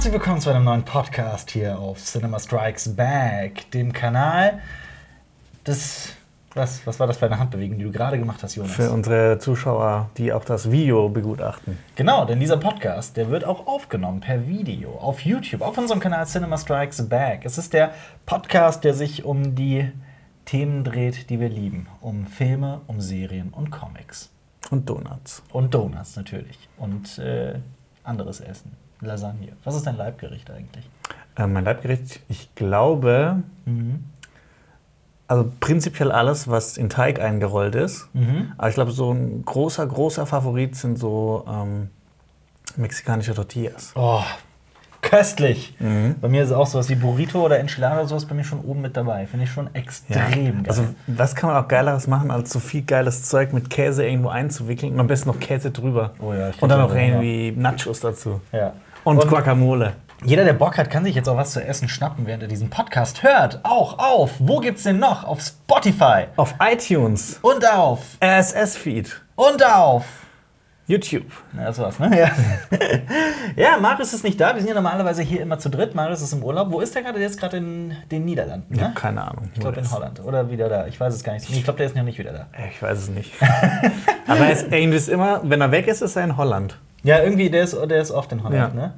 herzlich 0.00 0.14
willkommen 0.14 0.40
zu 0.40 0.48
einem 0.48 0.64
neuen 0.64 0.82
Podcast 0.82 1.50
hier 1.50 1.78
auf 1.78 2.02
Cinema 2.02 2.38
Strikes 2.38 2.96
Back, 2.96 3.70
dem 3.72 3.92
Kanal 3.92 4.62
des. 5.66 6.14
Was, 6.54 6.86
was 6.86 6.98
war 6.98 7.06
das 7.06 7.18
für 7.18 7.26
eine 7.26 7.38
Handbewegung, 7.38 7.76
die 7.76 7.84
du 7.84 7.92
gerade 7.92 8.18
gemacht 8.18 8.42
hast, 8.42 8.54
Jonas? 8.54 8.72
Für 8.72 8.90
unsere 8.92 9.38
Zuschauer, 9.38 10.08
die 10.16 10.32
auch 10.32 10.46
das 10.46 10.70
Video 10.70 11.10
begutachten. 11.10 11.76
Genau, 11.96 12.24
denn 12.24 12.40
dieser 12.40 12.56
Podcast, 12.56 13.18
der 13.18 13.28
wird 13.28 13.44
auch 13.44 13.66
aufgenommen 13.66 14.20
per 14.20 14.48
Video 14.48 14.92
auf 14.92 15.20
YouTube, 15.20 15.60
auf 15.60 15.76
unserem 15.76 16.00
Kanal 16.00 16.24
Cinema 16.24 16.56
Strikes 16.56 17.06
Back. 17.06 17.44
Es 17.44 17.58
ist 17.58 17.74
der 17.74 17.92
Podcast, 18.24 18.84
der 18.84 18.94
sich 18.94 19.26
um 19.26 19.54
die 19.54 19.92
Themen 20.46 20.82
dreht, 20.82 21.28
die 21.28 21.40
wir 21.40 21.50
lieben. 21.50 21.88
Um 22.00 22.26
Filme, 22.26 22.80
um 22.86 23.02
Serien 23.02 23.50
und 23.50 23.70
Comics. 23.70 24.30
Und 24.70 24.88
Donuts. 24.88 25.42
Und 25.52 25.74
Donuts 25.74 26.16
natürlich. 26.16 26.70
Und 26.78 27.18
äh, 27.18 27.58
anderes 28.02 28.40
Essen. 28.40 28.74
Lasagne. 29.00 29.52
Was 29.64 29.74
ist 29.74 29.86
dein 29.86 29.96
Leibgericht 29.96 30.50
eigentlich? 30.50 30.88
Äh, 31.36 31.46
mein 31.46 31.64
Leibgericht, 31.64 32.20
ich 32.28 32.54
glaube, 32.54 33.42
also 35.28 35.52
prinzipiell 35.60 36.10
alles, 36.10 36.48
was 36.48 36.76
in 36.76 36.88
Teig 36.88 37.20
eingerollt 37.20 37.74
ist. 37.76 38.08
Aber 38.58 38.68
ich 38.68 38.74
glaube, 38.74 38.90
so 38.92 39.12
ein 39.12 39.44
großer, 39.44 39.86
großer 39.86 40.26
Favorit 40.26 40.74
sind 40.76 40.98
so 40.98 41.44
ähm, 41.48 41.90
mexikanische 42.76 43.32
Tortillas. 43.34 43.92
Oh, 43.94 44.22
köstlich. 45.02 45.74
Bei 46.20 46.28
mir 46.28 46.42
ist 46.42 46.52
auch 46.52 46.66
sowas 46.66 46.88
wie 46.88 46.94
Burrito 46.96 47.44
oder 47.44 47.58
Enchilada 47.60 47.98
oder 48.00 48.08
sowas 48.08 48.26
bei 48.26 48.34
mir 48.34 48.44
schon 48.44 48.60
oben 48.60 48.80
mit 48.82 48.96
dabei. 48.96 49.26
Finde 49.26 49.44
ich 49.44 49.50
schon 49.52 49.72
extrem 49.74 50.18
geil. 50.18 50.64
Also, 50.66 50.84
was 51.06 51.34
kann 51.36 51.50
man 51.50 51.62
auch 51.64 51.68
Geileres 51.68 52.06
machen, 52.06 52.30
als 52.30 52.50
so 52.52 52.58
viel 52.58 52.82
geiles 52.82 53.22
Zeug 53.22 53.52
mit 53.52 53.70
Käse 53.70 54.04
irgendwo 54.06 54.28
einzuwickeln 54.28 54.92
und 54.94 55.00
am 55.00 55.06
besten 55.06 55.28
noch 55.30 55.38
Käse 55.40 55.70
drüber. 55.70 56.12
Oh 56.18 56.32
ja, 56.34 56.50
und 56.60 56.68
dann 56.68 56.80
noch 56.80 56.94
irgendwie 56.94 57.52
Nachos 57.56 58.00
dazu. 58.00 58.40
ja. 58.52 58.72
Und, 59.04 59.26
Guacamole. 59.26 59.94
Jeder, 60.24 60.44
der 60.44 60.52
Bock 60.52 60.76
hat, 60.76 60.90
kann 60.90 61.04
sich 61.04 61.14
jetzt 61.14 61.28
auch 61.28 61.36
was 61.36 61.52
zu 61.52 61.64
essen 61.64 61.88
schnappen, 61.88 62.26
während 62.26 62.42
er 62.42 62.48
diesen 62.48 62.68
Podcast 62.68 63.22
hört. 63.22 63.60
Auch 63.62 63.98
auf. 63.98 64.32
Wo 64.38 64.58
gibt's 64.58 64.82
den 64.82 64.98
noch? 64.98 65.24
Auf 65.24 65.40
Spotify. 65.40 66.26
Auf 66.36 66.54
iTunes, 66.60 67.38
Und 67.40 67.66
auf. 67.66 68.00
RSS-Feed, 68.22 69.22
Und 69.36 69.64
auf. 69.64 70.04
YouTube. 70.86 71.26
Na, 71.52 71.66
das 71.66 71.78
war's, 71.78 72.00
ne? 72.00 72.18
Ja. 72.18 72.30
ja, 73.56 73.78
Marius 73.78 74.12
ist 74.12 74.24
nicht 74.24 74.40
da. 74.40 74.54
Wir 74.54 74.60
sind 74.60 74.70
ja 74.70 74.74
normalerweise 74.74 75.22
hier 75.22 75.40
immer 75.40 75.56
zu 75.58 75.70
dritt. 75.70 75.94
Marius 75.94 76.20
ist 76.20 76.32
im 76.32 76.42
Urlaub. 76.42 76.72
Wo 76.72 76.80
ist 76.80 76.94
der 76.96 77.02
gerade? 77.02 77.18
Der 77.20 77.28
ist 77.28 77.38
gerade 77.38 77.58
in 77.58 77.96
den 78.10 78.24
Niederlanden, 78.24 78.74
ne? 78.74 78.82
habe 78.82 78.94
keine 78.94 79.22
Ahnung. 79.22 79.50
Ich 79.54 79.60
glaube 79.60 79.78
in 79.78 79.88
Holland. 79.90 80.20
Oder 80.24 80.50
wieder 80.50 80.68
da. 80.68 80.88
Ich 80.88 80.98
weiß 80.98 81.14
es 81.14 81.22
gar 81.22 81.32
nicht. 81.34 81.48
Ich 81.48 81.62
glaube, 81.62 81.76
der 81.76 81.86
ist 81.86 81.94
noch 81.94 82.02
nicht 82.02 82.18
wieder 82.18 82.32
da. 82.32 82.46
Ich 82.68 82.82
weiß 82.82 82.98
es 82.98 83.08
nicht. 83.08 83.32
Aber 84.26 84.40
er 84.40 84.50
ist, 84.50 84.66
irgendwie 84.72 84.98
ist 84.98 85.08
immer, 85.08 85.40
wenn 85.44 85.60
er 85.60 85.70
weg 85.70 85.86
ist, 85.86 86.02
ist 86.02 86.16
er 86.16 86.24
in 86.24 86.36
Holland. 86.36 86.76
Ja, 87.02 87.20
irgendwie, 87.22 87.50
der 87.50 87.62
ist, 87.64 87.74
der 87.74 88.00
ist 88.00 88.10
oft 88.10 88.30
in 88.32 88.42
Holland, 88.42 88.74
Ja. 88.74 88.80
ne? 88.80 88.94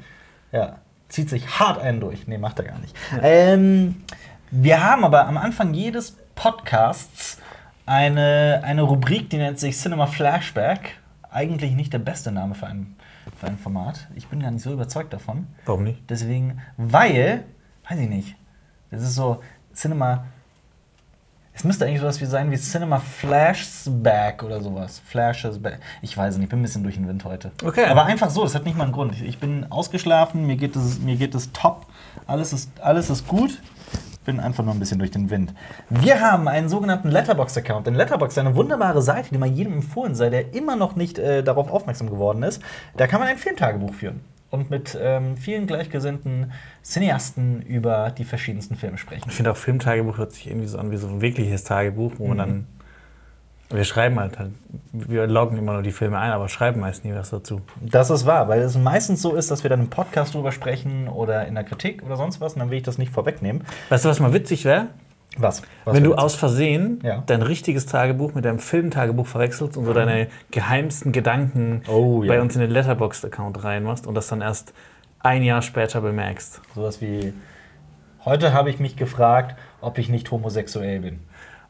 Ja. 0.52 0.78
Zieht 1.08 1.28
sich 1.30 1.58
hart 1.60 1.78
einen 1.80 2.00
durch. 2.00 2.26
Nee, 2.26 2.38
macht 2.38 2.58
er 2.58 2.64
gar 2.66 2.78
nicht. 2.78 2.96
Ähm, 3.22 4.02
wir 4.50 4.82
haben 4.82 5.04
aber 5.04 5.26
am 5.26 5.36
Anfang 5.36 5.74
jedes 5.74 6.16
Podcasts 6.34 7.38
eine, 7.86 8.62
eine 8.64 8.82
Rubrik, 8.82 9.28
die 9.30 9.36
nennt 9.36 9.58
sich 9.58 9.76
Cinema 9.76 10.06
Flashback. 10.06 10.98
Eigentlich 11.30 11.72
nicht 11.72 11.92
der 11.92 11.98
beste 11.98 12.32
Name 12.32 12.54
für 12.54 12.66
ein, 12.66 12.96
für 13.36 13.46
ein 13.46 13.58
Format. 13.58 14.08
Ich 14.14 14.28
bin 14.28 14.40
gar 14.40 14.50
nicht 14.50 14.62
so 14.62 14.72
überzeugt 14.72 15.12
davon. 15.12 15.46
Warum 15.66 15.84
nicht? 15.84 16.02
Deswegen, 16.08 16.60
weil, 16.76 17.44
weiß 17.88 17.98
ich 17.98 18.08
nicht, 18.08 18.36
das 18.90 19.02
ist 19.02 19.14
so 19.14 19.40
Cinema. 19.74 20.24
Es 21.54 21.64
müsste 21.64 21.84
eigentlich 21.84 22.00
sowas 22.00 22.20
wie 22.20 22.24
sein 22.26 22.50
wie 22.50 22.56
Cinema 22.56 22.98
Flashback 22.98 24.42
oder 24.42 24.60
sowas. 24.62 25.02
Flashes 25.04 25.58
back. 25.60 25.78
Ich 26.00 26.16
weiß 26.16 26.36
nicht, 26.36 26.44
ich 26.44 26.50
bin 26.50 26.60
ein 26.60 26.62
bisschen 26.62 26.82
durch 26.82 26.94
den 26.94 27.06
Wind 27.06 27.24
heute. 27.24 27.52
Okay. 27.64 27.84
Aber 27.86 28.04
einfach 28.06 28.30
so, 28.30 28.42
das 28.42 28.54
hat 28.54 28.64
nicht 28.64 28.76
mal 28.76 28.84
einen 28.84 28.92
Grund. 28.92 29.14
Ich- 29.14 29.22
Ich 29.22 29.38
bin 29.38 29.66
ausgeschlafen, 29.70 30.46
mir 30.46 30.56
geht 30.56 30.76
es, 30.76 30.98
mir 31.00 31.16
geht 31.16 31.34
es 31.34 31.52
top, 31.52 31.86
alles 32.26 32.52
ist, 32.52 32.70
alles 32.80 33.10
ist 33.10 33.26
gut. 33.28 33.60
Bin 34.24 34.38
einfach 34.38 34.62
nur 34.64 34.72
ein 34.72 34.78
bisschen 34.78 34.98
durch 35.00 35.10
den 35.10 35.30
Wind. 35.30 35.52
Wir 35.90 36.20
haben 36.20 36.46
einen 36.46 36.68
sogenannten 36.68 37.08
Letterbox-Account. 37.10 37.86
Denn 37.88 37.94
Letterbox 37.96 38.34
ist 38.34 38.38
eine 38.38 38.54
wunderbare 38.54 39.02
Seite, 39.02 39.30
die 39.32 39.38
mal 39.38 39.48
jedem 39.48 39.72
empfohlen 39.74 40.14
sei, 40.14 40.30
der 40.30 40.54
immer 40.54 40.76
noch 40.76 40.94
nicht 40.94 41.18
äh, 41.18 41.42
darauf 41.42 41.68
aufmerksam 41.68 42.08
geworden 42.08 42.44
ist. 42.44 42.62
Da 42.96 43.08
kann 43.08 43.18
man 43.20 43.28
ein 43.28 43.36
Filmtagebuch 43.38 43.92
führen 43.94 44.20
und 44.52 44.70
mit 44.70 44.96
ähm, 45.00 45.36
vielen 45.36 45.66
gleichgesinnten 45.66 46.52
Cineasten 46.84 47.62
über 47.62 48.10
die 48.10 48.24
verschiedensten 48.24 48.76
Filme 48.76 48.98
sprechen. 48.98 49.24
Ich 49.28 49.34
finde 49.34 49.50
auch 49.50 49.56
Filmtagebuch 49.56 50.18
hört 50.18 50.32
sich 50.32 50.46
irgendwie 50.46 50.68
so 50.68 50.78
an 50.78 50.90
wie 50.90 50.98
so 50.98 51.08
ein 51.08 51.20
wirkliches 51.22 51.64
Tagebuch, 51.64 52.12
wo 52.18 52.28
man 52.28 52.38
dann. 52.38 52.66
Wir 53.70 53.84
schreiben 53.84 54.20
halt, 54.20 54.38
halt, 54.38 54.50
wir 54.92 55.26
loggen 55.26 55.56
immer 55.56 55.72
nur 55.72 55.82
die 55.82 55.92
Filme 55.92 56.18
ein, 56.18 56.30
aber 56.30 56.50
schreiben 56.50 56.80
meist 56.80 57.06
nie 57.06 57.14
was 57.14 57.30
dazu. 57.30 57.62
Das 57.80 58.10
ist 58.10 58.26
wahr, 58.26 58.46
weil 58.46 58.60
es 58.60 58.76
meistens 58.76 59.22
so 59.22 59.34
ist, 59.34 59.50
dass 59.50 59.62
wir 59.62 59.70
dann 59.70 59.80
im 59.80 59.88
Podcast 59.88 60.34
drüber 60.34 60.52
sprechen 60.52 61.08
oder 61.08 61.46
in 61.46 61.54
der 61.54 61.64
Kritik 61.64 62.02
oder 62.02 62.16
sonst 62.16 62.42
was. 62.42 62.52
Und 62.52 62.58
dann 62.58 62.70
will 62.70 62.76
ich 62.76 62.82
das 62.82 62.98
nicht 62.98 63.10
vorwegnehmen. 63.10 63.64
Weißt 63.88 64.04
du, 64.04 64.10
was 64.10 64.20
mal 64.20 64.34
witzig 64.34 64.66
wäre? 64.66 64.88
Was? 65.38 65.62
was 65.84 65.94
Wenn 65.96 66.04
du 66.04 66.14
aus 66.14 66.34
Versehen 66.34 66.98
Ja. 67.02 67.22
dein 67.26 67.42
richtiges 67.42 67.86
Tagebuch 67.86 68.34
mit 68.34 68.44
deinem 68.44 68.58
Filmtagebuch 68.58 69.26
verwechselst 69.26 69.76
und 69.76 69.84
so 69.86 69.92
deine 69.94 70.28
geheimsten 70.50 71.12
Gedanken 71.12 71.82
Oh, 71.88 72.22
ja. 72.22 72.28
bei 72.34 72.40
uns 72.40 72.54
in 72.54 72.60
den 72.60 72.70
Letterboxd-Account 72.70 73.64
reinmachst 73.64 74.06
und 74.06 74.14
das 74.14 74.26
dann 74.28 74.40
erst 74.42 74.74
ein 75.20 75.42
Jahr 75.42 75.62
später 75.62 76.00
bemerkst. 76.00 76.60
Sowas 76.74 77.00
wie, 77.00 77.32
heute 78.24 78.52
habe 78.52 78.68
ich 78.70 78.78
mich 78.78 78.96
gefragt, 78.96 79.56
ob 79.80 79.96
ich 79.98 80.08
nicht 80.08 80.30
homosexuell 80.30 81.00
bin. 81.00 81.20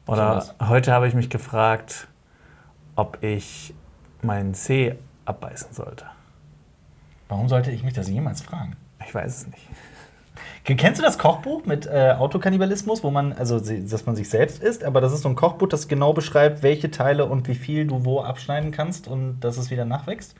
Oder 0.06 0.40
Sowas. 0.40 0.54
heute 0.68 0.92
habe 0.92 1.06
ich 1.06 1.14
mich 1.14 1.30
gefragt, 1.30 2.08
ob 2.96 3.22
ich 3.22 3.74
meinen 4.22 4.54
Zeh 4.54 4.96
abbeißen 5.24 5.72
sollte. 5.72 6.06
Warum 7.28 7.48
sollte 7.48 7.70
ich 7.70 7.84
mich 7.84 7.94
das 7.94 8.08
jemals 8.08 8.42
fragen? 8.42 8.74
Ich 9.06 9.14
weiß 9.14 9.36
es 9.42 9.46
nicht. 9.46 9.68
Kennst 10.64 11.00
du 11.00 11.04
das 11.04 11.18
Kochbuch 11.18 11.64
mit 11.66 11.86
äh, 11.86 12.14
Autokannibalismus, 12.16 13.02
wo 13.02 13.10
man, 13.10 13.32
also 13.32 13.58
dass 13.58 14.06
man 14.06 14.14
sich 14.14 14.28
selbst 14.28 14.62
isst, 14.62 14.84
aber 14.84 15.00
das 15.00 15.12
ist 15.12 15.22
so 15.22 15.28
ein 15.28 15.34
Kochbuch, 15.34 15.66
das 15.68 15.88
genau 15.88 16.12
beschreibt, 16.12 16.62
welche 16.62 16.90
Teile 16.90 17.24
und 17.26 17.48
wie 17.48 17.56
viel 17.56 17.86
du 17.86 18.04
wo 18.04 18.20
abschneiden 18.20 18.70
kannst 18.70 19.08
und 19.08 19.40
dass 19.40 19.56
es 19.56 19.70
wieder 19.70 19.84
nachwächst? 19.84 20.36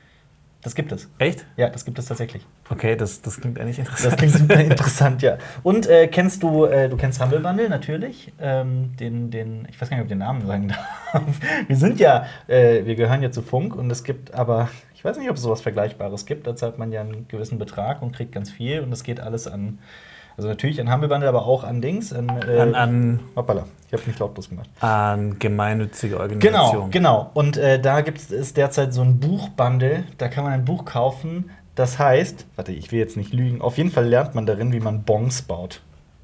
Das 0.63 0.77
gibt 0.77 0.93
es. 0.93 1.09
Echt? 1.19 1.45
Ja, 1.57 1.69
das 1.71 1.85
gibt 1.85 1.99
es 1.99 2.07
tatsächlich. 2.07 2.47
Okay, 2.71 2.95
das, 2.95 3.21
das 3.21 3.41
klingt 3.41 3.59
eigentlich 3.59 3.79
Das 3.79 3.89
interessant. 3.89 4.17
klingt 4.17 4.33
super 4.35 4.55
interessant, 4.61 5.23
ja. 5.23 5.39
Und 5.65 5.89
äh, 5.89 6.07
kennst 6.07 6.45
du, 6.45 6.67
äh, 6.67 6.89
du 6.89 6.97
kennst 6.97 7.21
Humble 7.21 7.41
Bundle 7.41 7.69
natürlich, 7.69 8.33
ähm, 8.41 8.95
den, 9.01 9.33
den, 9.33 9.67
ich 9.69 9.81
weiß 9.81 9.91
gar 9.91 9.97
nicht, 9.97 10.03
ob 10.03 10.07
ich 10.07 10.13
den 10.13 10.19
Namen 10.19 10.47
sagen 10.47 10.69
darf. 11.13 11.25
Wir 11.67 11.77
sind 11.77 11.99
ja, 11.99 12.27
äh, 12.47 12.85
wir 12.85 12.95
gehören 12.95 13.25
ja 13.25 13.33
zu 13.33 13.43
Funk 13.43 13.75
und 13.75 13.91
es 13.91 14.05
gibt 14.05 14.35
aber, 14.35 14.69
ich 14.95 15.05
weiß 15.05 15.19
nicht, 15.19 15.29
ob 15.31 15.35
es 15.35 15.43
sowas 15.43 15.63
Vergleichbares 15.63 16.27
gibt. 16.27 16.47
Da 16.47 16.55
zahlt 16.55 16.79
man 16.79 16.93
ja 16.93 17.01
einen 17.01 17.27
gewissen 17.27 17.59
Betrag 17.59 18.01
und 18.01 18.13
kriegt 18.15 18.31
ganz 18.31 18.49
viel 18.49 18.83
und 18.83 18.93
es 18.93 19.03
geht 19.03 19.19
alles 19.19 19.49
an, 19.49 19.81
also 20.37 20.49
natürlich 20.49 20.81
an 20.81 20.93
Humble 20.93 21.09
Bundle, 21.09 21.29
aber 21.29 21.47
auch 21.47 21.65
an 21.65 21.81
Dings, 21.83 22.13
an, 22.13 22.29
äh, 22.49 22.59
An, 22.61 22.75
an, 22.75 23.21
hoppala, 23.37 23.67
ich 23.87 23.93
habe 23.93 24.03
mich 24.07 24.19
lautlos 24.19 24.49
gemacht. 24.49 24.69
an 24.81 25.39
gemeinnützige 25.39 26.15
Genau, 26.17 26.23
Organisationen. 26.23 26.91
genau. 26.91 27.31
Und 27.35 27.57
äh, 27.57 27.81
da 27.81 28.01
gibt 28.01 28.19
es 28.31 28.55
derzeit 28.55 28.93
so 28.95 29.03
ein 29.03 29.21
Buchbundle, 29.21 30.05
da 30.19 30.29
kann 30.29 30.45
man 30.45 30.53
ein 30.53 30.65
Buch 30.65 30.85
kaufen, 30.85 31.51
das 31.75 31.99
heißt, 31.99 32.47
warte, 32.57 32.73
ich 32.73 32.93
will 32.93 32.99
jetzt 32.99 33.17
nicht 33.17 33.33
lügen, 33.33 33.61
auf 33.63 33.79
jeden 33.79 33.91
Fall 33.91 34.07
lernt 34.07 34.35
man 34.35 34.45
darin, 34.47 34.73
wie 34.73 34.81
man 34.81 35.03
Bongs 35.05 35.43
baut. 35.43 35.81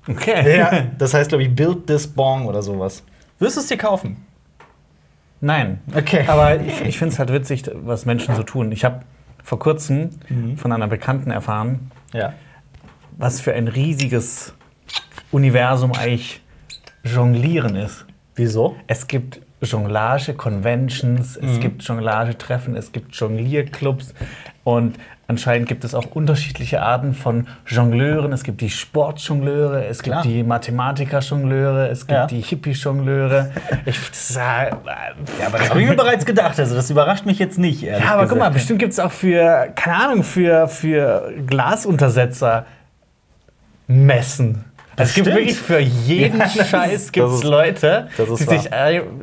Okay. 0.09 0.59
Ja, 0.59 0.85
das 0.99 1.15
heißt, 1.15 1.29
glaube 1.29 1.45
ich, 1.45 1.55
Build 1.55 1.87
This 1.87 2.07
Bong 2.07 2.47
oder 2.47 2.63
sowas. 2.63 3.03
Wirst 3.39 3.57
du 3.57 3.61
es 3.61 3.67
dir 3.69 3.77
kaufen? 3.79 4.25
Nein. 5.41 5.81
Okay. 5.95 6.25
Aber 6.27 6.61
ich, 6.61 6.81
ich 6.83 6.99
finde 6.99 7.13
es 7.13 7.19
halt 7.19 7.33
witzig, 7.33 7.63
was 7.75 8.05
Menschen 8.07 8.35
so 8.35 8.43
tun. 8.43 8.73
Ich 8.73 8.85
habe 8.85 9.03
vor 9.45 9.59
kurzem 9.59 10.11
von 10.57 10.73
einer 10.73 10.89
Bekannten 10.89 11.31
erfahren, 11.31 11.91
Ja. 12.13 12.33
Was 13.19 13.41
für 13.43 13.53
ein 13.53 13.69
riesiges 13.69 14.55
Universum 15.31 15.93
eigentlich 15.93 16.41
Jonglieren 17.05 17.77
ist. 17.77 18.06
Wieso? 18.34 18.77
Es 18.87 19.06
gibt 19.09 19.41
Jonglage-Conventions, 19.61 21.37
es 21.37 21.59
gibt 21.61 21.82
Jonglage-Treffen, 21.82 22.76
es 22.76 22.93
gibt 22.93 23.15
Jonglierclubs 23.17 24.15
und 24.62 24.97
anscheinend 25.26 25.69
gibt 25.69 25.82
es 25.82 25.94
auch 25.97 26.06
unterschiedliche 26.12 26.81
Arten 26.81 27.12
von 27.12 27.49
Jongleuren. 27.67 28.32
Es 28.32 28.44
gibt 28.44 28.61
die 28.61 28.70
Sportjongleure, 28.70 29.85
es 29.87 30.00
Klar. 30.03 30.23
gibt 30.23 30.32
die 30.35 30.43
Mathematiker-Jongleure, 30.44 31.88
es 31.91 32.06
gibt 32.06 32.12
Ja. 32.12 32.26
die 32.26 32.41
Hippie-Jongleure. 32.41 33.50
Ich, 33.85 33.99
das, 34.11 34.35
ja, 34.37 34.69
aber 34.70 35.59
das 35.59 35.70
habe 35.70 35.82
ich 35.82 35.88
mir 35.88 35.97
bereits 35.97 36.25
gedacht. 36.25 36.59
Also, 36.61 36.76
das 36.76 36.88
überrascht 36.91 37.26
mich 37.26 37.41
jetzt 37.41 37.59
nicht. 37.59 37.82
ja, 37.82 37.99
aber 38.12 38.23
guck 38.29 38.38
mal, 38.38 38.44
gesagt. 38.44 38.55
bestimmt 38.55 38.79
gibt 38.79 38.93
es 38.93 39.00
auch 39.00 39.12
für, 39.12 39.73
keine 39.75 39.97
Ahnung, 39.97 40.23
für, 40.23 40.69
für 40.69 41.32
Glasuntersetzer 41.47 42.65
Messen. 43.88 44.64
Es 44.96 45.14
gibt 45.14 45.26
Bestimmt. 45.26 45.46
wirklich 45.49 45.58
für 45.58 45.79
jeden 45.79 46.38
Ja, 46.40 46.44
das 46.56 46.69
Scheiß 46.69 46.93
ist- 46.93 47.12
gibt 47.12 47.25
das 47.26 47.32
es 47.35 47.38
ist- 47.40 47.44
Leute, 47.44 48.08
das 48.17 48.29
ist 48.29 48.40
die 48.40 48.46
wahr. 48.49 48.58
sich 48.58 48.70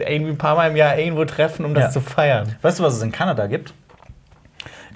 irgendwie 0.08 0.32
ein 0.32 0.38
paar 0.38 0.56
Mal 0.56 0.70
im 0.72 0.76
Jahr 0.76 0.98
irgendwo 0.98 1.26
treffen, 1.26 1.66
um 1.66 1.74
das 1.74 1.84
Ja. 1.86 1.90
zu 1.92 2.02
feiern. 2.02 2.56
Weißt 2.62 2.80
du, 2.80 2.84
was 2.84 2.96
es 2.96 3.02
in 3.02 3.12
Kanada 3.12 3.48
gibt? 3.48 3.74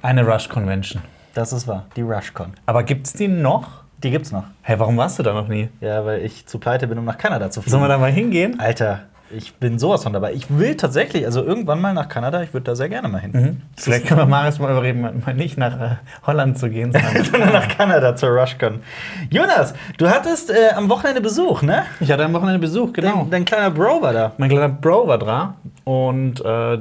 Eine 0.02 0.26
Rush 0.26 0.48
Convention. 0.48 1.02
Das 1.34 1.52
ist 1.54 1.68
wahr. 1.68 1.86
Die 1.96 2.02
RushCon. 2.02 2.54
Aber 2.66 2.84
gibt 2.84 3.08
es 3.08 3.14
die 3.14 3.28
noch? 3.28 3.84
Die 4.02 4.10
gibt's 4.12 4.32
noch. 4.32 4.46
Hä, 4.64 4.76
warum 4.78 4.96
warst 4.98 5.20
du 5.20 5.24
da 5.24 5.34
noch 5.34 5.50
nie? 5.50 5.70
Ja, 5.82 6.06
weil 6.06 6.24
ich 6.24 6.46
zu 6.46 6.58
pleite 6.58 6.88
bin, 6.88 6.98
um 6.98 7.04
nach 7.06 7.18
Kanada 7.18 7.52
zu 7.52 7.62
fliegen. 7.62 7.72
Sollen 7.72 7.84
wir 7.84 7.90
da 7.90 7.98
mal 7.98 8.12
hingehen? 8.12 8.58
Alter, 8.60 9.02
Ich 9.32 9.56
bin 9.56 9.78
sowas 9.78 10.04
von 10.04 10.14
dabei. 10.14 10.34
Ich 10.34 10.46
will 10.50 10.76
tatsächlich, 10.76 11.26
also 11.26 11.44
irgendwann 11.44 11.80
mal 11.82 11.94
nach 11.94 12.10
Kanada, 12.10 12.42
ich 12.42 12.54
würde 12.54 12.66
da 12.66 12.76
sehr 12.76 12.90
gerne 12.90 13.08
mal 13.08 13.20
hin. 13.22 13.32
Mhm. 13.34 13.62
Vielleicht 13.78 14.08
können 14.08 14.20
wir 14.20 14.26
Marius 14.26 14.60
mal 14.60 14.72
überreden, 14.72 15.22
mal 15.26 15.34
nicht 15.34 15.58
nach 15.58 15.80
äh, 15.80 15.96
Holland 16.26 16.58
zu 16.58 16.70
gehen, 16.70 16.92
sondern 16.92 17.24
Sondern 17.24 17.54
nach 17.54 17.68
Kanada 17.68 18.16
zur 18.16 18.30
RushCon. 18.30 18.82
Jonas, 19.30 19.74
du 19.98 20.10
hattest 20.10 20.50
äh, 20.50 20.70
am 20.76 20.90
Wochenende 20.90 21.22
Besuch, 21.22 21.62
ne? 21.62 21.84
ich 22.00 22.12
hatte 22.12 22.26
am 22.26 22.34
Wochenende 22.34 22.60
Besuch, 22.60 22.92
genau. 22.94 23.22
Dein, 23.22 23.32
dein 23.32 23.46
kleiner 23.46 23.72
Bro 23.72 24.02
war 24.02 24.14
da. 24.14 24.32
Mein 24.38 24.50
kleiner 24.50 24.70
Bro 24.70 25.08
war 25.08 25.18
da 25.20 25.56
und 25.84 26.44
äh, 26.44 26.80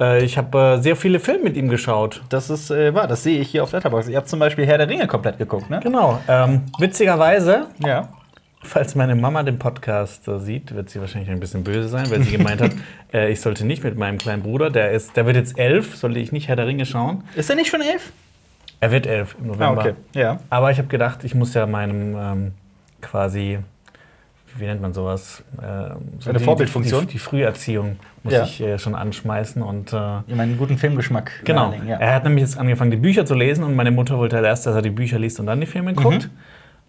äh, 0.00 0.24
ich 0.24 0.36
habe 0.36 0.58
äh, 0.58 0.82
sehr 0.82 0.96
viele 0.96 1.20
Filme 1.20 1.44
mit 1.44 1.56
ihm 1.56 1.68
geschaut. 1.68 2.22
Das 2.28 2.50
ist 2.50 2.70
äh, 2.70 2.94
wahr, 2.94 3.06
das 3.06 3.22
sehe 3.22 3.38
ich 3.40 3.50
hier 3.50 3.62
auf 3.62 3.72
Letterboxd. 3.72 4.10
Ihr 4.10 4.16
habt 4.16 4.28
zum 4.28 4.38
Beispiel 4.38 4.66
Herr 4.66 4.78
der 4.78 4.88
Ringe 4.88 5.06
komplett 5.06 5.38
geguckt, 5.38 5.70
ne? 5.70 5.80
Genau. 5.82 6.20
Ähm, 6.28 6.62
witzigerweise, 6.78 7.66
Ja. 7.78 8.08
Falls 8.64 8.94
meine 8.94 9.14
Mama 9.14 9.42
den 9.42 9.58
Podcast 9.58 10.26
äh, 10.28 10.38
sieht, 10.38 10.74
wird 10.74 10.90
sie 10.90 11.00
wahrscheinlich 11.00 11.30
ein 11.30 11.40
bisschen 11.40 11.64
böse 11.64 11.88
sein, 11.88 12.10
weil 12.10 12.22
sie 12.22 12.36
gemeint 12.36 12.60
hat, 12.60 12.72
äh, 13.12 13.30
ich 13.32 13.40
sollte 13.40 13.66
nicht 13.66 13.82
mit 13.84 13.96
meinem 13.98 14.18
kleinen 14.18 14.42
Bruder, 14.42 14.70
der 14.70 14.92
ist, 14.92 15.16
der 15.16 15.26
wird 15.26 15.36
jetzt 15.36 15.58
elf, 15.58 15.96
sollte 15.96 16.18
ich 16.18 16.32
nicht 16.32 16.48
Herr 16.48 16.56
der 16.56 16.66
Ringe 16.66 16.86
schauen. 16.86 17.24
Ist 17.34 17.50
er 17.50 17.56
nicht 17.56 17.70
schon 17.70 17.80
elf? 17.82 18.12
Er 18.80 18.90
wird 18.90 19.06
elf 19.06 19.36
im 19.40 19.48
November. 19.48 19.94
Ja. 20.14 20.40
Aber 20.50 20.70
ich 20.70 20.78
habe 20.78 20.88
gedacht, 20.88 21.22
ich 21.24 21.34
muss 21.34 21.54
ja 21.54 21.66
meinem 21.66 22.16
ähm, 22.16 22.52
quasi, 23.00 23.58
wie 24.56 24.64
nennt 24.64 24.82
man 24.82 24.92
sowas? 24.92 25.44
Ähm, 25.62 25.96
so 26.18 26.30
Eine 26.30 26.38
die- 26.40 26.44
Vorbildfunktion? 26.44 27.06
Die, 27.06 27.12
die 27.12 27.18
Früherziehung 27.18 27.96
muss 28.24 28.32
Ja. 28.34 28.42
ich 28.44 28.60
äh, 28.60 28.78
schon 28.80 28.94
anschmeißen 28.96 29.62
und 29.62 29.92
äh, 29.92 29.96
meinen 29.96 30.40
einen 30.40 30.58
guten 30.58 30.78
Filmgeschmack. 30.78 31.30
Genau. 31.44 31.72
Ja. 31.86 31.96
Er 31.98 32.14
hat 32.14 32.24
nämlich 32.24 32.42
jetzt 32.42 32.58
angefangen, 32.58 32.90
die 32.90 32.96
Bücher 32.96 33.24
zu 33.24 33.34
lesen 33.34 33.62
und 33.64 33.76
meine 33.76 33.92
Mutter 33.92 34.18
wollte 34.18 34.36
halt 34.36 34.46
erst, 34.46 34.66
dass 34.66 34.74
er 34.74 34.82
die 34.82 34.90
Bücher 34.90 35.18
liest 35.18 35.38
und 35.38 35.46
dann 35.46 35.60
die 35.60 35.66
Filme 35.66 35.94
guckt. 35.94 36.28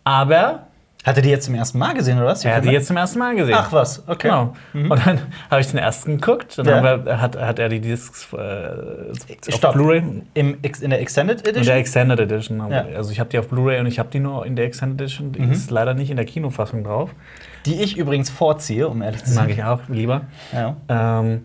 Aber 0.03 0.67
Hat 1.03 1.17
er 1.17 1.21
die 1.21 1.29
jetzt 1.29 1.45
zum 1.45 1.55
ersten 1.55 1.77
Mal 1.79 1.93
gesehen, 1.93 2.17
oder 2.17 2.27
was? 2.27 2.45
Er 2.45 2.55
hat 2.55 2.63
die 2.65 2.69
jetzt 2.69 2.87
zum 2.87 2.95
ersten 2.95 3.19
Mal 3.19 3.35
gesehen. 3.35 3.55
Ach 3.57 3.71
was, 3.73 4.03
okay. 4.07 4.29
Genau. 4.29 4.55
Und 4.73 5.05
dann 5.05 5.19
habe 5.51 5.59
ich 5.59 5.67
den 5.67 5.77
ersten 5.79 6.19
geguckt. 6.19 6.57
Dann 6.57 6.65
Ja. 6.65 6.81
wir, 7.05 7.19
hat, 7.21 7.35
hat 7.37 7.59
er 7.59 7.67
die 7.67 7.81
Discs 7.81 8.31
äh, 8.31 8.37
auf 8.37 9.53
Stopp. 9.55 9.73
Blu-ray. 9.73 10.01
Im, 10.33 10.57
Ex- 10.61 10.79
in 10.79 10.91
der 10.91 11.01
Extended 11.01 11.39
In 11.39 11.43
der 11.43 11.53
Edition? 11.55 11.77
Extended 11.77 12.19
Edition. 12.21 12.71
Ja. 12.71 12.85
Also 12.95 13.11
ich 13.11 13.19
habe 13.19 13.29
die 13.29 13.37
auf 13.37 13.49
Blu-ray 13.49 13.81
und 13.81 13.87
ich 13.87 13.99
habe 13.99 14.09
die 14.13 14.19
nur 14.19 14.45
in 14.45 14.55
der 14.55 14.65
Extended 14.65 15.01
Edition. 15.01 15.33
Die 15.33 15.41
Mhm. 15.41 15.51
ist 15.51 15.69
leider 15.71 15.93
nicht 15.93 16.09
in 16.09 16.15
der 16.15 16.25
Kinofassung 16.25 16.83
drauf. 16.85 17.09
die 17.65 17.81
ich 17.81 17.97
übrigens 17.97 18.29
vorziehe, 18.29 18.87
um 18.87 19.01
ehrlich 19.01 19.21
zu 19.23 19.27
Das 19.27 19.35
mag 19.35 19.45
sein. 19.49 19.53
ich 19.57 19.63
auch 19.63 19.79
lieber. 19.89 20.21
Ja. 20.53 20.75
Ähm, 20.89 21.43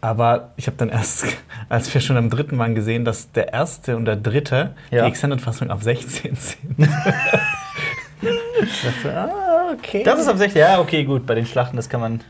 aber 0.00 0.50
ich 0.56 0.66
habe 0.66 0.76
dann 0.76 0.88
erst, 0.88 1.24
als 1.68 1.92
wir 1.94 2.00
schon 2.00 2.16
am 2.16 2.28
dritten 2.30 2.58
waren, 2.58 2.74
gesehen, 2.74 3.04
dass 3.04 3.30
der 3.32 3.52
erste 3.52 3.96
und 3.96 4.04
der 4.04 4.16
dritte 4.16 4.74
Ja. 4.90 5.02
die 5.02 5.08
Extended-Fassung 5.08 5.70
auf 5.70 5.82
16 5.82 6.34
sind. 6.36 6.76
Ich 8.62 8.82
dachte, 8.82 9.16
ah, 9.16 9.72
okay. 9.72 10.02
Das 10.04 10.20
ist 10.20 10.28
ab 10.28 10.38
60. 10.38 10.58
Ja, 10.58 10.80
okay, 10.80 11.04
gut. 11.04 11.26
Bei 11.26 11.34
den 11.34 11.46
Schlachten, 11.46 11.76
das 11.76 11.88
kann 11.88 12.00
man. 12.00 12.20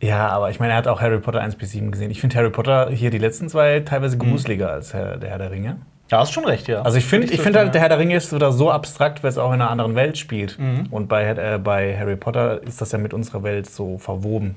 ja, 0.00 0.28
aber 0.28 0.50
ich 0.50 0.60
meine, 0.60 0.72
er 0.72 0.76
hat 0.78 0.88
auch 0.88 1.00
Harry 1.00 1.18
Potter 1.18 1.40
1 1.40 1.56
bis 1.56 1.72
7 1.72 1.90
gesehen. 1.90 2.10
Ich 2.10 2.20
finde 2.20 2.36
Harry 2.36 2.50
Potter 2.50 2.90
hier 2.90 3.10
die 3.10 3.18
letzten 3.18 3.48
zwei 3.48 3.80
teilweise 3.80 4.16
gruseliger 4.18 4.70
als 4.70 4.94
Herr, 4.94 5.16
der 5.16 5.30
Herr 5.30 5.38
der 5.38 5.50
Ringe. 5.50 5.76
Ja, 6.10 6.18
hast 6.18 6.32
schon 6.32 6.44
recht, 6.44 6.66
ja. 6.66 6.82
Also 6.82 6.98
ich 6.98 7.04
finde 7.04 7.28
ich 7.28 7.36
so 7.36 7.42
find 7.44 7.56
halt, 7.56 7.72
der 7.72 7.80
Herr 7.80 7.88
der 7.88 7.98
Ringe 7.98 8.16
ist 8.16 8.32
wieder 8.34 8.50
so 8.50 8.70
abstrakt, 8.70 9.22
weil 9.22 9.30
es 9.30 9.38
auch 9.38 9.52
in 9.52 9.60
einer 9.60 9.70
anderen 9.70 9.94
Welt 9.94 10.18
spielt. 10.18 10.58
Mhm. 10.58 10.86
Und 10.90 11.08
bei, 11.08 11.24
äh, 11.24 11.58
bei 11.62 11.96
Harry 11.96 12.16
Potter 12.16 12.62
ist 12.64 12.80
das 12.80 12.90
ja 12.92 12.98
mit 12.98 13.14
unserer 13.14 13.44
Welt 13.44 13.70
so 13.70 13.98
verwoben. 13.98 14.56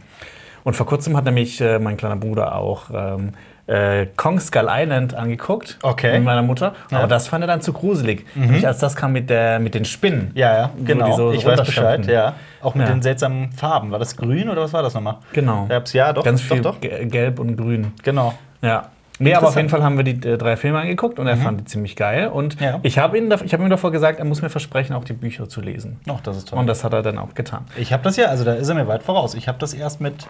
Und 0.64 0.76
vor 0.76 0.86
kurzem 0.86 1.16
hat 1.16 1.26
nämlich 1.26 1.62
äh, 1.62 1.78
mein 1.78 1.98
kleiner 1.98 2.16
Bruder 2.16 2.56
auch 2.56 2.90
ähm, 2.94 3.34
äh, 3.74 4.08
Kong 4.16 4.40
Skull 4.40 4.68
Island 4.70 5.14
angeguckt. 5.16 5.80
Okay. 5.82 6.14
Mit 6.14 6.24
meiner 6.24 6.42
Mutter. 6.44 6.74
Ja. 6.92 7.00
Aber 7.00 7.08
das 7.08 7.28
fand 7.28 7.44
er 7.44 7.48
dann 7.48 7.62
zu 7.62 7.74
gruselig. 7.74 8.26
Nämlich 8.36 8.68
als 8.68 8.80
das 8.80 8.96
kam 8.96 9.14
mit, 9.14 9.30
der, 9.30 9.60
mit 9.60 9.74
den 9.74 9.86
Spinnen. 9.86 10.32
Ja, 10.36 10.54
ja, 10.56 10.70
genau. 10.84 11.16
so 11.16 11.32
ich 11.32 11.46
weiß. 11.46 11.60
Bescheid, 11.64 12.06
ja. 12.08 12.34
Auch 12.62 12.76
mit 12.76 12.88
Ja. 12.88 12.94
den 12.94 13.02
seltsamen 13.02 13.52
Farben. 13.52 13.92
War 13.92 14.00
das 14.00 14.16
grün 14.16 14.50
oder 14.50 14.62
was 14.62 14.74
war 14.74 14.84
das 14.84 14.94
nochmal? 14.94 15.18
Genau. 15.34 15.68
Ja, 15.70 15.82
ja 15.92 16.14
doch. 16.14 16.24
Ganz 16.24 16.42
viel 16.42 16.62
Doch, 16.62 16.74
doch. 16.76 16.82
Ge- 16.82 17.06
Gelb 17.08 17.40
und 17.40 17.58
Grün. 17.58 17.94
Genau. 18.04 18.34
Ja. 18.62 18.90
Nee, 19.20 19.36
aber 19.36 19.48
auf 19.50 19.56
jeden 19.56 19.70
Fall 19.70 19.84
haben 19.84 19.96
wir 19.98 20.04
die 20.04 20.28
äh, 20.28 20.38
drei 20.38 20.58
Filme 20.58 20.80
angeguckt 20.80 21.20
und 21.20 21.28
er 21.28 21.38
fand 21.38 21.60
die 21.62 21.66
ziemlich 21.66 21.96
geil. 21.96 22.28
Und 22.30 22.60
Ja. 22.60 22.80
ich 22.84 22.98
habe 22.98 23.18
ich 23.18 23.54
hab 23.54 23.60
ihm 23.60 23.70
davor 23.70 23.92
gesagt, 23.92 24.18
er 24.20 24.26
muss 24.26 24.42
mir 24.42 24.50
versprechen, 24.50 24.96
auch 24.96 25.04
die 25.04 25.14
Bücher 25.14 25.48
zu 25.48 25.62
lesen. 25.62 26.00
Ach, 26.10 26.20
das 26.22 26.38
ist 26.38 26.50
toll. 26.50 26.60
Und 26.60 26.68
das 26.68 26.84
hat 26.84 26.94
er 26.94 27.04
dann 27.04 27.18
auch 27.20 27.34
getan. 27.36 27.66
Ich 27.78 27.94
habe 27.94 28.04
das 28.04 28.18
ja, 28.18 28.26
also 28.28 28.44
da 28.44 28.54
ist 28.54 28.68
er 28.70 28.76
mir 28.76 28.88
weit 28.88 29.04
voraus. 29.04 29.36
Ich 29.36 29.48
habe 29.48 29.60
das 29.60 29.74
erst 29.74 30.02
mit, 30.02 30.28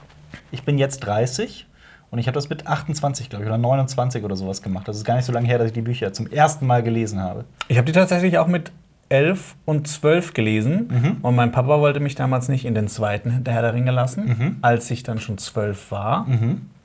ich 0.51 0.63
bin 0.63 0.77
jetzt 0.77 0.99
30 0.99 1.65
und 2.13 2.19
ich 2.19 2.27
habe 2.27 2.35
das 2.35 2.47
mit 2.47 2.67
28, 2.67 3.29
glaube 3.29 3.43
ich, 3.43 3.49
oder 3.49 3.57
29 3.57 4.23
oder 4.23 4.35
sowas 4.35 4.61
gemacht. 4.61 4.87
Das 4.87 4.95
ist 4.97 5.03
gar 5.03 5.15
nicht 5.15 5.25
so 5.25 5.33
lange 5.33 5.47
her, 5.47 5.57
dass 5.57 5.67
ich 5.67 5.73
die 5.73 5.81
Bücher 5.81 6.13
zum 6.13 6.27
ersten 6.27 6.67
Mal 6.67 6.83
gelesen 6.83 7.19
habe. 7.19 7.43
Ich 7.67 7.77
habe 7.77 7.85
die 7.85 7.91
tatsächlich 7.91 8.37
auch 8.37 8.45
mit 8.47 8.71
elf 9.09 9.55
und 9.65 9.87
zwölf 9.87 10.33
gelesen. 10.35 10.89
Mhm. 10.91 11.17
Und 11.23 11.35
mein 11.35 11.51
Papa 11.51 11.79
wollte 11.79 11.99
mich 11.99 12.13
damals 12.15 12.49
nicht 12.49 12.65
in 12.65 12.75
den 12.75 12.87
zweiten 12.87 13.43
Der 13.43 13.53
Herr 13.55 13.61
der 13.63 13.73
Ringe 13.73 13.91
lassen, 13.91 14.25
Mhm. 14.25 14.57
als 14.61 14.89
ich 14.91 15.01
dann 15.03 15.19
schon 15.19 15.37
zwölf 15.39 15.91
war. 15.91 16.27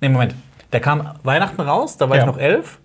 Nee, 0.01 0.09
Moment. 0.09 0.35
Der 0.73 0.81
kam 0.81 1.11
Weihnachten 1.25 1.61
raus, 1.61 1.97
da 1.99 2.09
war 2.09 2.17
Ja. 2.17 2.23
ich 2.23 2.27
noch 2.27 2.39
elf. 2.39 2.79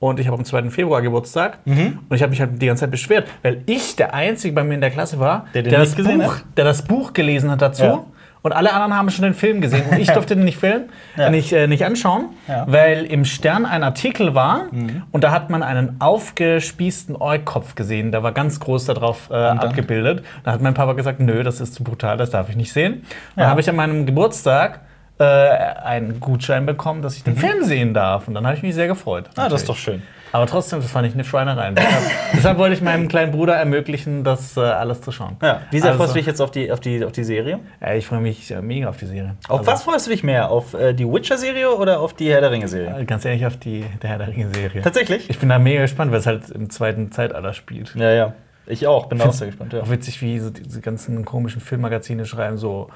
Und 0.00 0.18
ich 0.18 0.26
habe 0.28 0.38
am 0.38 0.44
2. 0.44 0.70
Februar 0.70 1.02
Geburtstag. 1.02 1.58
Mhm. 1.66 1.98
Und 2.08 2.16
ich 2.16 2.22
habe 2.22 2.30
mich 2.30 2.40
halt 2.40 2.60
die 2.60 2.66
ganze 2.66 2.80
Zeit 2.80 2.90
beschwert, 2.90 3.28
weil 3.42 3.62
ich 3.66 3.96
der 3.96 4.14
Einzige 4.14 4.54
bei 4.54 4.64
mir 4.64 4.74
in 4.74 4.80
der 4.80 4.90
Klasse 4.90 5.18
war, 5.20 5.46
Der 5.54 5.62
den 5.62 5.72
das, 5.72 5.94
Buch, 5.94 6.36
der 6.56 6.64
das 6.64 6.82
Buch 6.82 7.12
gelesen 7.12 7.50
hat 7.50 7.60
dazu. 7.62 7.82
Ja. 7.84 8.04
Und 8.42 8.52
alle 8.52 8.72
anderen 8.72 8.96
haben 8.96 9.10
schon 9.10 9.22
den 9.24 9.34
Film 9.34 9.60
gesehen. 9.60 9.82
Und 9.90 9.98
ich 9.98 10.10
durfte 10.10 10.34
den 10.34 10.44
nicht 10.46 10.56
filmen, 10.58 10.88
Ja. 11.16 11.28
nicht, 11.28 11.52
äh, 11.52 11.66
nicht 11.66 11.84
anschauen, 11.84 12.30
Ja. 12.48 12.64
Mhm. 12.66 12.72
weil 12.72 13.04
im 13.04 13.24
Stern 13.26 13.66
ein 13.66 13.82
Artikel 13.82 14.34
war 14.34 14.62
und 15.12 15.22
da 15.24 15.30
hat 15.30 15.50
man 15.50 15.62
einen 15.62 15.96
aufgespießten 16.00 17.20
Eukopf 17.20 17.74
gesehen. 17.74 18.12
Der 18.12 18.22
war 18.22 18.32
ganz 18.32 18.58
groß 18.60 18.86
darauf 18.86 19.28
äh, 19.28 19.32
dann? 19.34 19.58
abgebildet. 19.58 20.24
Da 20.44 20.52
hat 20.52 20.62
mein 20.62 20.74
Papa 20.74 20.94
gesagt, 20.94 21.20
nö, 21.20 21.42
das 21.42 21.60
ist 21.60 21.74
zu 21.74 21.84
brutal, 21.84 22.16
das 22.16 22.30
darf 22.30 22.48
ich 22.48 22.56
nicht 22.56 22.72
sehen. 22.72 23.04
Dann 23.36 23.44
Ja. 23.44 23.50
habe 23.50 23.60
ich 23.60 23.68
an 23.68 23.76
meinem 23.76 24.06
Geburtstag 24.06 24.80
äh, 25.18 25.24
einen 25.24 26.18
Gutschein 26.18 26.64
bekommen, 26.64 27.02
dass 27.02 27.16
ich 27.16 27.24
den 27.24 27.36
Film 27.36 27.62
sehen 27.64 27.92
darf. 27.92 28.26
Und 28.26 28.32
dann 28.32 28.46
habe 28.46 28.56
ich 28.56 28.62
mich 28.62 28.74
sehr 28.74 28.88
gefreut. 28.88 29.24
Mhm. 29.36 29.42
Ah, 29.42 29.48
das 29.50 29.60
ist 29.62 29.68
doch 29.68 29.76
natürlich. 29.76 30.00
schön. 30.02 30.19
Aber 30.32 30.46
trotzdem, 30.46 30.80
das 30.80 30.90
fand 30.90 31.06
ich 31.08 31.14
eine 31.14 31.24
Schweinerei. 31.24 31.70
deshalb, 31.72 32.04
deshalb 32.34 32.58
wollte 32.58 32.74
ich 32.74 32.82
meinem 32.82 33.08
kleinen 33.08 33.32
Bruder 33.32 33.54
ermöglichen, 33.56 34.22
das 34.24 34.56
äh, 34.56 34.60
alles 34.60 35.00
zu 35.00 35.10
schauen. 35.12 35.36
Ja. 35.42 35.62
Wie 35.70 35.80
sehr 35.80 35.90
Also, 35.90 35.98
freust 35.98 36.14
du 36.14 36.18
dich 36.18 36.26
jetzt 36.26 36.40
auf 36.40 36.50
die, 36.50 36.70
auf 36.70 36.80
die, 36.80 37.04
auf 37.04 37.12
die 37.12 37.24
Serie? 37.24 37.58
Ja, 37.80 37.94
ich 37.94 38.06
freue 38.06 38.20
mich 38.20 38.50
äh, 38.50 38.62
mega 38.62 38.88
auf 38.88 38.96
die 38.96 39.06
Serie. 39.06 39.34
Auf 39.48 39.60
Also, 39.60 39.70
was 39.72 39.82
freust 39.82 40.06
du 40.06 40.10
dich 40.10 40.22
mehr? 40.22 40.50
Auf 40.50 40.74
äh, 40.74 40.92
die 40.92 41.06
Witcher-Serie 41.06 41.74
oder 41.74 42.00
auf 42.00 42.14
die 42.14 42.30
Herr 42.30 42.40
der 42.40 42.50
Ringe-Serie? 42.50 43.00
äh, 43.00 43.04
Ganz 43.04 43.24
ehrlich, 43.24 43.44
auf 43.46 43.56
die 43.56 43.84
Der 44.02 44.10
Herr 44.10 44.18
der 44.18 44.28
Ringe-Serie. 44.28 44.82
Tatsächlich? 44.82 45.28
Ich 45.28 45.38
bin 45.38 45.48
da 45.48 45.58
mega 45.58 45.80
gespannt, 45.82 46.12
weil 46.12 46.20
es 46.20 46.26
halt 46.26 46.50
im 46.50 46.70
zweiten 46.70 47.10
Zeitalter 47.12 47.52
spielt. 47.52 47.94
Ja, 47.96 48.10
ja. 48.12 48.32
Ich 48.66 48.86
auch, 48.86 49.06
bin 49.08 49.18
da 49.18 49.24
auch 49.26 49.32
sehr 49.32 49.48
gespannt. 49.48 49.72
Ja. 49.72 49.80
Auch 49.80 49.90
witzig, 49.90 50.22
wie 50.22 50.38
so 50.38 50.50
diese 50.50 50.80
ganzen 50.80 51.24
komischen 51.24 51.60
Filmmagazine 51.60 52.24
schreiben 52.24 52.56
so, 52.56 52.88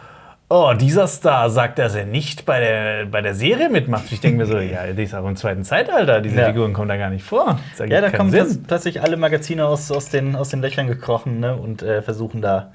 oh, 0.49 0.73
dieser 0.79 1.06
Star 1.06 1.50
sagt, 1.50 1.79
dass 1.79 1.94
er 1.94 2.06
nicht 2.06 2.44
bei 2.44 2.61
der, 2.61 3.06
bei 3.06 3.23
der 3.23 3.35
Serie 3.35 3.69
mitmacht. 3.69 4.05
Ich 4.11 4.20
denke 4.20 4.38
mir 4.38 4.46
so, 4.46 4.58
ja, 4.58 4.93
die 4.93 5.02
ist 5.02 5.14
auch 5.14 5.26
im 5.26 5.37
zweiten 5.37 5.64
Zeitalter, 5.64 6.21
diese 6.21 6.37
Ja. 6.40 6.47
Figuren 6.47 6.73
kommen 6.73 6.88
da 6.88 6.97
gar 6.97 7.11
nicht 7.11 7.25
vor. 7.25 7.59
Ja, 7.87 8.00
da 8.00 8.11
kommen 8.11 8.33
plötzlich 8.66 9.02
alle 9.02 9.16
Magazine 9.16 9.66
aus, 9.66 9.90
aus, 9.90 10.11
den, 10.11 10.37
aus 10.37 10.50
den 10.50 10.61
Löchern 10.61 10.87
gekrochen 10.87 11.40
ne? 11.40 11.57
und 11.57 11.83
äh, 11.83 12.02
versuchen 12.02 12.40
da 12.42 12.73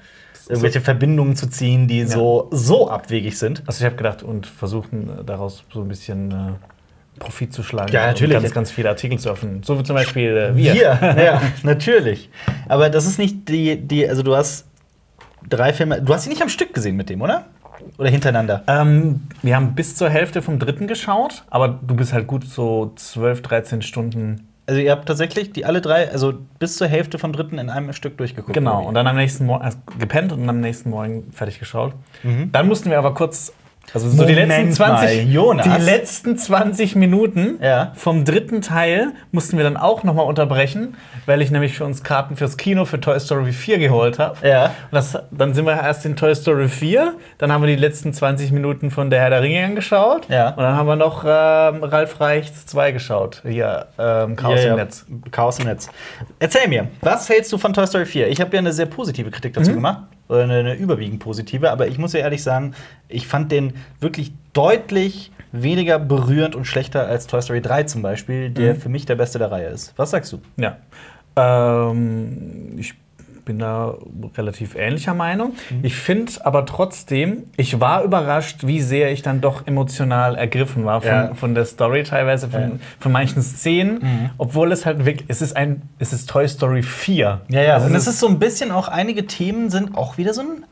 irgendwelche 0.48 0.80
Verbindungen 0.80 1.36
zu 1.36 1.48
ziehen, 1.48 1.86
die 1.86 2.04
so, 2.04 2.48
so 2.50 2.90
abwegig 2.90 3.38
sind. 3.38 3.62
Also 3.66 3.80
ich 3.80 3.86
habe 3.86 3.96
gedacht 3.96 4.22
und 4.22 4.46
versuchten 4.46 5.08
äh, 5.20 5.24
daraus 5.24 5.64
so 5.72 5.80
ein 5.80 5.88
bisschen 5.88 6.30
äh, 6.32 7.18
Profit 7.20 7.52
zu 7.52 7.62
schlagen. 7.62 7.92
Ja, 7.92 8.06
natürlich. 8.06 8.36
Und 8.36 8.42
ganz, 8.42 8.54
ganz 8.54 8.70
viele 8.72 8.88
Artikel 8.88 9.18
zu 9.18 9.30
öffnen. 9.30 9.62
So 9.62 9.78
wie 9.78 9.84
zum 9.84 9.94
Beispiel 9.94 10.36
äh, 10.36 10.56
wir. 10.56 10.74
Wir, 10.74 10.98
ja, 11.24 11.42
natürlich. 11.62 12.30
Aber 12.68 12.90
das 12.90 13.06
ist 13.06 13.18
nicht 13.18 13.48
die, 13.48 13.76
die, 13.76 14.08
also 14.08 14.22
du 14.22 14.34
hast 14.34 14.66
drei 15.48 15.72
Filme, 15.72 16.02
du 16.02 16.12
hast 16.12 16.24
sie 16.24 16.30
nicht 16.30 16.42
am 16.42 16.48
Stück 16.48 16.74
gesehen 16.74 16.96
mit 16.96 17.10
dem, 17.10 17.22
oder? 17.22 17.46
Oder 17.98 18.10
hintereinander? 18.10 18.62
Ähm, 18.66 19.22
wir 19.42 19.56
haben 19.56 19.74
bis 19.74 19.96
zur 19.96 20.08
Hälfte 20.08 20.42
vom 20.42 20.58
dritten 20.58 20.86
geschaut, 20.86 21.44
aber 21.50 21.68
du 21.68 21.94
bist 21.94 22.12
halt 22.12 22.26
gut 22.26 22.44
so 22.44 22.92
12, 22.96 23.42
13 23.42 23.82
Stunden. 23.82 24.48
Also 24.66 24.80
ihr 24.80 24.92
habt 24.92 25.06
tatsächlich 25.08 25.52
die 25.52 25.64
alle 25.64 25.80
drei, 25.80 26.10
also 26.12 26.34
bis 26.60 26.76
zur 26.76 26.86
Hälfte 26.86 27.18
vom 27.18 27.32
dritten 27.32 27.58
in 27.58 27.70
einem 27.70 27.92
Stück 27.92 28.16
durchgeguckt. 28.18 28.54
Genau, 28.54 28.78
oder 28.78 28.88
und 28.88 28.94
dann 28.94 29.06
am 29.08 29.16
nächsten 29.16 29.44
Morgen 29.44 29.64
also 29.64 29.78
gepennt 29.98 30.32
und 30.32 30.48
am 30.48 30.60
nächsten 30.60 30.90
Morgen 30.90 31.32
fertig 31.32 31.58
geschaut. 31.58 31.92
Mhm. 32.22 32.52
Dann 32.52 32.68
mussten 32.68 32.90
wir 32.90 32.98
aber 32.98 33.12
kurz. 33.14 33.52
Also 33.92 34.08
so 34.08 34.24
die 34.24 34.34
Moment 34.34 34.48
letzten 34.50 34.72
20, 34.74 35.24
mal, 35.26 35.32
Jonas. 35.32 35.66
die 35.66 35.82
letzten 35.84 36.36
20 36.38 36.94
Minuten 36.94 37.58
Ja. 37.60 37.90
vom 37.96 38.24
dritten 38.24 38.62
Teil 38.62 39.08
mussten 39.32 39.56
wir 39.56 39.64
dann 39.64 39.76
auch 39.76 40.04
noch 40.04 40.14
mal 40.14 40.22
unterbrechen, 40.22 40.96
weil 41.26 41.42
ich 41.42 41.50
nämlich 41.50 41.74
für 41.76 41.84
uns 41.84 42.04
Karten 42.04 42.36
fürs 42.36 42.56
Kino 42.56 42.84
für 42.84 43.00
Toy 43.00 43.18
Story 43.18 43.50
4 43.52 43.78
geholt 43.78 44.20
habe. 44.20 44.46
Ja. 44.46 44.66
Und 44.66 44.72
das, 44.92 45.18
dann 45.32 45.54
sind 45.54 45.64
wir 45.66 45.72
erst 45.72 46.06
in 46.06 46.14
Toy 46.14 46.32
Story 46.36 46.68
4, 46.68 47.14
dann 47.38 47.50
haben 47.52 47.62
wir 47.62 47.66
die 47.66 47.74
letzten 47.80 48.12
20 48.14 48.52
Minuten 48.52 48.92
von 48.92 49.10
der 49.10 49.22
Herr 49.22 49.30
der 49.30 49.42
Ringe 49.42 49.64
angeschaut. 49.64 50.28
Ja. 50.28 50.50
Und 50.50 50.58
dann 50.62 50.76
haben 50.76 50.86
wir 50.86 50.94
noch 50.96 51.24
ähm, 51.24 51.82
Ralf 51.82 52.20
Reichts 52.20 52.66
2 52.66 52.92
geschaut. 52.92 53.42
Hier, 53.44 53.86
ähm, 53.98 54.36
Chaos 54.36 54.62
Ja, 54.62 54.70
im 54.70 54.76
Netz. 54.76 55.04
Chaos 55.32 55.58
im 55.58 55.64
Netz. 55.66 55.88
Erzähl 56.38 56.68
mir, 56.68 56.86
was 57.00 57.28
hältst 57.28 57.50
du 57.52 57.58
von 57.58 57.72
Toy 57.72 57.88
Story 57.88 58.06
4? 58.06 58.28
Ich 58.28 58.40
habe 58.40 58.52
ja 58.52 58.60
eine 58.60 58.72
sehr 58.72 58.86
positive 58.86 59.32
Kritik 59.32 59.54
dazu 59.54 59.72
gemacht. 59.74 60.04
Oder 60.30 60.44
eine, 60.44 60.54
eine 60.60 60.74
überwiegend 60.74 61.18
positive. 61.18 61.70
Aber 61.70 61.88
ich 61.88 61.98
muss 61.98 62.12
ja 62.12 62.20
ehrlich 62.20 62.42
sagen, 62.42 62.74
ich 63.08 63.26
fand 63.26 63.50
den 63.52 63.74
wirklich 64.00 64.32
deutlich 64.52 65.32
weniger 65.52 65.98
berührend 65.98 66.54
und 66.54 66.64
schlechter 66.66 67.06
als 67.06 67.26
Toy 67.26 67.42
Story 67.42 67.60
3 67.60 67.82
zum 67.82 68.02
Beispiel, 68.02 68.50
der 68.50 68.74
Mhm. 68.74 68.80
für 68.80 68.88
mich 68.88 69.04
der 69.06 69.16
beste 69.16 69.38
der 69.38 69.50
Reihe 69.50 69.68
ist. 69.68 69.92
Was 69.96 70.10
sagst 70.12 70.32
du? 70.32 70.40
Ja. 70.56 70.76
Ähm, 71.36 72.76
ich 72.78 72.94
bin 73.50 73.58
da 73.58 73.94
relativ 74.36 74.76
ähnlicher 74.76 75.12
Meinung. 75.12 75.54
Mhm. 75.70 75.80
Ich 75.82 75.96
finde 75.96 76.30
aber 76.44 76.64
trotzdem, 76.66 77.44
ich 77.56 77.80
war 77.80 78.04
überrascht, 78.04 78.64
wie 78.64 78.80
sehr 78.80 79.10
ich 79.10 79.22
dann 79.22 79.40
doch 79.40 79.66
emotional 79.66 80.36
ergriffen 80.36 80.84
war 80.84 81.00
von, 81.00 81.10
Ja. 81.10 81.34
von 81.34 81.56
der 81.56 81.64
Story 81.64 82.04
teilweise, 82.04 82.48
von, 82.48 82.60
Ja. 82.60 82.66
Mhm. 82.68 82.80
von 83.00 83.10
manchen 83.12 83.42
Szenen. 83.42 84.30
Obwohl 84.38 84.70
es 84.70 84.86
halt 84.86 85.04
wirklich, 85.04 85.28
es 85.28 85.42
ist 85.42 85.56
ein, 85.56 85.82
es 85.98 86.12
ist 86.12 86.30
Toy 86.30 86.46
Story 86.46 86.82
4. 86.84 87.40
Ja, 87.48 87.60
ja. 87.62 87.74
Also 87.74 87.86
und 87.86 87.94
es 87.96 88.06
ist 88.06 88.20
so 88.20 88.28
ein 88.28 88.38
bisschen 88.38 88.70
auch, 88.70 88.86
einige 88.86 89.26
Themen 89.26 89.68
sind 89.68 89.96
auch 89.96 90.16
wieder 90.16 90.32
so 90.32 90.42
ein, 90.42 90.64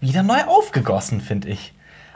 wieder 0.00 0.22
neu 0.22 0.38
aufgegossen, 0.46 1.20
finde 1.20 1.48
ich. 1.48 1.74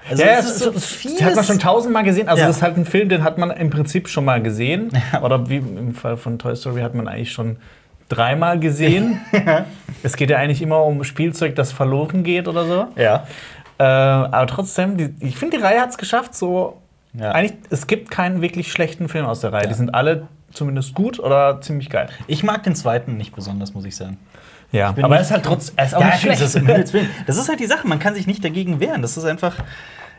Also 0.08 0.22
ja, 0.22 0.30
ja, 0.32 0.38
es 0.38 0.46
ist 0.46 0.58
so 0.60 0.70
das 0.70 0.86
vieles- 0.86 1.20
hat 1.22 1.34
man 1.34 1.44
schon 1.44 1.58
tausendmal 1.58 2.04
gesehen. 2.04 2.28
Also 2.28 2.40
Ja. 2.40 2.46
das 2.46 2.56
ist 2.58 2.62
halt 2.62 2.76
ein 2.78 2.86
Film, 2.86 3.08
den 3.08 3.24
hat 3.24 3.38
man 3.38 3.50
im 3.50 3.70
Prinzip 3.70 4.08
schon 4.08 4.24
mal 4.24 4.40
gesehen. 4.40 4.90
Oder 5.22 5.50
wie 5.50 5.56
im 5.56 5.94
Fall 5.94 6.16
von 6.16 6.38
Toy 6.38 6.54
Story 6.56 6.80
hat 6.80 6.94
man 6.94 7.08
eigentlich 7.08 7.32
schon 7.32 7.56
dreimal 8.08 8.58
gesehen. 8.58 9.20
es 10.02 10.16
geht 10.16 10.30
ja 10.30 10.38
eigentlich 10.38 10.62
immer 10.62 10.82
um 10.84 11.04
Spielzeug, 11.04 11.54
das 11.54 11.72
verloren 11.72 12.24
geht 12.24 12.48
oder 12.48 12.66
so. 12.66 12.86
Ja. 12.96 13.26
Äh, 13.78 13.82
aber 13.84 14.46
trotzdem, 14.46 14.96
die, 14.96 15.14
ich 15.20 15.36
finde, 15.36 15.58
die 15.58 15.62
Reihe 15.62 15.80
hat 15.80 15.90
es 15.90 15.98
geschafft, 15.98 16.34
so. 16.34 16.80
Ja. 17.12 17.32
Eigentlich, 17.32 17.58
es 17.70 17.86
gibt 17.86 18.10
keinen 18.10 18.42
wirklich 18.42 18.70
schlechten 18.70 19.08
Film 19.08 19.26
aus 19.26 19.40
der 19.40 19.52
Reihe. 19.52 19.62
Ja. 19.62 19.68
Die 19.68 19.74
sind 19.74 19.94
alle 19.94 20.28
zumindest 20.52 20.94
gut 20.94 21.18
oder 21.18 21.60
ziemlich 21.60 21.90
geil. 21.90 22.08
Ich 22.26 22.42
mag 22.42 22.62
den 22.62 22.74
zweiten 22.74 23.16
nicht 23.16 23.34
besonders, 23.34 23.74
muss 23.74 23.84
ich 23.84 23.96
sagen. 23.96 24.18
Ja, 24.72 24.92
bin 24.92 25.04
aber 25.04 25.16
er 25.16 25.22
ist 25.22 25.30
halt 25.30 25.44
trotzdem, 25.44 25.74
er 25.76 25.86
ist 25.86 25.94
auch 25.94 26.00
ja, 26.00 26.06
nicht 26.06 26.24
ich 26.24 26.30
weiß, 26.30 26.52
schlecht. 26.52 26.78
das, 26.78 26.94
ist, 26.94 27.08
das 27.26 27.48
halt 27.48 27.60
die 27.60 27.66
Sache, 27.66 27.86
man 27.86 27.98
kann 27.98 28.14
sich 28.14 28.26
nicht 28.26 28.44
dagegen 28.44 28.80
wehren. 28.80 29.00
Das 29.00 29.16
ist 29.16 29.24
einfach, 29.24 29.56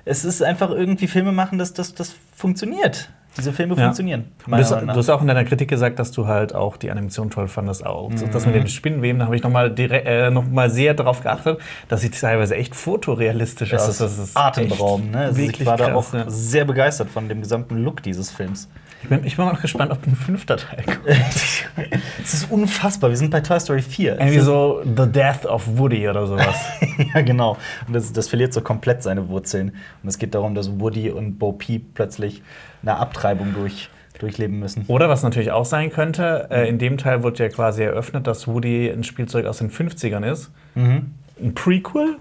es 0.06 0.24
ist 0.24 0.42
einfach 0.42 0.70
irgendwie 0.70 1.08
Filme 1.08 1.32
machen, 1.32 1.58
dass 1.58 1.74
das, 1.74 1.94
das 1.94 2.16
funktioniert. 2.36 3.10
Diese 3.38 3.54
Filme 3.54 3.76
Ja. 3.76 3.84
funktionieren. 3.84 4.26
Du 4.46 4.52
hast, 4.56 4.72
du 4.72 4.88
hast 4.88 5.10
auch 5.10 5.22
in 5.22 5.28
deiner 5.28 5.44
Kritik 5.46 5.70
gesagt, 5.70 6.00
dass 6.00 6.12
du 6.12 6.28
halt 6.28 6.56
auch 6.56 6.78
die 6.78 6.90
Animation 6.92 7.30
toll 7.30 7.48
fandest. 7.48 7.86
Auch. 7.86 8.12
So, 8.16 8.26
Das 8.28 8.46
mit 8.46 8.56
Mhm. 8.56 8.60
dem 8.62 8.68
Spinnenweben, 8.68 9.20
da 9.20 9.26
habe 9.26 9.36
ich 9.36 9.44
noch 9.44 9.52
mal, 9.52 9.70
direkt, 9.72 10.08
äh, 10.08 10.30
noch 10.32 10.46
mal 10.50 10.70
sehr 10.70 10.94
darauf 10.94 11.22
geachtet, 11.22 11.60
dass 11.88 12.02
sieht 12.02 12.20
teilweise 12.20 12.56
echt 12.56 12.76
fotorealistisch 12.76 13.70
Das 13.70 13.84
aus. 13.84 13.90
ist, 13.90 14.02
Das 14.02 14.18
ist 14.18 14.38
atemberaubend. 14.38 15.12
Ne? 15.12 15.18
Also 15.20 15.42
ich 15.42 15.66
war 15.66 15.78
da 15.78 15.90
krass, 15.92 15.96
auch 15.96 16.14
ja. 16.14 16.24
sehr 16.28 16.66
begeistert 16.66 17.10
von 17.10 17.28
dem 17.30 17.42
gesamten 17.42 17.78
Look 17.84 18.02
dieses 18.04 18.32
Films. 18.32 18.70
Ich 19.04 19.10
bin, 19.10 19.24
ich 19.24 19.38
bin 19.38 19.46
auch 19.46 19.62
gespannt, 19.62 19.92
ob 19.92 20.06
ein 20.08 20.16
fünfter 20.16 20.58
Teil 20.58 20.84
kommt. 20.84 21.08
Es 22.24 22.34
ist 22.34 22.52
unfassbar. 22.52 23.10
Wir 23.10 23.18
sind 23.18 23.30
bei 23.32 23.40
Toy 23.40 23.60
Story 23.60 23.82
4. 23.82 24.20
Irgendwie 24.20 24.40
so 24.40 24.82
The 24.84 25.10
Death 25.10 25.46
of 25.46 25.64
Woody 25.78 26.10
oder 26.10 26.28
sowas. 26.28 26.56
ja, 27.14 27.22
genau. 27.22 27.58
Und 27.88 27.94
das, 27.94 28.12
das 28.12 28.28
verliert 28.28 28.54
so 28.54 28.62
komplett 28.62 29.04
seine 29.04 29.30
Wurzeln. 29.30 29.70
Und 30.04 30.10
es 30.10 30.18
geht 30.18 30.36
darum, 30.36 30.56
dass 30.56 30.80
Woody 30.80 31.10
und 31.12 31.38
Bo 31.38 31.54
Peep 31.54 31.94
plötzlich 31.94 32.42
eine 32.82 32.98
Abtreibung 32.98 33.54
durch, 33.54 33.90
durchleben 34.20 34.60
müssen. 34.60 34.84
Oder 34.88 35.08
was 35.08 35.24
natürlich 35.24 35.52
auch 35.52 35.66
sein 35.66 35.92
könnte, 35.92 36.48
äh, 36.50 36.68
in 36.68 36.80
dem 36.80 36.98
Teil 36.98 37.24
wird 37.24 37.40
ja 37.40 37.48
quasi 37.50 37.84
eröffnet, 37.84 38.28
dass 38.28 38.48
Woody 38.48 38.90
ein 38.90 39.04
Spielzeug 39.04 39.46
aus 39.46 39.60
den 39.60 39.72
50ern 39.72 40.30
ist. 40.30 40.52
Mhm. 40.76 41.14
Ein 41.42 41.54
Prequel 41.54 42.18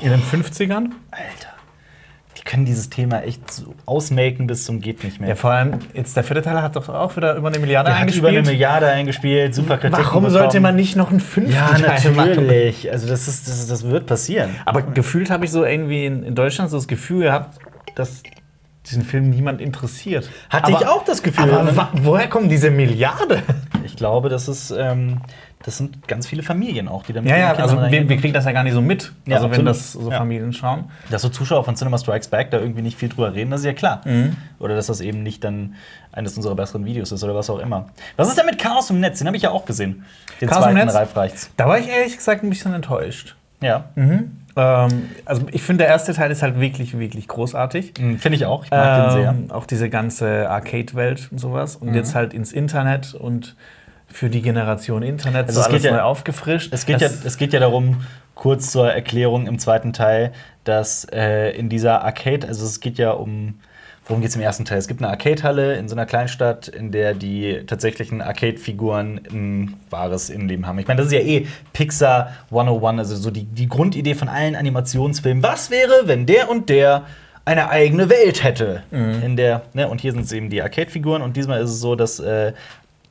in 0.00 0.10
den 0.10 0.22
50ern. 0.22 0.92
Alter. 1.10 1.55
Die 2.38 2.42
können 2.42 2.64
dieses 2.66 2.90
Thema 2.90 3.22
echt 3.22 3.50
so 3.50 3.74
ausmelken 3.86 4.46
bis 4.46 4.64
zum 4.64 4.80
geht 4.80 5.02
nicht 5.04 5.20
mehr. 5.20 5.30
Ja, 5.30 5.34
vor 5.36 5.50
allem, 5.52 5.78
jetzt 5.94 6.16
der 6.16 6.22
vierte 6.24 6.42
Teil 6.42 6.60
hat 6.62 6.76
doch 6.76 6.88
auch 6.88 7.16
wieder 7.16 7.34
über 7.34 7.48
eine 7.48 7.58
Milliarde 7.58 7.90
Der 7.90 7.98
hat 7.98 8.14
über 8.14 8.28
eingespielt. 8.28 8.46
eine 8.46 8.52
Milliarde 8.52 8.86
eingespielt, 8.88 9.54
super 9.54 9.78
Kritiken 9.78 10.04
Warum 10.04 10.28
sollte 10.28 10.46
bekommen. 10.48 10.62
man 10.64 10.76
nicht 10.76 10.96
noch 10.96 11.10
einen 11.10 11.20
fünften 11.20 11.54
Ja, 11.54 11.68
Teil 11.68 12.10
machen? 12.12 12.28
natürlich. 12.30 12.92
Also 12.92 13.08
das, 13.08 13.26
ist, 13.26 13.48
das, 13.48 13.66
das 13.68 13.84
wird 13.84 14.06
passieren. 14.06 14.50
Aber 14.66 14.82
gefühlt 14.82 15.30
habe 15.30 15.44
ich 15.46 15.50
so 15.50 15.64
irgendwie 15.64 16.04
in, 16.06 16.22
in 16.24 16.34
Deutschland 16.34 16.70
so 16.70 16.76
das 16.76 16.86
Gefühl 16.88 17.22
gehabt, 17.24 17.58
dass 17.94 18.22
diesen 18.84 19.02
Film 19.02 19.30
niemand 19.30 19.60
interessiert. 19.60 20.30
Hatte 20.50 20.70
ich 20.70 20.86
auch 20.86 21.04
das 21.04 21.22
Gefühl. 21.22 21.50
Aber 21.50 21.88
woher 22.02 22.28
kommt 22.28 22.52
diese 22.52 22.70
Milliarde? 22.70 23.42
Ich 23.86 23.96
glaube, 23.96 24.28
das 24.28 24.48
ist, 24.48 24.70
ähm, 24.70 25.20
das 25.64 25.78
sind 25.78 26.06
ganz 26.06 26.26
viele 26.26 26.42
Familien 26.42 26.86
auch, 26.88 27.02
die 27.04 27.12
damit 27.12 27.30
Ja, 27.30 27.36
ja, 27.38 27.52
also 27.54 27.80
wir, 27.80 28.08
wir 28.08 28.16
kriegen 28.18 28.34
das 28.34 28.44
ja 28.44 28.52
gar 28.52 28.62
nicht 28.62 28.74
so 28.74 28.80
mit. 28.82 29.12
Ja, 29.26 29.36
also 29.36 29.50
wenn 29.50 29.64
das 29.64 29.92
so 29.92 30.10
Ja. 30.10 30.18
Familien 30.18 30.52
schauen. 30.52 30.84
Dass 31.10 31.22
so 31.22 31.28
Zuschauer 31.28 31.64
von 31.64 31.74
Cinema 31.76 31.98
Strikes 31.98 32.28
Back 32.28 32.50
da 32.50 32.58
irgendwie 32.58 32.82
nicht 32.82 32.98
viel 32.98 33.08
drüber 33.08 33.34
reden, 33.34 33.50
das 33.50 33.60
ist 33.60 33.66
ja 33.66 33.72
klar. 33.72 34.02
Oder 34.58 34.76
dass 34.76 34.86
das 34.86 35.00
eben 35.00 35.22
nicht 35.22 35.42
dann 35.42 35.74
eines 36.12 36.36
unserer 36.36 36.54
besseren 36.54 36.84
Videos 36.84 37.10
ist 37.12 37.24
oder 37.24 37.34
was 37.34 37.48
auch 37.50 37.58
immer. 37.58 37.86
Was 38.16 38.28
ist 38.28 38.38
denn 38.38 38.46
mit 38.46 38.58
Chaos 38.58 38.90
im 38.90 39.00
Netz? 39.00 39.18
Den 39.18 39.26
habe 39.26 39.36
ich 39.36 39.42
ja 39.42 39.50
auch 39.50 39.64
gesehen. 39.64 40.04
Den 40.40 40.48
Chaos 40.48 40.66
im 40.66 40.72
zweiten 40.72 40.86
Netz? 40.86 40.94
Ralf 40.94 41.16
Reichts. 41.16 41.50
Da 41.56 41.66
war 41.66 41.78
ich 41.78 41.88
ehrlich 41.88 42.16
gesagt 42.16 42.42
ein 42.42 42.50
bisschen 42.50 42.74
enttäuscht. 42.74 43.34
Ja, 43.60 43.86
Ähm, 44.56 45.10
also 45.24 45.46
ich 45.52 45.62
finde, 45.62 45.84
der 45.84 45.92
erste 45.92 46.14
Teil 46.14 46.30
ist 46.30 46.42
halt 46.42 46.58
wirklich, 46.58 46.98
wirklich 46.98 47.28
großartig. 47.28 47.94
Mhm, 48.00 48.18
finde 48.18 48.36
ich 48.36 48.46
auch. 48.46 48.64
Ich 48.64 48.70
mag 48.70 49.10
den 49.10 49.20
sehr. 49.20 49.30
Ähm, 49.30 49.50
auch 49.50 49.66
diese 49.66 49.90
ganze 49.90 50.48
Arcade-Welt 50.50 51.28
und 51.30 51.38
sowas. 51.38 51.76
Und 51.76 51.94
jetzt 51.94 52.14
halt 52.14 52.32
ins 52.34 52.52
Internet 52.52 53.14
und 53.14 53.54
für 54.08 54.30
die 54.30 54.40
Generation 54.40 55.02
Internet 55.02 55.48
Also 55.48 55.60
so 55.60 55.60
es 55.60 55.66
alles 55.66 55.82
geht 55.82 55.90
ja- 55.90 55.96
neu 55.98 56.02
aufgefrischt. 56.02 56.72
Es 56.72 56.86
geht, 56.86 57.00
ja, 57.00 57.08
es 57.08 57.36
geht 57.36 57.52
ja 57.52 57.60
darum, 57.60 58.02
kurz 58.34 58.70
zur 58.70 58.90
Erklärung 58.90 59.46
im 59.46 59.58
zweiten 59.58 59.92
Teil, 59.92 60.32
dass 60.64 61.04
äh, 61.12 61.50
in 61.50 61.68
dieser 61.68 62.02
Arcade, 62.04 62.46
also 62.48 62.64
es 62.64 62.80
geht 62.80 62.98
ja 62.98 63.10
um, 63.10 63.58
worum 64.08 64.20
geht 64.20 64.30
es 64.30 64.36
im 64.36 64.42
ersten 64.42 64.64
Teil? 64.64 64.78
Es 64.78 64.86
gibt 64.88 65.00
eine 65.02 65.10
Arcade-Halle 65.10 65.76
in 65.76 65.88
so 65.88 65.94
einer 65.94 66.06
Kleinstadt, 66.06 66.68
in 66.68 66.92
der 66.92 67.14
die 67.14 67.62
tatsächlichen 67.66 68.22
Arcade-Figuren 68.22 69.20
ein 69.30 69.74
wahres 69.90 70.30
Innenleben 70.30 70.66
haben. 70.66 70.78
Ich 70.78 70.86
meine, 70.86 70.98
das 70.98 71.06
ist 71.08 71.12
ja 71.12 71.20
eh 71.20 71.46
Pixar 71.72 72.32
101, 72.50 72.98
also 73.00 73.16
so 73.16 73.30
die, 73.30 73.44
die 73.44 73.68
Grundidee 73.68 74.14
von 74.14 74.28
allen 74.28 74.54
Animationsfilmen. 74.54 75.42
Was 75.42 75.70
wäre, 75.70 76.02
wenn 76.04 76.26
der 76.26 76.48
und 76.50 76.68
der 76.68 77.04
eine 77.44 77.68
eigene 77.70 78.08
Welt 78.10 78.42
hätte? 78.44 78.82
In 78.90 79.36
der, 79.36 79.62
ne, 79.74 79.88
und 79.88 80.00
hier 80.00 80.12
sind 80.12 80.22
es 80.24 80.32
eben 80.32 80.50
die 80.50 80.62
Arcade-Figuren 80.62 81.22
und 81.22 81.36
diesmal 81.36 81.60
ist 81.62 81.70
es 81.70 81.80
so, 81.80 81.94
dass 81.96 82.18
äh, 82.20 82.52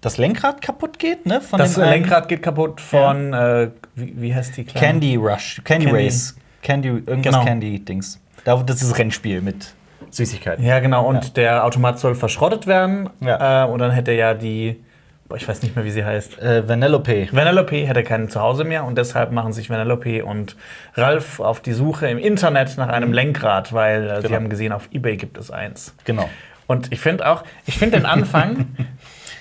das 0.02 0.18
Lenkrad 0.18 0.62
kaputt 0.62 1.00
geht, 1.00 1.26
ne? 1.26 1.42
Von 1.42 1.58
das 1.60 1.78
einen- 1.80 1.90
Lenkrad 1.92 2.28
geht 2.30 2.42
kaputt 2.44 2.80
von, 2.80 3.34
äh, 3.34 3.70
wie, 3.96 4.14
wie 4.22 4.36
heißt 4.36 4.56
die 4.58 4.64
kleine? 4.66 4.88
Candy 4.88 5.16
Rush, 5.16 5.62
Candy, 5.64 5.86
Candy. 5.88 6.04
Race, 6.06 6.36
Candy, 6.62 6.88
irgendwas 6.90 7.24
Genau. 7.24 7.44
Candy-Dings. 7.44 8.20
Da- 8.44 8.62
Das 8.62 8.82
ist 8.82 8.92
das 8.92 8.98
Rennspiel 9.00 9.42
mit 9.42 9.74
Süßigkeiten. 10.12 10.64
Ja, 10.66 10.80
genau. 10.80 11.06
Und 11.06 11.24
Ja. 11.26 11.30
der 11.36 11.66
Automat 11.66 12.00
soll 12.00 12.16
verschrottet 12.16 12.68
werden. 12.68 13.10
Ja. 13.22 13.66
Äh, 13.66 13.68
und 13.68 13.80
dann 13.80 13.92
hätte 13.92 14.12
ja 14.14 14.34
die, 14.34 14.84
boah, 15.28 15.36
ich 15.38 15.48
weiß 15.48 15.62
nicht 15.64 15.76
mehr, 15.76 15.86
wie 15.86 15.92
sie 15.92 16.04
heißt. 16.06 16.40
Äh, 16.42 16.68
Vanellope. 16.68 17.28
Vanellope 17.32 17.76
hätte 17.88 18.04
kein 18.04 18.30
Zuhause 18.30 18.64
mehr 18.64 18.84
und 18.86 18.98
deshalb 18.98 19.32
machen 19.32 19.54
sich 19.54 19.70
Vanellope 19.70 20.24
und 20.26 20.56
Ralf 20.96 21.40
auf 21.40 21.60
die 21.62 21.74
Suche 21.74 22.08
im 22.08 22.18
Internet 22.18 22.78
nach 22.78 22.90
einem 22.90 23.12
Lenkrad, 23.14 23.74
weil 23.74 24.10
äh, 24.10 24.16
sie 24.18 24.24
Genau. 24.24 24.36
haben 24.36 24.50
gesehen, 24.50 24.72
auf 24.72 24.88
Ebay 24.92 25.18
gibt 25.18 25.38
es 25.38 25.52
eins. 25.52 25.96
Genau. 26.06 26.30
Und 26.68 26.92
ich 26.92 27.00
finde 27.00 27.28
auch, 27.30 27.44
ich 27.68 27.78
finde 27.78 27.98
den 27.98 28.08
Anfang, 28.08 28.66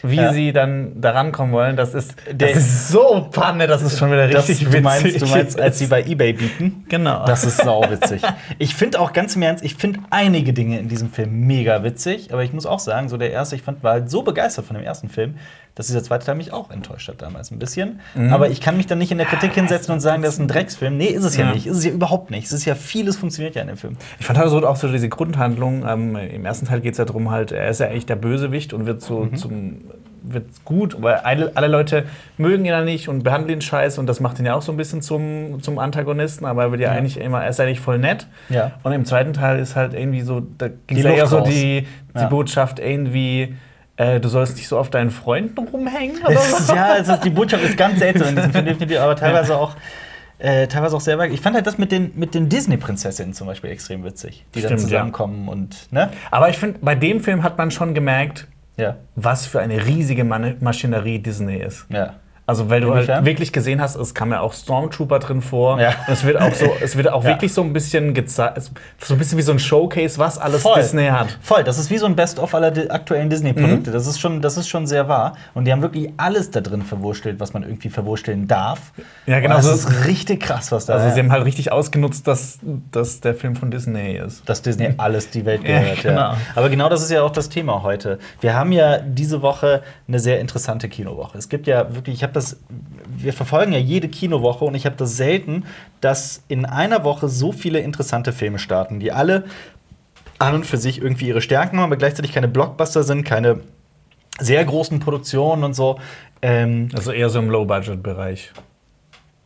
wie 0.05 0.17
Ja. 0.17 0.33
sie 0.33 0.53
dann 0.53 1.01
daran 1.01 1.33
kommen 1.33 1.53
wollen, 1.53 1.77
das 1.77 1.95
ist, 1.95 2.15
das 2.37 2.57
ist 2.57 2.89
so 2.89 3.29
Panne, 3.31 3.67
das 3.67 3.83
ist 3.83 3.99
schon 3.99 4.11
wieder 4.11 4.29
Das, 4.29 4.49
richtig 4.49 4.69
du, 4.71 4.81
meinst, 4.81 5.05
witzig. 5.05 5.23
du 5.23 5.27
meinst, 5.29 5.61
als 5.61 5.79
sie 5.79 5.87
bei 5.87 6.03
eBay 6.05 6.33
bieten? 6.35 6.85
Genau. 6.89 7.25
Das 7.27 7.45
ist 7.45 7.59
sauwitzig. 7.59 8.23
Ich 8.59 8.75
finde 8.75 9.01
auch 9.01 9.13
ganz 9.13 9.35
im 9.37 9.43
Ernst, 9.43 9.65
ich 9.65 9.75
finde 9.75 10.01
einige 10.11 10.53
Dinge 10.53 10.79
in 10.79 10.89
diesem 10.89 11.11
Film 11.11 11.47
mega 11.47 11.83
witzig, 11.83 12.33
aber 12.33 12.45
ich 12.45 12.53
muss 12.53 12.67
auch 12.67 12.79
sagen, 12.79 13.09
so 13.09 13.17
der 13.17 13.31
erste, 13.33 13.57
ich 13.57 13.63
fand, 13.63 13.83
war 13.83 13.93
halt 13.93 14.11
so 14.11 14.23
begeistert 14.23 14.65
von 14.67 14.77
dem 14.77 14.85
ersten 14.85 15.09
Film, 15.09 15.35
dass 15.75 15.87
dieser 15.89 16.05
zweite 16.05 16.25
Teil 16.27 16.37
mich 16.37 16.53
auch 16.53 16.71
enttäuscht 16.71 17.09
hat 17.09 17.21
damals 17.21 17.51
ein 17.51 17.59
bisschen. 17.59 17.99
Aber 18.31 18.49
ich 18.49 18.61
kann 18.61 18.77
mich 18.77 18.87
dann 18.87 18.99
nicht 18.99 19.11
in 19.11 19.19
der 19.19 19.27
Kritik 19.27 19.55
hinsetzen 19.55 19.93
und 19.93 19.99
sagen, 19.99 20.23
das 20.23 20.35
ist 20.35 20.41
ein 20.41 20.47
Drecksfilm. 20.47 20.97
Nee, 20.97 21.07
ist 21.07 21.25
es 21.25 21.37
ja, 21.37 21.47
Ja. 21.47 21.53
nicht. 21.53 21.67
Ist 21.67 21.79
es 21.79 21.85
ja 21.85 21.91
überhaupt 21.91 22.31
nicht. 22.31 22.47
Es 22.47 22.53
ist 22.53 22.65
ja 22.65 22.77
vieles 22.77 23.17
funktioniert 23.17 23.57
ja 23.57 23.63
in 23.63 23.67
dem 23.69 23.77
Film. 23.77 23.97
Ich 24.21 24.27
fand 24.27 24.39
also 24.39 24.65
auch 24.69 24.77
so 24.77 24.87
diese 24.87 25.09
Grundhandlung. 25.09 25.85
Ähm, 25.89 26.15
Im 26.15 26.45
ersten 26.45 26.67
Teil 26.67 26.81
geht 26.81 26.93
es 26.93 26.99
ja 26.99 27.05
darum, 27.07 27.33
halt, 27.33 27.51
er 27.51 27.69
ist 27.71 27.81
ja 27.81 27.89
eigentlich 27.89 28.07
der 28.07 28.15
Bösewicht 28.17 28.73
und 28.73 28.87
wird 28.87 29.03
so 29.03 29.21
Mhm. 29.25 29.37
zum 29.37 29.81
wird 30.27 30.47
gut, 30.65 30.97
weil 31.03 31.15
alle, 31.17 31.53
Leute 31.69 32.05
mögen 32.39 32.65
ihn 32.65 32.71
ja 32.71 32.81
nicht 32.83 33.09
und 33.09 33.23
behandeln 33.23 33.59
ihn 33.59 33.63
scheiße 33.63 34.01
und 34.01 34.07
das 34.07 34.21
macht 34.21 34.39
ihn 34.39 34.47
ja 34.47 34.55
auch 34.55 34.63
so 34.63 34.73
ein 34.73 34.77
bisschen 34.79 35.03
zum, 35.03 35.63
zum 35.63 35.79
Antagonisten, 35.79 36.47
aber 36.47 36.63
er 36.65 36.71
wird 36.71 36.81
ja, 36.81 36.93
Ja. 36.93 36.99
eigentlich 36.99 37.21
immer, 37.21 37.43
er 37.45 37.51
ist 37.51 37.61
eigentlich 37.61 37.81
voll 37.81 37.99
nett. 37.99 38.27
Ja. 38.49 38.73
Und 38.83 38.93
im 38.93 39.05
zweiten 39.05 39.33
Teil 39.35 39.59
ist 39.59 39.77
halt 39.77 39.95
irgendwie 39.95 40.23
so, 40.23 40.41
da 40.59 40.69
ging 40.69 40.97
Die 40.97 41.03
ja 41.03 41.11
eher 41.11 41.27
so 41.27 41.41
die, 41.41 41.87
die 42.15 42.19
Ja. 42.19 42.27
Botschaft 42.29 42.79
irgendwie, 42.79 43.55
äh, 43.97 44.19
du 44.19 44.29
sollst 44.29 44.57
nicht 44.57 44.67
so 44.69 44.79
auf 44.79 44.91
deinen 44.91 45.11
Freunden 45.11 45.59
rumhängen 45.69 46.23
oder 46.25 46.35
Es 46.35 46.67
so. 46.67 46.75
ja, 46.75 46.97
es 46.99 47.09
ist, 47.09 47.21
die 47.25 47.31
Botschaft 47.31 47.63
ist 47.63 47.77
ganz 47.77 47.99
seltsam 47.99 48.29
in 48.31 48.37
diesem 48.37 48.53
Film, 48.53 48.65
definitiv, 48.65 48.99
aber 49.01 49.15
teilweise 49.17 49.57
auch. 49.57 49.77
Äh, 50.39 50.67
teilweise 50.67 50.97
auch 50.97 51.01
sehr 51.01 51.17
wack. 51.17 51.31
Ich 51.33 51.41
fand 51.41 51.55
halt 51.55 51.67
das 51.67 51.79
mit 51.79 51.93
den, 51.93 52.11
mit 52.17 52.35
den 52.35 52.49
Disney-Prinzessinnen 52.49 53.35
zum 53.35 53.47
Beispiel 53.47 53.71
extrem 53.71 54.05
witzig, 54.05 54.45
die 54.55 54.61
dann 54.63 54.71
Stimmt, 54.71 54.81
ja. 54.83 54.87
zusammenkommen 54.89 55.49
und, 55.49 55.93
ne? 55.93 56.11
Aber 56.33 56.49
ich 56.51 56.59
finde, 56.59 56.81
bei 56.83 56.97
dem 56.97 57.21
Film 57.21 57.45
hat 57.45 57.57
man 57.57 57.71
schon 57.71 57.95
gemerkt, 57.95 58.49
Ja. 58.77 58.97
was 59.15 59.47
für 59.47 59.61
eine 59.61 59.87
riesige 59.87 60.25
Maschinerie 60.25 61.19
Disney 61.21 61.59
ist. 61.59 61.87
Ja. 61.91 62.15
Also, 62.47 62.69
weil 62.69 62.83
du 62.83 62.89
Inwiefern? 62.93 63.17
halt 63.17 63.25
wirklich 63.25 63.55
gesehen 63.55 63.81
hast, 63.81 63.97
es 63.97 64.13
kam 64.15 64.31
ja 64.31 64.41
auch 64.41 64.53
Stormtrooper 64.53 65.19
drin 65.19 65.41
vor. 65.41 65.81
Ja. 65.81 65.95
Und 66.07 66.13
es 66.13 66.25
wird 66.25 66.39
auch 66.39 66.53
so, 66.53 66.67
es 66.83 66.95
wird 66.95 67.09
auch 67.11 67.23
Ja. 67.25 67.31
wirklich 67.31 67.55
so 67.55 67.63
ein 67.63 67.73
bisschen 67.73 68.13
gezeigt, 68.13 68.61
so 69.01 69.15
ein 69.15 69.19
bisschen 69.19 69.39
wie 69.39 69.43
so 69.43 69.53
ein 69.53 69.59
Showcase, 69.59 70.19
was 70.19 70.37
alles 70.37 70.61
Voll. 70.61 70.75
Disney 70.77 71.07
hat. 71.07 71.39
Voll, 71.41 71.65
das 71.65 71.79
ist 71.79 71.89
wie 71.91 71.97
so 71.97 72.05
ein 72.05 72.15
Best-of 72.15 72.55
aller 72.55 72.71
di- 72.71 72.91
aktuellen 72.91 73.31
Disney-Produkte. 73.31 73.89
Mhm. 73.89 73.95
Das, 73.95 74.07
ist 74.07 74.21
schon, 74.21 74.43
das 74.43 74.59
ist 74.59 74.69
schon 74.69 74.87
sehr 74.87 75.09
wahr. 75.09 75.37
Und 75.55 75.65
die 75.65 75.73
haben 75.73 75.81
wirklich 75.81 76.11
alles 76.19 76.51
da 76.51 76.61
drin 76.61 76.83
verwurstelt, 76.83 77.41
was 77.41 77.55
man 77.55 77.63
irgendwie 77.63 77.89
verwursteln 77.89 78.47
darf. 78.47 78.93
Ja, 79.25 79.41
genau, 79.41 79.57
Und 79.57 79.63
so- 79.63 79.71
Das 79.71 79.81
ist 79.87 80.07
richtig 80.07 80.43
krass, 80.43 80.71
was 80.71 80.85
da 80.85 80.95
Also, 80.97 81.15
sie 81.15 81.21
haben 81.21 81.33
halt 81.33 81.47
richtig 81.47 81.73
ausgenutzt, 81.73 82.27
dass, 82.29 82.59
dass 82.93 83.21
der 83.21 83.35
Film 83.35 83.57
von 83.57 83.71
Disney 83.71 84.17
ist. 84.19 84.47
dass 84.47 84.61
Disney 84.61 84.93
alles 84.99 85.31
die 85.31 85.47
Welt 85.47 85.65
gehört. 85.65 86.03
Ja, 86.05 86.11
genau. 86.11 86.35
Aber 86.55 86.69
genau 86.69 86.91
das 86.91 87.03
ist 87.03 87.11
ja 87.11 87.23
auch 87.23 87.31
das 87.33 87.49
Thema 87.49 87.83
heute. 87.83 88.19
Wir 88.43 88.55
haben 88.55 88.71
ja 88.73 88.99
diese 88.99 89.41
Woche 89.41 89.83
eine 90.07 90.19
sehr 90.19 90.41
interessante 90.41 90.91
Kinowoche. 90.91 91.39
Es 91.39 91.49
gibt 91.49 91.67
ja 91.67 91.95
wirklich, 91.95 92.17
ich 92.17 92.23
habe 92.23 92.34
das, 92.35 92.59
wir 93.07 93.33
verfolgen 93.33 93.73
ja 93.73 93.79
jede 93.79 94.09
Kinowoche 94.09 94.65
und 94.65 94.75
ich 94.75 94.87
habe 94.87 94.97
das 94.97 95.17
selten, 95.17 95.65
dass 96.01 96.43
in 96.49 96.65
einer 96.67 97.05
Woche 97.05 97.29
so 97.29 97.53
viele 97.53 97.81
interessante 97.81 98.33
Filme 98.33 98.59
starten, 98.59 99.01
die 99.01 99.13
alle 99.13 99.45
an 100.39 100.55
und 100.55 100.67
für 100.67 100.77
sich 100.77 101.01
irgendwie 101.01 101.29
ihre 101.29 101.41
Stärken 101.41 101.79
haben, 101.79 101.85
aber 101.85 101.97
gleichzeitig 101.97 102.33
keine 102.33 102.49
Blockbuster 102.49 103.03
sind, 103.03 103.25
keine 103.25 103.61
sehr 104.39 104.65
großen 104.65 105.01
Produktionen 105.01 105.65
und 105.65 105.75
so. 105.75 105.99
Ähm, 106.43 106.89
Also 106.93 107.13
eher 107.13 107.31
so 107.31 107.39
im 107.39 107.51
Low-Budget-Bereich. 107.51 108.53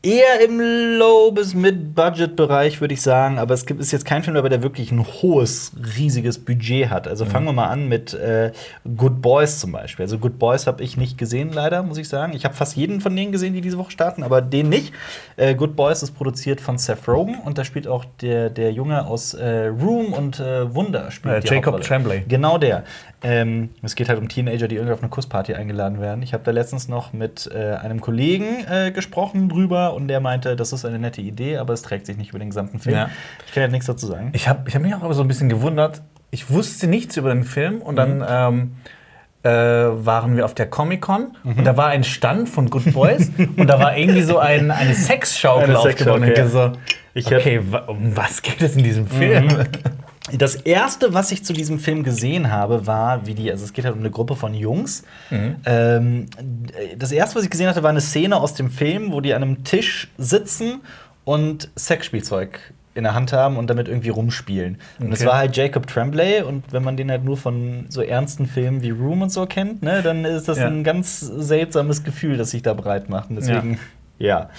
Eher 0.09 0.45
im 0.45 0.59
Low- 0.99 1.31
bis 1.33 1.55
Mid-Budget-Bereich, 1.55 2.81
würde 2.81 2.95
ich 2.95 3.03
sagen. 3.03 3.39
Aber 3.39 3.55
es 3.55 3.67
gibt, 3.67 3.81
ist 3.81 3.93
jetzt 3.93 4.05
kein 4.05 4.23
Film 4.23 4.35
dabei, 4.35 4.49
der 4.49 4.63
wirklich 4.63 4.91
ein 4.91 5.05
hohes, 5.05 5.73
riesiges 5.97 6.39
Budget 6.39 6.89
hat. 6.91 7.07
Also 7.07 7.25
fangen 7.25 7.47
wir 7.47 7.53
mal 7.53 7.67
an 7.69 7.89
mit 7.89 8.15
äh, 8.15 8.53
Good 8.97 9.21
Boys 9.21 9.61
zum 9.61 9.73
Beispiel. 9.73 10.05
Also 10.05 10.19
Good 10.19 10.39
Boys 10.39 10.67
habe 10.67 10.83
ich 10.83 10.97
nicht 10.97 11.19
gesehen, 11.19 11.53
leider, 11.53 11.83
muss 11.83 11.99
ich 11.99 12.09
sagen. 12.09 12.33
Ich 12.35 12.45
habe 12.45 12.55
fast 12.55 12.77
jeden 12.77 13.01
von 13.01 13.15
denen 13.15 13.33
gesehen, 13.33 13.53
die 13.55 13.61
diese 13.61 13.79
Woche 13.79 13.91
starten, 13.91 14.23
aber 14.23 14.41
den 14.41 14.69
nicht. 14.69 14.93
Äh, 15.37 15.55
Good 15.55 15.77
Boys 15.77 16.03
ist 16.03 16.13
produziert 16.13 16.61
von 16.61 16.79
Seth 16.79 17.07
Rogen 17.09 17.37
und 17.45 17.59
da 17.59 17.65
spielt 17.65 17.87
auch 17.87 18.05
der, 18.21 18.51
der 18.51 18.73
Junge 18.73 19.07
aus 19.07 19.35
äh, 19.35 19.67
Room 19.67 20.13
und 20.13 20.41
äh, 20.41 20.75
Wunder. 20.75 21.11
Spielt 21.11 21.45
Äh, 21.45 21.55
Jacob. 21.55 21.81
Tremblay. 21.83 22.25
Genau 22.29 22.59
der. 22.59 22.85
Ähm, 23.23 23.71
es 23.83 23.95
geht 23.97 24.09
halt 24.09 24.19
um 24.21 24.29
Teenager, 24.29 24.69
die 24.69 24.77
irgendwie 24.77 24.93
auf 24.95 25.01
eine 25.03 25.11
Kussparty 25.11 25.55
eingeladen 25.55 26.01
werden. 26.01 26.23
Ich 26.23 26.33
habe 26.33 26.45
da 26.45 26.53
letztens 26.53 26.87
noch 26.89 27.13
mit 27.13 27.51
äh, 27.53 27.75
einem 27.75 28.01
Kollegen 28.01 28.39
gesprochen 28.95 29.49
drüber 29.49 29.95
und 29.99 30.09
der 30.09 30.21
meinte, 30.21 30.57
das 30.57 30.73
ist 30.73 30.85
eine 30.85 30.99
nette 30.99 31.21
Idee, 31.21 31.59
aber 31.59 31.73
es 31.75 31.83
trägt 31.83 32.07
sich 32.07 32.17
nicht 32.17 32.31
über 32.31 32.39
den 32.39 32.49
gesamten 32.51 32.79
Film. 32.79 32.97
Ja. 32.97 33.11
Ich 33.47 33.53
kann 33.53 33.63
jetzt 33.63 33.73
nichts 33.73 33.87
dazu 33.87 34.07
sagen. 34.07 34.31
Ich 34.33 34.49
habe 34.49 34.69
ich 34.69 34.75
hab 34.75 34.83
mich 34.83 34.95
auch 34.95 35.03
aber 35.03 35.15
so 35.15 35.23
ein 35.23 35.29
bisschen 35.29 35.49
gewundert. 35.49 36.03
Ich 36.31 36.51
wusste 36.51 36.87
nichts 36.87 37.17
über 37.17 37.33
den 37.33 37.45
Film 37.45 37.81
und 37.83 37.97
dann 37.97 38.25
ähm, 38.29 38.73
äh, 39.43 39.51
waren 39.51 40.37
wir 40.37 40.45
auf 40.45 40.55
der 40.55 40.67
Comic-Con 40.69 41.37
und 41.45 41.65
da 41.65 41.77
war 41.77 41.89
ein 41.89 42.05
Stand 42.05 42.49
von 42.49 42.69
Good 42.71 42.93
Boys 42.93 43.31
und 43.57 43.67
da 43.67 43.79
war 43.79 43.97
irgendwie 43.97 44.23
so 44.23 44.39
ein, 44.39 44.71
eine 44.71 44.95
Sexschaukel 44.95 45.71
Eine 45.71 45.79
aufgebaut. 45.79 46.17
Und 46.21 46.25
Sexschaukel, 46.27 46.79
ich 47.15 47.25
so, 47.27 47.35
okay, 47.37 47.61
wa- 47.71 47.85
um 47.87 48.17
was 48.17 48.43
geht 48.43 48.61
es 48.63 48.77
in 48.77 48.83
diesem 48.83 49.07
Film? 49.07 49.49
Das 50.37 50.55
erste, 50.57 51.15
was 51.15 51.33
ich 51.33 51.45
zu 51.45 51.53
diesem 51.53 51.79
Film 51.79 52.03
gesehen 52.03 52.51
habe, 52.53 52.87
war, 52.87 53.27
wie 53.27 53.35
die, 53.35 53.51
also 53.51 53.65
es 53.65 53.73
geht 53.73 53.85
halt 53.85 53.95
um 53.95 54.01
eine 54.01 54.11
Gruppe 54.11 54.37
von 54.37 54.53
Jungs. 54.55 55.05
Ähm, 55.31 56.27
das 56.97 57.13
erste, 57.13 57.37
was 57.37 57.45
ich 57.45 57.51
gesehen 57.51 57.69
hatte, 57.69 57.83
war 57.83 57.91
eine 57.91 58.01
Szene 58.01 58.37
aus 58.37 58.55
dem 58.55 58.71
Film, 58.71 59.13
wo 59.13 59.21
die 59.21 59.35
an 59.35 59.43
einem 59.43 59.65
Tisch 59.65 60.09
sitzen 60.19 60.81
und 61.25 61.71
Sexspielzeug 61.79 62.59
in 62.95 63.05
der 63.05 63.15
Hand 63.15 63.33
haben 63.33 63.57
und 63.59 63.71
damit 63.71 63.87
irgendwie 63.87 64.09
rumspielen. 64.09 64.79
Und 64.99 65.13
es 65.13 65.21
Okay. 65.21 65.29
war 65.29 65.37
halt 65.39 65.57
Jacob 65.57 65.87
Tremblay 65.87 66.43
und 66.43 66.73
wenn 66.73 66.83
man 66.83 66.97
den 66.97 67.11
halt 67.11 67.23
nur 67.25 67.37
von 67.37 67.87
so 67.89 68.03
ernsten 68.03 68.47
Filmen 68.47 68.83
wie 68.83 68.91
Room 68.91 69.23
und 69.23 69.31
so 69.31 69.47
kennt, 69.47 69.83
ne, 69.83 70.03
dann 70.03 70.25
ist 70.25 70.49
das 70.49 70.59
Ja. 70.59 70.67
ein 70.67 70.83
ganz 70.83 71.21
seltsames 71.21 72.03
Gefühl, 72.03 72.37
das 72.37 72.51
sich 72.51 72.63
da 72.63 72.75
breit 72.75 73.09
macht. 73.09 73.31
Und 73.31 73.37
deswegen, 73.37 73.79
ja. 74.19 74.51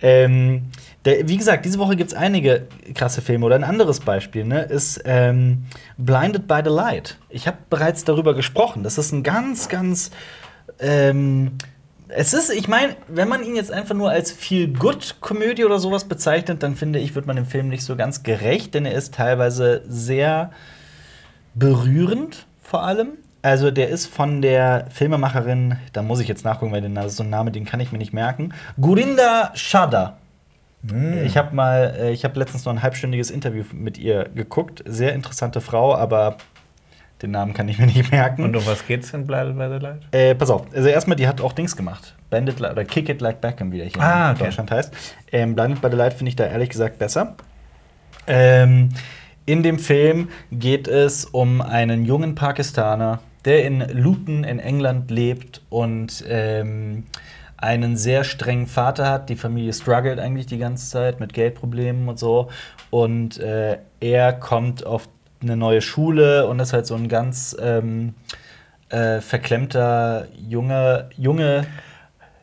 Ähm, 0.00 0.62
der, 1.04 1.28
wie 1.28 1.36
gesagt, 1.36 1.64
diese 1.64 1.78
Woche 1.78 1.96
gibt 1.96 2.12
es 2.12 2.16
einige 2.16 2.66
krasse 2.94 3.20
Filme. 3.20 3.44
Oder 3.46 3.56
ein 3.56 3.64
anderes 3.64 4.00
Beispiel 4.00 4.44
ne, 4.44 4.62
ist 4.62 5.02
ähm, 5.04 5.66
Blinded 5.98 6.48
by 6.48 6.60
the 6.64 6.70
Light. 6.70 7.18
Ich 7.28 7.46
habe 7.46 7.58
bereits 7.68 8.04
darüber 8.04 8.34
gesprochen. 8.34 8.82
Das 8.82 8.96
ist 8.96 9.12
ein 9.12 9.22
ganz, 9.22 9.68
ganz. 9.68 10.10
Ähm, 10.78 11.52
es 12.08 12.32
ist, 12.32 12.50
ich 12.50 12.68
meine, 12.68 12.96
wenn 13.08 13.28
man 13.28 13.42
ihn 13.42 13.56
jetzt 13.56 13.72
einfach 13.72 13.94
nur 13.94 14.10
als 14.10 14.30
Feel-Good-Komödie 14.30 15.64
oder 15.64 15.78
sowas 15.78 16.04
bezeichnet, 16.04 16.62
dann 16.62 16.76
finde 16.76 16.98
ich, 16.98 17.14
wird 17.14 17.26
man 17.26 17.36
dem 17.36 17.46
Film 17.46 17.68
nicht 17.68 17.82
so 17.82 17.96
ganz 17.96 18.22
gerecht, 18.22 18.74
denn 18.74 18.86
er 18.86 18.94
ist 18.94 19.14
teilweise 19.14 19.82
sehr 19.88 20.52
berührend, 21.54 22.46
vor 22.62 22.82
allem. 22.82 23.12
Also, 23.42 23.70
der 23.70 23.90
ist 23.90 24.06
von 24.06 24.40
der 24.40 24.86
Filmemacherin, 24.90 25.76
da 25.92 26.02
muss 26.02 26.20
ich 26.20 26.28
jetzt 26.28 26.44
nachgucken, 26.44 26.72
weil 26.72 26.84
ist 27.04 27.16
so 27.16 27.24
ein 27.24 27.30
Name, 27.30 27.50
den 27.50 27.66
kann 27.66 27.80
ich 27.80 27.92
mir 27.92 27.98
nicht 27.98 28.14
merken. 28.14 28.54
Gurinda 28.80 29.50
Shada. 29.54 30.16
Ich 31.24 31.36
habe 31.36 31.54
mal, 31.54 31.94
äh, 31.98 32.10
ich 32.12 32.24
habe 32.24 32.38
letztens 32.38 32.64
noch 32.64 32.72
ein 32.72 32.82
halbstündiges 32.82 33.30
Interview 33.30 33.64
mit 33.72 33.96
ihr 33.98 34.28
geguckt. 34.34 34.82
Sehr 34.86 35.14
interessante 35.14 35.60
Frau, 35.60 35.94
aber 35.94 36.36
den 37.22 37.30
Namen 37.30 37.54
kann 37.54 37.68
ich 37.68 37.78
mir 37.78 37.86
nicht 37.86 38.10
merken. 38.10 38.44
Und 38.44 38.54
um 38.56 38.66
was 38.66 38.86
geht's 38.86 39.12
in 39.14 39.26
Blinded 39.26 39.56
by 39.56 39.68
the 39.78 39.82
Light? 39.82 40.02
Äh, 40.12 40.34
pass 40.34 40.50
auf, 40.50 40.66
also 40.74 40.88
erstmal, 40.88 41.16
die 41.16 41.26
hat 41.26 41.40
auch 41.40 41.52
Dings 41.52 41.74
gemacht. 41.76 42.14
Bandit 42.28 42.60
oder 42.60 42.84
Kick 42.84 43.08
It 43.08 43.20
Like 43.20 43.40
Beckham, 43.40 43.72
wie 43.72 43.78
der 43.78 43.86
hier 43.86 44.00
Ah, 44.02 44.30
in 44.30 44.36
okay. 44.36 44.44
Deutschland 44.44 44.70
heißt. 44.70 44.92
Ähm, 45.32 45.54
Blinded 45.54 45.80
by 45.80 45.88
the 45.90 45.96
Light 45.96 46.14
finde 46.14 46.28
ich 46.28 46.36
da 46.36 46.44
ehrlich 46.46 46.68
gesagt 46.68 46.98
besser. 46.98 47.34
Ähm, 48.26 48.90
in 49.46 49.62
dem 49.62 49.78
Film 49.78 50.28
geht 50.50 50.88
es 50.88 51.24
um 51.24 51.60
einen 51.60 52.04
jungen 52.04 52.34
Pakistaner, 52.34 53.20
der 53.44 53.64
in 53.64 53.80
Luton 53.92 54.42
in 54.44 54.58
England 54.58 55.10
lebt 55.10 55.62
und 55.68 56.24
ähm, 56.28 57.04
einen 57.64 57.96
sehr 57.96 58.24
strengen 58.24 58.66
Vater 58.66 59.08
hat. 59.08 59.28
Die 59.30 59.36
Familie 59.36 59.72
struggelt 59.72 60.20
eigentlich 60.20 60.46
die 60.46 60.58
ganze 60.58 60.88
Zeit 60.88 61.18
mit 61.18 61.32
Geldproblemen 61.32 62.08
und 62.08 62.18
so. 62.18 62.48
Und 62.90 63.38
äh, 63.38 63.78
er 64.00 64.32
kommt 64.34 64.84
auf 64.86 65.08
eine 65.42 65.56
neue 65.56 65.80
Schule 65.80 66.46
und 66.46 66.60
ist 66.60 66.72
halt 66.72 66.86
so 66.86 66.94
ein 66.94 67.08
ganz 67.08 67.56
ähm, 67.60 68.14
äh, 68.90 69.20
verklemmter 69.20 70.28
junge, 70.36 71.08
junge 71.16 71.66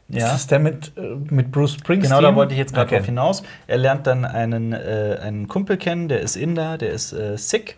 Ja. 0.10 0.26
Ist 0.26 0.34
das 0.34 0.48
der 0.48 0.60
mit, 0.60 0.92
äh, 0.98 1.16
mit 1.30 1.52
Bruce 1.52 1.74
Springsteen? 1.76 2.18
Genau, 2.18 2.22
da 2.22 2.36
wollte 2.36 2.54
ich 2.54 2.60
jetzt 2.60 2.74
gerade 2.74 2.88
Okay. 2.88 2.98
drauf 2.98 3.06
hinaus. 3.06 3.44
Er 3.68 3.78
lernt 3.78 4.08
dann 4.08 4.26
einen, 4.26 4.74
äh, 4.74 5.18
einen 5.22 5.48
Kumpel 5.48 5.78
kennen, 5.78 6.10
der 6.10 6.20
ist 6.20 6.36
Inder, 6.36 6.78
der 6.78 6.92
ist 6.92 7.14
äh, 7.14 7.38
Sikh, 7.38 7.76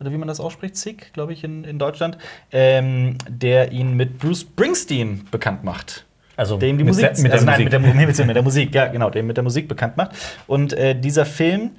oder 0.00 0.10
wie 0.10 0.16
man 0.16 0.26
das 0.28 0.40
ausspricht, 0.40 0.76
Sikh, 0.76 1.12
glaube 1.12 1.32
ich, 1.32 1.44
in, 1.44 1.62
in 1.64 1.78
Deutschland, 1.78 2.18
ähm, 2.50 3.16
der 3.28 3.70
ihn 3.70 3.94
mit 3.94 4.18
Bruce 4.18 4.40
Springsteen 4.40 5.26
bekannt 5.30 5.62
macht. 5.62 6.06
Also 6.40 6.56
Dem 6.56 6.78
die 6.78 6.84
mit 6.84 6.94
Musik, 6.94 7.12
der- 7.12 7.22
mit 7.22 7.26
der 7.26 7.32
also 7.34 7.44
nein, 7.44 7.54
Musik. 7.56 7.64
mit 7.64 7.72
der, 7.74 7.80
mit 7.80 8.18
der, 8.18 8.26
mit 8.26 8.36
der 8.36 8.42
Musik, 8.42 8.74
ja, 8.74 8.86
genau, 8.86 9.10
den 9.10 9.26
mit 9.26 9.36
der 9.36 9.44
Musik 9.44 9.68
bekannt 9.68 9.98
macht. 9.98 10.12
Und 10.46 10.72
äh, 10.72 10.98
dieser 10.98 11.26
Film 11.26 11.72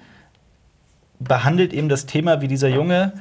behandelt 1.19 1.73
eben 1.73 1.89
das 1.89 2.05
Thema, 2.05 2.41
wie 2.41 2.47
dieser 2.47 2.67
Junge, 2.67 3.13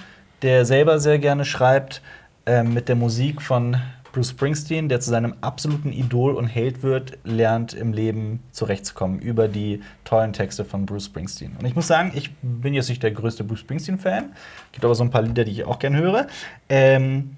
der 0.42 0.66
selber 0.66 0.98
sehr 0.98 1.18
gerne 1.18 1.46
schreibt, 1.46 2.02
äh, 2.44 2.62
mit 2.62 2.90
der 2.90 2.96
Musik 2.96 3.40
von 3.40 3.78
Bruce 4.12 4.30
Springsteen, 4.30 4.90
der 4.90 5.00
zu 5.00 5.08
seinem 5.08 5.34
absoluten 5.40 5.92
Idol 5.92 6.34
und 6.34 6.46
Held 6.46 6.82
wird, 6.82 7.16
lernt 7.24 7.72
im 7.72 7.92
Leben 7.94 8.42
zurechtzukommen 8.52 9.20
über 9.20 9.48
die 9.48 9.80
tollen 10.04 10.34
Texte 10.34 10.66
von 10.66 10.84
Bruce 10.84 11.06
Springsteen. 11.06 11.56
Und 11.58 11.64
ich 11.64 11.74
muss 11.74 11.86
sagen, 11.86 12.12
ich 12.14 12.30
bin 12.42 12.74
jetzt 12.74 12.88
nicht 12.90 13.02
der 13.02 13.12
größte 13.12 13.44
Bruce 13.44 13.60
Springsteen-Fan, 13.60 14.32
gibt 14.72 14.84
aber 14.84 14.94
so 14.94 15.04
ein 15.04 15.10
paar 15.10 15.22
Lieder, 15.22 15.44
die 15.44 15.52
ich 15.52 15.64
auch 15.64 15.78
gerne 15.78 15.98
höre. 15.98 16.26
Ähm, 16.68 17.36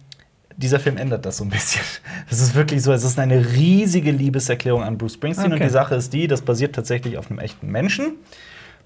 dieser 0.57 0.81
Film 0.81 0.97
ändert 0.97 1.27
das 1.27 1.39
so 1.39 1.45
ein 1.45 1.51
bisschen. 1.51 1.83
Es 2.31 2.41
ist 2.41 2.55
wirklich 2.55 2.83
so, 2.83 2.93
es 2.93 3.05
ist 3.05 3.19
eine 3.19 3.53
riesige 3.53 4.11
Liebeserklärung 4.11 4.83
an 4.83 4.97
Bruce 4.97 5.15
Springsteen. 5.15 5.53
Okay. 5.53 5.63
Und 5.63 5.69
die 5.69 5.73
Sache 5.73 5.95
ist 5.95 6.13
die, 6.13 6.29
das 6.29 6.43
basiert 6.43 6.75
tatsächlich 6.75 7.19
auf 7.19 7.31
einem 7.31 7.41
echten 7.41 7.67
Menschen. 7.69 8.15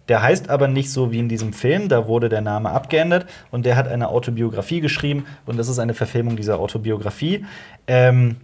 Der 0.09 0.23
heißt 0.23 0.51
aber 0.51 0.69
nicht 0.69 0.91
so 0.91 1.11
wie 1.13 1.19
in 1.19 1.29
diesem 1.29 1.53
Film, 1.53 1.89
da 1.89 2.07
wurde 2.07 2.29
der 2.29 2.41
Name 2.41 2.71
abgeändert 2.71 3.27
und 3.51 3.67
der 3.67 3.77
hat 3.77 3.89
eine 3.89 4.09
Autobiografie 4.09 4.81
geschrieben 4.81 5.27
und 5.47 5.57
das 5.59 5.69
ist 5.69 5.79
eine 5.79 5.95
Verfilmung 5.95 6.37
dieser 6.37 6.61
Autobiografie. 6.61 7.45
Ähm, 7.87 8.37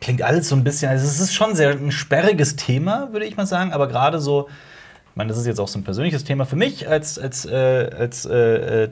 klingt 0.00 0.22
alles 0.22 0.48
so 0.48 0.56
ein 0.56 0.64
bisschen, 0.64 0.88
also 0.88 1.04
es 1.04 1.20
ist 1.20 1.34
schon 1.34 1.54
sehr 1.54 1.70
ein 1.70 1.90
sperriges 1.90 2.56
Thema, 2.56 3.08
würde 3.12 3.26
ich 3.26 3.36
mal 3.36 3.46
sagen, 3.46 3.72
aber 3.72 3.88
gerade 3.88 4.20
so, 4.20 4.48
ich 5.10 5.16
meine, 5.16 5.28
das 5.28 5.38
ist 5.38 5.46
jetzt 5.46 5.58
auch 5.58 5.68
so 5.68 5.78
ein 5.78 5.84
persönliches 5.84 6.24
Thema 6.24 6.44
für 6.44 6.56
mich 6.56 6.88
als, 6.88 7.18
als, 7.18 7.46
äh, 7.46 7.90
als 7.98 8.26
äh, 8.26 8.84
äh, 8.84 8.90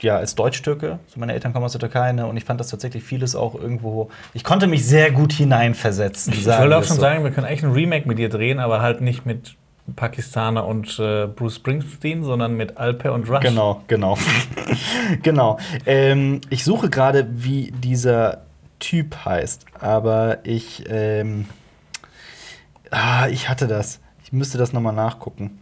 ja, 0.00 0.16
als 0.16 0.34
Deutsch-Türke. 0.34 0.98
So 1.06 1.20
meine 1.20 1.32
Eltern 1.32 1.52
kommen 1.52 1.64
aus 1.64 1.72
der 1.72 1.80
Türkei 1.80 2.12
ne, 2.12 2.26
und 2.26 2.36
ich 2.36 2.44
fand 2.44 2.60
das 2.60 2.68
tatsächlich 2.68 3.02
vieles 3.02 3.34
auch 3.34 3.54
irgendwo. 3.54 4.10
Ich 4.34 4.44
konnte 4.44 4.66
mich 4.66 4.86
sehr 4.86 5.10
gut 5.10 5.32
hineinversetzen. 5.32 6.32
Ich 6.32 6.46
wollte 6.46 6.76
auch 6.76 6.84
schon 6.84 6.96
so. 6.96 7.02
sagen, 7.02 7.24
wir 7.24 7.30
können 7.30 7.46
eigentlich 7.46 7.64
ein 7.64 7.72
Remake 7.72 8.06
mit 8.06 8.18
dir 8.18 8.28
drehen, 8.28 8.58
aber 8.58 8.80
halt 8.80 9.00
nicht 9.00 9.26
mit 9.26 9.56
Pakistaner 9.96 10.66
und 10.66 10.98
äh, 10.98 11.26
Bruce 11.26 11.56
Springsteen, 11.56 12.22
sondern 12.22 12.56
mit 12.56 12.76
Alper 12.76 13.12
und 13.12 13.28
Rush. 13.28 13.40
Genau, 13.40 13.82
genau. 13.88 14.18
genau. 15.22 15.58
Ähm, 15.86 16.40
ich 16.50 16.64
suche 16.64 16.90
gerade, 16.90 17.26
wie 17.30 17.72
dieser 17.72 18.42
Typ 18.78 19.24
heißt, 19.24 19.64
aber 19.80 20.38
ich, 20.44 20.84
ähm, 20.88 21.46
ah, 22.90 23.28
ich 23.28 23.48
hatte 23.48 23.66
das. 23.66 24.00
Ich 24.22 24.32
müsste 24.32 24.58
das 24.58 24.72
nochmal 24.72 24.92
nachgucken. 24.92 25.60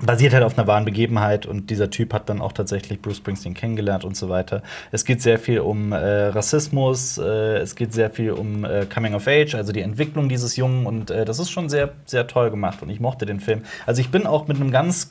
Basiert 0.00 0.32
halt 0.32 0.44
auf 0.44 0.56
einer 0.56 0.68
wahren 0.68 0.84
Begebenheit 0.84 1.44
und 1.46 1.70
dieser 1.70 1.90
Typ 1.90 2.14
hat 2.14 2.28
dann 2.28 2.40
auch 2.40 2.52
tatsächlich 2.52 3.02
Bruce 3.02 3.16
Springsteen 3.16 3.54
kennengelernt 3.54 4.04
und 4.04 4.16
so 4.16 4.28
weiter. 4.28 4.62
Es 4.92 5.04
geht 5.04 5.20
sehr 5.22 5.38
viel 5.40 5.58
um 5.58 5.90
äh, 5.92 5.96
Rassismus, 6.28 7.18
äh, 7.18 7.56
es 7.58 7.74
geht 7.74 7.92
sehr 7.92 8.10
viel 8.10 8.30
um 8.30 8.64
äh, 8.64 8.86
Coming 8.86 9.14
of 9.14 9.26
Age, 9.26 9.56
also 9.56 9.72
die 9.72 9.80
Entwicklung 9.80 10.28
dieses 10.28 10.54
Jungen 10.56 10.86
und 10.86 11.10
äh, 11.10 11.24
das 11.24 11.40
ist 11.40 11.50
schon 11.50 11.68
sehr, 11.68 11.90
sehr 12.06 12.28
toll 12.28 12.50
gemacht 12.50 12.80
und 12.82 12.90
ich 12.90 13.00
mochte 13.00 13.26
den 13.26 13.40
Film. 13.40 13.62
Also 13.86 14.00
ich 14.00 14.10
bin 14.10 14.24
auch 14.26 14.46
mit 14.46 14.58
einem 14.58 14.70
ganz 14.70 15.10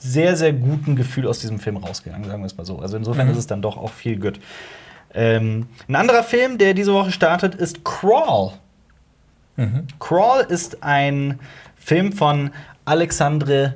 sehr, 0.00 0.36
sehr 0.36 0.52
guten 0.52 0.96
Gefühl 0.96 1.28
aus 1.28 1.38
diesem 1.38 1.60
Film 1.60 1.76
rausgegangen, 1.76 2.28
sagen 2.28 2.42
wir 2.42 2.46
es 2.46 2.56
mal 2.56 2.64
so. 2.66 2.80
Also 2.80 2.96
insofern 2.96 3.26
Mhm. 3.26 3.32
ist 3.32 3.38
es 3.38 3.46
dann 3.46 3.62
doch 3.62 3.76
auch 3.76 3.90
viel 3.92 4.18
gut. 4.18 4.40
Ähm, 5.14 5.68
ein 5.88 5.94
anderer 5.94 6.24
Film, 6.24 6.58
der 6.58 6.74
diese 6.74 6.92
Woche 6.92 7.12
startet, 7.12 7.54
ist 7.54 7.84
Crawl. 7.84 8.50
Mhm. 9.56 9.86
Crawl 10.00 10.44
ist 10.48 10.82
ein 10.82 11.38
Film 11.76 12.12
von 12.12 12.50
Alexandre 12.84 13.74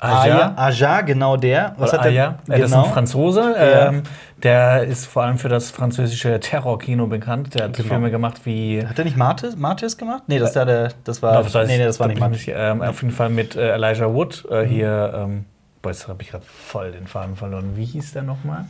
Aja. 0.00 0.54
Aja, 0.56 1.00
genau 1.02 1.36
der. 1.36 1.74
Was 1.76 1.92
hat 1.92 2.00
ah, 2.00 2.02
der? 2.04 2.12
ja. 2.12 2.34
Das 2.46 2.58
ist 2.60 2.70
Genau. 2.70 2.84
ein 2.86 2.92
Franzose. 2.92 3.54
Ja. 3.56 3.88
Ähm, 3.88 4.02
der 4.42 4.84
ist 4.84 5.04
vor 5.06 5.24
allem 5.24 5.36
für 5.36 5.50
das 5.50 5.70
französische 5.70 6.40
Terrorkino 6.40 7.06
bekannt. 7.06 7.54
Der 7.54 7.64
hat 7.64 7.74
Genau. 7.76 7.88
Filme 7.88 8.10
gemacht 8.10 8.40
wie. 8.44 8.84
Hat 8.86 8.98
er 8.98 9.04
nicht 9.04 9.18
Martis, 9.18 9.56
Martis 9.56 9.98
gemacht? 9.98 10.22
Nee, 10.26 10.38
das, 10.38 10.54
ja 10.54 10.64
der, 10.64 10.92
das 11.04 11.22
war. 11.22 11.42
das 11.42 11.52
weiß 11.54 11.68
nee, 11.68 11.76
nee, 11.76 11.84
das 11.84 12.00
war 12.00 12.06
da 12.08 12.14
nicht 12.14 12.20
Martis. 12.20 12.46
ähm, 12.48 12.80
Auf 12.82 13.02
jeden 13.02 13.12
Fall 13.14 13.28
mit 13.28 13.56
äh, 13.56 13.72
Elijah 13.74 14.12
Wood. 14.14 14.46
Äh, 14.50 14.64
Hier, 14.64 15.12
ähm, 15.14 15.44
boah, 15.82 15.90
jetzt 15.90 16.08
habe 16.08 16.22
ich 16.22 16.30
gerade 16.30 16.44
voll 16.46 16.92
den 16.92 17.06
Faden 17.06 17.36
verloren. 17.36 17.72
Wie 17.76 17.84
hieß 17.84 18.12
der 18.14 18.22
nochmal? 18.22 18.64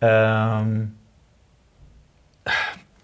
Ähm, 0.00 0.92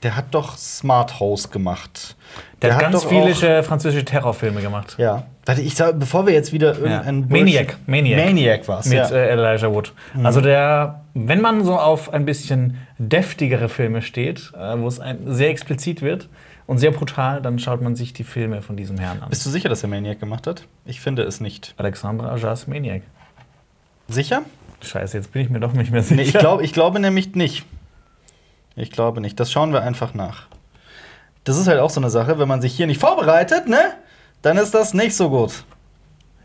Der 0.02 0.14
hat 0.16 0.26
doch 0.32 0.56
Smart 0.58 1.18
House 1.20 1.50
gemacht. 1.50 2.16
der, 2.62 2.74
hat 2.74 2.80
ganz 2.82 3.02
doch 3.02 3.08
viele 3.08 3.62
französische 3.62 4.04
Terrorfilme 4.04 4.60
gemacht. 4.60 4.94
Ja. 4.98 5.24
Warte, 5.46 5.62
ich 5.62 5.74
sag, 5.74 5.98
bevor 5.98 6.26
wir 6.26 6.34
jetzt 6.34 6.52
wieder 6.52 6.72
Ja. 6.74 7.02
irgendein. 7.04 7.28
Maniac. 7.28 7.76
Maniac. 7.86 8.24
Maniac 8.26 8.68
war 8.68 8.80
es. 8.80 8.86
Mit 8.86 8.98
Ja. 8.98 9.08
äh, 9.10 9.30
Elijah 9.30 9.72
Wood. 9.72 9.92
Mhm. 10.14 10.26
Also 10.26 10.40
der, 10.40 11.02
wenn 11.14 11.40
man 11.40 11.64
so 11.64 11.78
auf 11.78 12.12
ein 12.12 12.24
bisschen 12.24 12.78
deftigere 12.98 13.68
Filme 13.68 14.02
steht, 14.02 14.52
äh, 14.54 14.78
wo 14.78 14.86
es 14.88 15.00
sehr 15.26 15.48
explizit 15.50 16.02
wird 16.02 16.28
und 16.66 16.78
sehr 16.78 16.90
brutal, 16.90 17.40
dann 17.40 17.58
schaut 17.58 17.80
man 17.80 17.96
sich 17.96 18.12
die 18.12 18.24
Filme 18.24 18.60
von 18.62 18.76
diesem 18.76 18.98
Herrn 18.98 19.22
an. 19.22 19.30
Bist 19.30 19.46
du 19.46 19.50
sicher, 19.50 19.68
dass 19.68 19.82
er 19.82 19.88
Maniac 19.88 20.20
gemacht 20.20 20.46
hat? 20.46 20.66
Ich 20.84 21.00
finde 21.00 21.22
es 21.22 21.40
nicht. 21.40 21.74
Alexandre 21.78 22.30
Ajas 22.30 22.66
Maniac. 22.66 23.02
Sicher? 24.08 24.42
Scheiße, 24.82 25.16
jetzt 25.16 25.32
bin 25.32 25.42
ich 25.42 25.48
mir 25.50 25.58
doch 25.60 25.72
nicht 25.72 25.90
mehr 25.90 26.02
sicher. 26.02 26.16
Nee, 26.16 26.22
ich, 26.22 26.34
glaub, 26.34 26.60
ich 26.60 26.72
glaube 26.72 27.00
nämlich 27.00 27.34
nicht. 27.34 27.64
Ich 28.76 28.90
glaube 28.90 29.20
nicht. 29.20 29.40
Das 29.40 29.50
schauen 29.50 29.72
wir 29.72 29.82
einfach 29.82 30.14
nach. 30.14 30.46
Das 31.44 31.56
ist 31.56 31.66
halt 31.66 31.80
auch 31.80 31.90
so 31.90 32.00
eine 32.00 32.10
Sache, 32.10 32.38
wenn 32.38 32.48
man 32.48 32.60
sich 32.60 32.74
hier 32.74 32.86
nicht 32.86 33.00
vorbereitet, 33.00 33.68
ne? 33.68 33.94
Dann 34.42 34.58
ist 34.58 34.74
das 34.74 34.94
nicht 34.94 35.16
so 35.16 35.30
gut. 35.30 35.64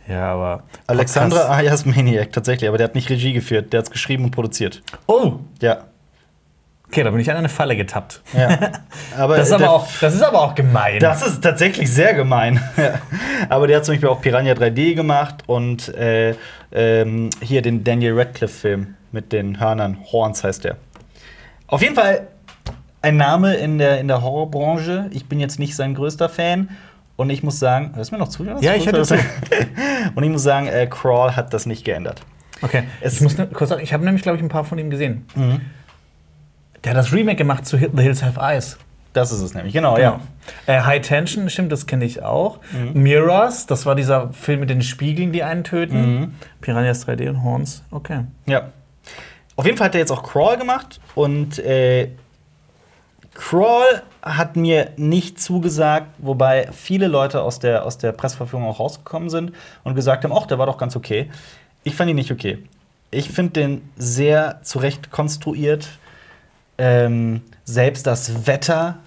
Ja, 0.08 0.34
aber. 0.34 0.64
Alexandra 0.88 1.50
Ayas 1.50 1.86
Maniac, 1.86 2.32
tatsächlich, 2.32 2.68
aber 2.68 2.78
der 2.78 2.86
hat 2.86 2.96
nicht 2.96 3.10
Regie 3.10 3.34
geführt, 3.34 3.74
der 3.74 3.80
hat 3.80 3.86
es 3.86 3.92
geschrieben 3.92 4.26
und 4.26 4.32
produziert. 4.32 4.82
Oh! 5.08 5.34
Ja. 5.62 5.86
Okay, 6.88 7.04
da 7.04 7.10
bin 7.12 7.22
ich 7.22 7.32
an 7.32 7.38
eine 7.38 7.48
Falle 7.50 7.76
getappt. 7.78 8.22
ja. 8.34 8.50
Aber 9.18 9.38
Das 9.38 9.48
ist, 9.48 9.54
aber 9.54 9.70
auch, 9.70 9.88
das 10.02 10.14
ist 10.14 10.22
aber 10.22 10.42
auch 10.42 10.56
gemein. 10.56 11.00
Das 11.00 11.26
ist 11.26 11.42
tatsächlich 11.42 11.90
sehr 11.92 12.14
gemein. 12.14 12.62
Aber 13.50 13.68
der 13.68 13.78
hat 13.78 13.86
zum 13.86 13.94
Beispiel 13.94 14.10
auch 14.10 14.20
Piranha 14.22 14.52
3D 14.52 14.96
gemacht 14.96 15.44
und 15.48 15.88
äh, 15.96 16.36
ähm, 16.74 17.30
hier 17.42 17.62
den 17.62 17.86
Daniel 17.86 18.18
Radcliffe-Film 18.20 18.96
mit 19.14 19.32
den 19.32 19.60
Hörnern. 19.62 20.00
Horns 20.12 20.44
heißt 20.44 20.66
der. 20.66 20.76
Auf 21.72 21.82
jeden 21.82 21.96
Fall 21.96 22.28
ein 23.02 23.18
Name 23.18 23.56
in 23.56 23.80
der, 23.80 24.00
in 24.00 24.08
der 24.08 24.22
Horrorbranche. 24.22 25.08
Ich 25.12 25.26
bin 25.26 25.40
jetzt 25.40 25.58
nicht 25.58 25.76
sein 25.76 25.96
größter 25.96 26.30
Fan. 26.30 26.70
Und 27.16 27.30
ich 27.30 27.44
muss 27.44 27.60
sagen, 27.60 27.92
hörst 27.96 28.12
du 28.12 28.16
mir 28.16 28.20
noch 28.20 28.30
zu? 28.30 28.44
Ja, 28.44 28.74
ich 28.76 28.84
zu. 28.90 29.16
Und 30.16 30.24
ich 30.24 30.30
muss 30.30 30.44
sagen, 30.44 30.68
äh, 30.68 30.88
Crawl 30.90 31.36
hat 31.36 31.54
das 31.54 31.66
nicht 31.66 31.84
geändert. 31.84 32.22
Okay, 32.62 32.84
Es- 33.00 33.16
ich 33.16 33.22
muss 33.22 33.38
ne, 33.38 33.48
kurz 33.48 33.70
sagen, 33.70 33.82
ich 33.84 33.94
habe 33.94 34.04
nämlich, 34.06 34.24
glaube 34.24 34.38
ich, 34.38 34.44
ein 34.44 34.50
paar 34.50 34.64
von 34.64 34.78
ihm 34.80 34.90
gesehen. 34.90 35.26
Mhm. 35.36 35.62
Der 36.84 36.92
hat 36.92 36.98
das 36.98 37.12
Remake 37.14 37.38
gemacht 37.38 37.66
zu 37.66 37.78
Hit- 37.78 37.92
The 37.96 38.02
Hills 38.02 38.24
Have 38.24 38.40
Eyes. 38.40 38.78
Das 39.14 39.32
ist 39.32 39.42
es 39.42 39.54
nämlich, 39.54 39.74
genau, 39.74 39.98
ja. 39.98 40.22
Äh, 40.68 40.82
High 40.82 41.02
Tension, 41.02 41.50
stimmt, 41.50 41.72
das 41.72 41.86
kenne 41.86 42.06
ich 42.06 42.24
auch. 42.24 42.60
Mhm. 42.72 43.02
Mirrors, 43.04 43.66
das 43.68 43.86
war 43.86 43.94
dieser 43.94 44.32
Film 44.34 44.62
mit 44.62 44.70
den 44.70 44.82
Spiegeln, 44.82 45.32
die 45.34 45.44
einen 45.44 45.64
töten. 45.64 46.20
Mhm. 46.20 46.34
Piranhas 46.62 47.06
3D 47.08 47.30
und 47.30 47.44
Horns, 47.44 47.84
okay. 47.92 48.22
Ja. 48.48 48.70
Auf 49.62 49.68
jeden 49.68 49.78
Fall 49.78 49.90
hat 49.90 49.94
er 49.94 50.00
jetzt 50.00 50.12
auch 50.12 50.24
Crawl 50.24 50.58
gemacht 50.58 51.00
und 51.14 51.60
äh, 51.60 52.08
Crawl 53.36 54.02
hat 54.24 54.56
mir 54.56 54.90
nicht 54.98 55.40
zugesagt, 55.40 56.08
wobei 56.18 56.68
viele 56.72 57.06
Leute 57.06 57.44
aus 57.44 57.60
der, 57.60 57.86
aus 57.86 58.00
der 58.00 58.12
Presseverführung 58.12 58.66
auch 58.66 58.80
rausgekommen 58.80 59.30
sind 59.30 59.52
und 59.84 59.94
gesagt 59.94 60.24
haben, 60.24 60.34
ach, 60.34 60.48
der 60.48 60.58
war 60.58 60.66
doch 60.66 60.80
ganz 60.80 60.96
okay. 60.96 61.30
Ich 61.84 61.94
fand 61.94 62.10
ihn 62.10 62.16
nicht 62.16 62.32
okay. 62.32 62.58
Ich 63.12 63.30
finde 63.30 63.52
den 63.52 63.90
sehr 63.98 64.62
zurecht 64.64 65.12
konstruiert. 65.12 65.90
Ähm, 66.80 67.44
selbst 67.64 68.08
das 68.08 68.48
Wetter 68.48 68.98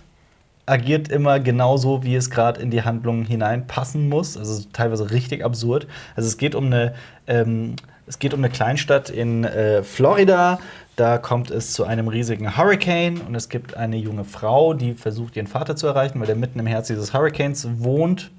agiert 0.67 1.09
immer 1.09 1.41
genauso, 1.41 2.05
wie 2.05 2.15
es 2.15 2.31
gerade 2.31 2.61
in 2.61 2.71
die 2.71 2.83
Handlung 2.83 3.25
hineinpassen 3.25 4.09
muss. 4.09 4.37
Also 4.37 4.63
teilweise 4.73 5.11
richtig 5.11 5.45
absurd. 5.45 5.89
Also 6.15 6.29
es 6.29 6.39
geht 6.39 6.55
um 6.55 6.67
eine, 6.67 6.95
ähm, 7.27 7.75
es 8.07 8.19
geht 8.19 8.35
um 8.35 8.41
eine 8.41 8.51
Kleinstadt 8.51 9.11
in 9.11 9.45
äh, 9.45 9.83
Florida. 9.83 10.59
Da 10.97 11.19
kommt 11.19 11.51
es 11.51 11.73
zu 11.73 11.85
einem 11.85 12.09
riesigen 12.09 12.57
Hurricane 12.57 13.21
und 13.21 13.35
es 13.35 13.49
gibt 13.49 13.77
eine 13.77 13.97
junge 13.97 14.25
Frau, 14.25 14.75
die 14.75 14.95
versucht, 14.95 15.37
ihren 15.37 15.47
Vater 15.47 15.75
zu 15.75 15.87
erreichen, 15.87 16.21
weil 16.21 16.27
der 16.27 16.37
mitten 16.37 16.59
im 16.59 16.67
Herz 16.67 16.87
dieses 16.87 17.13
Hurricanes 17.13 17.67
wohnt. 17.79 18.31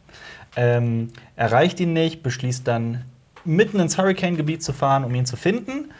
Ähm, 0.56 1.10
erreicht 1.36 1.80
ihn 1.80 1.94
nicht, 1.94 2.24
beschließt 2.24 2.66
dann 2.68 3.04
mitten 3.44 3.80
ins 3.80 3.98
Hurricane-Gebiet 3.98 4.64
zu 4.64 4.74
fahren, 4.74 5.04
um 5.04 5.14
ihn 5.14 5.26
zu 5.26 5.36
finden 5.36 5.92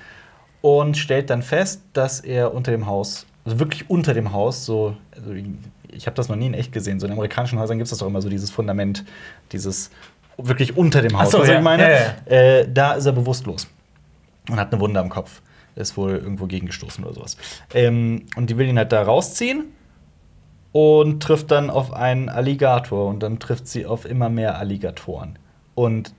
und 0.62 0.98
stellt 0.98 1.30
dann 1.30 1.44
fest, 1.44 1.82
dass 1.94 2.22
er 2.22 2.54
unter 2.54 2.72
dem 2.72 2.88
Haus, 2.88 3.26
also 3.44 3.60
wirklich 3.60 3.90
unter 3.90 4.14
dem 4.14 4.32
Haus, 4.32 4.66
so, 4.66 4.96
also 5.16 5.34
ich 5.90 6.08
habe 6.08 6.16
das 6.16 6.30
noch 6.30 6.36
nie 6.36 6.48
in 6.48 6.54
echt 6.54 6.72
gesehen, 6.72 7.00
so 7.00 7.06
in 7.06 7.14
amerikanischen 7.14 7.60
Häusern 7.60 7.78
gibt 7.78 7.86
es 7.86 7.92
das 7.92 8.00
doch 8.00 8.08
immer 8.08 8.22
so 8.22 8.30
dieses 8.30 8.50
Fundament, 8.50 9.06
dieses 9.52 9.92
wirklich 10.38 10.76
unter 10.78 11.02
dem 11.02 11.18
Haus. 11.20 11.32
So, 11.32 11.40
was 11.40 11.48
ja. 11.48 11.56
ich 11.58 11.62
meine, 11.64 11.84
Ja, 11.84 11.90
ja. 11.90 12.32
Äh, 12.60 12.68
da 12.72 12.94
ist 12.94 13.06
er 13.06 13.12
bewusstlos 13.14 13.68
und 14.50 14.60
hat 14.60 14.72
eine 14.72 14.82
Wunde 14.82 15.00
am 15.00 15.10
Kopf. 15.10 15.42
Ist 15.76 15.98
wohl 15.98 16.12
irgendwo 16.12 16.46
gegengestoßen 16.46 17.04
oder 17.04 17.14
sowas. 17.14 17.36
Ähm, 17.74 18.26
und 18.38 18.50
die 18.50 18.58
will 18.58 18.68
ihn 18.68 18.78
halt 18.78 18.92
da 18.94 19.02
rausziehen 19.04 19.66
und 20.72 21.22
trifft 21.22 21.52
dann 21.52 21.70
auf 21.70 21.94
einen 21.94 22.30
Alligator 22.30 23.08
und 23.08 23.22
dann 23.24 23.40
trifft 23.40 23.68
sie 23.68 23.86
auf 23.86 24.06
immer 24.06 24.30
mehr 24.30 24.58
Alligatoren. 24.58 25.38
Und 25.74 26.14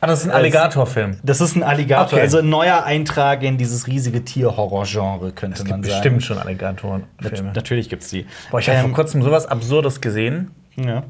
Ah, 0.00 0.06
das 0.06 0.20
ist 0.20 0.26
ein 0.26 0.30
Alligator-Film. 0.32 1.18
das 1.24 1.40
ist 1.40 1.56
ein 1.56 1.62
Alligator, 1.62 2.12
Okay. 2.12 2.20
also 2.20 2.38
ein 2.38 2.48
neuer 2.50 2.84
Eintrag 2.84 3.42
in 3.42 3.56
dieses 3.56 3.86
riesige 3.86 4.22
Tierhorror-Genre, 4.24 5.32
könnte 5.32 5.60
Es 5.62 5.68
man 5.68 5.80
gibt 5.80 5.86
sagen. 5.92 6.02
bestimmt 6.18 6.22
schon 6.22 6.38
Alligatoren-Filme. 6.38 7.42
Nat 7.48 7.56
natürlich 7.56 7.88
gibt's 7.88 8.08
die. 8.10 8.26
Boah, 8.50 8.60
ich 8.60 8.68
habe 8.68 8.78
Ähm, 8.78 8.84
vor 8.86 8.94
kurzem 8.94 9.22
sowas 9.22 9.46
Absurdes 9.46 10.00
gesehen. 10.00 10.50
ja. 10.76 11.02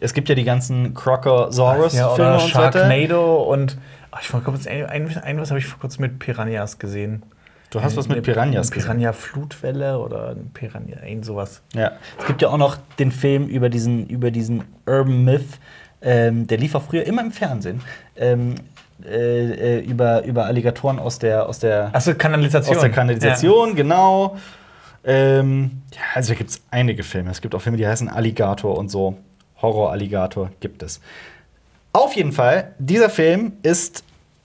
Es 0.00 0.12
gibt 0.14 0.28
ja 0.28 0.34
die 0.34 0.44
ganzen 0.44 0.94
Crocosaurus-Filme 0.94 2.06
Ja, 2.06 2.14
oder 2.14 2.34
und. 2.34 2.48
Sharknado 2.48 3.42
und 3.42 3.78
ach, 4.10 4.22
ich 4.22 4.44
kurz, 4.44 4.66
ein, 4.66 4.86
ein, 4.86 5.18
ein 5.18 5.40
was 5.40 5.50
habe 5.50 5.58
ich 5.58 5.66
vor 5.66 5.78
kurzem 5.78 6.02
mit 6.02 6.18
Piranhas 6.18 6.78
gesehen. 6.78 7.22
Du 7.70 7.82
hast 7.82 7.96
was 7.96 8.08
mit 8.08 8.22
Piranhas 8.22 8.70
gesehen. 8.70 8.86
Piranha-Flutwelle 8.86 9.98
oder 9.98 10.30
ein 10.30 10.50
Piranha, 10.52 11.02
irgend 11.04 11.24
sowas. 11.24 11.62
Ja. 11.74 11.92
Es 12.18 12.26
gibt 12.26 12.40
ja 12.42 12.48
auch 12.48 12.56
noch 12.56 12.76
den 12.98 13.10
Film 13.10 13.46
über 13.48 13.68
diesen, 13.68 14.06
über 14.06 14.30
diesen 14.30 14.64
Urban 14.86 15.24
Myth, 15.24 15.58
ähm, 16.02 16.46
der 16.46 16.58
lief 16.58 16.74
auch 16.74 16.82
früher 16.82 17.04
immer 17.04 17.22
im 17.22 17.32
Fernsehen. 17.32 17.80
Ähm, 18.16 18.54
äh, 19.04 19.78
äh, 19.78 19.80
über, 19.80 20.24
über 20.24 20.46
Alligatoren 20.46 20.98
aus 20.98 21.18
der, 21.18 21.46
aus 21.46 21.58
der, 21.58 21.90
Achso, 21.92 22.14
Kanalisation. 22.14 22.76
aus 22.76 22.80
der 22.80 22.90
Kanalisation, 22.90 23.74
genau. 23.74 24.36
Ähm, 25.04 25.82
ja, 25.92 26.00
also 26.14 26.32
da 26.32 26.38
gibt 26.38 26.50
es 26.50 26.62
einige 26.70 27.02
Filme. 27.02 27.30
Es 27.30 27.40
gibt 27.40 27.54
auch 27.54 27.60
Filme, 27.60 27.76
die 27.76 27.86
heißen 27.86 28.08
Alligator 28.08 28.78
und 28.78 28.88
so. 28.90 29.18
Horror-Alligator 29.62 30.50
gibt 30.60 30.82
es. 30.82 31.00
Auf 31.92 32.14
jeden 32.14 32.32
Fall, 32.32 32.72
dieser 32.78 33.08
Film 33.10 33.52
ist 33.62 34.04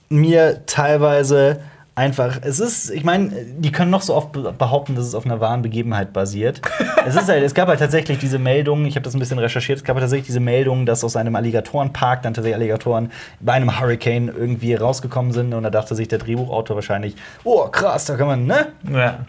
mir 0.10 0.66
teilweise 0.66 1.62
einfach. 1.96 2.40
Es 2.42 2.60
ist, 2.62 2.90
ich 2.90 3.04
meine, 3.04 3.30
die 3.58 3.72
können 3.72 3.92
noch 3.92 4.02
so 4.02 4.16
oft 4.16 4.32
be- 4.32 4.54
behaupten, 4.58 4.96
dass 4.96 5.06
es 5.06 5.14
auf 5.14 5.26
einer 5.26 5.42
wahren 5.42 5.62
Begebenheit 5.62 6.14
basiert. 6.14 6.62
es, 7.06 7.16
ist 7.16 7.28
halt, 7.28 7.44
es 7.44 7.54
gab 7.54 7.68
halt 7.68 7.80
tatsächlich 7.80 8.18
diese 8.18 8.40
Meldung, 8.40 8.86
ich 8.86 8.96
habe 8.96 9.04
das 9.04 9.14
ein 9.14 9.20
bisschen 9.20 9.40
recherchiert, 9.40 9.80
es 9.80 9.84
gab 9.84 9.96
halt 9.96 10.04
tatsächlich 10.04 10.28
diese 10.28 10.40
Meldung, 10.40 10.86
dass 10.86 11.04
aus 11.04 11.18
einem 11.18 11.36
Alligatorenpark 11.36 12.22
dann 12.24 12.34
tatsächlich 12.34 12.56
Alligatoren 12.56 13.12
bei 13.42 13.54
einem 13.54 13.80
Hurricane 13.80 14.30
irgendwie 14.30 14.74
rausgekommen 14.74 15.34
sind. 15.34 15.54
Und 15.54 15.64
da 15.64 15.70
dachte 15.70 15.94
sich 15.96 16.08
der 16.08 16.20
Drehbuchautor 16.20 16.78
wahrscheinlich, 16.78 17.16
oh 17.44 17.68
krass, 17.68 18.06
da 18.06 18.16
kann 18.16 18.28
man, 18.28 18.46
ne? 18.46 18.68
Ja, 18.90 19.20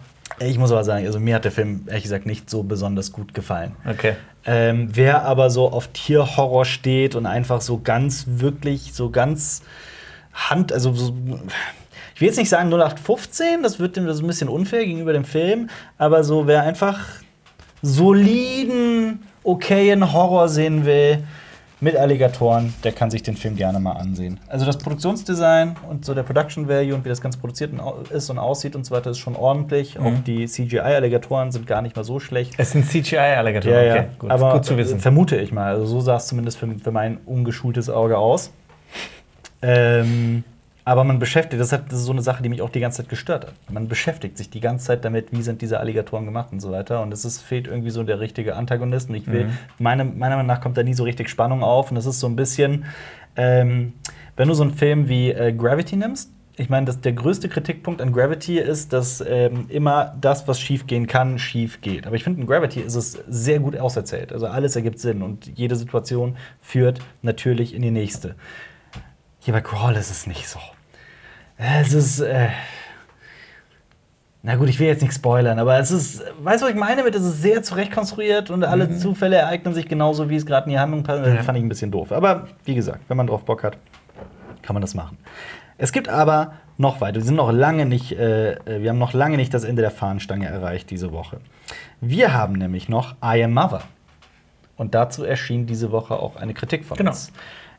Ich 0.47 0.59
muss 0.59 0.73
aber 0.73 0.85
sagen, 0.85 1.07
also 1.07 1.21
mir 1.21 1.35
hat 1.35 1.45
der 1.45 1.53
Film 1.53 1.83
ehrlich 1.87 2.05
gesagt 2.05 2.27
nicht 2.27 2.49
so 2.51 2.63
besonders 2.63 3.13
gut 3.13 3.35
gefallen. 3.35 3.73
okay. 3.89 4.15
Ähm, 4.45 4.89
wer 4.93 5.23
aber 5.23 5.51
so 5.51 5.71
auf 5.71 5.89
Tierhorror 5.89 6.65
steht 6.65 7.15
und 7.15 7.27
einfach 7.27 7.61
so 7.61 7.79
ganz, 7.79 8.25
wirklich 8.27 8.93
so 8.93 9.11
ganz 9.11 9.63
Hand, 10.33 10.73
also 10.73 10.93
so, 10.93 11.15
ich 12.15 12.21
will 12.21 12.27
jetzt 12.27 12.39
nicht 12.39 12.49
sagen 12.49 12.69
0815, 12.73 13.63
das 13.63 13.79
wird 13.79 13.97
dem 13.97 14.07
das 14.07 14.17
ist 14.17 14.23
ein 14.23 14.27
bisschen 14.27 14.49
unfair 14.49 14.85
gegenüber 14.85 15.13
dem 15.13 15.25
Film, 15.25 15.71
aber 15.97 16.25
so 16.25 16.49
wer 16.49 16.63
einfach 16.63 16.99
soliden, 17.83 19.21
okayen 19.45 20.13
Horror 20.13 20.49
sehen 20.49 20.85
will 20.85 21.23
mit 21.83 21.97
Alligatoren, 21.97 22.73
der 22.85 22.93
kann 22.93 23.11
sich 23.11 23.25
den 23.25 23.37
Film 23.37 23.57
gerne 23.57 23.81
mal 23.81 23.95
ansehen. 23.95 24.39
Also 24.47 24.65
das 24.65 24.79
Produktionsdesign 24.79 25.77
und 25.91 26.05
so 26.05 26.15
der 26.15 26.23
Production 26.23 26.69
Value 26.69 26.95
und 26.95 27.05
wie 27.05 27.09
das 27.09 27.21
Ganze 27.21 27.41
produziert 27.41 27.73
ist 28.11 28.31
und 28.31 28.39
aussieht 28.39 28.77
und 28.77 28.87
so 28.87 28.95
weiter 28.95 29.11
ist 29.11 29.19
schon 29.19 29.35
ordentlich. 29.35 29.99
Mhm. 29.99 30.07
Auch 30.07 30.25
die 30.25 30.47
CGI-Alligatoren 30.47 31.51
sind 31.51 31.67
gar 31.67 31.83
nicht 31.83 31.97
mal 31.97 32.05
so 32.05 32.21
schlecht. 32.21 32.55
Es 32.57 32.71
sind 32.71 32.87
CGI-Alligatoren. 32.87 33.75
Ja, 33.75 33.83
ja. 33.83 33.95
Okay, 33.95 34.07
gut, 34.17 34.31
aber 34.31 34.53
gut 34.53 34.65
zu 34.65 34.77
wissen. 34.77 35.01
vermute 35.01 35.37
ich 35.37 35.51
mal. 35.51 35.75
Also 35.75 35.87
so 35.87 36.01
sah 36.01 36.17
es 36.17 36.29
zumindest 36.29 36.57
für, 36.57 36.69
für 36.69 36.93
mein 36.93 37.19
ungeschultes 37.27 37.91
Auge 37.91 38.17
aus. 38.17 38.53
Ähm, 39.61 40.45
aber 40.85 41.05
man 41.05 41.19
beschäftigt, 41.19 41.61
das, 41.61 41.73
hat, 41.73 41.87
das 41.93 42.01
ist 42.01 42.05
so 42.07 42.13
eine 42.13 42.23
Sache, 42.23 42.43
die 42.43 42.49
mich 42.49 42.61
auch 42.63 42.71
die 42.71 42.81
ganze 42.81 43.03
Zeit 43.03 43.09
gestört 43.09 43.47
hat. 43.47 43.55
Man 43.71 43.87
beschäftigt 43.89 44.37
sich 44.37 44.51
die 44.51 44.61
ganze 44.61 44.87
Zeit 44.87 45.05
damit, 45.05 45.31
wie 45.31 45.43
sind 45.43 45.63
diese 45.63 45.79
Alligatoren 45.79 46.25
gemacht 46.25 46.49
und 46.53 46.61
so 46.61 46.73
weiter. 46.73 47.03
Und 47.03 47.13
es 47.13 47.25
ist, 47.25 47.41
fehlt 47.41 47.67
irgendwie 47.69 47.91
so 47.91 48.03
der 48.03 48.19
richtige 48.21 48.57
Antagonist. 48.57 49.09
Und 49.09 49.15
ich 49.15 49.27
will, 49.29 49.45
Mhm. 49.45 49.51
meine, 49.79 50.05
meiner 50.05 50.37
Meinung 50.37 50.47
nach 50.49 50.61
kommt 50.61 50.77
da 50.77 50.83
nie 50.83 50.95
so 50.95 51.05
richtig 51.05 51.29
Spannung 51.29 51.63
auf. 51.63 51.91
Und 51.91 51.97
es 51.97 52.07
ist 52.07 52.19
so 52.21 52.27
ein 52.27 52.37
bisschen, 52.37 52.85
Ähm, 53.35 53.95
wenn 54.37 54.49
du 54.49 54.53
so 54.55 54.63
einen 54.63 54.75
Film 54.75 55.09
wie 55.09 55.31
äh, 55.31 55.53
Gravity 55.55 55.97
nimmst, 55.97 56.31
ich 56.59 56.69
meine, 56.69 56.93
der 56.95 57.13
größte 57.13 57.49
Kritikpunkt 57.49 58.03
an 58.03 58.13
Gravity 58.13 58.59
ist, 58.59 58.93
dass 58.93 59.25
ähm, 59.27 59.65
immer 59.71 60.15
das, 60.21 60.47
was 60.47 60.61
schief 60.61 60.87
gehen 60.87 61.07
kann, 61.07 61.39
schief 61.39 61.81
geht. 61.81 62.07
Aber 62.07 62.15
ich 62.15 62.25
finde, 62.25 62.43
in 62.43 62.47
Gravity 62.47 62.81
ist 62.81 62.95
es 62.95 63.13
sehr 63.27 63.59
gut 63.59 63.75
auserzählt. 63.79 64.35
Also 64.35 64.49
alles 64.49 64.77
ergibt 64.77 64.99
Sinn 65.01 65.23
und 65.23 65.51
jede 65.57 65.77
Situation 65.77 66.37
führt 66.61 66.99
natürlich 67.23 67.75
in 67.75 67.81
die 67.81 67.91
nächste. 67.91 68.35
Hier 69.45 69.53
bei 69.53 69.61
Crawl 69.61 69.97
ist 69.97 70.11
es 70.11 70.27
nicht 70.27 70.49
so. 70.49 70.59
Es 71.59 71.93
ist. 71.93 72.21
Äh 72.21 72.49
na 74.45 74.57
gut, 74.57 74.69
ich 74.69 74.81
will 74.81 74.89
jetzt 74.89 75.03
nicht 75.03 75.15
spoilern, 75.15 75.61
aber 75.61 75.79
es 75.79 75.93
ist, 75.93 76.21
weißt 76.41 76.63
du, 76.63 76.67
was 76.67 76.73
ich 76.73 76.79
meine 76.79 77.05
mit, 77.05 77.15
es 77.15 77.23
ist 77.23 77.43
sehr 77.43 77.63
zurechtkonstruiert 77.63 78.51
und 78.51 78.65
alle 78.65 78.89
Mhm. 78.89 78.99
Zufälle 78.99 79.37
ereignen 79.37 79.73
sich 79.73 79.87
genauso, 79.87 80.29
wie 80.31 80.35
es 80.37 80.45
gerade 80.47 80.67
in 80.67 80.73
die 80.73 80.79
Handlung 80.81 81.05
passt. 81.05 81.25
Ja. 81.25 81.43
Fand 81.45 81.59
ich 81.59 81.65
ein 81.65 81.69
bisschen 81.69 81.93
doof. 81.93 82.11
Aber 82.11 82.49
wie 82.65 82.75
gesagt, 82.75 83.01
wenn 83.09 83.17
man 83.17 83.29
drauf 83.29 83.45
Bock 83.45 83.63
hat, 83.63 83.77
kann 84.63 84.75
man 84.75 84.81
das 84.81 84.95
machen. 84.95 85.17
Es 85.79 85.93
gibt 85.93 86.09
aber 86.09 86.55
noch 86.77 87.01
weiter. 87.01 87.17
Wir 87.17 87.25
sind 87.25 87.37
noch 87.37 87.53
lange 87.53 87.87
nicht, 87.87 88.13
äh, 88.19 88.57
wir 88.83 88.91
haben 88.91 88.99
noch 88.99 89.13
lange 89.13 89.37
nicht 89.37 89.55
das 89.55 89.63
Ende 89.63 89.81
der 89.83 89.93
Fahnenstange 89.93 90.47
erreicht 90.47 90.91
diese 90.91 91.13
Woche. 91.13 91.39
Wir 92.01 92.35
haben 92.35 92.55
nämlich 92.55 92.89
noch 92.89 93.15
I 93.25 93.45
Am 93.45 93.53
Mother. 93.55 93.83
Und 94.77 94.95
dazu 94.97 95.23
erschien 95.23 95.67
diese 95.67 95.93
Woche 95.93 96.15
auch 96.15 96.35
eine 96.35 96.53
Kritik 96.55 96.85
von 96.85 96.97
Genau. 96.97 97.11
uns. 97.13 97.33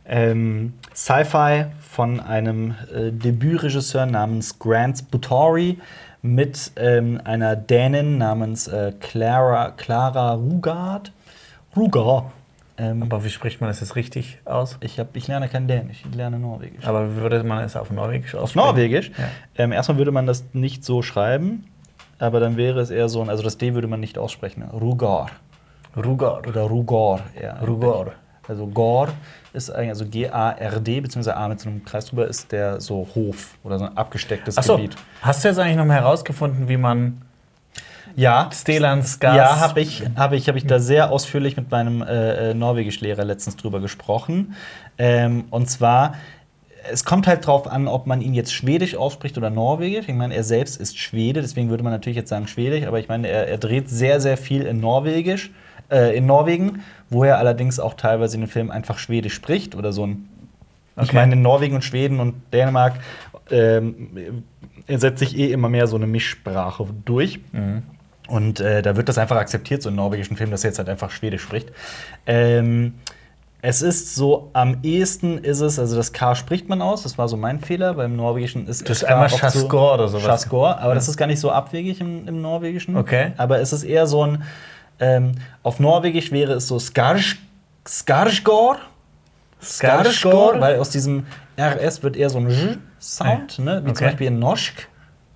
Ähm, 0.05 0.73
Sci-Fi 0.93 1.65
von 1.79 2.19
einem 2.19 2.75
äh, 2.93 3.11
Debütregisseur 3.11 4.05
namens 4.05 4.59
Grant 4.59 5.09
Buttori 5.09 5.79
mit 6.21 6.71
ähm, 6.77 7.19
einer 7.23 7.55
Dänin 7.55 8.17
namens 8.17 8.67
äh, 8.67 8.93
Clara, 8.99 9.71
Clara 9.71 10.33
Rugard. 10.33 11.11
Rugar. 11.75 12.31
Ähm, 12.77 13.03
Aber 13.03 13.23
wie 13.23 13.29
spricht 13.29 13.61
man 13.61 13.69
das 13.69 13.81
jetzt 13.81 13.95
richtig 13.95 14.39
aus? 14.45 14.77
ich, 14.81 14.99
hab, 14.99 15.15
ich 15.15 15.27
lerne 15.27 15.47
kein 15.47 15.67
Dänisch, 15.67 16.03
ich 16.07 16.15
lerne 16.15 16.39
Norwegisch. 16.39 16.85
Aber 16.85 17.15
wie 17.15 17.21
würde 17.21 17.43
man 17.43 17.63
es 17.63 17.75
auf 17.75 17.91
Norwegisch 17.91 18.33
Auf 18.35 18.43
aussprechen? 18.43 18.65
Norwegisch. 18.65 19.11
Ja. 19.17 19.25
Ähm, 19.63 19.71
erstmal 19.71 19.97
würde 19.97 20.11
man 20.11 20.25
das 20.25 20.43
nicht 20.53 20.83
so 20.83 21.01
schreiben, 21.01 21.65
aber 22.19 22.39
dann 22.39 22.57
wäre 22.57 22.79
es 22.79 22.89
eher 22.89 23.09
so 23.09 23.21
ein, 23.21 23.29
also 23.29 23.43
das 23.43 23.57
D 23.57 23.73
würde 23.73 23.87
man 23.87 23.99
nicht 23.99 24.17
aussprechen. 24.17 24.63
Rugar. 24.63 25.29
Rugar. 25.95 26.39
Oder 26.47 26.61
Rugor. 26.63 27.19
Ja. 27.39 27.59
Rugor. 27.59 28.13
Also 28.47 28.67
Gor 28.67 29.09
ist 29.53 29.69
eigentlich, 29.69 29.89
also 29.89 30.05
G-A-R-D, 30.05 31.01
beziehungsweise 31.01 31.37
A 31.37 31.47
mit 31.47 31.59
so 31.59 31.69
einem 31.69 31.85
Kreis 31.85 32.07
drüber, 32.07 32.27
ist 32.27 32.51
der 32.51 32.81
so 32.81 33.07
Hof 33.15 33.57
oder 33.63 33.77
so 33.79 33.85
ein 33.85 33.95
abgestecktes 33.97 34.57
Achso, 34.57 34.75
Gebiet. 34.77 34.95
hast 35.21 35.43
du 35.43 35.47
jetzt 35.47 35.59
eigentlich 35.59 35.77
noch 35.77 35.85
mal 35.85 35.93
herausgefunden, 35.95 36.67
wie 36.67 36.77
man 36.77 37.21
Ja, 38.15 38.49
Stelans 38.53 39.19
Gas. 39.19 39.35
ja, 39.37 39.59
habe 39.59 39.81
ich, 39.81 40.03
hab 40.15 40.33
ich, 40.33 40.49
hab 40.49 40.55
ich 40.55 40.65
da 40.65 40.79
sehr 40.79 41.11
ausführlich 41.11 41.55
mit 41.55 41.69
meinem 41.71 42.01
äh, 42.01 42.51
äh, 42.51 42.53
Norwegischlehrer 42.53 43.23
letztens 43.23 43.55
drüber 43.55 43.79
gesprochen. 43.79 44.55
Ähm, 44.97 45.45
und 45.51 45.69
zwar, 45.69 46.15
es 46.91 47.05
kommt 47.05 47.27
halt 47.27 47.45
drauf 47.47 47.67
an, 47.67 47.87
ob 47.87 48.07
man 48.07 48.21
ihn 48.21 48.33
jetzt 48.33 48.53
Schwedisch 48.53 48.95
ausspricht 48.95 49.37
oder 49.37 49.49
Norwegisch. 49.49 50.07
Ich 50.09 50.15
meine, 50.15 50.35
er 50.35 50.43
selbst 50.43 50.77
ist 50.81 50.97
Schwede, 50.97 51.41
deswegen 51.41 51.69
würde 51.69 51.83
man 51.83 51.93
natürlich 51.93 52.17
jetzt 52.17 52.29
sagen 52.29 52.47
Schwedisch, 52.47 52.85
aber 52.85 52.99
ich 52.99 53.07
meine, 53.07 53.27
er, 53.27 53.47
er 53.47 53.57
dreht 53.57 53.89
sehr, 53.89 54.19
sehr 54.19 54.35
viel 54.37 54.63
in 54.63 54.79
Norwegisch, 54.79 55.51
äh, 55.91 56.15
in 56.17 56.25
Norwegen, 56.25 56.83
wo 57.09 57.23
er 57.23 57.37
allerdings 57.37 57.79
auch 57.79 57.93
teilweise 57.95 58.35
in 58.35 58.41
den 58.41 58.49
Filmen 58.49 58.71
einfach 58.71 58.97
Schwedisch 58.97 59.33
spricht 59.33 59.75
oder 59.75 59.93
so 59.93 60.05
ein. 60.07 60.29
Ich 60.95 61.03
Okay. 61.09 61.15
meine, 61.15 61.33
in 61.33 61.41
Norwegen 61.41 61.75
und 61.75 61.83
Schweden 61.83 62.19
und 62.19 62.35
Dänemark 62.53 62.99
ähm, 63.49 64.43
setzt 64.87 65.19
sich 65.19 65.37
eh 65.37 65.51
immer 65.51 65.69
mehr 65.69 65.87
so 65.87 65.95
eine 65.95 66.05
Mischsprache 66.07 66.85
durch. 67.05 67.39
Mhm. 67.51 67.83
Und 68.27 68.59
äh, 68.59 68.81
da 68.81 68.95
wird 68.95 69.09
das 69.09 69.17
einfach 69.17 69.35
akzeptiert, 69.37 69.81
so 69.81 69.89
in 69.89 69.95
norwegischen 69.95 70.37
Filmen, 70.37 70.51
dass 70.51 70.63
er 70.63 70.69
jetzt 70.69 70.77
halt 70.77 70.89
einfach 70.89 71.11
Schwedisch 71.11 71.41
spricht. 71.41 71.71
Ähm, 72.25 72.93
es 73.61 73.81
ist 73.81 74.15
so, 74.15 74.49
am 74.53 74.77
ehesten 74.83 75.37
ist 75.37 75.61
es, 75.61 75.79
also 75.79 75.95
das 75.95 76.11
K 76.13 76.35
spricht 76.35 76.67
man 76.67 76.81
aus, 76.81 77.03
das 77.03 77.17
war 77.17 77.27
so 77.29 77.37
mein 77.37 77.59
Fehler. 77.61 77.93
Beim 77.93 78.15
Norwegischen 78.15 78.67
ist 78.67 78.87
Das 78.89 78.97
ist 78.97 79.03
einmal 79.05 79.31
oft 79.31 79.51
so- 79.51 79.67
oder 79.93 80.07
sowas. 80.09 80.23
Schaskor, 80.25 80.79
aber 80.79 80.93
das 80.95 81.07
ist 81.07 81.15
gar 81.17 81.27
nicht 81.27 81.39
so 81.39 81.49
abwegig 81.49 82.01
im, 82.01 82.27
im 82.27 82.41
Norwegischen. 82.41 82.97
Okay. 82.97 83.31
Aber 83.37 83.59
es 83.59 83.71
ist 83.73 83.83
eher 83.83 84.05
so 84.05 84.25
ein, 84.25 84.43
ähm, 84.99 85.33
auf 85.63 85.79
Norwegisch 85.79 86.31
wäre 86.31 86.53
es 86.53 86.67
so 86.67 86.79
Skarsk, 86.79 87.37
Skarsgård. 87.87 88.77
Skarsgård, 89.61 90.59
weil 90.59 90.79
aus 90.79 90.89
diesem 90.89 91.25
RS 91.57 92.03
wird 92.03 92.15
eher 92.17 92.29
so 92.29 92.39
ein 92.39 92.49
J-Sound, 92.49 93.59
ne? 93.59 93.79
wie 93.81 93.85
zum 93.85 93.91
Okay. 93.91 94.05
Beispiel 94.05 94.27
in 94.27 94.39
Norsk. 94.39 94.87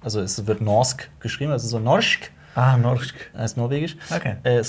Also 0.02 0.22
es 0.22 0.46
wird 0.48 0.62
Norsk 0.62 1.10
geschrieben, 1.20 1.52
das 1.52 1.64
ist 1.64 1.70
so 1.72 1.80
Norsk 1.80 2.32
Ah, 2.56 2.76
Norsk. 2.78 3.14
heißt 3.38 3.56
Norwegisch. 3.58 3.96
Okay. 4.14 4.36
Äh, 4.44 4.64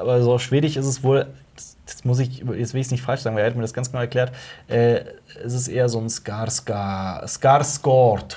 aber 0.00 0.22
so 0.22 0.32
auf 0.34 0.42
Schwedisch 0.42 0.76
ist 0.76 0.86
es 0.86 1.02
wohl, 1.02 1.26
das, 1.56 1.76
das 1.86 2.04
muss 2.04 2.20
ich, 2.20 2.38
jetzt 2.38 2.72
will 2.72 2.80
ich 2.80 2.86
es 2.86 2.90
nicht 2.90 3.02
falsch 3.02 3.20
sagen, 3.22 3.34
weil 3.36 3.42
er 3.42 3.48
hat 3.50 3.56
mir 3.56 3.62
das 3.62 3.74
ganz 3.74 3.90
genau 3.90 4.00
erklärt. 4.02 4.32
Äh, 4.68 5.00
es 5.44 5.52
ist 5.52 5.68
eher 5.68 5.88
so 5.88 5.98
ein 5.98 6.08
Skarska, 6.08 7.24
Skarsgård. 7.26 8.36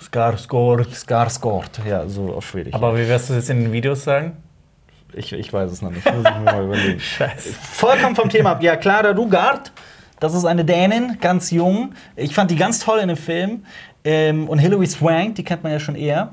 Skarsgård. 0.00 0.86
Skarsgård, 0.94 1.70
ja, 1.88 2.06
so 2.08 2.34
auf 2.34 2.46
Schwedisch. 2.48 2.74
Aber 2.74 2.96
wie 2.96 3.06
wirst 3.08 3.30
du 3.30 3.34
das 3.34 3.44
jetzt 3.44 3.50
in 3.50 3.62
den 3.62 3.72
Videos 3.72 4.04
sagen? 4.04 4.36
Ich, 5.18 5.32
ich 5.32 5.52
weiß 5.52 5.70
es 5.70 5.82
noch 5.82 5.90
nicht, 5.90 6.04
muss 6.04 6.24
ich 6.24 6.34
mir 6.38 6.44
mal 6.44 6.64
überlegen. 6.64 7.00
Scheiße. 7.18 7.52
Vollkommen 7.52 8.16
vom 8.16 8.28
Thema 8.30 8.52
ab. 8.52 8.62
Ja, 8.62 8.76
Clara 8.76 9.10
Rugard, 9.10 9.72
das 10.20 10.34
ist 10.34 10.44
eine 10.44 10.64
Dänin, 10.64 11.18
ganz 11.20 11.50
jung. 11.50 11.92
Ich 12.16 12.34
fand 12.34 12.50
die 12.50 12.56
ganz 12.56 12.78
toll 12.80 12.98
in 13.00 13.08
dem 13.08 13.16
Film. 13.16 13.64
Ähm, 14.04 14.48
und 14.48 14.58
Hilary 14.58 14.86
Swank, 14.86 15.34
die 15.34 15.44
kennt 15.44 15.62
man 15.62 15.72
ja 15.72 15.80
schon 15.80 15.94
eher. 15.96 16.32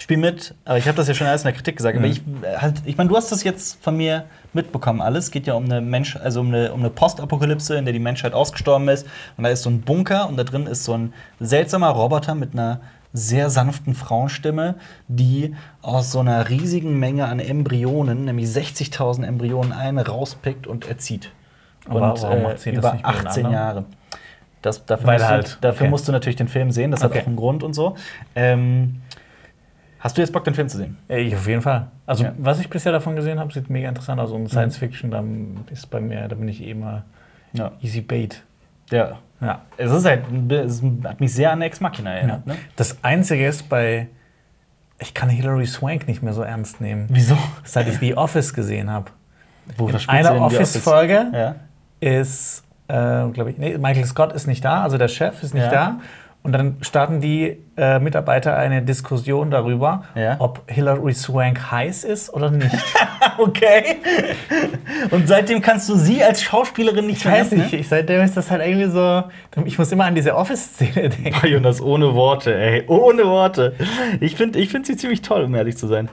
Spiel 0.00 0.16
mit, 0.16 0.54
aber 0.64 0.78
ich 0.78 0.86
habe 0.88 0.96
das 0.96 1.06
ja 1.06 1.12
schon 1.14 1.26
alles 1.26 1.42
in 1.42 1.48
der 1.48 1.52
Kritik 1.54 1.76
gesagt. 1.76 1.96
Aber 1.98 2.06
Mhm. 2.06 2.12
ich, 2.12 2.20
äh, 2.42 2.56
halt, 2.56 2.82
ich 2.86 2.96
meine, 2.96 3.10
du 3.10 3.16
hast 3.16 3.30
das 3.30 3.44
jetzt 3.44 3.82
von 3.84 3.96
mir 3.96 4.24
mitbekommen 4.54 5.00
alles. 5.02 5.24
Es 5.26 5.30
geht 5.30 5.46
ja 5.46 5.52
um 5.54 5.64
eine 5.66 5.80
Mensch, 5.82 6.16
also 6.16 6.40
um 6.40 6.48
eine, 6.48 6.72
um 6.72 6.80
eine 6.80 6.88
Postapokalypse, 6.90 7.76
in 7.76 7.84
der 7.84 7.92
die 7.92 8.00
Menschheit 8.00 8.32
ausgestorben 8.32 8.88
ist. 8.88 9.06
Und 9.36 9.44
da 9.44 9.50
ist 9.50 9.62
so 9.62 9.70
ein 9.70 9.82
Bunker 9.82 10.28
und 10.28 10.36
da 10.38 10.44
drin 10.44 10.66
ist 10.66 10.84
so 10.84 10.94
ein 10.96 11.12
seltsamer 11.40 11.90
Roboter 11.90 12.34
mit 12.34 12.54
einer 12.54 12.80
sehr 13.12 13.50
sanften 13.50 13.94
Frauenstimme, 13.94 14.76
die 15.08 15.54
aus 15.82 16.12
so 16.12 16.20
einer 16.20 16.48
riesigen 16.48 16.98
Menge 16.98 17.26
an 17.26 17.40
Embryonen, 17.40 18.24
nämlich 18.24 18.46
60.000 18.46 19.24
Embryonen, 19.26 19.72
eine 19.72 20.06
rauspickt 20.06 20.66
und 20.66 20.88
erzieht. 20.88 21.30
Aber 21.86 22.12
und 22.12 22.22
warum 22.22 22.42
macht 22.42 22.60
sie 22.60 22.72
das 22.72 22.78
über 22.78 22.92
nicht 22.94 23.06
mit 23.06 23.14
den 23.14 23.26
18 23.26 23.46
anderen? 23.46 23.52
Jahre. 23.52 23.84
Das, 24.62 24.86
dafür 24.86 25.06
Weil 25.08 25.18
musst, 25.18 25.28
halt, 25.30 25.46
du, 25.56 25.60
dafür 25.60 25.80
okay. 25.82 25.90
musst 25.90 26.08
du 26.08 26.12
natürlich 26.12 26.36
den 26.36 26.48
Film 26.48 26.70
sehen, 26.70 26.90
das 26.92 27.02
hat 27.02 27.10
Okay. 27.10 27.22
auch 27.22 27.26
einen 27.26 27.36
Grund 27.36 27.62
und 27.64 27.74
so. 27.74 27.96
Ähm, 28.36 29.00
hast 29.98 30.16
du 30.16 30.22
jetzt 30.22 30.32
Bock, 30.32 30.44
den 30.44 30.54
Film 30.54 30.68
zu 30.68 30.76
sehen? 30.78 30.96
Ja, 31.08 31.16
Ich 31.16 31.34
auf 31.34 31.46
jeden 31.48 31.62
Fall. 31.62 31.88
Also, 32.06 32.24
Ja. 32.24 32.32
was 32.38 32.60
ich 32.60 32.70
bisher 32.70 32.92
davon 32.92 33.16
gesehen 33.16 33.40
habe, 33.40 33.52
sieht 33.52 33.68
mega 33.70 33.88
interessant 33.88 34.20
aus. 34.20 34.30
Und 34.30 34.48
Science 34.48 34.76
Fiction, 34.76 35.10
da 35.10 35.22
ist 35.72 35.90
bei 35.90 36.00
mir, 36.00 36.28
da 36.28 36.36
bin 36.36 36.46
ich 36.48 36.62
eh 36.62 36.70
immer 36.70 37.02
Ja. 37.52 37.72
easy 37.82 38.00
bait. 38.00 38.42
ja. 38.90 39.18
Ja. 39.42 39.62
Es 39.76 39.90
ist 39.90 40.04
halt, 40.04 40.22
es 40.50 40.82
hat 41.04 41.20
mich 41.20 41.34
sehr 41.34 41.52
an 41.52 41.60
Ex 41.62 41.80
Machina 41.80 42.10
erinnert. 42.14 42.46
Ne? 42.46 42.56
Das 42.76 42.96
Einzige 43.02 43.46
ist 43.46 43.68
bei. 43.68 44.08
Ich 44.98 45.14
kann 45.14 45.28
Hilary 45.28 45.66
Swank 45.66 46.06
nicht 46.06 46.22
mehr 46.22 46.32
so 46.32 46.42
ernst 46.42 46.80
nehmen. 46.80 47.06
Wieso? 47.10 47.36
Seit 47.64 47.88
ich 47.88 47.98
The 47.98 48.16
Office 48.16 48.54
gesehen 48.54 48.88
habe. 48.88 49.10
Wo 49.76 49.88
In 49.88 49.96
einer 50.06 50.34
die 50.34 50.38
Office-Folge 50.38 51.26
Ja. 51.32 51.54
ist, 51.98 52.62
äh, 52.88 52.92
glaube 53.30 53.50
ich, 53.50 53.58
nee, 53.58 53.78
Michael 53.78 54.04
Scott 54.04 54.32
ist 54.32 54.46
nicht 54.46 54.64
da, 54.64 54.82
also 54.84 54.98
der 54.98 55.08
Chef 55.08 55.42
ist 55.42 55.54
nicht 55.54 55.64
Ja. 55.64 55.70
da. 55.70 56.00
Und 56.44 56.50
dann 56.52 56.78
starten 56.80 57.20
die 57.20 57.58
äh, 57.76 58.00
Mitarbeiter 58.00 58.56
eine 58.56 58.82
Diskussion 58.82 59.52
darüber, 59.52 60.02
Ja. 60.16 60.34
ob 60.40 60.62
Hilary 60.68 61.14
Swank 61.14 61.70
heiß 61.70 62.02
ist 62.02 62.34
oder 62.34 62.50
nicht. 62.50 62.74
okay. 63.38 63.98
Und 65.12 65.28
seitdem 65.28 65.60
kannst 65.62 65.88
du 65.88 65.94
sie 65.94 66.22
als 66.24 66.42
Schauspielerin 66.42 67.06
nicht 67.06 67.24
Ich 67.24 67.30
weiß 67.30 67.52
nicht, 67.52 67.72
ich, 67.72 67.88
seitdem 67.88 68.22
ist 68.22 68.36
das 68.36 68.50
halt 68.50 68.60
irgendwie 68.66 68.90
so. 68.90 69.22
Ich 69.66 69.78
muss 69.78 69.92
immer 69.92 70.04
an 70.06 70.16
diese 70.16 70.34
Office-Szene 70.34 71.10
denken. 71.10 71.36
Ne? 71.44 71.48
Jonas, 71.48 71.80
ohne 71.80 72.12
Worte, 72.14 72.52
ey. 72.56 72.84
Ohne 72.88 73.24
Worte. 73.24 73.74
Ich 74.20 74.34
finde 74.34 74.58
ich 74.58 74.68
find 74.68 74.84
sie 74.84 74.96
ziemlich 74.96 75.22
toll, 75.22 75.44
um 75.44 75.54
ehrlich 75.54 75.76
zu 75.76 75.86
sein. 75.86 76.08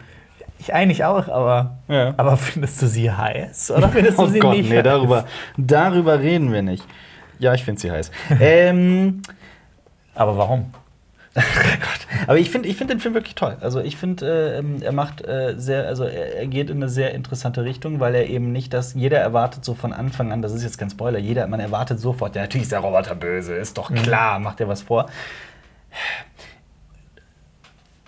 Ich 0.60 0.74
eigentlich 0.76 1.06
auch, 1.06 1.28
aber. 1.28 1.80
Ja. 1.88 2.14
Aber 2.18 2.38
findest 2.38 2.80
du 2.84 2.86
sie 2.86 3.10
heiß? 3.12 3.72
Oder 3.72 3.90
findest 3.94 4.20
du 4.20 4.24
Oh 4.24 4.28
sie 4.28 4.40
Gott, 4.40 4.58
nicht? 4.58 4.70
nee, 4.70 4.76
heiß? 4.78 4.84
darüber, 4.84 5.26
darüber 5.58 6.20
reden 6.20 6.52
wir 6.54 6.62
nicht. 6.62 6.86
Ja, 7.40 7.54
ich 7.56 7.64
finde 7.64 7.82
sie 7.82 7.90
heiß. 7.90 8.12
ähm, 8.42 9.22
Aber 10.20 10.38
warum? 10.38 10.74
aber 12.28 12.40
ich 12.40 12.50
finde 12.50 12.68
ich 12.68 12.76
find 12.76 12.90
den 12.90 13.00
Film 13.00 13.14
wirklich 13.14 13.36
toll. 13.36 13.56
Also 13.62 13.80
ich 13.80 13.96
finde, 13.96 14.26
äh, 14.62 14.84
er 14.84 14.92
macht 14.92 15.26
äh, 15.26 15.54
sehr, 15.56 15.88
also 15.88 16.04
er, 16.04 16.46
geht 16.48 16.70
in 16.70 16.78
eine 16.78 16.90
sehr 16.90 17.14
interessante 17.14 17.64
Richtung, 17.64 18.02
weil 18.02 18.16
er 18.16 18.28
eben 18.28 18.52
nicht 18.52 18.74
das, 18.74 18.96
jeder 18.96 19.20
erwartet 19.20 19.64
so 19.64 19.76
von 19.76 19.94
Anfang 19.94 20.34
an, 20.34 20.42
das 20.42 20.52
ist 20.52 20.64
jetzt 20.64 20.78
kein 20.78 20.90
Spoiler, 20.90 21.20
jeder, 21.20 21.48
man 21.48 21.62
erwartet 21.62 22.02
sofort, 22.02 22.36
ja, 22.36 22.42
natürlich 22.42 22.64
ist 22.64 22.74
der 22.74 22.80
Roboter 22.80 23.16
böse, 23.16 23.56
ist 23.56 23.78
doch 23.78 23.94
klar, 23.94 24.40
macht 24.40 24.60
er 24.60 24.68
was 24.68 24.82
vor. 24.82 25.10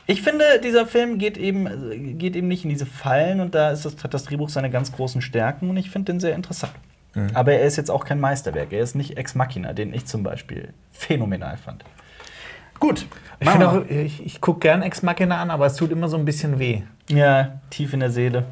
Ich 0.05 0.21
finde, 0.21 0.43
dieser 0.61 0.85
Film 0.85 1.17
geht 1.17 1.37
eben, 1.37 2.17
geht 2.17 2.35
eben 2.35 2.49
nicht 2.49 2.65
in 2.65 2.71
diese 2.71 2.85
Fallen 2.85 3.39
und 3.39 3.55
da 3.55 3.71
ist 3.71 3.85
das, 3.85 4.03
hat 4.03 4.13
das 4.13 4.25
Drehbuch 4.25 4.49
seine 4.49 4.69
ganz 4.69 4.91
großen 4.91 5.21
Stärken 5.21 5.69
und 5.69 5.77
ich 5.77 5.89
finde 5.89 6.11
den 6.11 6.19
sehr 6.19 6.35
interessant. 6.35 6.73
Aber 7.33 7.53
er 7.53 7.63
ist 7.63 7.75
jetzt 7.75 7.91
auch 7.91 8.05
kein 8.05 8.19
Meisterwerk. 8.19 8.71
Er 8.71 8.81
ist 8.81 8.95
nicht 8.95 9.17
Ex 9.17 9.35
Machina, 9.35 9.73
den 9.73 9.93
ich 9.93 10.05
zum 10.05 10.23
Beispiel 10.23 10.73
phänomenal 10.91 11.57
fand. 11.57 11.83
Gut. 12.81 13.05
Ich, 13.39 13.47
auch, 13.47 13.85
ich, 13.87 14.25
ich 14.25 14.41
gucke 14.41 14.59
gern 14.59 14.81
Ex 14.81 15.03
Machina 15.03 15.39
an, 15.39 15.51
aber 15.51 15.67
es 15.67 15.75
tut 15.75 15.91
immer 15.91 16.09
so 16.09 16.17
ein 16.17 16.25
bisschen 16.25 16.57
weh. 16.59 16.81
Ja, 17.09 17.59
tief 17.69 17.93
in 17.93 17.99
der 18.01 18.09
Seele. 18.09 18.43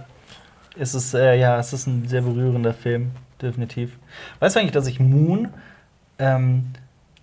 Es 0.77 0.93
ist, 0.93 1.15
äh, 1.15 1.35
ja, 1.35 1.59
es 1.59 1.73
ist 1.73 1.87
ein 1.87 2.07
sehr 2.07 2.21
berührender 2.21 2.73
Film, 2.73 3.11
definitiv. 3.41 3.97
Weißt 4.39 4.55
du 4.55 4.59
eigentlich, 4.59 4.71
dass 4.71 4.85
ich 4.85 4.99
Moon 4.99 5.49
ähm, 6.19 6.67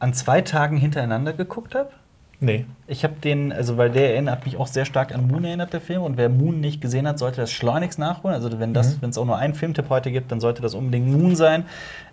an 0.00 0.14
zwei 0.14 0.40
Tagen 0.40 0.76
hintereinander 0.76 1.32
geguckt 1.32 1.76
habe. 1.76 1.90
Nee. 2.38 2.66
Ich 2.86 3.02
habe 3.02 3.14
den, 3.22 3.52
also 3.52 3.76
weil 3.78 3.90
der 3.90 4.12
erinnert 4.12 4.44
mich 4.44 4.56
auch 4.58 4.66
sehr 4.66 4.84
stark 4.84 5.14
an 5.14 5.26
Moon 5.26 5.44
erinnert, 5.44 5.72
der 5.72 5.80
Film. 5.80 6.02
Und 6.02 6.16
wer 6.16 6.28
Moon 6.28 6.60
nicht 6.60 6.80
gesehen 6.80 7.08
hat, 7.08 7.18
sollte 7.18 7.40
das 7.40 7.50
schleunigst 7.50 7.98
nachholen. 7.98 8.34
Also 8.34 8.60
wenn 8.60 8.74
das, 8.74 9.00
wenn 9.00 9.10
es 9.10 9.18
auch 9.18 9.24
nur 9.24 9.38
einen 9.38 9.54
Filmtipp 9.54 9.88
heute 9.88 10.10
gibt, 10.12 10.30
dann 10.30 10.40
sollte 10.40 10.62
das 10.62 10.74
unbedingt 10.74 11.08
Moon 11.08 11.34
sein. 11.34 11.64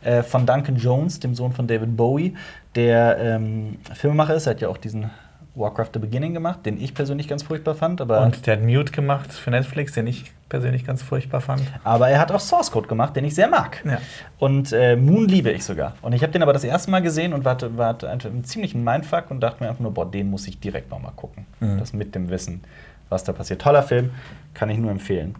Äh, 0.01 0.23
von 0.23 0.45
Duncan 0.45 0.77
Jones, 0.77 1.19
dem 1.19 1.35
Sohn 1.35 1.51
von 1.51 1.67
David 1.67 1.95
Bowie, 1.97 2.35
der 2.75 3.17
ähm, 3.19 3.77
Filmemacher 3.93 4.35
ist. 4.35 4.47
Er 4.47 4.51
hat 4.51 4.61
ja 4.61 4.69
auch 4.69 4.77
diesen 4.77 5.09
Warcraft 5.55 5.89
The 5.93 5.99
Beginning 5.99 6.33
gemacht, 6.33 6.65
den 6.65 6.81
ich 6.81 6.93
persönlich 6.93 7.27
ganz 7.27 7.43
furchtbar 7.43 7.75
fand. 7.75 8.01
Aber, 8.01 8.21
Und 8.21 8.47
der 8.47 8.57
hat 8.57 8.63
Mute 8.63 8.91
gemacht 8.91 9.31
für 9.31 9.51
Netflix, 9.51 9.93
den 9.93 10.07
ich 10.07 10.31
persönlich 10.53 10.85
ganz 10.85 11.01
furchtbar 11.01 11.41
fand. 11.41 11.63
aber 11.83 12.09
er 12.09 12.19
hat 12.19 12.31
auch 12.31 12.39
Source 12.39 12.69
Code 12.69 12.87
gemacht, 12.87 13.15
den 13.15 13.25
ich 13.25 13.33
sehr 13.33 13.47
mag. 13.47 13.81
Ja. 13.83 13.97
Und 14.37 14.71
äh, 14.71 14.95
Moon 14.95 15.27
liebe 15.27 15.49
ich 15.49 15.63
sogar. 15.63 15.95
Und 16.03 16.13
ich 16.13 16.21
habe 16.21 16.31
den 16.31 16.43
aber 16.43 16.53
das 16.53 16.63
erste 16.63 16.91
Mal 16.91 17.01
gesehen 17.01 17.33
und 17.33 17.43
war, 17.43 17.57
war 17.75 17.97
einen 18.03 18.43
ziemlichen 18.45 18.83
Mindfuck 18.83 19.31
und 19.31 19.39
dachte 19.39 19.63
mir 19.63 19.69
einfach 19.71 19.81
nur, 19.81 19.91
boah, 19.95 20.05
den 20.05 20.29
muss 20.29 20.47
ich 20.47 20.59
direkt 20.59 20.91
noch 20.91 21.01
mal 21.01 21.11
gucken. 21.15 21.47
Mhm. 21.59 21.79
Das 21.79 21.91
mit 21.91 22.13
dem 22.13 22.29
Wissen, 22.29 22.61
was 23.09 23.23
da 23.23 23.33
passiert. 23.33 23.63
Toller 23.63 23.81
Film, 23.81 24.11
kann 24.53 24.69
ich 24.69 24.77
nur 24.77 24.91
empfehlen. 24.91 25.33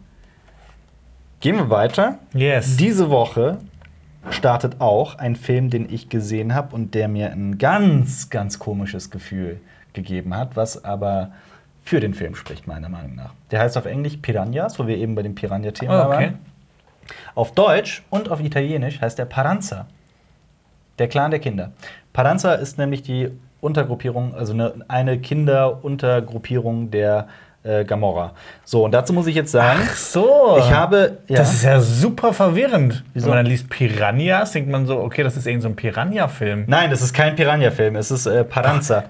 Gehen 1.42 1.58
wir 1.58 1.70
weiter. 1.70 2.18
Yes. 2.34 2.76
Diese 2.78 3.12
Woche 3.12 3.60
startet 4.32 4.82
auch 4.82 5.20
ein 5.20 5.36
Film, 5.36 5.70
den 5.70 5.94
ich 5.94 6.10
gesehen 6.10 6.56
habe 6.56 6.76
und 6.76 6.96
der 6.96 7.08
mir 7.08 7.32
ein 7.32 7.60
ganz, 7.60 8.32
ganz 8.32 8.58
komisches 8.58 9.12
Gefühl 9.12 9.60
gegeben 9.94 10.36
hat, 10.36 10.56
was 10.56 10.84
aber 10.84 11.34
für 11.84 12.00
den 12.00 12.14
Film 12.14 12.36
spricht, 12.36 12.66
meiner 12.66 12.90
Meinung 12.90 13.16
nach. 13.16 13.34
Der 13.52 13.60
heißt 13.60 13.78
auf 13.78 13.86
Englisch 13.86 14.18
Piranhas, 14.18 14.80
wo 14.80 14.88
wir 14.88 14.98
eben 14.98 15.16
bei 15.16 15.22
dem 15.22 15.36
Piranha-Thema 15.36 16.04
Oh, 16.04 16.08
okay. 16.08 16.16
waren. 16.26 16.40
Auf 17.36 17.52
Deutsch 17.54 18.04
und 18.10 18.30
auf 18.30 18.40
Italienisch 18.40 19.02
heißt 19.02 19.20
er 19.20 19.26
Paranza. 19.26 19.88
Der 21.00 21.08
Clan 21.10 21.32
der 21.32 21.40
Kinder. 21.40 21.72
Paranza 22.14 22.54
ist 22.54 22.78
nämlich 22.78 23.02
die 23.02 23.30
Untergruppierung, 23.60 24.34
also 24.36 24.54
eine, 24.54 24.74
eine 24.88 25.20
Kinderuntergruppierung 25.20 26.92
der 26.92 27.28
äh, 27.64 27.84
Gamorra. 27.86 28.34
So, 28.66 28.86
und 28.86 28.92
dazu 28.92 29.14
muss 29.14 29.28
ich 29.28 29.36
jetzt 29.36 29.52
sagen, 29.52 29.80
Ach 29.84 29.96
so. 29.96 30.56
ich 30.60 30.72
habe. 30.72 31.18
Ja, 31.28 31.38
Das 31.38 31.54
ist 31.54 31.64
ja 31.64 31.80
super 31.80 32.34
verwirrend. 32.34 33.04
Wieso? 33.14 33.26
Wenn 33.28 33.36
man 33.36 33.44
dann 33.46 33.52
liest 33.52 33.70
Piranhas, 33.70 34.52
denkt 34.52 34.70
man 34.70 34.86
so, 34.86 35.00
okay, 35.00 35.24
das 35.24 35.38
ist 35.38 35.48
irgend 35.48 35.64
so 35.64 35.70
ein 35.70 35.76
Piranha-Film. 35.76 36.66
nein, 36.68 36.90
das 36.90 37.02
ist 37.02 37.14
kein 37.14 37.36
Piranha-Film, 37.36 37.96
es 37.96 38.12
ist 38.12 38.26
äh, 38.26 38.44
Paranza. 38.44 39.06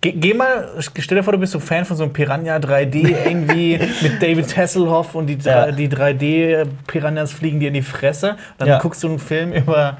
Geh, 0.00 0.12
geh 0.12 0.32
mal, 0.32 0.68
stell 0.78 1.18
dir 1.18 1.24
vor, 1.24 1.32
du 1.32 1.40
bist 1.40 1.52
so 1.52 1.58
Fan 1.58 1.84
von 1.84 1.96
so 1.96 2.04
einem 2.04 2.12
Piranha 2.12 2.56
3D 2.58 3.16
irgendwie 3.26 3.78
mit 4.02 4.22
David 4.22 4.56
Hasselhoff 4.56 5.14
und 5.16 5.26
die, 5.26 5.38
Ja. 5.42 5.72
die 5.72 5.88
3D-Piranhas 5.88 7.32
fliegen 7.32 7.60
dir 7.60 7.68
in 7.68 7.74
die 7.74 7.82
Fresse. 7.82 8.36
Dann 8.58 8.68
Ja. 8.68 8.78
guckst 8.78 9.02
du 9.02 9.08
einen 9.08 9.18
Film 9.18 9.52
über, 9.52 9.96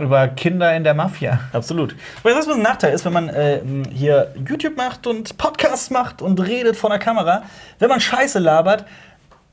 über 0.00 0.28
Kinder 0.28 0.74
in 0.74 0.84
der 0.84 0.94
Mafia. 0.94 1.40
Absolut. 1.52 1.94
Weil 2.22 2.34
das, 2.34 2.46
was 2.46 2.56
ein 2.56 2.62
Nachteil 2.62 2.94
ist, 2.94 3.04
wenn 3.04 3.12
man 3.12 3.28
äh, 3.28 3.60
hier 3.92 4.32
YouTube 4.48 4.76
macht 4.76 5.06
und 5.06 5.36
Podcasts 5.38 5.90
macht 5.90 6.22
und 6.22 6.40
redet 6.40 6.76
vor 6.76 6.90
der 6.90 6.98
Kamera, 6.98 7.31
wenn 7.78 7.88
man 7.88 8.00
Scheiße 8.00 8.38
labert, 8.38 8.84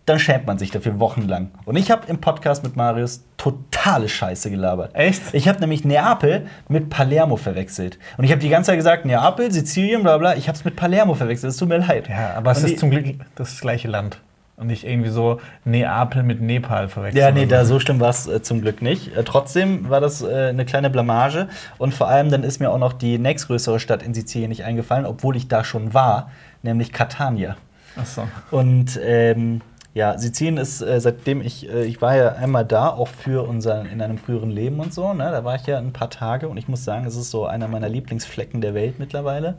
dann 0.06 0.18
schämt 0.18 0.48
man 0.48 0.58
sich 0.58 0.72
dafür 0.72 1.00
wochenlang. 1.00 1.52
Und 1.66 1.76
ich 1.76 1.92
habe 1.92 2.08
im 2.08 2.20
Podcast 2.20 2.64
mit 2.64 2.76
Marius 2.76 3.24
totale 3.38 4.10
Scheiße 4.10 4.50
gelabert. 4.50 4.96
Echt? 4.96 5.22
Ich 5.34 5.48
habe 5.48 5.60
nämlich 5.60 5.86
Neapel 5.86 6.48
mit 6.68 6.90
Palermo 6.90 7.36
verwechselt. 7.36 8.00
Und 8.18 8.24
ich 8.24 8.32
habe 8.32 8.42
die 8.42 8.50
ganze 8.50 8.72
Zeit 8.72 8.78
gesagt, 8.80 9.06
Neapel, 9.06 9.52
Sizilien, 9.52 10.02
bla 10.02 10.18
bla. 10.18 10.36
Ich 10.36 10.48
habe 10.48 10.58
es 10.58 10.66
mit 10.66 10.76
Palermo 10.76 11.14
verwechselt. 11.14 11.52
Es 11.52 11.58
tut 11.58 11.70
mir 11.70 11.78
leid. 11.78 12.10
Ja, 12.10 12.34
aber 12.36 12.52
es 12.52 12.58
Und 12.60 12.64
ist 12.66 12.72
die- 12.72 12.78
zum 12.78 12.90
Glück 12.90 13.06
das 13.36 13.62
gleiche 13.62 13.88
Land. 13.88 14.20
Und 14.58 14.68
nicht 14.68 14.84
irgendwie 14.84 15.10
so 15.12 15.40
Neapel 15.64 16.24
mit 16.24 16.42
Nepal 16.42 16.90
verwechseln. 16.90 17.22
Ja, 17.24 17.32
nee, 17.32 17.46
da 17.46 17.64
so 17.64 17.80
schlimm 17.80 18.00
war 18.02 18.10
es 18.10 18.28
äh, 18.28 18.42
zum 18.42 18.62
Glück 18.62 18.82
nicht. 18.82 19.16
Äh, 19.16 19.24
trotzdem 19.24 19.90
war 19.90 20.02
das 20.02 20.22
äh, 20.22 20.48
eine 20.50 20.66
kleine 20.66 20.90
Blamage. 20.90 21.48
Und 21.78 21.94
vor 21.94 22.08
allem 22.10 22.30
dann 22.32 22.44
ist 22.44 22.60
mir 22.60 22.70
auch 22.72 22.78
noch 22.80 22.92
die 22.94 23.20
nächstgrößere 23.20 23.80
Stadt 23.80 24.02
in 24.04 24.14
Sizilien 24.16 24.50
nicht 24.50 24.66
eingefallen, 24.66 25.06
obwohl 25.06 25.38
ich 25.38 25.48
da 25.48 25.64
schon 25.64 25.94
war, 25.94 26.32
nämlich 26.64 26.92
Catania. 26.92 27.56
Ach 28.02 28.06
so. 28.06 28.28
Und 28.52 29.00
ähm, 29.04 29.62
ja, 29.94 30.18
Sizilien 30.18 30.58
ist, 30.58 30.82
äh, 30.82 31.02
seitdem 31.02 31.42
ich, 31.42 31.70
äh, 31.70 31.84
ich 31.84 32.02
war 32.02 32.16
ja 32.16 32.34
einmal 32.34 32.66
da, 32.66 32.90
auch 32.90 33.08
für 33.08 33.48
unser, 33.48 33.90
in 33.90 34.02
einem 34.02 34.18
früheren 34.18 34.52
Leben 34.52 34.80
und 34.80 34.94
so, 34.94 35.14
ne? 35.14 35.32
da 35.32 35.44
war 35.44 35.56
ich 35.56 35.66
ja 35.66 35.78
ein 35.78 35.94
paar 35.94 36.10
Tage 36.10 36.48
und 36.48 36.58
ich 36.58 36.68
muss 36.68 36.84
sagen, 36.84 37.06
es 37.06 37.16
ist 37.16 37.32
so 37.32 37.46
einer 37.46 37.68
meiner 37.68 37.90
Lieblingsflecken 37.90 38.62
der 38.62 38.74
Welt 38.74 39.00
mittlerweile. 39.00 39.56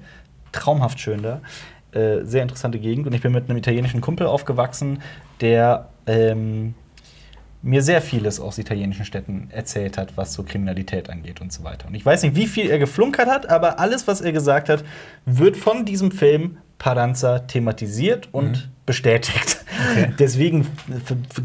Traumhaft 0.53 1.01
schön 1.01 1.23
da. 1.23 1.41
Äh, 1.93 2.25
sehr 2.25 2.43
interessante 2.43 2.79
Gegend 2.79 3.07
und 3.07 3.13
ich 3.13 3.21
bin 3.21 3.33
mit 3.33 3.51
einem 3.51 3.59
italienischen 3.59 4.01
Kumpel 4.01 4.27
aufgewachsen, 4.27 5.03
der 5.41 5.89
ähm, 6.07 6.75
mir 7.63 7.83
sehr 7.83 8.01
vieles 8.01 8.41
aus 8.41 8.59
italienischen 8.59 9.05
Städten 9.05 9.49
erzählt 9.51 9.99
hat, 9.99 10.17
was 10.17 10.33
so 10.33 10.43
Kriminalität 10.43 11.11
angeht 11.11 11.41
und 11.41 11.53
so 11.53 11.63
weiter. 11.63 11.89
Und 11.89 11.95
ich 11.95 12.05
weiß 12.05 12.23
nicht, 12.23 12.35
wie 12.35 12.47
viel 12.47 12.71
er 12.71 12.79
geflunkert 12.79 13.29
hat, 13.29 13.51
aber 13.51 13.79
alles, 13.79 14.07
was 14.07 14.21
er 14.21 14.33
gesagt 14.33 14.69
hat, 14.69 14.83
wird 15.27 15.57
von 15.57 15.85
diesem 15.85 16.11
Film 16.11 16.59
Paranza 16.79 17.41
thematisiert 17.41 18.29
und 18.33 18.71
bestätigt. 18.87 19.65
Okay. 19.93 20.13
Deswegen 20.19 20.67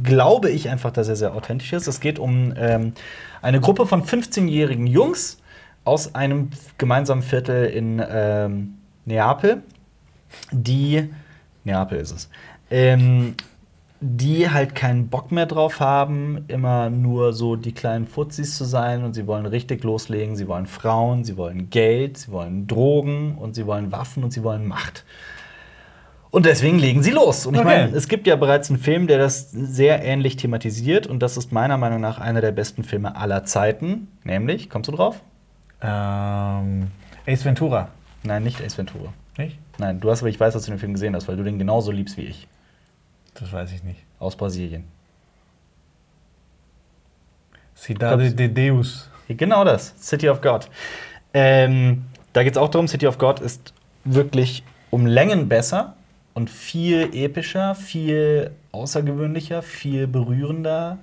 glaube 0.04 0.49
ich 0.49 0.69
einfach, 0.69 0.91
dass 0.91 1.10
er 1.10 1.17
sehr 1.17 1.34
authentisch 1.34 1.73
ist. 1.73 1.88
Es 1.88 1.99
geht 1.99 2.17
um 2.19 2.54
ähm, 2.58 2.93
eine 3.41 3.60
Gruppe 3.60 3.86
von 3.86 4.04
15-jährigen 4.04 4.88
Jungs 4.88 5.38
aus 5.84 6.15
einem 6.15 6.49
gemeinsamen 6.78 7.21
Viertel 7.21 7.65
in 7.65 8.01
ähm, 8.10 8.78
Neapel, 9.04 9.62
die 10.51 11.10
Neapel 11.65 11.99
ist 11.99 12.12
es. 12.12 12.30
Ähm, 12.71 13.36
die 14.07 14.49
halt 14.51 14.75
keinen 14.75 15.07
Bock 15.07 15.31
mehr 15.31 15.47
drauf 15.47 15.79
haben, 15.79 16.45
immer 16.47 16.91
nur 16.91 17.33
so 17.33 17.55
die 17.55 17.71
kleinen 17.71 18.05
Fuzis 18.05 18.55
zu 18.55 18.63
sein 18.63 19.03
und 19.03 19.13
sie 19.15 19.25
wollen 19.25 19.47
richtig 19.47 19.83
loslegen. 19.83 20.35
Sie 20.35 20.47
wollen 20.47 20.67
Frauen, 20.67 21.23
sie 21.23 21.37
wollen 21.37 21.71
Geld, 21.71 22.19
sie 22.19 22.31
wollen 22.31 22.67
Drogen 22.67 23.35
und 23.35 23.55
sie 23.55 23.65
wollen 23.65 23.91
Waffen 23.91 24.23
und 24.23 24.31
sie 24.31 24.43
wollen 24.43 24.67
Macht. 24.67 25.05
Und 26.29 26.45
deswegen 26.45 26.77
legen 26.77 27.01
sie 27.01 27.11
los. 27.11 27.47
Und 27.47 27.55
ich 27.55 27.61
Okay. 27.61 27.69
meine, 27.85 27.95
es 27.97 28.07
gibt 28.07 28.27
ja 28.27 28.35
bereits 28.35 28.69
einen 28.69 28.77
Film, 28.77 29.07
der 29.07 29.17
das 29.17 29.49
sehr 29.51 30.03
ähnlich 30.03 30.35
thematisiert 30.35 31.07
und 31.07 31.19
das 31.23 31.35
ist 31.35 31.51
meiner 31.51 31.77
Meinung 31.77 31.99
nach 32.01 32.19
einer 32.19 32.41
der 32.41 32.51
besten 32.51 32.83
Filme 32.83 33.15
aller 33.15 33.43
Zeiten. 33.45 34.07
Nämlich, 34.23 34.69
kommst 34.69 34.87
du 34.89 34.91
drauf? 34.95 35.21
Ähm, 35.81 36.87
Ace 37.25 37.43
Ventura. 37.45 37.87
Nein, 38.23 38.43
nicht 38.43 38.61
Ace 38.63 38.77
Ventura. 38.77 39.13
Nicht? 39.37 39.57
Nein, 39.79 39.99
du 39.99 40.11
hast 40.11 40.21
aber, 40.21 40.29
ich 40.29 40.39
weiß, 40.39 40.53
dass 40.53 40.65
du 40.65 40.71
den 40.71 40.79
Film 40.79 40.93
gesehen 40.93 41.15
hast, 41.15 41.27
weil 41.27 41.37
du 41.37 41.43
den 41.43 41.57
genauso 41.57 41.91
liebst 41.91 42.17
wie 42.17 42.23
ich. 42.23 42.47
Das 43.35 43.51
weiß 43.51 43.71
ich 43.73 43.83
nicht. 43.83 43.99
Aus 44.19 44.35
Brasilien. 44.35 44.85
Cidade 47.75 48.33
de 48.33 48.47
Deus. 48.47 49.09
Genau 49.27 49.63
das, 49.63 49.93
City 49.97 50.29
of 50.29 50.41
God. 50.41 50.69
Ähm, 51.33 52.05
da 52.33 52.43
geht 52.43 52.53
es 52.53 52.57
auch 52.57 52.69
darum, 52.69 52.87
City 52.87 53.07
of 53.07 53.17
God 53.17 53.39
ist 53.39 53.73
wirklich 54.03 54.63
um 54.91 55.05
Längen 55.05 55.49
besser 55.49 55.95
und 56.33 56.49
viel 56.49 57.09
epischer, 57.13 57.75
viel 57.75 58.51
außergewöhnlicher, 58.71 59.61
viel 59.61 60.07
berührender. 60.07 60.99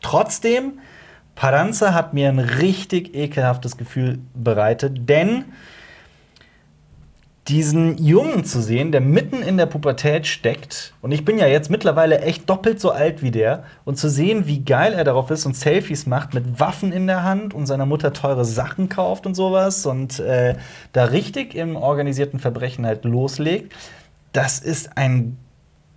Trotzdem, 0.00 0.80
Paranza 1.34 1.94
hat 1.94 2.14
mir 2.14 2.28
ein 2.28 2.38
richtig 2.38 3.14
ekelhaftes 3.14 3.76
Gefühl 3.76 4.18
bereitet, 4.34 5.08
denn 5.08 5.44
diesen 7.48 7.98
Jungen 7.98 8.44
zu 8.44 8.62
sehen, 8.62 8.92
der 8.92 9.00
mitten 9.00 9.42
in 9.42 9.56
der 9.56 9.66
Pubertät 9.66 10.28
steckt, 10.28 10.94
und 11.00 11.10
ich 11.10 11.24
bin 11.24 11.38
ja 11.38 11.46
jetzt 11.46 11.70
mittlerweile 11.70 12.20
echt 12.20 12.48
doppelt 12.48 12.80
so 12.80 12.92
alt 12.92 13.20
wie 13.20 13.32
der, 13.32 13.64
und 13.84 13.98
zu 13.98 14.08
sehen, 14.08 14.46
wie 14.46 14.64
geil 14.64 14.92
er 14.92 15.02
darauf 15.02 15.30
ist 15.30 15.44
und 15.44 15.56
Selfies 15.56 16.06
macht 16.06 16.34
mit 16.34 16.60
Waffen 16.60 16.92
in 16.92 17.08
der 17.08 17.24
Hand 17.24 17.52
und 17.52 17.66
seiner 17.66 17.86
Mutter 17.86 18.12
teure 18.12 18.44
Sachen 18.44 18.88
kauft 18.88 19.26
und 19.26 19.34
sowas 19.34 19.86
und 19.86 20.20
äh, 20.20 20.54
da 20.92 21.04
richtig 21.06 21.56
im 21.56 21.74
organisierten 21.74 22.38
Verbrechen 22.38 22.86
halt 22.86 23.04
loslegt, 23.04 23.72
das 24.32 24.60
ist 24.60 24.96
ein 24.96 25.36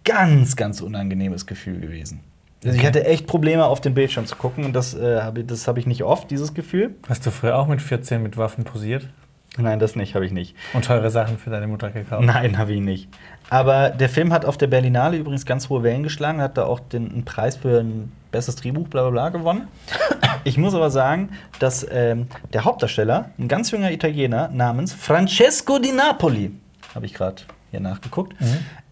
ganz, 0.03 0.55
ganz 0.55 0.81
unangenehmes 0.81 1.45
Gefühl 1.45 1.79
gewesen. 1.79 2.21
Also 2.63 2.77
ich 2.79 2.85
hatte 2.85 3.05
echt 3.05 3.27
Probleme, 3.27 3.65
auf 3.65 3.81
den 3.81 3.93
Bildschirm 3.93 4.25
zu 4.25 4.35
gucken, 4.35 4.65
und 4.65 4.73
das 4.73 4.95
äh, 4.95 5.21
habe 5.21 5.41
ich, 5.41 5.45
das 5.45 5.67
hab 5.67 5.77
ich 5.77 5.85
nicht 5.85 6.03
oft, 6.03 6.31
dieses 6.31 6.55
Gefühl. 6.55 6.95
Hast 7.07 7.23
du 7.23 7.29
früher 7.29 7.55
auch 7.55 7.67
mit 7.67 7.83
14 7.83 8.23
mit 8.23 8.37
Waffen 8.37 8.63
posiert? 8.63 9.07
Nein, 9.57 9.79
das 9.79 9.95
nicht, 9.95 10.15
habe 10.15 10.25
ich 10.25 10.31
nicht. 10.31 10.55
Und 10.73 10.85
teure 10.85 11.09
Sachen 11.09 11.37
für 11.37 11.49
deine 11.49 11.67
Mutter 11.67 11.89
gekauft? 11.89 12.25
Nein, 12.25 12.57
habe 12.57 12.73
ich 12.73 12.81
nicht. 12.81 13.09
Aber 13.49 13.89
der 13.89 14.09
Film 14.09 14.33
hat 14.33 14.45
auf 14.45 14.57
der 14.57 14.67
Berlinale 14.67 15.17
übrigens 15.17 15.45
ganz 15.45 15.69
hohe 15.69 15.83
Wellen 15.83 16.03
geschlagen, 16.03 16.41
hat 16.41 16.57
da 16.57 16.65
auch 16.65 16.79
den 16.79 17.11
einen 17.11 17.25
Preis 17.25 17.55
für 17.55 17.79
ein 17.79 18.11
bestes 18.31 18.55
Drehbuch, 18.57 18.87
bla 18.87 19.03
bla 19.03 19.11
bla, 19.11 19.29
gewonnen. 19.29 19.67
Ich 20.43 20.59
muss 20.59 20.75
aber 20.75 20.91
sagen, 20.91 21.29
dass 21.57 21.87
ähm, 21.89 22.27
der 22.53 22.65
Hauptdarsteller, 22.65 23.31
ein 23.39 23.47
ganz 23.47 23.71
junger 23.71 23.91
Italiener 23.91 24.47
namens 24.49 24.93
Francesco 24.93 25.79
Di 25.79 25.91
Napoli, 25.91 26.51
habe 26.93 27.07
ich 27.07 27.15
gerade 27.15 27.41
hier 27.71 27.79
nachgeguckt, 27.79 28.35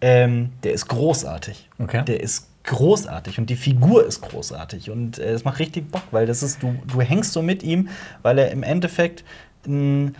ähm, 0.00 0.50
der 0.64 0.72
ist 0.72 0.88
großartig. 0.88 1.70
Okay. 1.78 2.04
Der 2.06 2.20
ist 2.20 2.48
großartig 2.64 3.38
und 3.38 3.50
die 3.50 3.56
Figur 3.56 4.04
ist 4.04 4.20
großartig 4.22 4.90
und 4.90 5.18
äh, 5.18 5.30
es 5.30 5.44
macht 5.44 5.60
richtig 5.60 5.92
Bock, 5.92 6.02
weil 6.10 6.26
das 6.26 6.42
ist 6.42 6.60
du 6.60 6.74
du 6.86 7.00
hängst 7.00 7.32
so 7.32 7.40
mit 7.40 7.62
ihm, 7.62 7.88
weil 8.22 8.36
er 8.38 8.50
im 8.50 8.64
Endeffekt 8.64 9.22
ein 9.66 10.16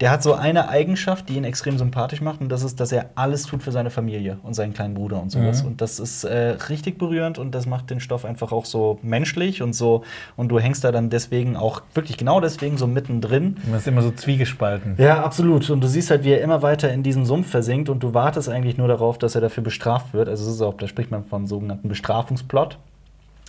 der 0.00 0.10
hat 0.10 0.22
so 0.22 0.34
eine 0.34 0.68
Eigenschaft, 0.68 1.28
die 1.28 1.36
ihn 1.36 1.44
extrem 1.44 1.78
sympathisch 1.78 2.20
macht, 2.20 2.40
und 2.40 2.48
das 2.48 2.62
ist, 2.62 2.80
dass 2.80 2.90
er 2.92 3.10
alles 3.14 3.44
tut 3.44 3.62
für 3.62 3.72
seine 3.72 3.90
Familie 3.90 4.38
und 4.42 4.54
seinen 4.54 4.74
kleinen 4.74 4.94
Bruder 4.94 5.22
und 5.22 5.30
sowas. 5.30 5.62
Mhm. 5.62 5.68
Und 5.68 5.80
das 5.80 6.00
ist 6.00 6.24
äh, 6.24 6.56
richtig 6.68 6.98
berührend 6.98 7.38
und 7.38 7.54
das 7.54 7.66
macht 7.66 7.90
den 7.90 8.00
Stoff 8.00 8.24
einfach 8.24 8.52
auch 8.52 8.64
so 8.64 8.98
menschlich 9.02 9.62
und 9.62 9.72
so. 9.72 10.02
Und 10.36 10.48
du 10.48 10.58
hängst 10.58 10.82
da 10.82 10.90
dann 10.90 11.10
deswegen 11.10 11.56
auch 11.56 11.82
wirklich 11.94 12.16
genau 12.16 12.40
deswegen 12.40 12.76
so 12.76 12.86
mittendrin. 12.86 13.56
Man 13.66 13.78
ist 13.78 13.86
immer 13.86 14.02
so 14.02 14.10
zwiegespalten. 14.10 14.94
Ja, 14.98 15.22
absolut. 15.22 15.70
Und 15.70 15.80
du 15.80 15.86
siehst 15.86 16.10
halt, 16.10 16.24
wie 16.24 16.32
er 16.32 16.40
immer 16.40 16.62
weiter 16.62 16.92
in 16.92 17.02
diesen 17.02 17.24
Sumpf 17.24 17.48
versinkt 17.48 17.88
und 17.88 18.02
du 18.02 18.14
wartest 18.14 18.48
eigentlich 18.48 18.76
nur 18.76 18.88
darauf, 18.88 19.18
dass 19.18 19.34
er 19.34 19.40
dafür 19.40 19.62
bestraft 19.62 20.12
wird. 20.12 20.28
Also, 20.28 20.48
es 20.48 20.56
ist 20.56 20.62
auch, 20.62 20.74
da 20.74 20.88
spricht 20.88 21.10
man 21.10 21.24
von 21.24 21.46
sogenannten 21.46 21.88
Bestrafungsplot. 21.88 22.78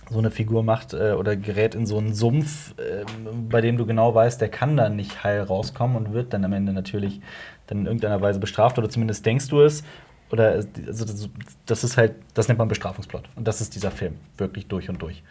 So 0.08 0.18
eine 0.18 0.30
Figur 0.30 0.62
macht 0.62 0.94
äh, 0.94 1.12
oder 1.12 1.34
gerät 1.36 1.74
in 1.74 1.84
so 1.86 1.98
einen 1.98 2.14
Sumpf, 2.14 2.74
äh, 2.78 3.04
bei 3.48 3.60
dem 3.60 3.76
du 3.76 3.86
genau 3.86 4.14
weißt, 4.14 4.40
der 4.40 4.48
kann 4.48 4.76
da 4.76 4.88
nicht 4.88 5.24
heil 5.24 5.42
rauskommen 5.42 5.96
und 5.96 6.12
wird 6.12 6.32
dann 6.32 6.44
am 6.44 6.52
Ende 6.52 6.72
natürlich 6.72 7.20
dann 7.66 7.78
in 7.78 7.86
irgendeiner 7.86 8.20
Weise 8.20 8.38
bestraft 8.38 8.78
oder 8.78 8.88
zumindest 8.88 9.26
denkst 9.26 9.48
du 9.48 9.60
es. 9.62 9.82
Oder 10.30 10.54
es- 10.56 10.68
also 10.86 11.28
das, 11.66 11.82
ist 11.84 11.96
halt, 11.96 12.14
das 12.34 12.46
nennt 12.48 12.58
man 12.58 12.68
Bestrafungsplot. 12.68 13.24
Und 13.34 13.48
das 13.48 13.60
ist 13.60 13.74
dieser 13.74 13.90
Film, 13.90 14.14
wirklich 14.36 14.66
durch 14.68 14.88
und 14.88 15.02
durch. 15.02 15.22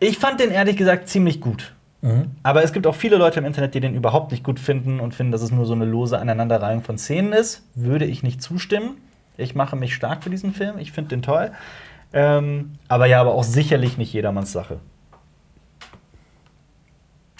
Ich 0.00 0.18
fand 0.18 0.40
den 0.40 0.50
ehrlich 0.50 0.76
gesagt 0.76 1.08
ziemlich 1.08 1.40
gut. 1.40 1.74
Aber 2.42 2.62
es 2.62 2.72
gibt 2.72 2.86
auch 2.86 2.94
viele 2.94 3.16
Leute 3.16 3.40
im 3.40 3.46
Internet, 3.46 3.74
die 3.74 3.80
den 3.80 3.94
überhaupt 3.94 4.30
nicht 4.30 4.44
gut 4.44 4.60
finden 4.60 5.00
und 5.00 5.14
finden, 5.14 5.32
dass 5.32 5.42
es 5.42 5.50
nur 5.50 5.64
so 5.66 5.72
eine 5.72 5.84
lose 5.86 6.18
Aneinanderreihung 6.18 6.82
von 6.82 6.98
Szenen 6.98 7.32
ist. 7.32 7.64
Würde 7.74 8.04
ich 8.04 8.22
nicht 8.22 8.40
zustimmen. 8.42 8.98
Ich 9.36 9.54
mache 9.54 9.74
mich 9.74 9.94
stark 9.94 10.22
für 10.22 10.30
diesen 10.30 10.52
Film. 10.52 10.78
Ich 10.78 10.92
finde 10.92 11.08
den 11.10 11.22
toll. 11.22 11.50
Ähm, 12.16 12.72
aber 12.88 13.04
ja, 13.06 13.20
aber 13.20 13.34
auch 13.34 13.44
sicherlich 13.44 13.98
nicht 13.98 14.10
jedermanns 14.10 14.50
Sache. 14.50 14.80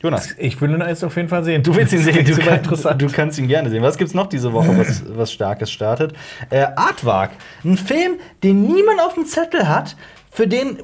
Jonas, 0.03 0.35
Ich 0.39 0.61
will 0.61 0.71
ihn 0.71 0.83
jetzt 0.87 1.03
auf 1.03 1.17
jeden 1.17 1.31
Fall 1.31 1.43
sehen. 1.43 1.63
du 1.63 1.75
willst 1.75 1.95
ihn 1.95 2.01
sehen. 2.01 2.25
Du, 2.27 2.35
Super 2.35 2.47
kann, 2.49 2.59
interessant. 2.59 3.01
du 3.03 3.09
kannst 3.09 3.39
ihn 3.39 3.49
gerne 3.49 3.71
sehen. 3.71 3.83
Was 3.83 3.97
gibt's 3.97 4.13
noch 4.13 4.27
diese 4.27 4.53
Woche, 4.53 4.77
was, 4.79 5.03
was 5.17 5.33
Starkes 5.33 5.71
startet? 5.71 6.13
Äh, 6.51 6.67
Artwag. 6.77 7.31
Ein 7.65 7.79
Film, 7.79 8.17
den 8.43 8.67
niemand 8.67 9.01
auf 9.01 9.15
dem 9.15 9.25
Zettel 9.25 9.67
hat, 9.67 9.97
für 10.31 10.47
den 10.47 10.79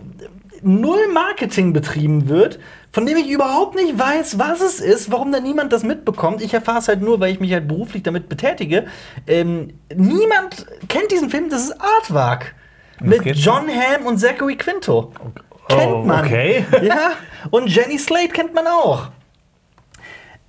null 0.63 1.09
Marketing 1.13 1.75
betrieben 1.75 2.29
wird, 2.31 2.59
von 2.91 3.05
dem 3.05 3.19
ich 3.19 3.29
überhaupt 3.29 3.75
nicht 3.75 3.99
weiß, 3.99 4.39
was 4.39 4.63
es 4.63 4.81
ist, 4.81 5.13
warum 5.13 5.31
da 5.33 5.41
niemand 5.41 5.73
das 5.75 5.83
mitbekommt. 5.83 6.41
Ich 6.41 6.55
erfahre 6.55 6.79
es 6.79 6.89
halt 6.89 7.03
nur, 7.03 7.21
weil 7.21 7.33
ich 7.33 7.41
mich 7.41 7.53
halt 7.53 7.69
beruflich 7.69 8.03
damit 8.03 8.31
betätige. 8.31 8.87
Ähm, 9.27 9.75
niemand 9.95 10.65
kennt 10.89 11.11
diesen 11.13 11.29
Film, 11.29 11.51
das 11.51 11.65
ist 11.65 11.77
Artwag. 11.79 12.55
Mit? 13.01 13.25
John 13.37 13.69
Hamm 13.69 14.07
und 14.07 14.19
Zachary 14.19 14.57
Quinto. 14.57 15.13
Oh, 15.69 15.75
Kennt 15.75 16.07
man. 16.07 16.25
okay. 16.25 16.65
Ja, 16.83 17.13
und 17.51 17.69
Jenny 17.69 17.99
Slate 17.99 18.29
kennt 18.29 18.55
man 18.55 18.67
auch. 18.67 19.09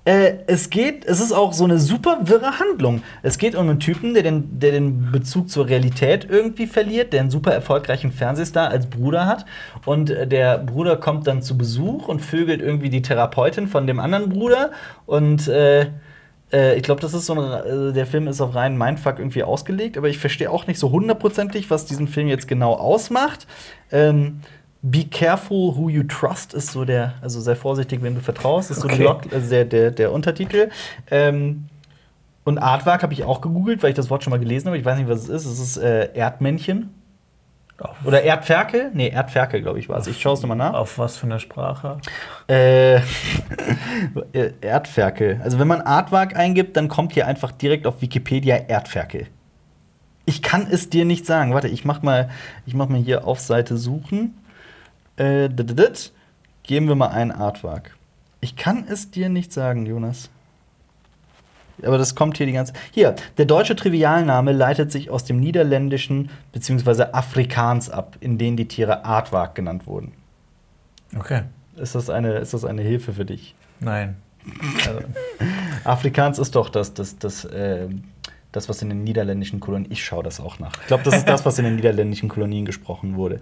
Äh, 0.06 0.39
es 0.48 0.70
geht, 0.70 1.06
es 1.06 1.22
ist 1.22 1.32
auch 1.32 1.54
so 1.54 1.64
eine 1.64 1.80
super 1.80 2.20
wirre 2.24 2.60
Handlung. 2.60 3.04
Es 3.22 3.38
geht 3.38 3.56
um 3.56 3.70
einen 3.70 3.80
Typen, 3.80 4.14
der 4.14 4.24
den, 4.24 4.60
der 4.60 4.72
den 4.72 5.12
Bezug 5.14 5.50
zur 5.50 5.70
Realität 5.70 6.28
irgendwie 6.30 6.68
verliert, 6.68 7.14
der 7.14 7.22
einen 7.22 7.30
super 7.32 7.54
erfolgreichen 7.54 8.12
Fernsehstar 8.12 8.68
als 8.70 8.88
Bruder 8.88 9.28
hat. 9.28 9.46
Und 9.86 10.10
äh, 10.10 10.28
der 10.28 10.58
Bruder 10.58 10.98
kommt 10.98 11.28
dann 11.28 11.41
zu 11.41 11.58
Besuch 11.58 12.10
und 12.10 12.20
vögelt 12.20 12.62
irgendwie 12.62 12.89
die 12.89 13.02
Therapeutin 13.02 13.68
von 13.68 13.88
dem 13.88 14.02
anderen 14.02 14.28
Bruder. 14.28 14.72
Und 15.06 15.48
äh, 15.48 15.88
äh, 16.54 16.76
ich 16.76 16.84
glaube, 16.84 17.01
das 17.01 17.14
ist 17.14 17.26
so 17.26 17.34
ein, 17.34 17.89
äh, 17.89 17.93
der 17.93 18.06
Film 18.06 18.28
ist 18.28 18.39
auf 18.39 18.56
reinen 18.56 18.78
Mindfuck 18.78 19.20
irgendwie 19.20 19.43
ausgelegt, 19.43 19.97
aber 19.97 20.08
ich 20.08 20.20
verstehe 20.20 20.49
auch 20.49 20.68
nicht 20.68 20.80
so 20.80 20.91
hundertprozentig, 20.91 21.70
was 21.70 21.86
diesen 21.86 22.08
Film 22.08 22.28
jetzt 22.28 22.47
genau 22.47 22.74
ausmacht. 22.74 23.47
Ähm, 23.91 24.39
Be 24.86 25.06
careful 25.06 25.78
who 25.78 25.88
you 25.88 26.04
trust 26.04 26.54
ist 26.54 26.72
so 26.72 26.84
der, 26.84 27.14
also 27.22 27.39
sei 27.39 27.56
vorsichtig, 27.56 28.04
wem 28.04 28.16
du 28.16 28.22
vertraust, 28.22 28.70
ist 28.70 28.82
so 28.82 28.89
Okay. 28.89 29.04
Log, 29.04 29.22
also 29.32 29.49
der, 29.49 29.64
der, 29.64 29.91
der 29.91 30.12
Untertitel. 30.12 30.70
Ähm, 31.10 31.66
und 32.43 32.58
Artwork 32.58 33.01
habe 33.01 33.14
ich 33.14 33.24
auch 33.24 33.39
gegoogelt, 33.39 33.82
weil 33.82 33.91
ich 33.91 33.95
das 33.95 34.10
Wort 34.10 34.26
schon 34.26 34.32
mal 34.32 34.39
gelesen 34.39 34.68
habe. 34.68 34.78
Ich 34.78 34.84
weiß 34.84 34.97
nicht, 34.97 35.08
was 35.08 35.24
es 35.24 35.30
ist. 35.30 35.45
Es 35.45 35.60
ist 35.60 35.78
äh, 35.78 36.10
Erdmännchen. 36.14 36.89
Oder 38.04 38.22
Erdferkel? 38.24 38.92
Nee, 38.94 39.10
Erdferkel, 39.10 39.62
glaube 39.62 39.80
ich, 39.80 39.90
war 39.90 39.98
es. 39.98 40.08
Ich 40.08 40.22
schaue 40.22 40.34
es 40.34 40.42
nochmal 40.42 40.58
nach. 40.58 40.74
Auf 40.74 40.98
was 40.98 41.18
für 41.18 41.26
eine 41.26 41.40
Sprache? 41.40 41.98
Äh, 42.48 43.00
Erdferkel. 44.62 45.40
Also 45.44 45.60
wenn 45.60 45.68
man 45.68 45.82
Artwork 45.82 46.36
eingibt, 46.36 46.76
dann 46.76 46.90
kommt 46.90 47.14
hier 47.14 47.26
einfach 47.26 47.52
direkt 47.52 47.88
auf 47.88 48.02
Wikipedia 48.02 48.58
Erdferkel. 48.58 49.28
Ich 50.26 50.42
kann 50.42 50.68
es 50.70 50.90
dir 50.90 51.06
nicht 51.06 51.26
sagen. 51.26 51.54
Warte, 51.54 51.68
ich 51.68 51.86
mach 51.86 52.02
mal, 52.02 52.30
ich 52.66 52.74
mach 52.74 52.90
mal 52.90 53.00
hier 53.00 53.26
auf 53.26 53.40
Seite 53.40 53.78
suchen. 53.78 54.38
Äh. 55.16 55.50
Geben 56.64 56.88
wir 56.88 56.96
mal 56.96 57.10
ein 57.10 57.32
Artwork. 57.32 57.96
Ich 58.42 58.56
kann 58.56 58.86
es 58.88 59.12
dir 59.12 59.30
nicht 59.30 59.54
sagen, 59.54 59.86
Jonas. 59.86 60.30
Aber 61.82 61.97
das 61.97 62.15
kommt 62.15 62.38
hier 62.38 62.45
die 62.45 62.53
ganze. 62.53 62.74
Hier, 62.91 63.15
der 63.38 63.45
deutsche 63.45 63.76
Trivialname 63.76 64.51
leitet 64.51 64.91
sich 64.91 65.09
aus 65.09 65.26
dem 65.26 65.39
Niederländischen 65.39 66.30
bzw. 66.51 67.05
Afrikaans 67.11 67.89
ab, 67.89 68.17
in 68.19 68.38
denen 68.38 68.57
die 68.57 68.67
Tiere 68.67 69.05
Artwork 69.05 69.55
genannt 69.55 69.88
wurden. 69.88 70.13
Okay. 71.17 71.43
Ist 71.76 71.95
das 71.95 72.09
eine, 72.09 72.36
ist 72.36 72.53
das 72.53 72.65
eine 72.65 72.82
Hilfe 72.82 73.13
für 73.13 73.26
dich? 73.26 73.55
Nein. 73.80 74.17
Also, 74.88 74.99
Afrikaans 75.84 76.38
ist 76.38 76.55
doch 76.55 76.69
das, 76.69 76.93
das, 76.93 77.17
das, 77.17 77.45
äh, 77.45 77.88
das, 78.51 78.69
was 78.69 78.82
in 78.82 78.89
den 78.89 79.03
niederländischen 79.03 79.59
Kolonien. 79.59 79.91
Ich 79.91 80.03
schaue 80.03 80.24
das 80.24 80.39
auch 80.39 80.59
nach. 80.59 80.74
Ich 80.82 80.88
glaube, 80.88 81.03
das 81.03 81.15
ist 81.15 81.28
das, 81.28 81.45
was 81.45 81.57
in 81.57 81.65
den 81.65 81.76
niederländischen 81.76 82.30
Kolonien 82.30 82.65
gesprochen 82.65 83.15
wurde. 83.15 83.39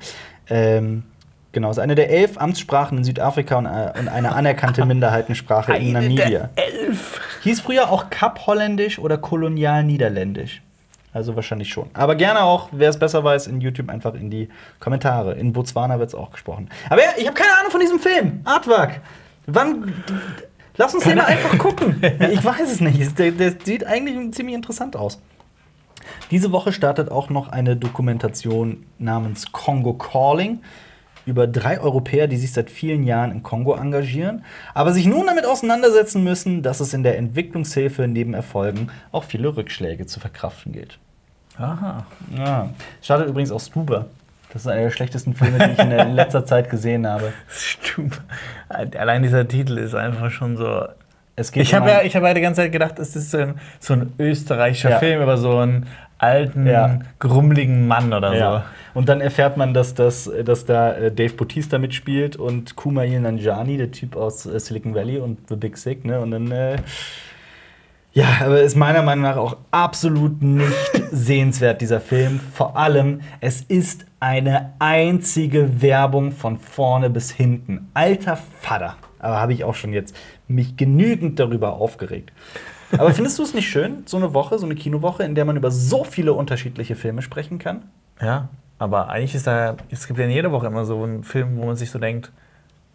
Ähm, 0.48 1.04
genau, 1.52 1.70
es 1.70 1.78
ist 1.78 1.84
eine 1.84 1.96
der 1.96 2.10
elf 2.10 2.40
Amtssprachen 2.40 2.98
in 2.98 3.04
Südafrika 3.04 3.58
und, 3.58 3.66
äh, 3.66 3.94
und 4.00 4.08
eine 4.08 4.34
anerkannte 4.34 4.86
Minderheitensprache 4.86 5.76
in 5.76 5.94
Namibia. 5.94 6.50
elf. 6.56 7.20
Hieß 7.44 7.62
früher 7.62 7.90
auch 7.92 8.10
Kap-Holländisch 8.10 9.00
oder 9.00 9.18
Kolonial-Niederländisch. 9.18 10.62
Also 11.14 11.36
wahrscheinlich 11.36 11.70
schon. 11.70 11.90
Aber 11.94 12.16
gerne 12.16 12.44
auch, 12.44 12.70
wer 12.72 12.90
es 12.90 12.98
besser 12.98 13.24
weiß, 13.24 13.48
in 13.48 13.60
YouTube 13.60 13.90
einfach 13.90 14.14
in 14.14 14.30
die 14.30 14.48
Kommentare. 14.80 15.34
In 15.34 15.52
Botswana 15.52 16.00
wird 16.00 16.10
es 16.10 16.16
auch 16.16 16.32
gesprochen. 16.32 16.70
Aber 16.90 17.02
ja, 17.02 17.10
ich 17.18 17.28
habe 17.28 17.36
keine 17.36 17.54
Ahnung 17.60 17.72
von 17.72 17.82
diesem 17.82 18.00
Film. 18.00 18.42
Artwork. 18.46 19.02
Wann. 19.46 19.94
Lass 20.78 20.94
uns 20.96 21.04
den 21.04 21.18
mal 21.18 21.26
einfach 21.26 21.58
gucken. 21.58 22.02
Ich 22.32 22.44
weiß 22.44 22.72
es 22.72 22.80
nicht. 22.80 23.20
Der, 23.20 23.32
der 23.32 23.56
sieht 23.64 23.86
eigentlich 23.86 24.34
ziemlich 24.34 24.56
interessant 24.56 24.96
aus. 24.96 25.20
Diese 26.32 26.54
Woche 26.54 26.72
startet 26.72 27.12
auch 27.12 27.30
noch 27.30 27.50
eine 27.50 27.76
Dokumentation 27.76 28.86
namens 28.98 29.52
Congo 29.52 29.94
Calling 29.94 30.62
über 31.32 31.48
drei 31.48 31.80
Europäer, 31.80 32.28
die 32.28 32.38
sich 32.38 32.54
seit 32.54 32.70
vielen 32.70 33.04
Jahren 33.04 33.32
im 33.32 33.42
Kongo 33.42 33.74
engagieren, 33.74 34.44
aber 34.74 34.94
sich 34.94 35.08
nun 35.08 35.26
damit 35.26 35.46
auseinandersetzen 35.46 36.24
müssen, 36.24 36.62
dass 36.62 36.80
es 36.80 36.94
in 36.94 37.04
der 37.04 37.18
Entwicklungshilfe 37.18 38.08
neben 38.08 38.34
Erfolgen 38.34 38.90
auch 39.12 39.24
viele 39.24 39.56
Rückschläge 39.56 40.06
zu 40.06 40.20
verkraften 40.20 40.74
gilt. 40.74 41.00
Aha. 41.58 42.06
Ja. 42.38 42.70
Startet 43.02 43.28
übrigens 43.28 43.52
auch 43.52 43.60
Stuber. 43.60 44.08
Das 44.52 44.64
ist 44.64 44.68
einer 44.68 44.82
der 44.82 44.92
schlechtesten 44.92 45.34
Filme, 45.34 45.60
die 45.60 45.72
ich 45.72 45.80
in, 45.80 45.92
letzter 46.16 46.46
Zeit 46.46 46.70
gesehen 46.70 47.08
habe. 47.08 47.32
Stimmt. 47.48 48.22
Allein 48.70 49.24
dieser 49.24 49.48
Titel 49.48 49.78
ist 49.78 49.96
einfach 49.96 50.30
schon 50.30 50.58
so. 50.58 50.86
Ich 51.54 51.74
um 51.74 51.80
habe 51.80 51.90
ja, 51.90 52.02
ich 52.02 52.16
habe 52.16 52.28
ja 52.28 52.34
die 52.34 52.42
ganze 52.42 52.62
Zeit 52.62 52.72
gedacht, 52.72 53.00
es 53.00 53.16
ist 53.16 53.32
so 53.32 53.38
ein, 53.38 53.56
so 53.80 53.94
ein 53.94 54.14
österreichischer 54.20 54.92
Ja. 54.92 55.00
Film 55.00 55.22
über 55.24 55.38
so 55.38 55.58
einen 55.58 55.88
alten, 56.22 56.68
Ja. 56.68 57.00
grummeligen 57.20 57.88
Mann 57.88 58.14
oder 58.14 58.34
Ja. 58.36 58.66
Und 58.94 59.10
dann 59.10 59.22
erfährt 59.22 59.58
man, 59.58 59.74
dass, 59.74 59.94
das, 59.94 60.30
dass 60.46 60.66
da 60.66 60.94
äh, 60.94 61.12
Dave 61.12 61.34
Bautista 61.34 61.78
mitspielt 61.78 62.36
und 62.36 62.76
Kumail 62.76 63.20
Nanjiani, 63.20 63.78
der 63.78 63.92
Typ 63.92 64.16
aus 64.16 64.46
äh, 64.46 64.60
Silicon 64.60 64.94
Valley 64.94 65.18
und 65.20 65.40
The 65.50 65.56
Big 65.56 65.78
Sick. 65.78 66.04
Ne? 66.06 66.20
Und 66.20 66.32
dann, 66.32 66.52
äh, 66.52 66.78
ja, 68.14 68.26
aber 68.42 68.62
ist 68.62 68.76
meiner 68.76 69.02
Meinung 69.02 69.24
nach 69.24 69.38
auch 69.38 69.56
absolut 69.72 70.42
nicht 70.42 70.74
sehenswert, 71.12 71.80
dieser 71.82 72.02
Film. 72.02 72.42
Vor 72.54 72.76
allem, 72.78 73.22
es 73.40 73.62
ist 73.62 74.06
eine 74.20 74.74
einzige 74.80 75.82
Werbung 75.82 76.32
von 76.34 76.58
vorne 76.58 77.10
bis 77.10 77.32
hinten. 77.32 77.90
Alter 77.94 78.38
Vater. 78.60 78.98
Aber 79.20 79.40
habe 79.40 79.54
ich 79.54 79.64
auch 79.64 79.76
schon 79.76 79.94
jetzt 79.94 80.16
mich 80.48 80.76
genügend 80.76 81.40
darüber 81.40 81.74
aufgeregt. 81.74 82.34
Aber 82.98 83.12
findest 83.12 83.40
du 83.40 83.44
es 83.44 83.54
nicht 83.54 83.70
schön, 83.70 84.04
so 84.06 84.18
eine 84.18 84.34
Woche, 84.34 84.60
so 84.60 84.66
eine 84.66 84.76
Kinowoche, 84.76 85.24
in 85.24 85.36
der 85.36 85.46
man 85.46 85.58
über 85.58 85.72
so 85.72 86.04
viele 86.04 86.34
unterschiedliche 86.34 86.96
Filme 86.96 87.22
sprechen 87.22 87.60
kann? 87.60 87.84
Ja. 88.22 88.50
Aber 88.78 89.10
eigentlich 89.10 89.36
ist 89.36 89.46
da, 89.48 89.78
es 89.90 90.08
gibt 90.08 90.20
ja 90.20 90.26
in 90.26 90.32
jeder 90.32 90.52
Woche 90.52 90.68
immer 90.68 90.86
so 90.86 91.04
einen 91.04 91.24
Film, 91.24 91.58
wo 91.58 91.66
man 91.66 91.76
sich 91.76 91.92
so 91.92 92.00
denkt, 92.00 92.32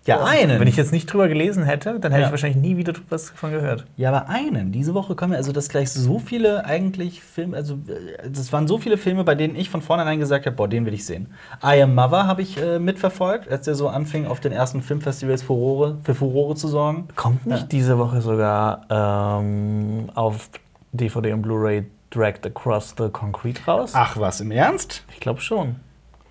Ja, 0.07 0.25
einen. 0.25 0.61
wenn 0.61 0.69
ich 0.69 0.77
jetzt 0.77 0.93
nicht 0.93 1.07
drüber 1.13 1.29
gelesen 1.29 1.65
hätte, 1.65 1.99
dann 2.01 2.13
hätte 2.13 2.23
Ja. 2.23 2.27
ich 2.29 2.31
wahrscheinlich 2.31 2.61
nie 2.63 2.77
wieder 2.77 2.93
was 3.09 3.27
davon 3.31 3.51
gehört. 3.53 3.85
Ja, 3.97 4.11
aber 4.11 4.29
einen. 4.29 4.73
Diese 4.73 4.95
Woche 4.95 5.15
kommen 5.15 5.35
also 5.35 5.53
das 5.53 5.69
gleich 5.69 5.91
so 5.91 6.19
viele 6.19 6.65
eigentlich 6.65 7.23
Filme, 7.23 7.57
also 7.57 7.75
äh, 7.75 8.29
das 8.31 8.53
waren 8.53 8.67
so 8.69 8.79
viele 8.79 8.99
Filme, 8.99 9.25
bei 9.25 9.35
denen 9.35 9.57
ich 9.57 9.69
von 9.71 9.83
vornherein 9.83 10.19
gesagt 10.19 10.47
habe, 10.47 10.57
boah, 10.57 10.69
den 10.69 10.87
will 10.87 10.95
ich 10.95 11.05
sehen. 11.05 11.29
I 11.65 11.83
Am 11.83 11.95
Mother 11.95 12.27
habe 12.27 12.43
ich 12.43 12.57
äh, 12.61 12.79
mitverfolgt, 12.79 13.49
als 13.51 13.65
der 13.65 13.75
so 13.75 13.89
anfing, 13.89 14.27
auf 14.27 14.41
den 14.41 14.53
ersten 14.53 14.83
Filmfestivals 14.83 15.43
Furore, 15.43 15.99
für 16.05 16.15
Furore 16.15 16.55
zu 16.55 16.69
sorgen. 16.69 17.09
Kommt 17.17 17.47
nicht 17.47 17.73
diese 17.73 17.99
Woche 17.99 18.21
sogar 18.21 18.83
ähm, 18.91 20.11
auf 20.15 20.51
DVD 20.93 21.33
und 21.33 21.43
Blu-ray 21.43 21.87
Dragged 22.11 22.47
Across 22.47 22.95
the 22.99 23.09
Concrete 23.09 23.61
raus? 23.67 23.91
Ach 23.95 24.17
was, 24.17 24.41
im 24.41 24.51
Ernst? 24.51 25.03
Ich 25.13 25.21
glaube 25.21 25.41
schon. 25.41 25.77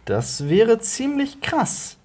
Das 0.05 0.47
wäre 0.49 0.79
ziemlich 0.79 1.41
krass. 1.41 1.97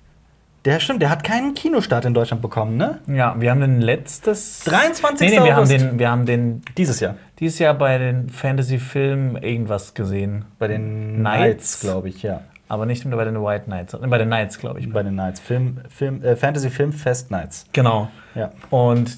Der 0.67 0.79
stimmt, 0.79 1.01
der 1.01 1.09
hat 1.11 1.25
keinen 1.25 1.55
Kinostart 1.55 2.05
in 2.05 2.13
Deutschland 2.13 2.43
bekommen, 2.43 2.77
ne? 2.77 2.99
Ja, 3.07 3.35
wir 3.39 3.51
haben 3.51 3.61
den 3.61 3.81
letztes. 3.81 4.61
23. 4.65 5.31
Nee, 5.31 5.39
nee, 5.39 5.45
wir 5.45 5.53
haben, 5.57 5.65
August. 5.65 5.73
den, 5.73 5.99
wir 5.99 6.11
haben 6.11 6.27
den 6.27 6.63
Dieses 6.77 7.01
Jahr. 7.01 7.15
dieses 7.39 7.59
Jahr 7.59 7.73
bei 7.75 7.97
den 7.97 8.29
Fantasy-Filmen 8.29 9.37
irgendwas 9.43 9.95
gesehen. 9.95 10.45
Bei 10.59 10.69
den 10.69 11.17
Knights? 11.21 11.23
Knights, 11.23 11.81
glaube 11.81 12.09
ich, 12.11 12.23
ja. 12.23 12.43
Aber 12.69 12.85
nicht 12.87 13.09
bei 13.11 13.25
den 13.25 13.43
White 13.43 13.65
Knights. 13.65 13.97
Bei 14.01 14.19
den 14.19 14.29
Knights, 14.29 14.59
glaube 14.59 14.79
ich. 14.81 14.93
Bei 14.93 15.03
den 15.03 15.15
Knights. 15.15 15.41
Film, 15.41 15.79
Film, 15.89 16.23
äh, 16.23 16.37
Fantasy 16.37 16.71
Film 16.71 16.93
Fest 16.93 17.29
Knights. 17.29 17.65
Genau. 17.73 18.09
Ja. 18.37 18.51
Und 18.69 19.17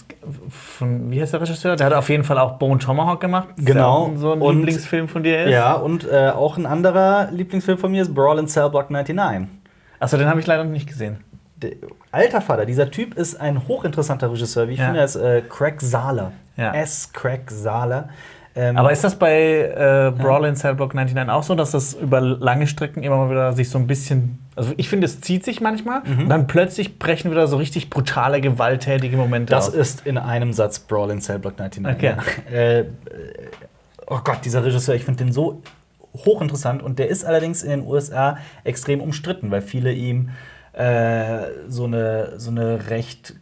von, 0.49 1.11
wie 1.11 1.21
heißt 1.21 1.35
der 1.35 1.41
Regisseur? 1.43 1.77
Der 1.77 1.87
hat 1.87 1.93
auf 1.93 2.09
jeden 2.09 2.25
Fall 2.25 2.39
auch 2.39 2.53
Bone 2.59 2.79
Tomahawk 2.79 3.21
gemacht. 3.21 3.49
Genau. 3.59 4.13
So 4.17 4.33
ein 4.33 4.41
Und- 4.41 4.57
Lieblingsfilm 4.59 5.09
von 5.09 5.23
dir 5.23 5.45
ist. 5.45 5.51
Ja, 5.51 5.75
und 5.75 6.09
äh, 6.11 6.31
auch 6.31 6.57
ein 6.57 6.65
anderer 6.67 7.29
Lieblingsfilm 7.33 7.77
von 7.79 7.91
mir 7.91 8.01
ist 8.03 8.15
Brawl 8.15 8.39
in 8.39 8.47
Cell 8.47 8.71
Block 8.71 8.91
99. 8.91 9.49
Achso, 10.01 10.17
den 10.17 10.29
habe 10.29 10.41
ich 10.41 10.47
leider 10.47 10.65
noch 10.65 10.71
nicht 10.73 10.89
gesehen. 10.89 11.19
Alter 12.11 12.41
Vater, 12.41 12.67
dieser 12.67 12.91
Typ 12.91 13.15
ist 13.15 13.41
ein 13.41 13.67
hochinteressanter 13.69 14.31
Regisseur. 14.33 14.69
Wie 14.69 14.73
ich 14.75 14.79
Ja. 14.79 14.87
finde, 14.87 15.01
er 15.01 15.05
ist 15.07 15.17
äh, 15.17 15.43
Craig 15.49 15.81
Sahler. 15.81 16.33
Ja. 16.57 16.73
S. 16.75 17.11
Craig 17.13 17.51
Sahler. 17.51 18.09
Ähm, 18.55 18.77
Aber 18.77 18.93
ist 18.93 19.03
das 19.03 19.15
bei 19.19 19.33
äh, 19.63 20.13
Brawl 20.21 20.45
in 20.45 20.57
Cell 20.57 20.75
Block 20.75 20.93
99 20.95 21.33
auch 21.33 21.43
so, 21.43 21.55
dass 21.55 21.71
das 21.71 21.95
über 21.95 22.21
lange 22.21 22.67
Strecken 22.67 23.03
immer 23.03 23.17
mal 23.17 23.31
wieder 23.31 23.55
sich 23.55 23.71
so 23.71 23.79
ein 23.79 23.87
bisschen. 23.87 24.39
Also 24.57 24.75
ich 24.77 24.91
finde, 24.91 25.07
es 25.07 25.23
zieht 25.23 25.43
sich 25.43 25.63
manchmal 25.63 26.03
Mhm. 26.05 26.25
und 26.25 26.29
dann 26.29 26.47
plötzlich 26.47 26.99
brechen 26.99 27.31
wieder 27.31 27.47
so 27.49 27.57
richtig 27.57 27.89
brutale, 27.89 28.43
gewalttätige 28.43 29.17
Momente 29.17 29.51
Das 29.55 29.69
aus. 29.69 29.75
ist 29.75 30.07
in 30.07 30.19
einem 30.19 30.53
Satz 30.53 30.81
Brawl 30.81 31.11
in 31.13 31.23
Cell 31.23 31.39
Block 31.39 31.59
99. 31.59 31.97
Okay. 31.97 32.15
Ja. 32.53 32.59
Äh, 32.59 32.85
oh 34.07 34.19
Gott, 34.23 34.41
dieser 34.45 34.63
Regisseur, 34.63 34.95
ich 34.95 35.05
finde 35.07 35.25
den 35.25 35.33
so 35.33 35.63
hochinteressant 36.15 36.83
und 36.83 36.99
der 36.99 37.09
ist 37.09 37.25
allerdings 37.25 37.63
in 37.63 37.71
den 37.71 37.87
USA 37.87 38.37
extrem 38.65 39.01
umstritten, 39.01 39.51
weil 39.51 39.63
viele 39.63 39.93
ihm 39.95 40.29
äh, 40.73 41.69
so, 41.69 41.85
eine, 41.85 42.39
so 42.39 42.51
eine 42.51 42.89
recht 42.89 43.35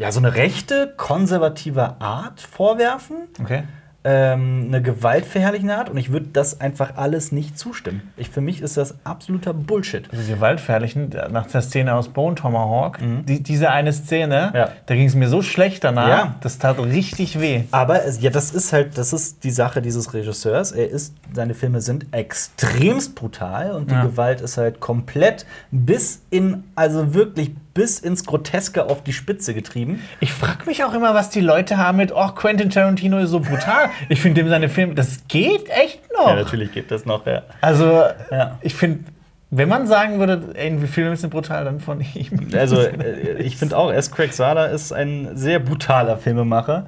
ja, 0.00 0.10
so 0.12 0.20
eine 0.20 0.34
rechte, 0.34 0.94
konservative 0.96 2.00
Art 2.00 2.40
vorwerfen, 2.40 3.28
Okay. 3.38 3.64
Ähm, 4.02 4.64
eine 4.68 4.80
gewaltverherrlichende 4.80 5.76
Art 5.76 5.90
und 5.90 5.96
ich 5.98 6.10
würde 6.10 6.26
das 6.32 6.60
einfach 6.60 6.96
alles 6.96 7.32
nicht 7.32 7.58
zustimmen. 7.58 8.00
Ich, 8.16 8.30
für 8.30 8.40
mich 8.40 8.62
ist 8.62 8.76
das 8.78 8.94
absoluter 9.04 9.52
Bullshit. 9.52 10.08
Also 10.10 10.24
die 10.24 10.32
Gewaltfertigen, 10.32 11.10
nach 11.30 11.46
der 11.48 11.60
Szene 11.60 11.94
aus 11.94 12.08
Bone 12.08 12.34
Tomahawk, 12.34 12.98
die, 13.28 13.42
diese 13.42 13.70
eine 13.70 13.92
Szene, 13.92 14.48
Mhm. 14.52 14.56
Ja. 14.56 14.68
da 14.86 14.94
ging 14.94 15.06
es 15.06 15.14
mir 15.14 15.28
so 15.28 15.42
schlecht 15.42 15.84
danach, 15.84 16.08
Ja. 16.08 16.34
das 16.40 16.58
tat 16.58 16.78
richtig 16.78 17.40
weh. 17.40 17.64
Aber 17.72 18.04
es, 18.04 18.20
ja, 18.22 18.30
das 18.30 18.52
ist 18.52 18.72
halt, 18.72 18.96
das 18.96 19.12
ist 19.12 19.44
die 19.44 19.50
Sache 19.50 19.82
dieses 19.82 20.14
Regisseurs. 20.14 20.72
Er 20.72 20.88
ist, 20.88 21.14
seine 21.34 21.52
Filme 21.54 21.80
sind 21.82 22.06
extremst 22.12 23.14
brutal 23.14 23.72
und 23.72 23.90
die 23.90 23.94
Ja. 23.94 24.04
Gewalt 24.04 24.40
ist 24.40 24.56
halt 24.56 24.80
komplett 24.80 25.44
bis 25.70 26.22
in, 26.30 26.64
also 26.74 27.12
wirklich 27.14 27.50
bis 27.74 27.98
ins 28.00 28.24
Groteske 28.24 28.84
auf 28.86 29.02
die 29.02 29.12
Spitze 29.12 29.54
getrieben. 29.54 30.00
Ich 30.20 30.32
frage 30.32 30.66
mich 30.66 30.82
auch 30.84 30.92
immer, 30.94 31.14
was 31.14 31.30
die 31.30 31.40
Leute 31.40 31.76
haben 31.76 31.98
mit, 31.98 32.12
oh, 32.14 32.28
Quentin 32.34 32.70
Tarantino 32.70 33.18
ist 33.18 33.30
so 33.30 33.40
brutal. 33.40 33.90
ich 34.08 34.20
finde 34.20 34.42
dem 34.42 34.50
seine 34.50 34.68
Filme, 34.68 34.94
das 34.94 35.26
geht 35.28 35.68
echt 35.70 36.00
noch. 36.16 36.34
natürlich 36.34 36.72
gibt 36.72 36.90
das 36.90 37.04
noch, 37.06 37.26
ja. 37.26 37.42
Also, 37.60 38.02
Ja. 38.30 38.58
ich 38.60 38.74
finde, 38.74 39.04
wenn 39.52 39.68
man 39.68 39.86
sagen 39.86 40.18
würde, 40.20 40.50
ey, 40.54 40.80
wie 40.80 40.86
Filme 40.86 41.16
sind 41.16 41.30
brutal, 41.30 41.64
dann 41.64 41.80
von 41.80 42.00
ihm. 42.00 42.48
Also, 42.56 42.76
äh, 42.82 43.40
ich 43.42 43.56
finde 43.56 43.76
auch, 43.76 43.92
S. 43.92 44.10
Craig 44.12 44.32
Sala 44.32 44.66
ist 44.66 44.92
ein 44.92 45.30
sehr 45.34 45.58
brutaler 45.58 46.16
Filmemacher. 46.18 46.86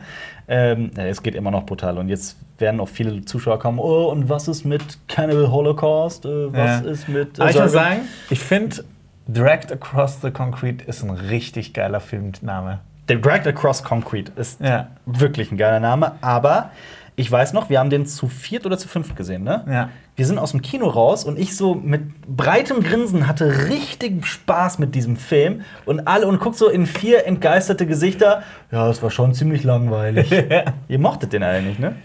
Ähm, 0.48 0.90
ja, 0.96 1.04
es 1.06 1.22
geht 1.22 1.34
immer 1.34 1.50
noch 1.50 1.64
brutal. 1.66 1.98
Und 1.98 2.08
jetzt 2.08 2.36
werden 2.58 2.78
auch 2.80 2.88
viele 2.88 3.24
Zuschauer 3.24 3.58
kommen, 3.58 3.78
oh, 3.78 4.06
und 4.10 4.28
was 4.28 4.48
ist 4.48 4.64
mit 4.64 4.82
Cannibal 5.08 5.50
Holocaust? 5.50 6.24
Äh, 6.24 6.52
was 6.52 6.84
Ja. 6.84 6.90
ist 6.90 7.08
mit. 7.08 7.38
Ich 7.38 7.40
Also, 7.44 7.62
muss 7.62 7.72
sagen, 7.72 8.00
ich 8.30 8.40
finde, 8.40 8.84
Dragged 9.28 9.72
Across 9.72 10.20
the 10.22 10.30
Concrete 10.30 10.84
ist 10.84 11.02
ein 11.02 11.10
richtig 11.10 11.72
geiler 11.74 12.00
Filmname. 12.00 12.80
The 13.08 13.20
Dragged 13.20 13.46
Across 13.46 13.84
Concrete 13.84 14.32
ist 14.36 14.60
Ja. 14.60 14.88
wirklich 15.06 15.50
ein 15.52 15.56
geiler 15.58 15.80
Name, 15.80 16.12
aber 16.20 16.70
ich 17.14 17.30
weiß 17.30 17.52
noch, 17.52 17.68
wir 17.68 17.78
haben 17.78 17.90
den 17.90 18.06
zu 18.06 18.26
viert 18.26 18.64
oder 18.64 18.78
zu 18.78 18.88
fünft 18.88 19.16
gesehen, 19.16 19.44
ne? 19.44 19.64
Ja. 19.68 19.88
Wir 20.16 20.26
sind 20.26 20.38
aus 20.38 20.50
dem 20.52 20.62
Kino 20.62 20.86
raus 20.88 21.24
und 21.24 21.38
ich 21.38 21.56
so 21.56 21.74
mit 21.74 22.02
breitem 22.26 22.82
Grinsen 22.82 23.26
hatte 23.26 23.68
richtig 23.68 24.26
Spaß 24.26 24.78
mit 24.78 24.94
diesem 24.94 25.16
Film 25.16 25.62
und 25.84 26.06
alle 26.06 26.26
und 26.26 26.38
guck 26.38 26.54
so 26.54 26.68
in 26.68 26.86
vier 26.86 27.26
entgeisterte 27.26 27.86
Gesichter. 27.86 28.42
Ja, 28.70 28.88
es 28.88 29.02
war 29.02 29.10
schon 29.10 29.34
ziemlich 29.34 29.62
langweilig. 29.64 30.30
Ihr 30.88 30.98
mochtet 30.98 31.32
den 31.32 31.42
nicht, 31.66 31.78
ne? 31.80 31.96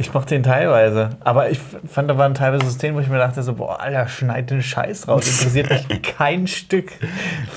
Ich 0.00 0.14
mochte 0.14 0.36
ihn 0.36 0.44
teilweise. 0.44 1.10
Aber 1.20 1.50
ich 1.50 1.58
fand, 1.58 2.08
da 2.08 2.16
waren 2.16 2.32
teilweise 2.32 2.70
Szenen, 2.70 2.94
wo 2.96 3.00
ich 3.00 3.08
mir 3.08 3.18
dachte, 3.18 3.42
so, 3.42 3.54
boah, 3.54 3.80
Alter, 3.80 4.06
schneid 4.06 4.48
den 4.48 4.62
Scheiß 4.62 5.08
raus. 5.08 5.26
Interessiert 5.26 5.70
mich 5.70 6.02
kein 6.02 6.46
Stück. 6.46 6.92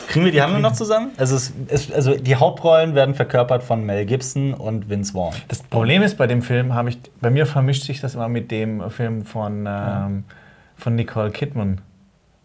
Kriegen 0.08 0.26
wir 0.26 0.32
die 0.32 0.42
Handlung 0.42 0.62
noch 0.62 0.74
zusammen? 0.74 1.12
Also, 1.18 1.36
es, 1.36 1.54
es, 1.68 1.92
also 1.92 2.16
die 2.16 2.36
Hauptrollen 2.36 2.96
werden 2.96 3.14
verkörpert 3.14 3.62
von 3.62 3.86
Mel 3.86 4.06
Gibson 4.06 4.56
und 4.56 4.90
Vince 4.90 5.14
Vaughn. 5.14 5.36
Das 5.50 5.62
Problem 5.62 6.02
ist 6.02 6.18
bei 6.18 6.26
dem 6.26 6.42
Film, 6.42 6.74
habe 6.74 6.90
ich, 6.90 6.98
bei 7.22 7.30
mir 7.30 7.46
vermischt 7.46 7.84
sich 7.84 8.02
das 8.02 8.16
immer 8.16 8.28
mit 8.28 8.50
dem 8.50 8.90
Film 8.90 9.24
von, 9.24 9.68
ähm, 9.70 10.24
von 10.76 10.96
Nicole 10.96 11.30
Kidman. 11.30 11.80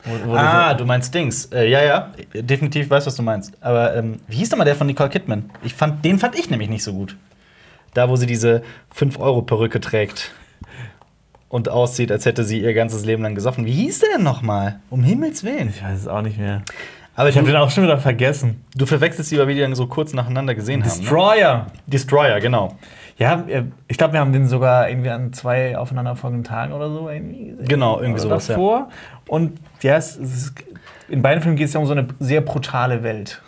Wo, 0.04 0.30
wo 0.30 0.36
Ah, 0.36 0.74
du 0.74 0.84
meinst 0.84 1.14
Dings. 1.14 1.46
Äh, 1.46 1.70
ja, 1.70 1.82
ja, 1.82 2.12
definitiv 2.34 2.90
weiß, 2.90 3.06
was 3.06 3.16
du 3.16 3.22
meinst. 3.22 3.54
Aber 3.62 3.96
ähm, 3.96 4.20
wie 4.28 4.36
hieß 4.36 4.50
denn 4.50 4.58
mal 4.58 4.64
der 4.66 4.76
von 4.76 4.86
Nicole 4.86 5.08
Kidman? 5.08 5.50
Ich 5.64 5.72
fand, 5.74 6.04
den 6.04 6.18
fand 6.18 6.38
ich 6.38 6.50
nämlich 6.50 6.68
nicht 6.68 6.84
so 6.84 6.92
gut. 6.92 7.16
Da, 7.96 8.08
wo 8.08 8.16
sie 8.16 8.26
diese 8.26 8.62
5-Euro-Perücke 8.94 9.80
trägt 9.80 10.32
und 11.48 11.68
aussieht, 11.68 12.12
als 12.12 12.26
hätte 12.26 12.44
sie 12.44 12.60
ihr 12.60 12.74
ganzes 12.74 13.04
Leben 13.04 13.22
lang 13.22 13.34
gesoffen. 13.34 13.64
Wie 13.64 13.72
hieß 13.72 14.00
der 14.00 14.10
denn 14.16 14.22
noch 14.22 14.42
mal? 14.42 14.80
Um 14.90 15.02
Himmels 15.02 15.44
Willen. 15.44 15.70
ich 15.70 15.82
weiß 15.82 16.00
es 16.00 16.08
auch 16.08 16.22
nicht 16.22 16.38
mehr. 16.38 16.62
Aber 17.14 17.30
Ich 17.30 17.38
habe 17.38 17.46
den 17.46 17.56
auch 17.56 17.70
schon 17.70 17.84
wieder 17.84 17.96
vergessen. 17.96 18.62
du 18.74 18.84
verwechselst 18.84 19.30
die, 19.30 19.38
weil 19.38 19.48
wir 19.48 19.54
die 19.54 19.62
dann 19.62 19.74
so 19.74 19.86
kurz 19.86 20.12
nacheinander 20.12 20.54
gesehen 20.54 20.82
haben. 20.82 20.90
Ne? 20.90 21.00
Destroyer. 21.00 21.66
Destroyer, 21.86 22.40
genau. 22.40 22.76
Ja, 23.16 23.44
ich 23.88 23.96
glaube, 23.96 24.12
wir 24.12 24.20
haben 24.20 24.34
den 24.34 24.46
sogar 24.46 24.90
irgendwie 24.90 25.08
an 25.08 25.32
zwei 25.32 25.78
aufeinanderfolgenden 25.78 26.44
Tagen 26.44 26.74
oder 26.74 26.90
so 26.90 27.08
irgendwie 27.08 27.46
gesehen. 27.46 27.66
Genau, 27.66 27.98
irgendwie 27.98 28.20
sowas, 28.20 28.48
ja. 28.48 28.54
davor. 28.54 28.90
Und 29.26 29.58
ja, 29.80 29.96
es, 29.96 30.18
es 30.18 30.36
ist, 30.36 30.54
in 31.08 31.22
beiden 31.22 31.42
Filmen 31.42 31.56
geht 31.56 31.68
es 31.68 31.72
ja 31.72 31.80
um 31.80 31.86
so 31.86 31.92
eine 31.92 32.06
sehr 32.20 32.42
brutale 32.42 33.02
Welt. 33.02 33.40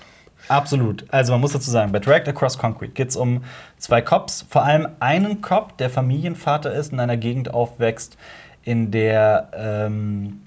Absolut. 0.48 1.04
Also 1.10 1.32
man 1.32 1.40
muss 1.40 1.52
dazu 1.52 1.70
sagen, 1.70 1.92
bei 1.92 1.98
Dragged 1.98 2.28
Across 2.28 2.58
Concrete 2.58 2.92
geht 2.92 3.10
es 3.10 3.16
um 3.16 3.44
zwei 3.76 4.00
Cops, 4.00 4.46
vor 4.48 4.64
allem 4.64 4.88
einen 4.98 5.42
Cop, 5.42 5.76
der 5.78 5.90
Familienvater 5.90 6.72
ist, 6.72 6.92
in 6.92 7.00
einer 7.00 7.16
Gegend 7.16 7.52
aufwächst, 7.52 8.16
in 8.64 8.90
der 8.90 9.50
ähm, 9.54 10.42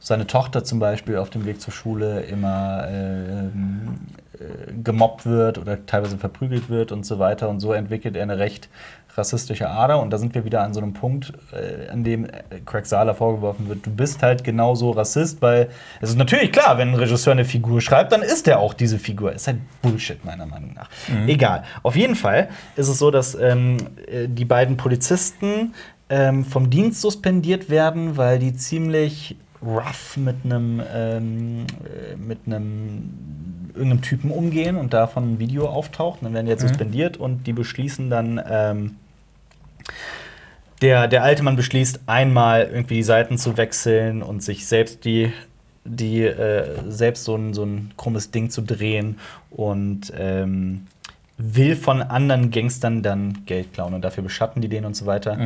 seine 0.00 0.26
Tochter 0.26 0.64
zum 0.64 0.78
Beispiel 0.78 1.16
auf 1.16 1.30
dem 1.30 1.44
Weg 1.44 1.60
zur 1.60 1.72
Schule 1.72 2.20
immer 2.20 2.86
ähm, 2.88 3.98
äh, 4.34 4.72
gemobbt 4.82 5.26
wird 5.26 5.58
oder 5.58 5.84
teilweise 5.86 6.18
verprügelt 6.18 6.68
wird 6.68 6.92
und 6.92 7.04
so 7.04 7.18
weiter. 7.18 7.48
Und 7.48 7.60
so 7.60 7.72
entwickelt 7.72 8.16
er 8.16 8.22
eine 8.22 8.38
recht 8.38 8.68
rassistische 9.18 9.68
Ader. 9.68 10.00
Und 10.00 10.10
da 10.10 10.18
sind 10.18 10.34
wir 10.34 10.44
wieder 10.44 10.62
an 10.62 10.72
so 10.72 10.80
einem 10.80 10.92
Punkt, 10.92 11.32
äh, 11.52 11.90
an 11.90 12.04
dem 12.04 12.24
äh, 12.24 12.30
Craig 12.64 12.86
Sala 12.86 13.14
vorgeworfen 13.14 13.68
wird, 13.68 13.84
du 13.84 13.90
bist 13.90 14.22
halt 14.22 14.44
genauso 14.44 14.90
Rassist, 14.92 15.42
weil 15.42 15.68
es 16.00 16.10
ist 16.10 16.16
natürlich 16.16 16.52
klar, 16.52 16.78
wenn 16.78 16.90
ein 16.90 16.94
Regisseur 16.94 17.32
eine 17.32 17.44
Figur 17.44 17.80
schreibt, 17.80 18.12
dann 18.12 18.22
ist 18.22 18.48
er 18.48 18.60
auch 18.60 18.74
diese 18.74 18.98
Figur. 18.98 19.32
Ist 19.32 19.46
halt 19.46 19.58
Bullshit, 19.82 20.24
meiner 20.24 20.46
Meinung 20.46 20.72
nach. 20.74 20.88
Egal. 21.26 21.64
Auf 21.82 21.96
jeden 21.96 22.14
Fall 22.14 22.48
ist 22.76 22.88
es 22.88 22.98
so, 22.98 23.10
dass 23.10 23.34
ähm, 23.34 23.76
äh, 24.06 24.28
die 24.28 24.44
beiden 24.44 24.76
Polizisten 24.76 25.74
ähm, 26.08 26.44
vom 26.44 26.70
Dienst 26.70 27.00
suspendiert 27.00 27.68
werden, 27.68 28.16
weil 28.16 28.38
die 28.38 28.54
ziemlich 28.54 29.36
rough 29.62 30.16
mit 30.16 30.36
einem 30.44 30.80
ähm, 30.94 31.66
äh, 31.84 32.16
mit 32.16 32.38
einem 32.46 33.10
irgendeinem 33.74 34.02
Typen 34.02 34.30
umgehen 34.30 34.76
und 34.76 34.92
davon 34.92 35.34
ein 35.34 35.38
Video 35.38 35.66
auftaucht. 35.66 36.20
Dann 36.22 36.34
werden 36.34 36.46
die 36.46 36.52
jetzt 36.52 36.62
suspendiert 36.62 37.16
und 37.16 37.46
die 37.46 37.52
beschließen 37.52 38.10
dann 38.10 38.40
ähm, 38.48 38.96
der, 40.82 41.08
der 41.08 41.22
alte 41.24 41.42
Mann 41.42 41.56
beschließt, 41.56 42.00
einmal 42.06 42.64
irgendwie 42.72 42.94
die 42.96 43.02
Seiten 43.02 43.36
zu 43.38 43.56
wechseln 43.56 44.22
und 44.22 44.42
sich 44.42 44.66
selbst 44.66 45.04
die, 45.04 45.32
die 45.84 46.22
äh, 46.22 46.82
selbst 46.88 47.24
so 47.24 47.34
ein, 47.34 47.52
so 47.54 47.64
ein 47.64 47.92
krummes 47.96 48.30
Ding 48.30 48.50
zu 48.50 48.62
drehen 48.62 49.18
und 49.50 50.12
ähm, 50.16 50.86
will 51.36 51.76
von 51.76 52.02
anderen 52.02 52.50
Gangstern 52.50 53.02
dann 53.02 53.44
Geld 53.46 53.72
klauen 53.72 53.94
und 53.94 54.02
dafür 54.02 54.22
beschatten 54.24 54.60
die 54.62 54.68
den 54.68 54.84
und 54.84 54.94
so 54.96 55.06
weiter. 55.06 55.38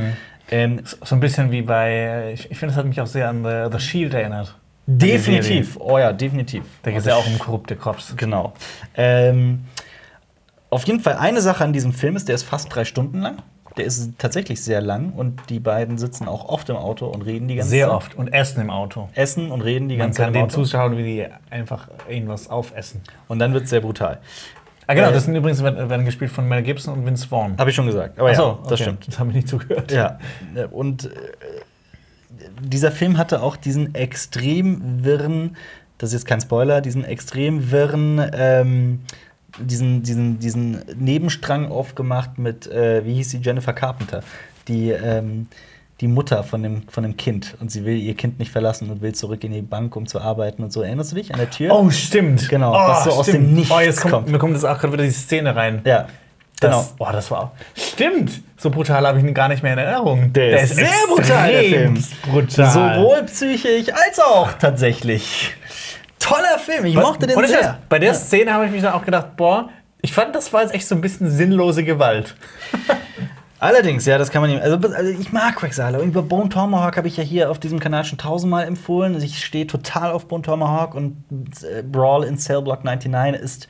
Ähm, 0.50 0.80
So 1.02 1.14
ein 1.16 1.20
bisschen 1.20 1.50
wie 1.50 1.62
bei, 1.62 2.32
ich, 2.34 2.50
ich 2.50 2.58
finde, 2.58 2.74
das 2.74 2.78
hat 2.78 2.86
mich 2.86 3.00
auch 3.00 3.06
sehr 3.06 3.28
an 3.28 3.44
The, 3.44 3.68
The 3.72 3.78
Shield 3.78 4.12
erinnert. 4.14 4.54
definitiv. 4.86 5.78
Oh 5.80 5.98
ja, 5.98 6.12
definitiv. 6.12 6.64
Da 6.82 6.90
geht 6.90 7.00
es 7.00 7.06
ja 7.06 7.14
auch 7.14 7.26
um 7.26 7.38
korrupte 7.38 7.76
Cops. 7.76 8.14
Genau. 8.16 8.52
Ähm, 8.96 9.64
auf 10.70 10.84
jeden 10.84 11.00
Fall 11.00 11.14
eine 11.16 11.40
Sache 11.40 11.62
an 11.64 11.72
diesem 11.72 11.92
Film 11.92 12.16
ist, 12.16 12.28
der 12.28 12.34
ist 12.34 12.42
fast 12.42 12.74
drei 12.74 12.84
Stunden 12.84 13.20
lang. 13.20 13.36
Der 13.76 13.84
ist 13.86 14.12
tatsächlich 14.18 14.62
sehr 14.62 14.80
lang 14.82 15.12
und 15.12 15.40
die 15.48 15.58
beiden 15.60 15.96
sitzen 15.98 16.28
auch 16.28 16.44
oft 16.48 16.68
im 16.68 16.76
Auto 16.76 17.06
und 17.06 17.22
reden 17.22 17.48
die 17.48 17.54
ganze 17.56 17.70
Sehr 17.70 17.86
Zeit. 17.86 17.96
oft. 17.96 18.14
Und 18.16 18.28
essen 18.32 18.60
im 18.60 18.70
Auto. 18.70 19.08
Essen 19.14 19.50
und 19.50 19.62
reden 19.62 19.88
die 19.88 19.96
Man 19.96 20.08
ganze 20.08 20.22
kann 20.22 20.26
Zeit. 20.28 20.34
den 20.34 20.40
im 20.40 20.46
Auto. 20.46 20.62
zuschauen, 20.64 20.96
wie 20.98 21.02
die 21.02 21.26
einfach 21.50 21.88
irgendwas 22.08 22.50
aufessen. 22.50 23.00
Und 23.28 23.38
dann 23.38 23.54
wird 23.54 23.64
es 23.64 23.70
sehr 23.70 23.80
brutal. 23.80 24.18
Ah, 24.86 24.94
genau, 24.94 25.08
Äh, 25.08 25.12
das 25.12 25.24
sind 25.24 25.34
übrigens 25.36 25.62
werden, 25.62 26.04
gespielt 26.04 26.30
von 26.32 26.46
Mel 26.48 26.62
Gibson 26.62 26.92
und 26.92 27.06
Vince 27.06 27.26
Vaughn. 27.26 27.56
Habe 27.56 27.70
ich 27.70 27.76
schon 27.76 27.86
gesagt. 27.86 28.18
Aber 28.18 28.28
Ach 28.28 28.32
ja, 28.32 28.38
so, 28.38 28.58
das 28.64 28.72
okay. 28.72 28.82
stimmt. 28.82 29.06
Das 29.06 29.18
habe 29.18 29.30
ich 29.30 29.36
nicht 29.36 29.48
zugehört. 29.48 29.90
Ja. 29.92 30.18
Und 30.70 31.06
äh, 31.06 31.08
dieser 32.60 32.90
Film 32.92 33.16
hatte 33.18 33.42
auch 33.42 33.56
diesen 33.56 33.94
extrem 33.94 35.04
wirren, 35.04 35.56
das 35.98 36.10
ist 36.10 36.14
jetzt 36.14 36.26
kein 36.26 36.40
Spoiler, 36.40 36.80
diesen 36.80 37.04
extrem 37.04 37.70
wirren, 37.70 38.20
ähm, 38.34 39.00
diesen, 39.58 40.02
diesen, 40.02 40.38
diesen 40.38 40.82
Nebenstrang 40.96 41.70
aufgemacht 41.70 42.38
mit, 42.38 42.66
äh, 42.66 43.04
wie 43.04 43.14
hieß 43.14 43.30
sie, 43.30 43.38
Jennifer 43.38 43.72
Carpenter, 43.72 44.22
die, 44.68 44.90
ähm, 44.90 45.48
die 46.00 46.08
Mutter 46.08 46.42
von 46.42 46.62
dem, 46.62 46.82
von 46.88 47.04
dem 47.04 47.16
Kind. 47.16 47.54
Und 47.60 47.70
sie 47.70 47.84
will 47.84 47.96
ihr 47.96 48.14
Kind 48.14 48.38
nicht 48.38 48.50
verlassen 48.50 48.90
und 48.90 49.02
will 49.02 49.14
zurück 49.14 49.44
in 49.44 49.52
die 49.52 49.62
Bank, 49.62 49.94
um 49.94 50.06
zu 50.06 50.20
arbeiten 50.20 50.62
und 50.64 50.72
so. 50.72 50.82
Erinnerst 50.82 51.12
du 51.12 51.16
dich 51.16 51.32
an 51.32 51.38
der 51.38 51.50
Tür? 51.50 51.72
Oh, 51.72 51.88
stimmt. 51.90 52.48
Genau, 52.48 52.72
oh, 52.72 52.88
was 52.88 53.04
so 53.04 53.10
aus 53.10 53.28
stimmt. 53.28 53.48
dem 53.48 53.54
Nichts 53.54 53.72
oh, 53.72 53.80
jetzt 53.80 54.00
kommt, 54.00 54.12
kommt. 54.12 54.28
Mir 54.28 54.38
kommt 54.38 54.54
jetzt 54.54 54.64
auch 54.64 54.78
gerade 54.78 54.94
wieder 54.94 55.04
die 55.04 55.10
Szene 55.10 55.54
rein. 55.54 55.80
Ja, 55.84 56.08
genau. 56.60 56.78
Das, 56.78 56.88
boah, 56.96 57.12
das 57.12 57.30
war. 57.30 57.52
Stimmt! 57.76 58.42
So 58.56 58.70
brutal 58.70 59.06
habe 59.06 59.18
ich 59.18 59.24
ihn 59.24 59.34
gar 59.34 59.48
nicht 59.48 59.62
mehr 59.62 59.74
in 59.74 59.78
Erinnerung. 59.78 60.32
Der 60.32 60.62
ist 60.62 60.74
sehr 60.74 60.88
brutal, 61.08 61.52
der 61.52 61.62
Film. 61.62 62.04
Brutal. 62.28 62.70
Sowohl 62.70 63.22
psychisch 63.24 63.92
als 63.92 64.18
auch 64.18 64.52
tatsächlich. 64.54 65.54
Toller 66.22 66.58
Film, 66.58 66.84
ich 66.86 66.94
mochte 66.94 67.26
den 67.26 67.36
Und 67.36 67.44
ich 67.44 67.50
sehr. 67.50 67.60
weiß, 67.60 67.74
bei 67.88 67.98
der 67.98 68.14
Szene 68.14 68.52
habe 68.52 68.66
ich 68.66 68.72
mich 68.72 68.82
dann 68.82 68.92
auch 68.92 69.04
gedacht, 69.04 69.36
boah, 69.36 69.70
ich 70.00 70.12
fand, 70.12 70.34
das 70.34 70.52
war 70.52 70.62
jetzt 70.62 70.74
echt 70.74 70.86
so 70.86 70.94
ein 70.94 71.00
bisschen 71.00 71.30
sinnlose 71.30 71.84
Gewalt. 71.84 72.34
Allerdings, 73.58 74.06
ja, 74.06 74.18
das 74.18 74.30
kann 74.32 74.42
man 74.42 74.50
ihm. 74.50 74.58
Also, 74.60 74.76
also 74.92 75.10
ich 75.10 75.32
mag. 75.32 75.62
Und 75.62 76.02
über 76.02 76.22
Bone 76.22 76.48
Tomahawk 76.48 76.96
habe 76.96 77.06
ich 77.06 77.16
ja 77.16 77.22
hier 77.22 77.48
auf 77.48 77.60
diesem 77.60 77.78
Kanal 77.78 78.04
schon 78.04 78.18
tausendmal 78.18 78.66
empfohlen. 78.66 79.14
Also 79.14 79.24
ich 79.24 79.44
stehe 79.44 79.68
total 79.68 80.10
auf 80.10 80.26
Bone 80.26 80.42
Tomahawk 80.42 80.96
und 80.96 81.16
äh, 81.62 81.82
Brawl 81.82 82.24
in 82.24 82.36
Cell 82.38 82.60
Block 82.62 82.82
99 82.82 83.68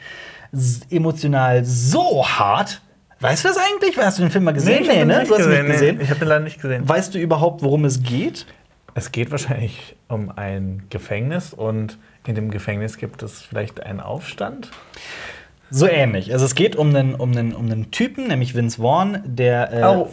ist 0.53 0.86
emotional 0.90 1.62
so 1.66 2.26
hart. 2.26 2.80
Weißt 3.20 3.44
du 3.44 3.48
das 3.48 3.59
eigentlich? 3.59 3.98
Hast 3.98 4.18
du 4.18 4.22
den 4.22 4.30
Film 4.30 4.44
mal 4.44 4.53
gesehen? 4.53 4.82
ich 4.82 4.88
hab 4.88 4.96
den 4.96 5.09
ne? 5.09 5.18
nicht 5.18 5.30
Du 5.30 5.34
hast 5.34 5.44
ihn 5.44 5.50
nicht 5.50 5.62
nee. 5.62 5.72
gesehen. 5.72 6.00
Ich 6.00 6.09
habe 6.09 6.20
den 6.20 6.28
leider 6.28 6.44
nicht 6.44 6.61
gesehen. 6.61 6.88
Weißt 6.88 7.14
du 7.14 7.18
überhaupt, 7.18 7.62
worum 7.62 7.84
es 7.84 8.03
geht? 8.03 8.46
Es 8.94 9.12
geht 9.12 9.30
wahrscheinlich 9.30 9.96
um 10.09 10.30
ein 10.34 10.84
Gefängnis 10.88 11.53
und 11.53 11.98
in 12.26 12.34
dem 12.34 12.50
Gefängnis 12.50 12.96
gibt 12.98 13.22
es 13.22 13.42
vielleicht 13.42 13.82
einen 13.82 14.00
Aufstand. 14.00 14.70
So 15.74 15.88
ähnlich. 15.88 16.32
Also 16.32 16.44
es 16.44 16.54
geht 16.54 16.76
um 16.76 16.90
einen, 16.94 17.14
um 17.14 17.30
einen, 17.32 17.54
um 17.54 17.64
einen 17.70 17.90
Typen, 17.90 18.28
nämlich 18.28 18.54
Vince 18.54 18.80
Vaughn, 18.80 19.18
der 19.24 19.72
äh, 19.72 19.82
Oh, 19.86 20.08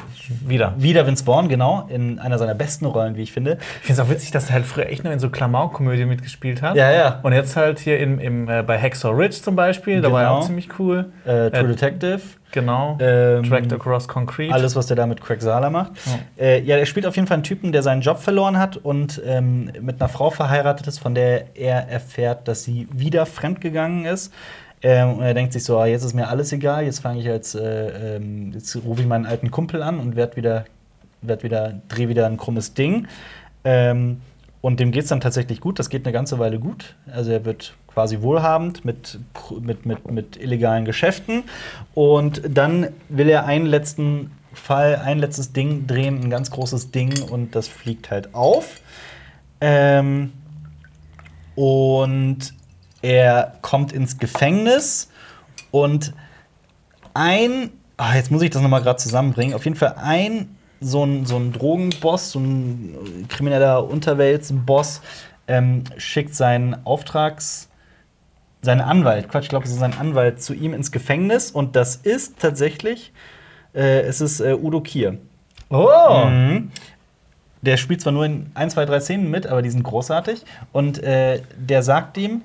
wieder. 0.46 0.74
wieder 0.78 1.06
Vince 1.06 1.26
Vaughn, 1.26 1.50
genau, 1.50 1.86
in 1.90 2.18
einer 2.20 2.38
seiner 2.38 2.56
besten 2.56 2.86
Rollen, 2.86 3.16
wie 3.18 3.24
ich 3.24 3.34
finde. 3.34 3.58
Ich 3.82 3.88
finde 3.88 4.02
es 4.02 4.08
auch 4.08 4.12
witzig, 4.12 4.32
dass 4.32 4.48
er 4.48 4.54
halt 4.56 4.66
früher 4.66 4.88
echt 4.88 5.04
nur 5.04 5.12
in 5.12 5.20
so 5.20 5.30
Klamauk-Komödien 5.30 6.08
mitgespielt 6.08 6.62
hat. 6.62 6.76
Ja, 6.78 6.92
ja. 6.92 7.20
Und 7.24 7.34
jetzt 7.34 7.56
halt 7.58 7.80
hier 7.80 8.00
im, 8.00 8.20
im, 8.20 8.48
äh, 8.50 8.64
bei 8.64 8.80
Hacksaw 8.80 9.14
Ridge 9.14 9.42
zum 9.42 9.56
Beispiel, 9.56 10.02
da 10.02 10.12
war 10.12 10.22
er 10.24 10.28
Genau. 10.30 10.40
auch 10.40 10.46
ziemlich 10.46 10.70
cool. 10.80 11.12
Äh, 11.26 11.50
True 11.52 11.68
Detective. 11.68 12.22
Genau. 12.52 12.98
Ähm, 13.00 13.44
Tracked 13.44 13.72
Across 13.74 14.08
Concrete. 14.08 14.52
Alles, 14.54 14.76
was 14.76 14.88
der 14.88 14.96
da 14.96 15.06
mit 15.06 15.22
Craig 15.22 15.40
Sala 15.42 15.70
macht. 15.70 15.92
Ja. 16.38 16.44
Äh, 16.46 16.62
ja, 16.64 16.78
er 16.78 16.86
spielt 16.88 17.06
auf 17.06 17.16
jeden 17.16 17.28
Fall 17.28 17.36
einen 17.36 17.44
Typen, 17.44 17.72
der 17.72 17.84
seinen 17.84 18.02
Job 18.02 18.20
verloren 18.20 18.58
hat 18.58 18.78
und 18.78 19.22
ähm, 19.26 19.72
mit 19.82 20.02
einer 20.02 20.10
Frau 20.10 20.32
verheiratet 20.32 20.88
ist, 20.88 20.98
von 21.00 21.14
der 21.14 21.56
er 21.56 21.88
erfährt, 21.90 22.48
dass 22.48 22.64
sie 22.64 22.88
wieder 22.92 23.28
fremdgegangen 23.28 24.06
ist. 24.06 24.34
Ähm, 24.82 25.14
und 25.14 25.24
er 25.24 25.34
denkt 25.34 25.54
sich 25.54 25.64
so, 25.64 25.78
ah, 25.78 25.86
jetzt 25.86 26.04
ist 26.04 26.14
mir 26.14 26.30
alles 26.30 26.52
egal, 26.54 26.86
jetzt 26.86 27.00
fange 27.00 27.20
ich 27.20 27.30
als, 27.30 27.54
äh, 27.56 28.16
ähm, 28.16 28.52
jetzt 28.54 28.76
rufe 28.78 29.02
ich 29.02 29.08
meinen 29.08 29.26
alten 29.26 29.52
Kumpel 29.52 29.84
an 29.84 30.00
und 30.00 30.16
werd 30.16 30.38
wieder, 30.38 30.66
werd 31.22 31.44
wieder, 31.44 31.82
dreh 31.90 32.08
wieder 32.08 32.26
ein 32.28 32.38
krummes 32.38 32.74
Ding. 32.74 33.08
Ähm, 33.64 34.22
und 34.62 34.80
dem 34.80 34.92
geht 34.92 35.04
es 35.04 35.10
dann 35.10 35.22
tatsächlich 35.22 35.62
gut. 35.62 35.80
Das 35.80 35.90
geht 35.90 36.06
eine 36.06 36.14
ganze 36.14 36.38
Weile 36.40 36.60
gut. 36.60 36.96
Also 37.12 37.32
er 37.32 37.46
wird 37.46 37.74
quasi 37.88 38.22
wohlhabend 38.22 38.84
mit, 38.84 39.20
mit, 39.62 39.86
mit, 39.86 40.12
mit 40.12 40.38
illegalen 40.38 40.86
Geschäften. 40.86 41.44
Und 41.94 42.42
dann 42.46 42.88
will 43.08 43.30
er 43.30 43.46
einen 43.46 43.66
letzten 43.66 44.32
Fall, 44.54 44.98
ein 44.98 45.20
letztes 45.20 45.54
Ding 45.54 45.88
drehen, 45.88 46.22
ein 46.22 46.30
ganz 46.30 46.52
großes 46.52 46.92
Ding, 46.92 47.22
und 47.30 47.56
das 47.56 47.68
fliegt 47.68 48.12
halt 48.12 48.34
auf. 48.34 48.82
Ähm, 49.62 50.34
und 51.56 52.54
er 53.02 53.54
kommt 53.62 53.92
ins 53.92 54.18
Gefängnis 54.18 55.10
und 55.72 56.14
ein, 57.14 57.72
ah, 57.98 58.16
jetzt 58.16 58.32
muss 58.32 58.42
ich 58.42 58.50
das 58.50 58.62
nochmal 58.62 58.82
gerade 58.82 58.98
zusammenbringen, 58.98 59.54
auf 59.54 59.66
jeden 59.66 59.78
Fall 59.78 59.96
ein 59.98 60.56
so 60.82 61.04
ein, 61.04 61.26
so 61.26 61.38
ein 61.38 61.52
Drogenboss, 61.52 62.32
so 62.32 62.40
ein 62.40 63.26
krimineller 63.28 63.88
Unterweltsboss, 63.88 65.02
ähm, 65.48 65.84
schickt 65.98 66.36
seinen 66.36 66.86
Auftrags, 66.86 67.70
seinen 68.62 68.82
Anwalt, 68.82 69.30
Quatsch, 69.30 69.44
ich 69.44 69.50
glaube, 69.50 69.66
es 69.66 69.72
ist 69.72 69.80
sein 69.80 69.98
Anwalt, 69.98 70.42
zu 70.42 70.54
ihm 70.54 70.74
ins 70.74 70.92
Gefängnis 70.92 71.52
und 71.52 71.76
das 71.76 71.96
ist 71.96 72.40
tatsächlich, 72.40 73.12
äh, 73.74 74.02
es 74.02 74.22
ist 74.22 74.40
äh, 74.40 74.54
Udo 74.54 74.82
Kier. 74.82 75.18
oh! 75.70 76.26
Mhm. 76.26 76.72
Der 77.62 77.76
spielt 77.76 78.00
zwar 78.00 78.14
nur 78.14 78.26
in 78.26 78.52
ein, 78.54 78.70
zwei, 78.70 78.86
drei 78.86 79.02
Szenen 79.02 79.30
mit, 79.30 79.46
aber 79.46 79.62
die 79.62 79.70
sind 79.70 79.84
großartig. 79.84 80.46
Und 80.72 81.04
äh, 81.04 81.42
der 81.58 81.84
sagt 81.84 82.18
ihm, 82.18 82.44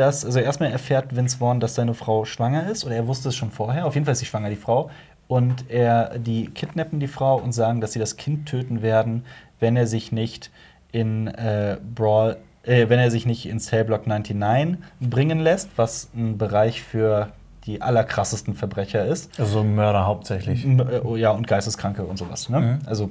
dass, 0.00 0.24
also 0.24 0.40
erstmal 0.40 0.72
erfährt 0.72 1.14
Vince 1.14 1.36
Vaughn, 1.36 1.60
dass 1.60 1.74
seine 1.74 1.92
Frau 1.92 2.24
schwanger 2.24 2.70
ist, 2.70 2.86
oder 2.86 2.96
er 2.96 3.06
wusste 3.06 3.28
es 3.28 3.36
schon 3.36 3.50
vorher. 3.50 3.86
Auf 3.86 3.94
jeden 3.94 4.06
Fall 4.06 4.12
ist 4.12 4.20
sie 4.20 4.24
schwanger, 4.24 4.48
die 4.48 4.56
Frau. 4.56 4.90
Und 5.28 5.66
er, 5.68 6.18
die 6.18 6.46
kidnappen 6.46 7.00
die 7.00 7.06
Frau 7.06 7.36
und 7.36 7.52
sagen, 7.52 7.82
dass 7.82 7.92
sie 7.92 7.98
das 7.98 8.16
Kind 8.16 8.48
töten 8.48 8.80
werden, 8.80 9.24
wenn 9.60 9.76
er 9.76 9.86
sich 9.86 10.10
nicht 10.10 10.50
in 10.90 11.26
äh, 11.28 11.76
Brawl, 11.94 12.38
äh, 12.62 12.88
wenn 12.88 12.98
er 12.98 13.10
sich 13.10 13.26
nicht 13.26 13.46
in 13.46 13.60
Cell 13.60 13.84
Block 13.84 14.06
99 14.06 14.78
bringen 15.00 15.38
lässt, 15.38 15.68
was 15.76 16.08
ein 16.16 16.38
Bereich 16.38 16.82
für 16.82 17.28
die 17.66 17.82
allerkrassesten 17.82 18.54
Verbrecher 18.54 19.04
ist. 19.04 19.38
Also 19.38 19.62
Mörder 19.62 20.06
hauptsächlich. 20.06 20.64
Äh, 20.64 21.02
oh, 21.04 21.16
Ja, 21.16 21.30
und 21.32 21.46
Geisteskranke 21.46 22.04
und 22.04 22.16
sowas. 22.16 22.48
Ne? 22.48 22.60
Mhm. 22.60 22.78
Also, 22.86 23.10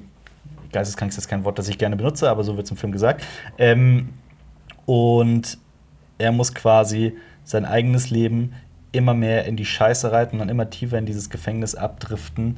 geisteskrank 0.71 1.11
ist 1.11 1.17
jetzt 1.17 1.27
kein 1.27 1.43
Wort, 1.43 1.59
das 1.59 1.69
ich 1.69 1.77
gerne 1.77 1.95
benutze, 1.95 2.31
aber 2.31 2.43
so 2.43 2.55
wird 2.57 2.65
es 2.65 2.71
im 2.71 2.77
Film 2.77 2.91
gesagt. 2.91 3.23
Ähm, 3.59 4.09
und 4.87 5.59
er 6.19 6.31
muss 6.31 6.53
quasi 6.53 7.17
sein 7.43 7.65
eigenes 7.65 8.11
Leben 8.11 8.53
immer 8.91 9.15
mehr 9.15 9.45
in 9.45 9.55
die 9.55 9.65
Scheiße 9.65 10.11
reiten 10.11 10.39
und 10.39 10.49
immer 10.49 10.69
tiefer 10.69 10.97
in 10.97 11.05
dieses 11.05 11.29
Gefängnis 11.29 11.73
abdriften, 11.75 12.57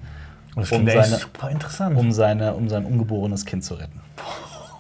Das 0.55 0.71
um 0.71 0.85
seine, 0.85 1.15
super 1.15 1.49
interessant. 1.49 1.97
um, 1.97 2.11
seine, 2.11 2.53
um 2.53 2.67
sein 2.67 2.85
ungeborenes 2.85 3.45
Kind 3.45 3.63
zu 3.63 3.75
retten. 3.75 4.01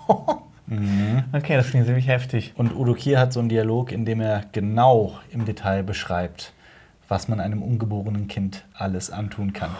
okay, 1.33 1.55
das 1.57 1.69
klingt 1.69 1.85
ziemlich 1.85 2.07
heftig. 2.07 2.53
Und 2.55 2.75
Udo 2.75 2.93
Kier 2.93 3.19
hat 3.19 3.33
so 3.33 3.39
einen 3.39 3.49
Dialog, 3.49 3.91
in 3.91 4.05
dem 4.05 4.21
er 4.21 4.43
genau 4.51 5.19
im 5.29 5.45
Detail 5.45 5.83
beschreibt, 5.83 6.53
was 7.09 7.27
man 7.27 7.41
einem 7.41 7.61
ungeborenen 7.61 8.29
Kind 8.29 8.63
alles 8.73 9.11
antun 9.11 9.51
kann. 9.51 9.71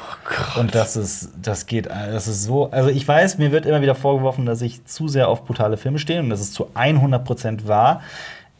und 0.58 0.76
das 0.76 0.98
ist, 0.98 1.30
das 1.42 1.66
geht, 1.66 1.86
das 1.86 2.28
ist 2.28 2.44
so. 2.44 2.70
Also 2.72 2.90
ich 2.90 3.08
weiß, 3.08 3.38
mir 3.38 3.54
wird 3.54 3.66
immer 3.66 3.82
wieder 3.82 3.96
vorgeworfen, 3.96 4.46
dass 4.46 4.62
ich 4.62 4.84
zu 4.86 5.08
sehr 5.08 5.30
auf 5.30 5.46
brutale 5.46 5.78
Filme 5.78 5.98
stehe 6.00 6.20
und 6.20 6.30
das 6.30 6.42
ist 6.42 6.54
zu 6.54 6.68
100% 6.76 7.68
wahr. 7.68 8.02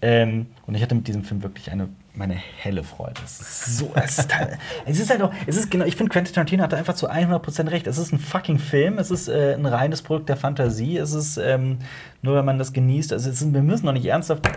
Ähm, 0.02 0.48
und 0.66 0.76
ich 0.76 0.82
hatte 0.82 0.96
mit 0.96 1.08
diesem 1.08 1.24
Film 1.24 1.44
wirklich 1.44 1.72
eine 1.72 1.90
meine 2.14 2.34
helle 2.34 2.84
Freude. 2.84 3.22
Es 3.24 3.40
ist 3.40 3.78
so, 3.78 3.92
es 3.96 4.20
ist, 4.20 4.38
halt, 4.38 4.58
es 4.86 5.00
ist 5.00 5.10
halt 5.10 5.22
auch, 5.22 5.32
es 5.48 5.56
ist 5.56 5.72
genau, 5.72 5.86
ich 5.86 5.96
finde 5.96 6.12
Quentin 6.12 6.34
Tarantino 6.34 6.64
hat 6.64 6.74
da 6.74 6.78
einfach 6.78 6.96
zu 6.96 7.10
100% 7.10 7.72
recht. 7.72 7.88
Es 7.88 7.98
ist 7.98 8.12
ein 8.12 8.20
fucking 8.20 8.60
Film, 8.60 8.98
es 8.98 9.12
ist 9.12 9.28
äh, 9.28 9.54
ein 9.54 9.66
reines 9.66 10.02
Produkt 10.02 10.30
der 10.30 10.38
Fantasie, 10.38 10.98
es 10.98 11.14
ist 11.14 11.38
ähm, 11.38 11.80
nur, 12.22 12.36
wenn 12.36 12.46
man 12.46 12.60
das 12.60 12.74
genießt, 12.74 13.14
also 13.14 13.30
es 13.30 13.54
wir 13.54 13.62
müssen 13.62 13.86
noch 13.86 13.94
nicht 13.94 14.06
ernsthaft 14.06 14.48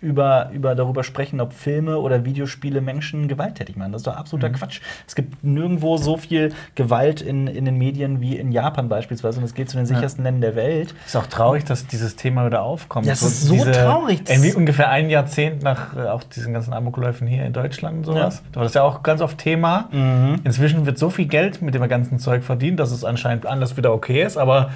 über, 0.00 0.50
über 0.52 0.74
darüber 0.74 1.02
sprechen, 1.02 1.40
ob 1.40 1.52
Filme 1.52 1.98
oder 1.98 2.24
Videospiele 2.24 2.80
Menschen 2.80 3.26
gewalttätig 3.26 3.76
machen. 3.76 3.92
Das 3.92 4.00
ist 4.02 4.06
doch 4.06 4.16
absoluter 4.16 4.50
Quatsch. 4.50 4.80
Es 5.06 5.14
gibt 5.14 5.42
nirgendwo 5.42 5.96
so 5.96 6.16
viel 6.16 6.52
Gewalt 6.76 7.20
in, 7.20 7.46
in 7.48 7.64
den 7.64 7.76
Medien 7.78 8.20
wie 8.20 8.36
in 8.36 8.52
Japan 8.52 8.88
beispielsweise 8.88 9.38
und 9.38 9.44
es 9.44 9.54
geht 9.54 9.68
zu 9.70 9.76
den 9.76 9.86
sichersten 9.86 10.22
Ländern 10.24 10.40
der 10.42 10.54
Welt. 10.56 10.94
Ist 11.06 11.16
auch 11.16 11.26
traurig, 11.26 11.64
dass 11.64 11.86
dieses 11.86 12.14
Thema 12.16 12.46
wieder 12.46 12.62
aufkommt. 12.62 13.06
Ja, 13.06 13.12
es 13.12 13.22
ist 13.22 13.42
so 13.44 13.56
traurig. 13.64 14.22
Das- 14.24 14.36
Irgendwie 14.36 14.54
ungefähr 14.54 14.88
ein 14.90 15.10
Jahrzehnt 15.10 15.62
nach 15.62 15.96
äh, 15.96 16.06
auch 16.08 16.22
diesen 16.22 16.52
ganzen 16.52 16.72
Amokläufen 16.72 17.26
hier 17.26 17.44
in 17.44 17.52
Deutschland 17.52 17.98
und 17.98 18.04
sowas. 18.04 18.42
Da 18.52 18.56
war 18.60 18.64
das 18.64 18.74
ja 18.74 18.82
auch 18.84 19.02
ganz 19.02 19.20
oft 19.20 19.38
Thema. 19.38 19.88
Mhm. 19.90 20.40
Inzwischen 20.44 20.86
wird 20.86 20.98
so 20.98 21.10
viel 21.10 21.26
Geld 21.26 21.60
mit 21.60 21.74
dem 21.74 21.86
ganzen 21.88 22.18
Zeug 22.18 22.44
verdient, 22.44 22.78
dass 22.78 22.92
es 22.92 23.04
anscheinend 23.04 23.46
alles 23.46 23.76
wieder 23.76 23.92
okay 23.92 24.22
ist, 24.22 24.36
aber 24.36 24.70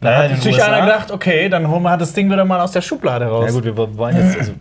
da 0.00 0.16
hat 0.30 0.40
sich 0.42 0.54
USA. 0.54 0.66
einer 0.72 0.86
gedacht, 0.86 1.10
okay, 1.10 1.48
dann 1.48 1.68
holen 1.68 1.82
wir 1.82 1.96
das 1.96 2.12
Ding 2.12 2.30
wieder 2.30 2.44
mal 2.44 2.60
aus 2.60 2.72
der 2.72 2.82
Schublade 2.82 3.26
raus. 3.26 3.46
Ja 3.46 3.52
gut, 3.52 3.64
wir 3.64 3.76
wollen 3.98 4.16
jetzt, 4.16 4.38
also, 4.38 4.52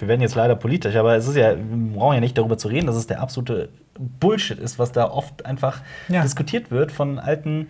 wir 0.00 0.08
werden 0.08 0.20
jetzt 0.20 0.34
leider 0.34 0.56
politisch, 0.56 0.96
aber 0.96 1.16
es 1.16 1.26
ist 1.28 1.36
ja, 1.36 1.50
wir 1.56 1.98
brauchen 1.98 2.14
ja 2.14 2.20
nicht 2.20 2.36
darüber 2.38 2.56
zu 2.58 2.68
reden, 2.68 2.86
dass 2.86 2.96
es 2.96 3.06
der 3.06 3.20
absolute 3.20 3.68
Bullshit 3.98 4.58
ist, 4.58 4.78
was 4.78 4.92
da 4.92 5.10
oft 5.10 5.44
einfach 5.44 5.80
Ja. 6.08 6.22
diskutiert 6.22 6.70
wird 6.70 6.92
von 6.92 7.18
alten 7.18 7.68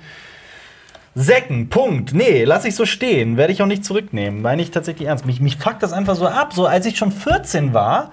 Säcken. 1.14 1.68
Punkt. 1.68 2.14
Nee, 2.14 2.44
lass 2.44 2.64
ich 2.64 2.76
so 2.76 2.86
stehen. 2.86 3.36
Werde 3.36 3.52
ich 3.52 3.62
auch 3.62 3.66
nicht 3.66 3.84
zurücknehmen. 3.84 4.42
Meine 4.42 4.62
ich 4.62 4.70
tatsächlich 4.70 5.08
ernst. 5.08 5.26
Mich, 5.26 5.40
mich 5.40 5.56
fuckt 5.56 5.82
das 5.82 5.92
einfach 5.92 6.14
so 6.14 6.26
ab. 6.28 6.52
So, 6.52 6.66
als 6.66 6.86
ich 6.86 6.96
schon 6.96 7.10
14 7.10 7.74
war, 7.74 8.12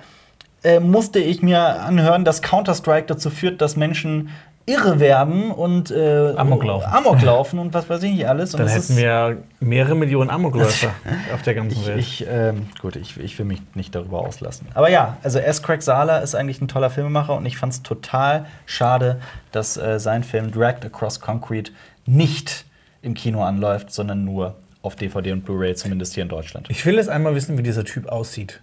äh, 0.64 0.80
musste 0.80 1.20
ich 1.20 1.44
mir 1.44 1.60
anhören, 1.82 2.26
dass 2.26 2.42
Counter-Strike 2.42 3.06
dazu 3.06 3.30
führt, 3.30 3.62
dass 3.62 3.76
Menschen 3.76 4.30
irre 4.68 5.00
werden 5.00 5.50
und 5.50 5.92
äh, 5.92 6.34
Amok 6.36 6.66
laufen. 6.66 6.92
Amok 6.92 7.22
laufen 7.22 7.58
und 7.58 7.74
was 7.74 7.90
weiß 7.90 8.04
ich 8.04 8.12
nicht 8.12 8.28
alles. 8.28 8.54
Und 8.54 8.60
dann 8.60 8.68
hätten 8.68 8.98
wir 8.98 9.38
mehrere 9.62 9.96
Millionen 9.96 10.30
Amokläufer 10.30 10.92
auf 11.34 11.42
der 11.42 11.56
ganzen 11.56 11.80
ich, 11.80 11.88
Welt. 11.88 12.00
ich, 12.00 12.28
ähm, 12.30 12.68
gut, 12.82 12.98
ich, 12.98 13.18
ich 13.18 13.40
will 13.40 13.46
mich 13.46 13.62
nicht 13.76 13.96
darüber 13.96 14.20
auslassen. 14.20 14.68
Aber 14.74 14.90
ja, 14.90 15.18
also 15.24 15.40
S. 15.40 15.64
Craig 15.64 15.82
Sala 15.82 16.18
ist 16.18 16.36
eigentlich 16.36 16.62
ein 16.62 16.68
toller 16.68 16.90
Filmemacher 16.90 17.36
und 17.36 17.46
ich 17.46 17.58
fand 17.58 17.74
es 17.74 17.82
total 17.82 18.46
schade, 18.66 19.22
dass 19.54 19.78
äh, 19.78 20.02
sein 20.02 20.24
Film 20.24 20.52
Dragged 20.52 20.86
Across 20.86 21.22
Concrete 21.22 21.72
nicht 22.06 22.66
im 23.02 23.14
Kino 23.14 23.44
anläuft, 23.44 23.94
sondern 23.94 24.26
nur 24.26 24.56
auf 24.82 24.98
DVD 24.98 25.32
und 25.32 25.46
Blu-ray, 25.46 25.76
zumindest 25.76 26.14
hier 26.14 26.24
in 26.24 26.30
Deutschland. 26.30 26.70
Ich 26.70 26.86
will 26.86 26.96
jetzt 26.96 27.10
einmal 27.10 27.34
wissen, 27.36 27.58
wie 27.58 27.64
dieser 27.64 27.86
Typ 27.86 28.08
aussieht. 28.08 28.62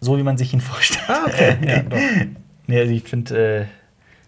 So 0.00 0.16
wie 0.16 0.22
man 0.22 0.38
sich 0.38 0.54
ihn 0.54 0.60
vorstellt. 0.62 1.04
Ah, 1.08 1.24
okay. 1.26 1.56
ja, 1.66 1.82
doch. 1.82 1.98
Nee, 2.66 2.80
also 2.80 2.92
ich 2.92 3.02
finde, 3.04 3.60
äh, 3.60 3.64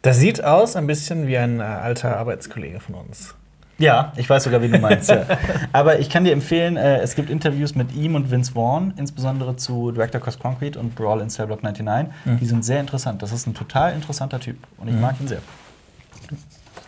Das 0.08 0.16
sieht 0.16 0.42
aus 0.42 0.74
ein 0.74 0.86
bisschen 0.86 1.26
wie 1.26 1.36
ein 1.36 1.60
äh, 1.60 1.64
alter 1.64 2.16
Arbeitskollege 2.16 2.80
von 2.80 2.94
uns. 2.94 3.34
ja, 3.76 4.10
ich 4.16 4.30
weiß 4.30 4.44
sogar, 4.44 4.62
wie 4.62 4.68
du 4.70 4.78
meinst. 4.78 5.10
ja. 5.10 5.26
Aber 5.74 5.98
ich 5.98 6.08
kann 6.08 6.24
dir 6.24 6.32
empfehlen, 6.32 6.78
äh, 6.78 7.00
es 7.00 7.14
gibt 7.14 7.28
Interviews 7.28 7.74
mit 7.74 7.92
ihm 7.94 8.14
und 8.14 8.30
Vince 8.30 8.52
Vaughn, 8.52 8.94
insbesondere 8.96 9.56
zu 9.56 9.92
Director 9.92 10.18
Cost 10.18 10.40
Concrete 10.40 10.78
und 10.78 10.94
Brawl 10.94 11.20
in 11.20 11.28
Cell 11.28 11.46
Block 11.46 11.62
99. 11.62 12.10
Die 12.40 12.46
sind 12.46 12.64
sehr 12.64 12.80
interessant. 12.80 13.20
Das 13.20 13.32
ist 13.32 13.46
ein 13.46 13.52
total 13.52 13.92
interessanter 13.92 14.40
Typ 14.40 14.56
und 14.78 14.88
ich 14.88 14.94
mag 14.94 15.14
ihn 15.20 15.28
sehr. 15.28 15.42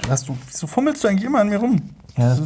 Hast 0.08 0.26
du, 0.26 0.38
wieso 0.46 0.66
fummelst 0.66 1.04
du 1.04 1.08
eigentlich 1.08 1.24
immer 1.26 1.40
an 1.40 1.50
mir 1.50 1.58
rum? 1.58 1.90
Ja, 2.16 2.38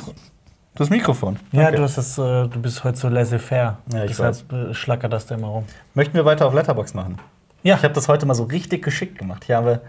Das 0.74 0.90
Mikrofon. 0.90 1.38
Ja, 1.52 1.68
Okay. 1.68 1.76
du, 1.76 1.82
hast 1.84 1.98
das, 1.98 2.18
äh, 2.18 2.48
du 2.48 2.60
bist 2.60 2.82
heute 2.82 2.98
so 2.98 3.08
laissez-faire. 3.08 3.78
Ja, 3.92 4.02
ich 4.02 4.08
Deshalb 4.08 4.52
äh, 4.52 4.74
schlackert 4.74 5.12
das 5.12 5.26
da 5.26 5.36
immer 5.36 5.46
rum. 5.46 5.66
Möchten 5.94 6.14
wir 6.14 6.24
weiter 6.24 6.46
auf 6.46 6.52
Letterbox 6.52 6.94
machen? 6.94 7.18
Ja. 7.62 7.76
Ich 7.76 7.84
habe 7.84 7.94
das 7.94 8.08
heute 8.08 8.26
mal 8.26 8.34
so 8.34 8.42
richtig 8.42 8.82
geschickt 8.82 9.18
gemacht. 9.18 9.44
Ich 9.46 9.52
habe 9.52 9.82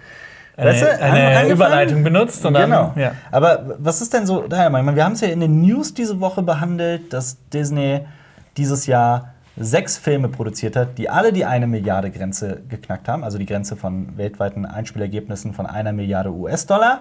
Eine, 0.57 0.69
Weißt 0.69 0.81
du, 0.83 1.01
eine 1.01 1.49
Überleitung 1.49 2.03
benutzt 2.03 2.45
und 2.45 2.53
dann. 2.53 2.69
genau. 2.69 2.93
Ja. 2.95 3.11
Aber 3.31 3.75
was 3.77 4.01
ist 4.01 4.13
denn 4.13 4.25
so 4.25 4.47
deiner 4.47 4.69
Meinung? 4.69 4.95
Wir 4.95 5.03
haben 5.03 5.13
es 5.13 5.21
ja 5.21 5.27
in 5.27 5.41
den 5.41 5.61
News 5.61 5.93
diese 5.93 6.19
Woche 6.21 6.41
behandelt, 6.43 7.11
dass 7.11 7.37
Disney 7.49 8.01
dieses 8.55 8.85
Jahr 8.87 9.33
sechs 9.57 9.97
Filme 9.97 10.29
produziert 10.29 10.75
hat, 10.75 10.97
die 10.97 11.09
alle 11.09 11.31
die 11.33 11.45
eine 11.45 11.67
Milliarde 11.67 12.09
Grenze 12.11 12.61
geknackt 12.69 13.07
haben, 13.07 13.23
also 13.23 13.37
die 13.37 13.45
Grenze 13.45 13.75
von 13.75 14.17
weltweiten 14.17 14.65
Einspielergebnissen 14.65 15.53
von 15.53 15.65
einer 15.65 15.91
Milliarde 15.93 16.31
US-Dollar. 16.31 16.99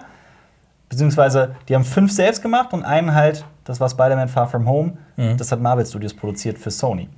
Beziehungsweise 0.89 1.55
die 1.67 1.75
haben 1.75 1.83
fünf 1.83 2.11
selbst 2.11 2.41
gemacht 2.41 2.71
und 2.73 2.83
einen 2.83 3.13
halt, 3.13 3.43
das 3.65 3.79
war 3.79 3.89
Spider-Man 3.89 4.29
Far 4.29 4.47
From 4.47 4.67
Home, 4.67 4.93
das 5.37 5.51
hat 5.51 5.59
Marvel 5.59 5.85
Studios 5.85 6.13
produziert 6.13 6.57
für 6.57 6.71
Sony. 6.71 7.09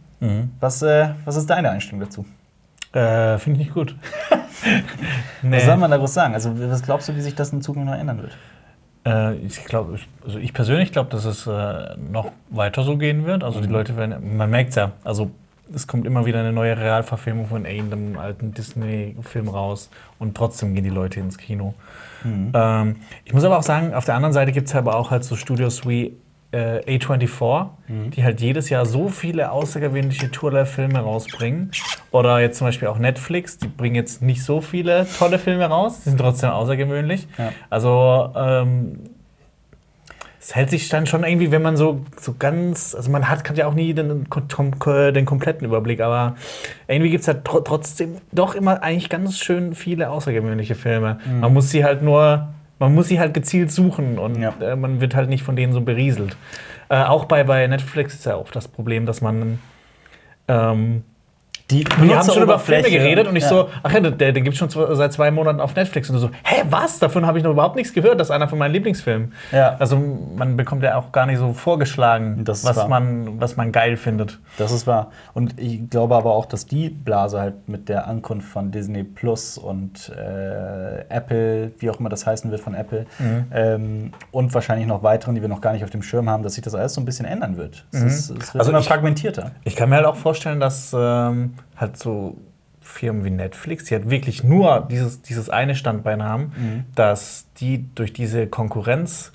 Was, 0.60 0.82
äh, 0.82 1.10
was 1.26 1.36
ist 1.36 1.48
deine 1.50 1.70
Einstellung 1.70 2.00
dazu? 2.00 2.26
Äh, 2.94 3.38
Finde 3.38 3.60
ich 3.60 3.66
nicht 3.68 3.74
gut. 3.74 3.96
nee. 5.42 5.58
Was 5.58 5.66
soll 5.66 5.78
man 5.78 5.92
da 5.92 5.98
groß 5.98 6.14
sagen? 6.14 6.34
Also, 6.34 6.52
was 6.70 6.82
glaubst 6.84 7.10
du, 7.10 7.16
wie 7.16 7.22
sich 7.22 7.36
das 7.36 7.52
in 7.52 7.62
Zukunft 7.62 7.88
noch 7.90 7.98
ändern 7.98 8.22
wird? 8.22 8.38
Äh, 9.06 9.36
ich 9.46 9.64
glaube, 9.66 10.00
also 10.26 10.40
ich 10.40 10.54
persönlich 10.54 10.92
glaube, 10.92 11.10
dass 11.10 11.26
es 11.26 11.46
äh, 11.48 11.96
noch 12.12 12.32
weiter 12.50 12.84
so 12.84 12.98
gehen 12.98 13.26
wird. 13.26 13.44
Also 13.44 13.60
Mhm. 13.60 13.64
die 13.64 13.70
Leute 13.70 13.98
werden, 13.98 14.38
man 14.38 14.50
merkt 14.50 14.76
ja, 14.76 14.92
also 15.04 15.32
es 15.74 15.86
kommt 15.86 16.06
immer 16.08 16.26
wieder 16.26 16.40
eine 16.40 16.54
neue 16.54 16.78
Realverfilmung 16.78 17.48
von 17.48 17.66
irgendeinem 17.66 18.18
alten 18.18 18.54
Disney-Film 18.54 19.50
raus 19.50 19.90
und 20.18 20.36
trotzdem 20.36 20.74
gehen 20.74 20.86
die 20.86 20.90
Leute 20.90 21.20
ins 21.20 21.38
Kino. 21.38 21.74
Mhm. 22.24 22.52
Ähm, 22.54 22.96
ich 23.26 23.34
muss 23.34 23.44
aber 23.44 23.58
auch 23.58 23.64
sagen, 23.64 23.94
auf 23.94 24.06
der 24.06 24.16
anderen 24.16 24.34
Seite 24.34 24.52
gibt 24.54 24.70
es 24.70 24.76
aber 24.76 24.96
auch 24.96 25.12
halt 25.12 25.24
so 25.26 25.36
Studios 25.36 25.86
wie 25.88 26.14
äh, 26.52 26.80
A24, 26.98 27.70
Mhm. 27.88 28.12
die 28.12 28.24
halt 28.24 28.40
jedes 28.42 28.70
Jahr 28.70 28.86
so 28.86 29.10
viele 29.10 29.52
außergewöhnliche 29.52 30.32
Tourler-Filme 30.32 31.00
rausbringen. 31.00 31.72
Oder 32.12 32.40
jetzt 32.40 32.58
zum 32.58 32.68
Beispiel 32.68 32.88
auch 32.88 33.00
Netflix, 33.00 33.58
die 33.58 33.68
bringen 33.68 33.96
jetzt 33.96 34.22
nicht 34.22 34.44
so 34.44 34.62
viele 34.62 35.06
tolle 35.20 35.40
Filme 35.40 35.66
raus, 35.66 36.02
die 36.06 36.10
sind 36.10 36.20
trotzdem 36.20 36.50
außergewöhnlich. 36.52 37.28
Ja. 37.38 37.52
Also 37.70 38.32
ähm, 38.36 39.00
es 40.40 40.56
hält 40.56 40.70
sich 40.70 40.88
dann 40.88 41.06
schon 41.06 41.26
irgendwie, 41.26 41.52
wenn 41.52 41.62
man 41.62 41.76
so, 41.76 42.06
so 42.18 42.36
ganz, 42.40 42.96
also 42.96 43.12
man 43.12 43.28
hat, 43.30 43.50
hat 43.50 43.58
ja 43.58 43.68
auch 43.68 43.74
nie 43.74 43.94
den, 43.94 44.26
den 44.30 45.26
kompletten 45.26 45.66
Überblick, 45.68 46.00
aber 46.00 46.36
irgendwie 46.88 47.10
gibt 47.10 47.22
es 47.22 47.28
ja 47.28 47.34
tr 47.34 47.62
trotzdem 47.66 48.18
doch 48.32 48.56
immer 48.56 48.82
eigentlich 48.82 49.10
ganz 49.10 49.38
schön 49.40 49.76
viele 49.76 50.10
außergewöhnliche 50.10 50.76
Filme. 50.76 51.20
Man 51.42 51.54
muss 51.54 51.70
sie 51.72 51.84
halt 51.84 52.02
nur, 52.02 52.48
man 52.80 52.94
muss 52.94 53.08
sie 53.08 53.20
halt 53.20 53.34
gezielt 53.34 53.72
suchen 53.72 54.18
und 54.20 54.42
Ja. 54.42 54.54
äh, 54.62 54.76
man 54.76 55.02
wird 55.02 55.16
halt 55.16 55.30
nicht 55.30 55.44
von 55.44 55.56
denen 55.56 55.74
so 55.74 55.82
berieselt. 55.82 56.38
Äh, 56.90 57.04
auch 57.04 57.26
bei, 57.26 57.44
bei 57.44 57.66
Netflix 57.68 58.14
ist 58.16 58.26
ja 58.26 58.36
auch 58.36 58.52
das 58.52 58.68
Problem, 58.68 59.06
dass 59.06 59.22
man 59.22 59.60
ähm, 60.48 61.04
Die, 61.70 61.84
wir 62.00 62.18
haben 62.18 62.30
schon 62.32 62.44
über 62.44 62.60
Filme 62.60 62.90
geredet 62.90 63.28
und 63.28 63.36
ich 63.36 63.44
Ja. 63.44 63.50
so, 63.50 63.70
ach 63.84 63.92
ja, 63.92 64.00
der, 64.00 64.32
den 64.32 64.46
gibt 64.46 64.54
es 64.54 64.58
schon 64.60 64.70
seit 64.96 65.12
zwei 65.12 65.32
Monaten 65.32 65.60
auf 65.60 65.76
Netflix. 65.76 66.10
Und 66.10 66.16
du 66.16 66.20
so, 66.22 66.30
hä, 66.44 66.64
was? 66.70 67.00
Davon 67.00 67.26
habe 67.26 67.38
ich 67.40 67.44
noch 67.44 67.52
überhaupt 67.52 67.76
nichts 67.76 67.92
gehört. 67.94 68.20
Das 68.22 68.28
ist 68.28 68.32
einer 68.32 68.48
von 68.48 68.58
meinen 68.58 68.72
Lieblingsfilmen. 68.72 69.34
Ja. 69.52 69.76
Also 69.78 69.98
man 70.38 70.56
bekommt 70.56 70.84
ja 70.84 70.96
auch 70.96 71.12
gar 71.12 71.26
nicht 71.26 71.40
so 71.40 71.52
vorgeschlagen, 71.52 72.44
was 72.48 72.64
wahr. 72.64 72.88
man, 72.88 73.42
was 73.42 73.58
man 73.58 73.74
geil 73.74 73.98
findet. 73.98 74.40
Das 74.58 74.72
ist 74.72 74.88
wahr. 74.88 75.12
Und 75.34 75.60
ich 75.60 75.90
glaube 75.90 76.16
aber 76.16 76.34
auch, 76.36 76.46
dass 76.46 76.68
die 76.68 76.88
Blase 76.90 77.40
halt 77.42 77.68
mit 77.68 77.90
der 77.90 78.08
Ankunft 78.08 78.48
von 78.48 78.72
Disney 78.72 79.04
Plus 79.04 79.58
und 79.58 80.10
äh, 80.18 81.02
Apple, 81.10 81.72
wie 81.80 81.90
auch 81.90 82.00
immer 82.00 82.08
das 82.10 82.26
heißen 82.26 82.50
wird 82.50 82.62
von 82.62 82.76
Apple, 82.76 83.06
Mhm. 83.20 83.46
ähm, 83.54 84.12
und 84.32 84.54
wahrscheinlich 84.54 84.88
noch 84.88 85.04
weiteren, 85.04 85.36
die 85.36 85.42
wir 85.42 85.50
noch 85.50 85.62
gar 85.62 85.74
nicht 85.74 85.84
auf 85.84 85.90
dem 85.90 86.02
Schirm 86.02 86.30
haben, 86.30 86.44
dass 86.44 86.54
sich 86.54 86.64
das 86.64 86.76
alles 86.76 86.94
so 86.94 87.02
ein 87.02 87.06
bisschen 87.06 87.26
ändern 87.26 87.58
wird. 87.58 87.86
Es, 87.92 88.02
ist, 88.04 88.30
es 88.30 88.54
wird 88.54 88.56
Also 88.60 88.72
immer 88.72 88.80
ich- 88.80 88.88
fragmentierter. 88.88 89.52
Ich 89.66 89.76
kann 89.76 89.90
mir 89.90 89.98
halt 89.98 90.06
auch 90.06 90.16
vorstellen, 90.16 90.60
dass 90.62 90.96
ähm, 90.98 91.56
halt 91.76 91.98
so 91.98 92.38
Firmen 92.82 93.26
wie 93.26 93.32
Netflix, 93.32 93.84
die 93.86 93.96
halt 93.96 94.10
wirklich 94.10 94.46
nur 94.46 94.88
dieses, 94.90 95.22
dieses 95.22 95.50
eine 95.50 95.76
Standbein 95.76 96.24
haben, 96.24 96.52
Mhm. 96.58 96.84
dass 96.96 97.48
die 97.58 97.86
durch 97.96 98.14
diese 98.14 98.48
Konkurrenz, 98.48 99.34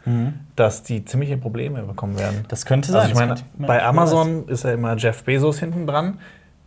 dass 0.56 0.82
die 0.82 1.04
ziemliche 1.04 1.36
Probleme 1.36 1.82
bekommen 1.82 2.18
werden. 2.18 2.44
Das 2.48 2.64
könnte 2.64 2.90
sein. 2.90 3.02
Also 3.02 3.12
ich 3.12 3.18
meine, 3.18 3.34
bei 3.58 3.82
Amazon 3.84 4.48
ist 4.48 4.64
ja 4.64 4.72
immer 4.72 4.96
Jeff 4.96 5.24
Bezos 5.24 5.58
hinten 5.58 5.86
dran. 5.86 6.18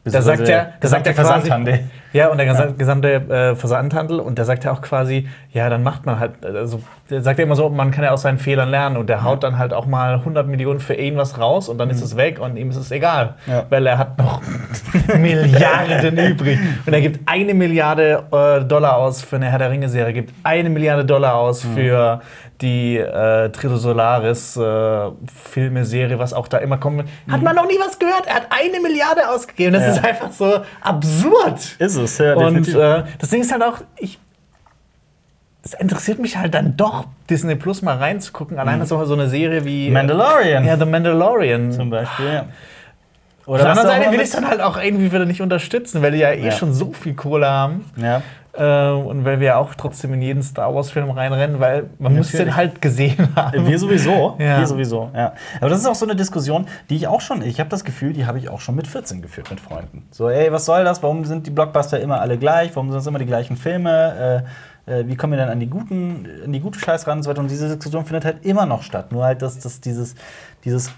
Da 0.06 0.12
Beziehungsweise 0.20 0.38
sagt 0.38 0.50
er, 0.50 0.64
der 0.66 0.74
da 0.82 0.88
sagt 0.88 1.08
er 1.08 1.14
quasi, 1.14 1.30
Versandhandel. 1.32 1.80
ja, 2.14 2.28
und 2.28 2.38
der 2.38 2.46
gesa- 2.48 2.78
gesamte 2.78 3.12
äh, 3.14 3.56
Versandhandel 3.56 4.20
und 4.20 4.38
der 4.38 4.46
sagt 4.46 4.64
ja 4.64 4.72
auch 4.72 4.84
quasi, 4.84 5.28
ja, 5.52 5.68
dann 5.68 5.82
macht 5.82 6.06
man 6.06 6.20
halt, 6.20 6.46
also 6.46 6.80
der 7.10 7.24
sagt 7.24 7.40
ja 7.40 7.46
immer 7.46 7.56
so, 7.56 7.70
man 7.70 7.90
kann 7.90 8.04
ja 8.04 8.12
aus 8.12 8.22
seinen 8.22 8.38
Fehlern 8.38 8.70
lernen 8.70 8.98
und 8.98 9.10
der 9.10 9.24
haut 9.24 9.44
dann 9.44 9.58
halt 9.58 9.74
auch 9.74 9.88
mal 9.88 10.14
100 10.14 10.46
Millionen 10.48 10.80
für 10.80 10.94
irgendwas 10.94 11.40
raus 11.40 11.70
und 11.70 11.80
dann 11.80 11.90
ist 11.90 12.04
es 12.04 12.16
weg 12.16 12.40
und 12.40 12.56
ihm 12.56 12.70
ist 12.70 12.76
es 12.78 12.92
egal, 12.92 13.34
Mhm. 13.48 13.52
Ja. 13.54 13.66
weil 13.72 13.88
er 13.88 13.98
hat 13.98 14.20
noch 14.20 14.42
Milliarden 15.18 16.18
übrig 16.18 16.60
und 16.86 16.94
er 16.94 17.02
gibt 17.02 17.28
eine 17.28 17.54
Milliarde 17.54 18.24
äh, 18.32 18.64
Dollar 18.64 18.98
aus 18.98 19.22
für 19.24 19.36
eine 19.38 19.48
Herr 19.50 19.60
der 19.60 19.72
Ringe 19.72 19.90
Serie, 19.90 20.14
gibt 20.14 20.34
eine 20.44 20.70
Milliarde 20.70 21.06
Dollar 21.06 21.36
aus 21.36 21.64
Mhm. 21.64 21.74
für 21.76 22.22
die 22.62 22.98
äh, 22.98 23.50
Trito 23.50 23.78
Solaris 23.78 24.56
äh, 24.58 25.10
Filme, 25.52 25.84
Serie, 25.86 26.18
was 26.20 26.34
auch 26.34 26.48
da 26.48 26.58
immer 26.60 26.78
kommt. 26.78 27.04
Hat 27.30 27.42
man 27.42 27.56
noch 27.56 27.68
nie 27.68 27.78
was 27.80 28.00
gehört? 28.00 28.28
Er 28.28 28.36
hat 28.36 28.48
eine 28.50 28.80
Milliarde 28.82 29.30
ausgegeben. 29.30 29.74
Das 29.74 29.82
Mhm. 29.84 29.88
Ja. 29.90 29.94
ist 29.96 30.06
einfach 30.06 30.32
so 30.32 30.62
absurd. 30.82 31.76
Ist 31.80 31.96
es, 31.96 32.18
ja, 32.18 32.34
Und 32.36 32.46
definitiv. 32.56 32.76
äh, 32.76 33.04
das 33.20 33.30
Ding 33.30 33.42
ist 33.42 33.52
halt 33.52 33.64
auch, 33.64 33.80
ich. 33.98 34.20
Es 35.64 35.74
interessiert 35.74 36.20
mich 36.20 36.38
halt 36.38 36.54
dann 36.54 36.78
doch, 36.78 37.06
Disney 37.30 37.56
Plus 37.56 37.82
mal 37.82 37.98
reinzugucken. 37.98 38.60
Alleine 38.60 38.86
so, 38.86 39.04
so 39.06 39.14
eine 39.16 39.28
Serie 39.30 39.66
wie. 39.66 39.90
Mandalorian 39.90 40.64
Ja, 40.64 40.78
The 40.78 40.86
Mandalorian. 40.86 41.72
zum 41.72 41.90
Beispiel. 41.90 42.26
Ja. 42.34 42.46
Auf 43.48 43.58
der 43.58 43.70
anderen 43.72 43.88
Seite 43.90 44.12
will 44.12 44.22
ich 44.22 44.30
dann 44.32 44.48
halt 44.48 44.62
auch 44.62 44.78
irgendwie 44.82 45.12
wieder 45.12 45.26
nicht 45.26 45.42
unterstützen, 45.42 46.02
weil 46.02 46.12
die 46.12 46.20
ja 46.20 46.30
eh 46.32 46.46
Ja. 46.46 46.52
schon 46.52 46.72
so 46.74 46.92
viel 46.94 47.14
Kohle 47.16 47.48
haben. 47.48 47.86
Ja. 47.98 48.22
Äh, 48.58 48.90
und 48.90 49.26
weil 49.26 49.40
wir 49.40 49.48
ja 49.48 49.58
auch 49.58 49.76
trotzdem 49.76 50.14
in 50.14 50.22
jeden 50.22 50.42
Star 50.42 50.74
Wars-Film 50.74 51.10
reinrennen, 51.10 51.60
weil 51.60 51.90
man 52.00 52.16
muss 52.16 52.28
Natürlich. 52.28 52.46
den 52.46 52.56
halt 52.56 52.82
gesehen 52.82 53.30
haben. 53.36 53.68
Wir 53.68 53.80
sowieso. 53.80 54.36
Ja. 54.46 54.60
Wir 54.60 54.68
sowieso, 54.68 55.10
ja. 55.14 55.34
Aber 55.60 55.70
das 55.70 55.80
ist 55.80 55.88
auch 55.88 55.96
so 55.96 56.06
eine 56.06 56.16
Diskussion, 56.16 56.68
die 56.90 56.96
ich 56.96 57.08
auch 57.08 57.22
schon, 57.22 57.42
ich 57.42 57.60
habe 57.60 57.70
das 57.70 57.84
Gefühl, 57.84 58.14
die 58.14 58.26
habe 58.26 58.38
ich 58.38 58.50
auch 58.50 58.60
schon 58.60 58.76
mit 58.76 58.88
14 58.88 59.22
geführt 59.22 59.50
mit 59.50 59.60
Freunden. 59.60 60.08
So, 60.12 60.30
ey, 60.30 60.52
was 60.52 60.66
soll 60.66 60.84
das? 60.84 61.02
Warum 61.02 61.26
sind 61.26 61.48
die 61.48 61.52
Blockbuster 61.52 62.00
immer 62.00 62.22
alle 62.22 62.38
gleich? 62.38 62.76
Warum 62.76 62.92
sind 62.92 63.00
es 63.00 63.08
immer 63.08 63.20
die 63.20 63.26
gleichen 63.26 63.58
Filme? 63.58 64.44
Äh, 64.88 65.00
äh, 65.00 65.08
wie 65.08 65.16
kommen 65.16 65.34
wir 65.34 65.38
dann 65.38 65.50
an 65.50 65.60
die 65.60 65.70
guten, 65.70 66.28
an 66.44 66.52
die 66.54 66.60
gute 66.60 66.80
Scheiß 66.80 67.08
ran 67.08 67.20
und 67.20 67.24
so 67.24 67.30
weiter? 67.30 67.42
Und 67.42 67.50
diese 67.50 67.68
Diskussion 67.68 68.06
findet 68.06 68.26
halt 68.26 68.46
immer 68.46 68.66
noch 68.66 68.84
statt. 68.84 69.12
Nur 69.12 69.24
halt, 69.24 69.42
dass, 69.42 69.58
dass 69.60 69.82
dieses, 69.82 70.16
dieses 70.64 70.92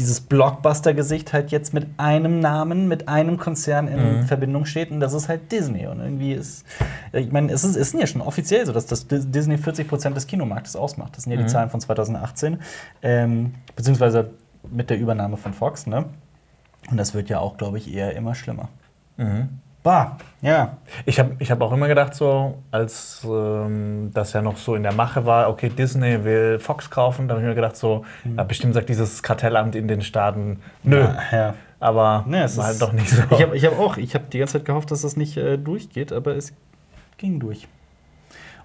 dieses 0.00 0.20
Blockbuster-Gesicht 0.20 1.32
halt 1.32 1.50
jetzt 1.52 1.72
mit 1.74 1.86
einem 1.96 2.40
Namen, 2.40 2.88
mit 2.88 3.08
einem 3.08 3.36
Konzern 3.38 3.86
in 3.88 4.24
Verbindung 4.24 4.64
steht 4.64 4.90
und 4.90 4.98
das 5.00 5.12
ist 5.12 5.28
halt 5.28 5.52
Disney. 5.52 5.86
Und 5.86 6.00
irgendwie 6.00 6.32
ist, 6.32 6.64
ich 7.12 7.30
meine, 7.30 7.52
es 7.52 7.62
ist, 7.62 7.76
ist 7.76 7.94
ja 7.94 8.06
schon 8.06 8.20
offiziell 8.22 8.66
so, 8.66 8.72
dass 8.72 8.86
das 8.86 9.06
Dis- 9.06 9.30
Disney 9.30 9.56
40% 9.56 10.14
des 10.14 10.26
Kinomarktes 10.26 10.74
ausmacht. 10.74 11.16
Das 11.16 11.24
sind 11.24 11.32
ja 11.32 11.38
die 11.38 11.44
Zahlen 11.48 11.70
von 11.70 11.80
2018, 11.80 12.58
ähm, 13.02 13.54
beziehungsweise 13.76 14.30
mit 14.70 14.90
der 14.90 14.98
Übernahme 14.98 15.36
von 15.36 15.52
Fox, 15.52 15.86
ne? 15.86 16.06
Und 16.90 16.96
das 16.96 17.14
wird 17.14 17.28
ja 17.28 17.38
auch, 17.38 17.56
glaube 17.58 17.78
ich, 17.78 17.92
eher 17.94 18.16
immer 18.16 18.34
schlimmer. 18.34 18.68
Bah, 19.82 20.18
ja. 20.42 20.76
Ich 21.06 21.18
habe 21.18 21.36
ich 21.38 21.50
hab 21.50 21.60
auch 21.62 21.72
immer 21.72 21.88
gedacht, 21.88 22.14
so, 22.14 22.58
als 22.70 23.22
ähm, 23.24 24.10
das 24.12 24.34
ja 24.34 24.42
noch 24.42 24.58
so 24.58 24.74
in 24.74 24.82
der 24.82 24.92
Mache 24.92 25.24
war, 25.24 25.48
okay, 25.48 25.70
Disney 25.70 26.22
will 26.22 26.58
Fox 26.58 26.90
kaufen, 26.90 27.28
da 27.28 27.34
habe 27.34 27.42
ich 27.42 27.48
mir 27.48 27.54
gedacht, 27.54 27.76
so, 27.76 28.04
ja, 28.36 28.42
bestimmt 28.44 28.74
sagt 28.74 28.90
dieses 28.90 29.22
Kartellamt 29.22 29.74
in 29.74 29.88
den 29.88 30.02
Staaten, 30.02 30.60
nö. 30.82 30.98
Ja, 31.00 31.16
ja. 31.32 31.54
Aber 31.82 32.24
Ne, 32.28 32.44
es 32.44 32.58
war 32.58 32.64
ist- 32.70 32.80
halt 32.80 32.82
doch 32.82 32.92
nicht 32.92 33.08
so. 33.08 33.22
Ich 33.30 33.40
habe 33.42 33.56
ich 33.56 33.64
hab 33.64 33.78
auch, 33.78 33.96
ich 33.96 34.14
habe 34.14 34.24
die 34.30 34.38
ganze 34.38 34.58
Zeit 34.58 34.66
gehofft, 34.66 34.90
dass 34.90 35.00
das 35.00 35.16
nicht 35.16 35.38
äh, 35.38 35.56
durchgeht, 35.56 36.12
aber 36.12 36.36
es 36.36 36.52
ging 37.16 37.40
durch. 37.40 37.66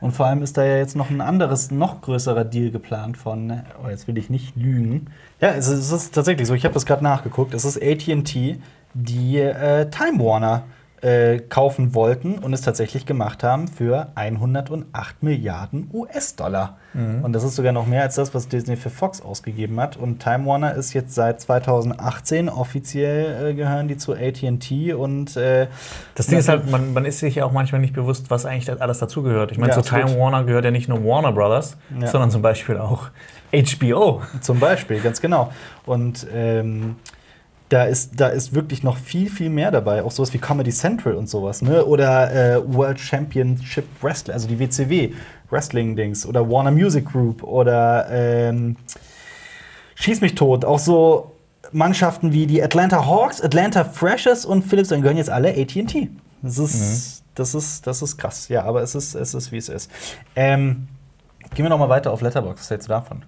Und 0.01 0.11
vor 0.11 0.25
allem 0.25 0.41
ist 0.43 0.57
da 0.57 0.65
ja 0.65 0.75
jetzt 0.75 0.97
noch 0.97 1.09
ein 1.09 1.21
anderes, 1.21 1.71
noch 1.71 2.01
größerer 2.01 2.43
Deal 2.43 2.71
geplant 2.71 3.15
von, 3.15 3.61
oh, 3.81 3.87
jetzt 3.89 4.09
will 4.09 4.17
ich 4.17 4.29
nicht 4.29 4.57
lügen. 4.57 5.07
Ja, 5.39 5.51
es 5.51 5.69
ist, 5.69 5.79
es 5.79 5.91
ist 5.93 6.13
tatsächlich 6.13 6.45
so, 6.45 6.53
ich 6.53 6.65
habe 6.65 6.73
das 6.73 6.85
gerade 6.85 7.01
nachgeguckt. 7.05 7.53
Es 7.53 7.63
ist 7.63 7.81
ATT, 7.81 8.59
die 8.93 9.37
äh, 9.39 9.89
Time 9.89 10.19
Warner 10.19 10.63
äh, 11.01 11.39
kaufen 11.39 11.93
wollten 11.93 12.39
und 12.39 12.53
es 12.53 12.61
tatsächlich 12.61 13.05
gemacht 13.05 13.43
haben 13.43 13.67
für 13.67 14.07
108 14.15 15.21
Milliarden 15.21 15.89
US-Dollar. 15.93 16.77
Und 17.23 17.33
das 17.33 17.43
ist 17.43 17.57
sogar 17.57 17.73
noch 17.73 17.87
mehr 17.87 18.03
als 18.03 18.15
das, 18.15 18.33
was 18.33 18.47
Disney 18.47 18.77
für 18.77 18.89
Fox 18.89 19.21
ausgegeben 19.21 19.77
hat. 19.81 19.97
Und 19.97 20.19
Time 20.23 20.45
Warner 20.45 20.75
ist 20.75 20.93
jetzt 20.93 21.13
seit 21.13 21.41
2018 21.41 22.47
offiziell 22.47 23.49
äh, 23.49 23.53
gehören 23.53 23.89
die 23.89 23.97
zu 23.97 24.13
AT&T 24.13 24.93
und 24.93 25.35
äh, 25.35 25.67
Das 26.15 26.27
Ding 26.27 26.39
ist 26.39 26.47
halt, 26.47 26.71
man, 26.71 26.93
man 26.93 27.03
ist 27.03 27.19
sich 27.19 27.35
ja 27.35 27.43
auch 27.45 27.51
manchmal 27.51 27.81
nicht 27.81 27.93
bewusst, 27.93 28.31
was 28.31 28.45
eigentlich 28.45 28.71
alles 28.81 28.99
dazugehört. 28.99 29.51
Ich 29.51 29.57
meine, 29.57 29.73
Ja, 29.73 29.81
zu 29.81 29.89
Time 29.89 30.03
absolut. 30.03 30.21
Warner 30.21 30.43
gehört 30.45 30.63
ja 30.63 30.71
nicht 30.71 30.87
nur 30.87 31.03
Warner 31.03 31.33
Brothers, 31.33 31.75
Ja. 31.99 32.07
sondern 32.07 32.31
zum 32.31 32.41
Beispiel 32.41 32.77
auch 32.77 33.09
HBO. 33.53 34.21
Zum 34.39 34.59
Beispiel, 34.61 35.01
ganz 35.01 35.19
genau. 35.19 35.51
Und 35.85 36.25
ähm, 36.33 36.95
da, 37.69 37.83
ist, 37.85 38.19
da 38.19 38.27
ist 38.27 38.53
wirklich 38.53 38.83
noch 38.83 38.97
viel, 38.97 39.29
viel 39.29 39.49
mehr 39.49 39.71
dabei. 39.71 40.03
Auch 40.03 40.11
sowas 40.11 40.33
wie 40.33 40.37
Comedy 40.37 40.71
Central 40.71 41.15
und 41.15 41.29
sowas. 41.29 41.61
Ne? 41.61 41.85
Oder 41.85 42.33
äh, 42.33 42.73
World 42.73 42.99
Championship 42.99 43.85
Wrestling, 44.01 44.33
also 44.33 44.47
die 44.47 44.59
WCW 44.59 45.13
Wrestling-Dings. 45.49 46.25
Oder 46.25 46.49
Warner 46.49 46.71
Music 46.71 47.05
Group. 47.05 47.43
Oder 47.43 48.07
ähm, 48.09 48.75
Schieß 49.95 50.21
mich 50.21 50.35
tot. 50.35 50.65
Auch 50.65 50.79
so 50.79 51.31
Mannschaften 51.71 52.33
wie 52.33 52.45
die 52.45 52.61
Atlanta 52.61 53.05
Hawks, 53.05 53.41
Atlanta 53.41 53.83
Freshers 53.83 54.45
und 54.45 54.63
Philips, 54.63 54.89
dann 54.89 55.01
gehören 55.01 55.17
jetzt 55.17 55.29
alle 55.29 55.49
AT&T. 55.49 56.09
Das 56.41 56.57
ist, 56.59 57.23
das, 57.33 57.55
ist, 57.55 57.87
das 57.87 58.01
ist 58.01 58.17
krass. 58.17 58.49
Ja, 58.49 58.63
aber 58.63 58.83
es 58.83 58.93
ist, 58.93 59.15
es 59.15 59.33
ist 59.33 59.51
wie 59.51 59.57
es 59.57 59.69
ist. 59.69 59.89
Ähm, 60.35 60.87
gehen 61.55 61.65
wir 61.65 61.69
noch 61.69 61.79
mal 61.79 61.89
weiter 61.89 62.11
auf 62.11 62.21
Letterboxd. 62.21 62.59
Was 62.59 62.69
hältst 62.69 62.87
du 62.87 62.89
davon? 62.89 63.23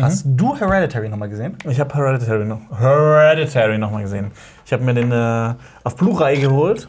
Hast 0.00 0.24
du 0.26 0.56
Hereditary 0.56 1.08
noch 1.08 1.16
mal 1.16 1.28
gesehen? 1.28 1.56
Ich 1.68 1.80
habe 1.80 1.94
Hereditary 1.94 2.44
noch 2.44 2.60
Hereditary 2.78 3.78
noch 3.78 3.90
mal 3.90 4.02
gesehen. 4.02 4.30
Ich 4.64 4.72
habe 4.72 4.84
mir 4.84 4.94
den 4.94 5.12
äh, 5.12 5.54
auf 5.84 5.96
Blu-ray 5.96 6.40
geholt, 6.40 6.88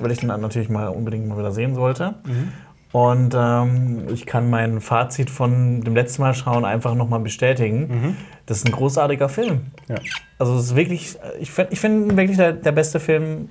weil 0.00 0.10
ich 0.10 0.18
den 0.18 0.28
natürlich 0.28 0.68
mal 0.68 0.88
unbedingt 0.88 1.28
mal 1.28 1.38
wieder 1.38 1.52
sehen 1.52 1.76
wollte. 1.76 2.14
Und 2.92 3.34
ähm, 3.34 4.06
ich 4.12 4.26
kann 4.26 4.50
mein 4.50 4.80
Fazit 4.80 5.30
von 5.30 5.80
dem 5.80 5.94
letzten 5.94 6.22
Mal 6.22 6.34
schauen 6.34 6.64
einfach 6.64 6.94
noch 6.94 7.08
mal 7.08 7.20
bestätigen. 7.20 8.16
Das 8.46 8.58
ist 8.58 8.66
ein 8.66 8.72
großartiger 8.72 9.28
Film. 9.28 9.62
Ja. 9.88 9.96
Also 10.38 10.56
es 10.56 10.64
ist 10.66 10.76
wirklich, 10.76 11.16
ich 11.40 11.50
finde 11.50 11.72
ich 11.72 11.80
find 11.80 12.16
wirklich 12.16 12.36
der, 12.36 12.52
der 12.52 12.72
beste 12.72 13.00
Film 13.00 13.48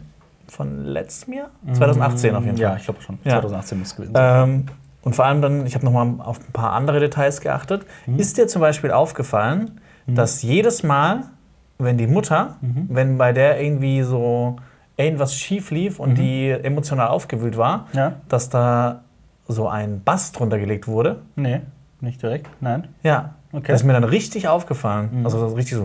von 0.48 0.86
letztem 0.86 1.34
Jahr? 1.34 1.50
2018 1.74 2.36
auf 2.36 2.44
jeden 2.44 2.58
Fall. 2.58 2.64
Ja, 2.64 2.76
ich 2.76 2.84
glaube 2.84 3.02
schon. 3.02 3.18
Ja. 3.24 3.40
2018 3.40 3.80
muss 3.80 3.88
es 3.88 3.96
gewesen 3.96 4.14
sein. 4.14 4.50
Ähm, 4.50 4.66
und 5.04 5.16
vor 5.16 5.26
allem 5.26 5.42
dann, 5.42 5.66
ich 5.66 5.74
habe 5.76 5.86
nochmal 5.86 6.14
auf 6.26 6.40
ein 6.40 6.52
paar 6.54 6.74
andere 6.74 7.00
Details 7.00 7.42
geachtet. 7.42 7.86
Ist 8.18 8.38
dir 8.38 8.48
zum 8.48 8.62
Beispiel 8.62 8.92
aufgefallen, 8.92 9.80
dass 10.08 10.42
jedes 10.44 10.84
Mal, 10.84 11.24
wenn 11.78 11.98
die 11.98 12.08
Mutter, 12.08 12.58
wenn 12.62 13.18
bei 13.18 13.34
der 13.34 13.62
irgendwie 13.62 14.04
so 14.04 14.58
irgendwas 14.98 15.36
schief 15.36 15.72
lief 15.72 16.00
und 16.00 16.16
die 16.16 16.50
emotional 16.50 17.08
aufgewühlt 17.08 17.58
war, 17.58 17.88
Ja. 17.94 18.14
dass 18.30 18.50
da 18.50 19.02
so 19.48 19.68
ein 19.68 20.02
Bass 20.04 20.32
drunter 20.32 20.60
gelegt 20.60 20.88
wurde? 20.88 21.22
Nee, 21.36 21.62
nicht 22.00 22.22
direkt. 22.22 22.48
Nein. 22.62 22.88
Ja. 23.04 23.36
Okay. 23.54 23.72
Das 23.72 23.82
ist 23.82 23.88
mir 23.88 23.94
dann 23.94 24.04
richtig 24.06 24.48
aufgefallen. 24.48 25.22
Also 25.24 25.42
das 25.42 25.52
ist 25.52 25.58
richtig 25.58 25.78
so. 25.78 25.84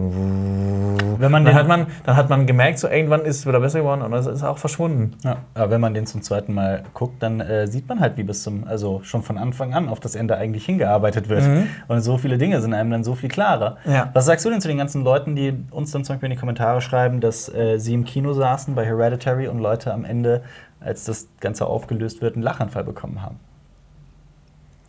Wenn 1.18 1.32
man 1.32 1.44
Dann 1.44 1.54
den, 1.54 1.54
hat 1.54 1.68
man, 1.68 1.86
dann 2.04 2.16
hat 2.16 2.28
man 2.28 2.46
gemerkt, 2.46 2.78
so 2.78 2.88
irgendwann 2.88 3.22
ist 3.22 3.38
es 3.38 3.46
wieder 3.46 3.58
besser 3.60 3.80
geworden 3.80 4.02
und 4.02 4.12
es 4.12 4.26
ist 4.26 4.44
auch 4.44 4.58
verschwunden. 4.58 5.16
ja, 5.24 5.38
aber 5.54 5.70
wenn 5.70 5.80
man 5.80 5.94
den 5.94 6.06
zum 6.06 6.22
zweiten 6.22 6.54
Mal 6.54 6.84
guckt, 6.94 7.22
dann 7.22 7.40
äh, 7.40 7.66
sieht 7.66 7.88
man 7.88 8.00
halt, 8.00 8.16
wie 8.16 8.22
bis 8.22 8.42
zum, 8.42 8.64
also 8.68 9.00
schon 9.02 9.22
von 9.22 9.38
Anfang 9.38 9.74
an 9.74 9.88
auf 9.88 9.98
das 9.98 10.14
Ende 10.14 10.36
eigentlich 10.36 10.64
hingearbeitet 10.66 11.28
wird. 11.28 11.42
Und 11.88 12.00
so 12.02 12.18
viele 12.18 12.38
Dinge 12.38 12.60
sind 12.60 12.72
einem 12.74 12.90
dann 12.90 13.04
so 13.04 13.14
viel 13.14 13.28
klarer. 13.28 13.78
Ja. 13.84 14.10
Was 14.12 14.26
sagst 14.26 14.44
du 14.44 14.50
denn 14.50 14.60
zu 14.60 14.68
den 14.68 14.78
ganzen 14.78 15.02
Leuten, 15.02 15.34
die 15.34 15.54
uns 15.70 15.90
dann 15.90 16.04
zum 16.04 16.14
Beispiel 16.14 16.28
in 16.28 16.36
die 16.36 16.40
Kommentare 16.40 16.80
schreiben, 16.80 17.20
dass 17.20 17.52
äh, 17.52 17.78
sie 17.78 17.94
im 17.94 18.04
Kino 18.04 18.32
saßen 18.32 18.74
bei 18.74 18.84
Hereditary 18.84 19.48
und 19.48 19.58
Leute 19.58 19.92
am 19.92 20.04
Ende, 20.04 20.42
als 20.80 21.04
das 21.04 21.28
Ganze 21.40 21.66
aufgelöst 21.66 22.22
wird, 22.22 22.34
einen 22.34 22.42
Lachanfall 22.42 22.84
bekommen 22.84 23.22
haben? 23.22 23.40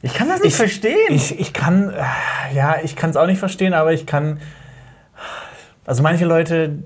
Ich 0.02 0.14
kann 0.14 0.28
das 0.30 0.42
nicht 0.44 0.56
verstehen. 0.56 0.96
Ich, 1.10 1.40
ich 1.40 1.54
kann, 1.54 1.90
äh, 1.92 2.56
ja, 2.56 2.76
ich 2.84 2.96
kann 2.96 3.10
es 3.10 3.18
auch 3.18 3.26
nicht 3.26 3.40
verstehen, 3.40 3.74
aber 3.74 3.94
ich 3.94 4.06
kann. 4.06 4.40
Also 5.86 6.04
manche 6.04 6.26
Leute, 6.26 6.84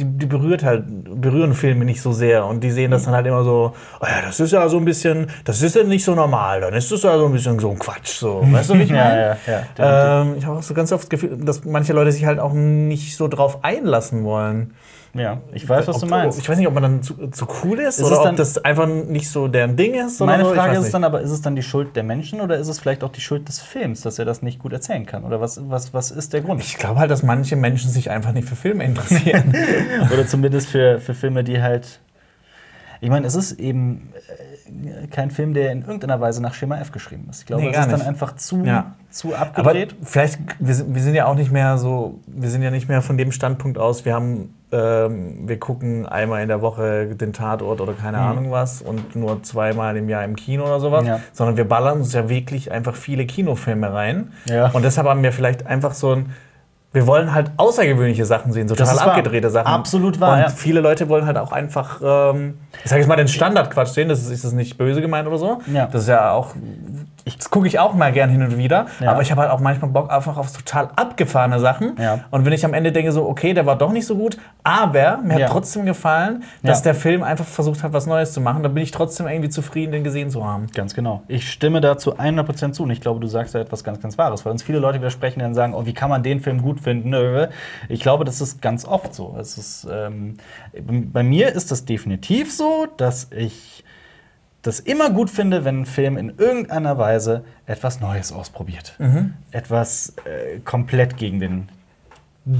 die, 0.00 0.04
die 0.04 0.26
berührt 0.26 0.64
halt, 0.64 0.84
berühren 1.20 1.52
Filme 1.54 1.84
nicht 1.84 2.00
so 2.00 2.10
sehr 2.12 2.46
und 2.46 2.64
die 2.64 2.70
sehen 2.70 2.90
das 2.90 3.04
dann 3.04 3.14
halt 3.14 3.26
immer 3.26 3.44
so, 3.44 3.74
oh 4.00 4.04
ja, 4.06 4.22
das 4.24 4.40
ist 4.40 4.50
ja 4.52 4.66
so 4.68 4.78
ein 4.78 4.84
bisschen, 4.86 5.30
das 5.44 5.60
ist 5.62 5.76
ja 5.76 5.84
nicht 5.84 6.04
so 6.04 6.14
normal, 6.14 6.62
dann 6.62 6.72
ist 6.74 6.90
das 6.90 7.02
ja 7.02 7.18
so 7.18 7.26
ein 7.26 7.32
bisschen 7.32 7.58
so 7.58 7.70
ein 7.70 7.78
Quatsch, 7.78 8.08
so. 8.08 8.40
Weißt 8.50 8.70
du, 8.70 8.74
wie 8.78 8.82
ich 8.82 8.90
Ja, 8.90 8.96
meine? 9.04 9.36
ja, 9.46 9.62
ja, 9.78 10.22
Ähm, 10.22 10.34
ich 10.38 10.46
habe 10.46 10.58
auch 10.58 10.62
so 10.62 10.72
ganz 10.74 10.90
oft 10.90 11.02
das 11.04 11.10
Gefühl, 11.10 11.36
dass 11.44 11.64
manche 11.64 11.92
Leute 11.92 12.12
sich 12.12 12.24
halt 12.24 12.38
auch 12.40 12.54
nicht 12.54 13.14
so 13.16 13.28
drauf 13.28 13.62
einlassen 13.62 14.24
wollen. 14.24 14.74
Ja, 15.12 15.40
ich 15.52 15.68
weiß, 15.68 15.88
was 15.88 15.98
du 15.98 16.06
meinst. 16.06 16.38
Ich 16.38 16.48
weiß 16.48 16.56
nicht, 16.56 16.68
ob 16.68 16.74
man 16.74 16.82
dann 16.84 17.02
zu, 17.02 17.28
zu 17.28 17.46
cool 17.64 17.80
ist, 17.80 17.98
Ist 17.98 18.06
oder 18.06 18.20
es 18.20 18.26
ob 18.26 18.36
das 18.36 18.58
einfach 18.58 18.86
nicht 18.86 19.28
so 19.28 19.48
deren 19.48 19.76
Ding 19.76 19.94
ist. 19.94 20.20
Oder 20.20 20.32
Meine 20.32 20.44
so. 20.44 20.54
Frage 20.54 20.76
ist 20.76 20.82
nicht. 20.82 20.94
dann 20.94 21.04
aber, 21.04 21.20
ist 21.20 21.30
es 21.30 21.42
dann 21.42 21.56
die 21.56 21.64
Schuld 21.64 21.96
der 21.96 22.04
Menschen 22.04 22.40
oder 22.40 22.58
ist 22.58 22.68
es 22.68 22.78
vielleicht 22.78 23.02
auch 23.02 23.10
die 23.10 23.20
Schuld 23.20 23.48
des 23.48 23.60
Films, 23.60 24.02
dass 24.02 24.20
er 24.20 24.24
das 24.24 24.42
nicht 24.42 24.60
gut 24.60 24.72
erzählen 24.72 25.06
kann? 25.06 25.24
Oder 25.24 25.40
was, 25.40 25.68
was, 25.68 25.92
was 25.92 26.12
ist 26.12 26.32
der 26.32 26.42
Grund? 26.42 26.60
Ich 26.60 26.78
glaube 26.78 27.00
halt, 27.00 27.10
dass 27.10 27.24
manche 27.24 27.56
Menschen 27.56 27.90
sich 27.90 28.10
einfach 28.10 28.32
nicht 28.32 28.48
für 28.48 28.56
Filme 28.56 28.84
interessieren. 28.84 29.54
Oder 30.12 30.26
zumindest 30.26 30.68
für, 30.68 31.00
für 31.00 31.14
Filme, 31.14 31.42
die 31.42 31.60
halt. 31.60 32.00
Ich 33.00 33.08
meine, 33.08 33.26
es 33.26 33.34
ist 33.34 33.52
eben 33.52 34.12
kein 35.10 35.30
Film, 35.30 35.54
der 35.54 35.72
in 35.72 35.82
irgendeiner 35.82 36.20
Weise 36.20 36.40
nach 36.42 36.54
Schema 36.54 36.78
F 36.78 36.92
geschrieben 36.92 37.26
ist. 37.30 37.40
Ich 37.40 37.46
glaube, 37.46 37.62
Nee, 37.62 37.70
gar 37.72 37.82
ist 37.82 37.90
dann 37.90 37.98
nicht. 38.00 38.08
einfach 38.08 38.36
zu, 38.36 38.64
Ja. 38.64 38.94
zu 39.10 39.28
Aber 39.34 39.40
abgedreht. 39.42 39.96
vielleicht, 40.02 40.38
wir 40.58 40.74
sind, 40.74 40.94
wir 40.94 41.02
sind 41.02 41.14
ja 41.14 41.26
auch 41.26 41.34
nicht 41.34 41.50
mehr 41.50 41.78
so, 41.78 42.20
wir 42.26 42.48
sind 42.50 42.62
ja 42.62 42.70
nicht 42.70 42.88
mehr 42.88 43.02
von 43.02 43.16
dem 43.18 43.32
Standpunkt 43.32 43.78
aus, 43.78 44.04
wir 44.04 44.14
haben, 44.14 44.54
ähm, 44.72 45.48
wir 45.48 45.58
gucken 45.58 46.06
einmal 46.06 46.42
in 46.42 46.48
der 46.48 46.62
Woche 46.62 47.06
den 47.16 47.32
Tatort 47.32 47.80
oder 47.80 47.92
keine 47.94 48.18
Ahnung 48.18 48.50
was 48.50 48.82
und 48.82 49.16
nur 49.16 49.42
zweimal 49.42 49.96
im 49.96 50.08
Jahr 50.08 50.24
im 50.24 50.36
Kino 50.36 50.64
oder 50.64 50.80
sowas, 50.80 51.06
Ja. 51.06 51.20
sondern 51.32 51.56
wir 51.56 51.68
ballern 51.68 51.98
uns 51.98 52.12
ja 52.12 52.28
wirklich 52.28 52.70
einfach 52.70 52.94
viele 52.94 53.26
Kinofilme 53.26 53.92
rein. 53.92 54.32
Ja. 54.46 54.68
Und 54.70 54.84
deshalb 54.84 55.06
haben 55.08 55.22
wir 55.22 55.32
vielleicht 55.32 55.66
einfach 55.66 55.92
so 55.92 56.12
ein, 56.14 56.26
wir 56.92 57.06
wollen 57.06 57.32
halt 57.32 57.52
außergewöhnliche 57.56 58.24
Sachen 58.24 58.52
sehen, 58.52 58.66
total 58.66 58.84
Das 58.86 58.94
ist 58.94 59.00
wahr. 59.00 59.14
abgedrehte 59.14 59.48
Sachen. 59.50 59.66
Absolut 59.66 60.18
wahr, 60.20 60.34
Und 60.34 60.40
ja. 60.40 60.48
viele 60.48 60.80
Leute 60.80 61.08
wollen 61.08 61.24
halt 61.26 61.36
auch 61.38 61.52
einfach, 61.52 62.00
ähm, 62.02 62.58
ich 62.82 62.90
sag 62.90 62.98
jetzt 62.98 63.06
mal, 63.06 63.16
den 63.16 63.28
Standardquatsch 63.28 63.90
sehen, 63.90 64.08
das 64.08 64.20
ist, 64.22 64.30
ist 64.30 64.44
das 64.44 64.52
nicht 64.52 64.76
böse 64.76 65.00
gemeint 65.00 65.28
oder 65.28 65.38
so. 65.38 65.60
Ja. 65.72 65.86
Das 65.86 66.02
ist 66.02 66.08
ja 66.08 66.32
auch, 66.32 66.54
ich, 67.30 67.38
das 67.38 67.50
gucke 67.50 67.66
ich 67.66 67.78
auch 67.78 67.94
mal 67.94 68.12
gern 68.12 68.28
hin 68.30 68.42
und 68.42 68.56
wieder, 68.58 68.86
Ja. 69.00 69.10
aber 69.12 69.22
ich 69.22 69.30
habe 69.30 69.40
halt 69.40 69.50
auch 69.50 69.60
manchmal 69.60 69.90
Bock 69.90 70.10
einfach 70.12 70.36
auf 70.36 70.52
total 70.56 70.88
abgefahrene 70.96 71.58
Sachen. 71.60 71.96
Ja. 71.98 72.20
Und 72.30 72.44
wenn 72.44 72.52
ich 72.52 72.64
am 72.64 72.74
Ende 72.74 72.92
denke, 72.92 73.12
so, 73.12 73.26
okay, 73.28 73.54
der 73.54 73.66
war 73.66 73.76
doch 73.76 73.92
nicht 73.92 74.06
so 74.06 74.16
gut, 74.16 74.36
aber 74.62 75.18
mir 75.18 75.38
Ja. 75.38 75.46
hat 75.46 75.52
trotzdem 75.52 75.86
gefallen, 75.86 76.42
dass 76.62 76.78
Ja. 76.80 76.84
der 76.84 76.94
Film 76.94 77.22
einfach 77.22 77.44
versucht 77.46 77.82
hat, 77.82 77.92
was 77.92 78.06
Neues 78.06 78.32
zu 78.32 78.40
machen, 78.40 78.62
dann 78.62 78.74
bin 78.74 78.82
ich 78.82 78.90
trotzdem 78.90 79.26
irgendwie 79.26 79.48
zufrieden, 79.50 79.92
den 79.92 80.04
gesehen 80.04 80.30
zu 80.30 80.44
haben. 80.46 80.66
Ganz 80.74 80.94
genau. 80.94 81.22
Ich 81.28 81.50
stimme 81.50 81.80
dazu 81.80 82.18
100% 82.18 82.74
zu 82.74 82.82
und 82.82 82.90
ich 82.90 83.00
glaube, 83.00 83.20
du 83.20 83.26
sagst 83.26 83.54
da 83.54 83.58
etwas 83.60 83.84
ganz, 83.84 84.00
ganz 84.00 84.18
Wahres, 84.18 84.44
weil 84.44 84.52
uns 84.52 84.62
viele 84.62 84.78
Leute 84.78 84.98
widersprechen, 84.98 85.38
die 85.38 85.42
dann 85.44 85.54
sagen, 85.54 85.74
oh, 85.74 85.86
wie 85.86 85.94
kann 85.94 86.10
man 86.10 86.22
den 86.22 86.40
Film 86.40 86.60
gut 86.62 86.80
finden? 86.80 87.14
Ich 87.88 88.00
glaube, 88.00 88.24
das 88.24 88.40
ist 88.40 88.60
ganz 88.60 88.84
oft 88.84 89.14
so. 89.14 89.36
Es 89.40 89.56
ist, 89.56 89.86
ähm, 89.90 90.36
bei 91.12 91.22
mir 91.22 91.52
ist 91.52 91.70
das 91.70 91.84
definitiv 91.84 92.52
so, 92.52 92.86
dass 92.96 93.28
ich 93.36 93.84
das 94.62 94.78
immer 94.80 95.10
gut 95.10 95.30
finde, 95.30 95.64
wenn 95.64 95.82
ein 95.82 95.86
Film 95.86 96.16
in 96.18 96.34
irgendeiner 96.38 96.98
Weise 96.98 97.44
etwas 97.66 98.00
Neues 98.00 98.32
ausprobiert. 98.32 98.94
Etwas 99.52 100.14
äh, 100.24 100.58
komplett 100.60 101.16
gegen 101.16 101.40
den 101.40 101.68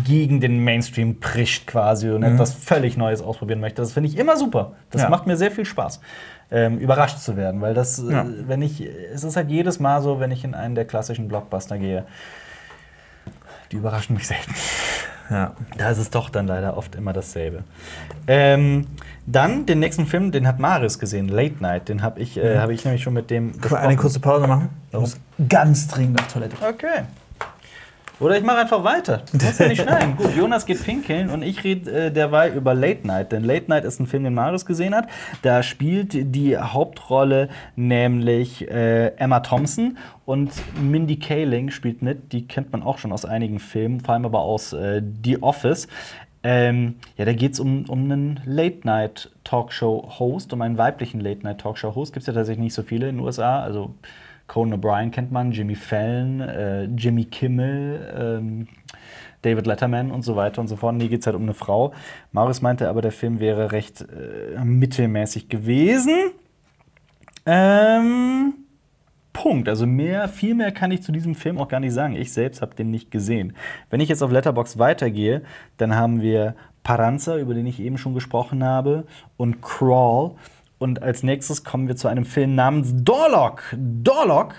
gegen 0.04 0.40
den 0.40 0.62
Mainstream 0.62 1.20
prischt 1.20 1.66
quasi 1.66 2.10
und 2.10 2.22
etwas 2.22 2.52
völlig 2.52 2.98
Neues 2.98 3.22
ausprobieren 3.22 3.60
möchte. 3.60 3.80
Das 3.80 3.92
finde 3.92 4.10
ich 4.10 4.18
immer 4.18 4.36
super. 4.36 4.72
Das 4.90 5.02
Ja. 5.02 5.08
macht 5.08 5.26
mir 5.26 5.36
sehr 5.38 5.50
viel 5.50 5.64
Spaß, 5.64 6.00
ähm, 6.50 6.78
überrascht 6.78 7.18
zu 7.18 7.34
werden, 7.36 7.60
weil 7.62 7.72
das, 7.72 7.96
Ja. 7.98 8.22
äh, 8.22 8.26
wenn 8.46 8.60
ich, 8.60 8.82
es 8.82 9.24
ist 9.24 9.36
halt 9.36 9.48
jedes 9.48 9.80
Mal 9.80 10.02
so, 10.02 10.20
wenn 10.20 10.30
ich 10.32 10.44
in 10.44 10.54
einen 10.54 10.74
der 10.74 10.84
klassischen 10.84 11.28
Blockbuster 11.28 11.78
gehe, 11.78 12.04
die 13.72 13.76
überraschen 13.76 14.14
mich 14.16 14.26
selten. 14.26 14.54
Ja. 15.30 15.52
Da 15.78 15.90
ist 15.90 15.98
es 15.98 16.10
doch 16.10 16.28
dann 16.28 16.46
leider 16.46 16.76
oft 16.76 16.96
immer 16.96 17.12
dasselbe. 17.12 17.62
Ähm, 18.26 18.86
dann 19.26 19.64
den 19.64 19.78
nächsten 19.78 20.06
Film, 20.06 20.32
den 20.32 20.46
hat 20.46 20.58
Marius 20.58 20.98
gesehen, 20.98 21.28
Late 21.28 21.56
Night. 21.60 21.88
Den 21.88 22.02
habe 22.02 22.20
ich, 22.20 22.36
äh, 22.36 22.58
hab 22.58 22.70
ich 22.70 22.84
nämlich 22.84 23.02
schon 23.02 23.14
mit 23.14 23.30
dem. 23.30 23.58
Können 23.60 23.74
wir 23.74 23.80
eine 23.80 23.96
kurze 23.96 24.18
Pause 24.18 24.46
machen? 24.48 24.70
Ich 24.90 24.98
muss 24.98 25.16
ganz 25.48 25.86
dringend 25.86 26.20
auf 26.20 26.26
Toilette. 26.26 26.56
Okay. 26.68 27.04
Oder 28.20 28.36
ich 28.36 28.44
mache 28.44 28.58
einfach 28.58 28.84
weiter. 28.84 29.22
Du 29.32 29.44
musst 29.44 29.60
ja 29.60 29.68
nicht 29.68 29.82
schneiden. 29.82 30.16
Gut, 30.16 30.36
Jonas 30.36 30.66
geht 30.66 30.84
pinkeln 30.84 31.30
und 31.30 31.42
ich 31.42 31.64
rede 31.64 31.90
äh, 31.90 32.12
derweil 32.12 32.52
über 32.52 32.74
Late 32.74 33.06
Night. 33.06 33.32
Denn 33.32 33.42
Late 33.42 33.64
Night 33.68 33.84
ist 33.84 33.98
ein 33.98 34.06
Film, 34.06 34.24
den 34.24 34.34
Marius 34.34 34.66
gesehen 34.66 34.94
hat. 34.94 35.08
Da 35.42 35.62
spielt 35.62 36.12
die 36.12 36.58
Hauptrolle 36.58 37.48
nämlich 37.76 38.70
äh, 38.70 39.08
Emma 39.16 39.40
Thompson 39.40 39.96
und 40.26 40.52
Mindy 40.80 41.18
Kaling 41.18 41.70
spielt 41.70 42.02
mit. 42.02 42.32
Die 42.32 42.46
kennt 42.46 42.72
man 42.72 42.82
auch 42.82 42.98
schon 42.98 43.12
aus 43.12 43.24
einigen 43.24 43.58
Filmen, 43.58 44.00
vor 44.00 44.12
allem 44.14 44.26
aber 44.26 44.40
aus 44.40 44.74
äh, 44.74 45.02
The 45.24 45.42
Office. 45.42 45.88
Ähm, 46.42 46.96
ja, 47.16 47.26
da 47.26 47.32
geht 47.32 47.52
es 47.52 47.60
um, 47.60 47.84
um 47.88 48.04
einen 48.04 48.40
Late-Night-Talkshow-Host, 48.44 50.52
um 50.52 50.62
einen 50.62 50.78
weiblichen 50.78 51.20
Late-Night-Talkshow-Host. 51.20 52.12
Gibt 52.12 52.22
es 52.22 52.28
ja 52.28 52.32
tatsächlich 52.32 52.64
nicht 52.64 52.74
so 52.74 52.82
viele 52.82 53.08
in 53.08 53.16
den 53.16 53.24
USA. 53.24 53.60
Also 53.60 53.94
Conan 54.50 54.80
O'Brien 54.80 55.12
kennt 55.12 55.30
man, 55.30 55.52
Jimmy 55.52 55.76
Fallon, 55.76 56.40
äh, 56.40 56.84
Jimmy 56.86 57.24
Kimmel, 57.24 58.14
ähm, 58.18 58.66
David 59.42 59.64
Letterman 59.64 60.10
und 60.10 60.22
so 60.22 60.34
weiter 60.34 60.60
und 60.60 60.66
so 60.66 60.74
fort. 60.74 60.96
Nee, 60.96 61.06
geht 61.06 61.20
es 61.20 61.26
halt 61.26 61.36
um 61.36 61.42
eine 61.42 61.54
Frau. 61.54 61.92
Marius 62.32 62.60
meinte 62.60 62.88
aber, 62.88 63.00
der 63.00 63.12
Film 63.12 63.38
wäre 63.38 63.70
recht 63.70 64.00
äh, 64.00 64.58
mittelmäßig 64.64 65.48
gewesen. 65.48 66.32
Ähm, 67.46 68.54
Punkt. 69.32 69.68
Also 69.68 69.86
mehr, 69.86 70.28
viel 70.28 70.56
mehr 70.56 70.72
kann 70.72 70.90
ich 70.90 71.04
zu 71.04 71.12
diesem 71.12 71.36
Film 71.36 71.56
auch 71.58 71.68
gar 71.68 71.78
nicht 71.78 71.92
sagen. 71.92 72.16
Ich 72.16 72.32
selbst 72.32 72.60
habe 72.60 72.74
den 72.74 72.90
nicht 72.90 73.12
gesehen. 73.12 73.52
Wenn 73.88 74.00
ich 74.00 74.08
jetzt 74.08 74.20
auf 74.20 74.32
Letterbox 74.32 74.80
weitergehe, 74.80 75.42
dann 75.76 75.94
haben 75.94 76.22
wir 76.22 76.56
Paranza, 76.82 77.36
über 77.36 77.54
den 77.54 77.66
ich 77.66 77.78
eben 77.78 77.98
schon 77.98 78.14
gesprochen 78.14 78.64
habe, 78.64 79.04
und 79.36 79.62
Crawl. 79.62 80.32
Und 80.80 81.02
als 81.02 81.22
nächstes 81.22 81.62
kommen 81.62 81.88
wir 81.88 81.96
zu 81.96 82.08
einem 82.08 82.24
Film 82.24 82.54
namens 82.54 82.90
Dorlock. 82.94 83.76
Dorlock 83.76 84.54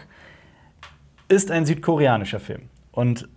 ist 1.28 1.50
ein 1.50 1.66
südkoreanischer 1.66 2.40
Film. 2.40 2.70
Und 2.92 3.28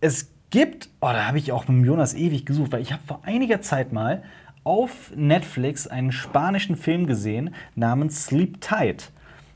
es 0.00 0.32
gibt, 0.50 0.88
oh, 1.00 1.06
da 1.06 1.28
habe 1.28 1.38
ich 1.38 1.52
auch 1.52 1.68
mit 1.68 1.86
Jonas 1.86 2.14
ewig 2.14 2.44
gesucht, 2.44 2.72
weil 2.72 2.82
ich 2.82 2.92
habe 2.92 3.02
vor 3.06 3.20
einiger 3.22 3.60
Zeit 3.60 3.92
mal 3.92 4.24
auf 4.64 5.12
Netflix 5.14 5.86
einen 5.86 6.10
spanischen 6.10 6.74
Film 6.74 7.06
gesehen 7.06 7.54
namens 7.76 8.24
Sleep 8.26 8.60
Tight. 8.60 9.12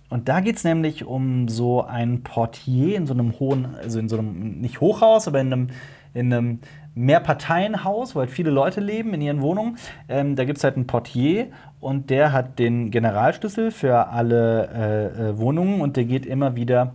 Und 0.09 0.29
da 0.29 0.39
geht 0.39 0.55
es 0.55 0.63
nämlich 0.63 1.05
um 1.05 1.49
so 1.49 1.83
ein 1.83 2.23
Portier 2.23 2.97
in 2.97 3.09
so 3.09 3.15
einem 3.15 3.41
hohen, 3.41 3.75
also 3.75 3.99
in 3.99 4.09
so 4.09 4.19
einem, 4.19 4.61
nicht 4.61 4.81
Hochhaus, 4.81 5.27
aber 5.27 5.41
in 5.41 5.53
einem, 5.53 5.67
in 6.15 6.33
einem 6.33 6.59
Mehrparteienhaus, 6.95 8.15
wo 8.15 8.21
halt 8.21 8.31
viele 8.31 8.51
Leute 8.51 8.81
leben 8.81 9.15
in 9.15 9.21
ihren 9.21 9.41
Wohnungen. 9.41 9.79
Ähm, 10.09 10.37
da 10.37 10.45
gibt 10.45 10.59
es 10.59 10.65
halt 10.65 10.77
einen 10.77 10.87
Portier 10.87 11.49
und 11.79 12.11
der 12.11 12.33
hat 12.33 12.59
den 12.59 12.91
Generalschlüssel 12.91 13.71
für 13.71 14.09
alle 14.09 14.69
äh, 14.69 15.29
äh, 15.31 15.39
Wohnungen 15.39 15.81
und 15.81 15.97
der 15.97 16.05
geht 16.05 16.27
immer 16.27 16.57
wieder 16.57 16.95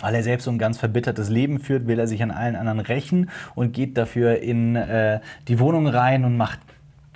weil 0.00 0.14
er 0.14 0.22
selbst 0.22 0.44
so 0.44 0.50
ein 0.50 0.58
ganz 0.58 0.76
verbittertes 0.78 1.30
Leben 1.30 1.58
führt, 1.58 1.86
will 1.86 1.98
er 1.98 2.06
sich 2.06 2.22
an 2.22 2.30
allen 2.30 2.54
anderen 2.54 2.80
rächen 2.80 3.30
und 3.54 3.72
geht 3.72 3.96
dafür 3.96 4.40
in 4.40 4.76
äh, 4.76 5.20
die 5.48 5.58
Wohnung 5.58 5.86
rein 5.86 6.24
und 6.24 6.36
macht 6.36 6.60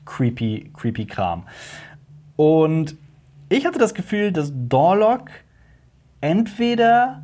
creepy, 0.07 0.71
creepy 0.73 1.05
Kram. 1.07 1.45
Und 2.37 2.97
ich 3.51 3.67
hatte 3.67 3.79
das 3.79 3.95
Gefühl, 3.95 4.33
dass 4.33 4.53
Dorlock 4.55 5.31
entweder 6.21 7.23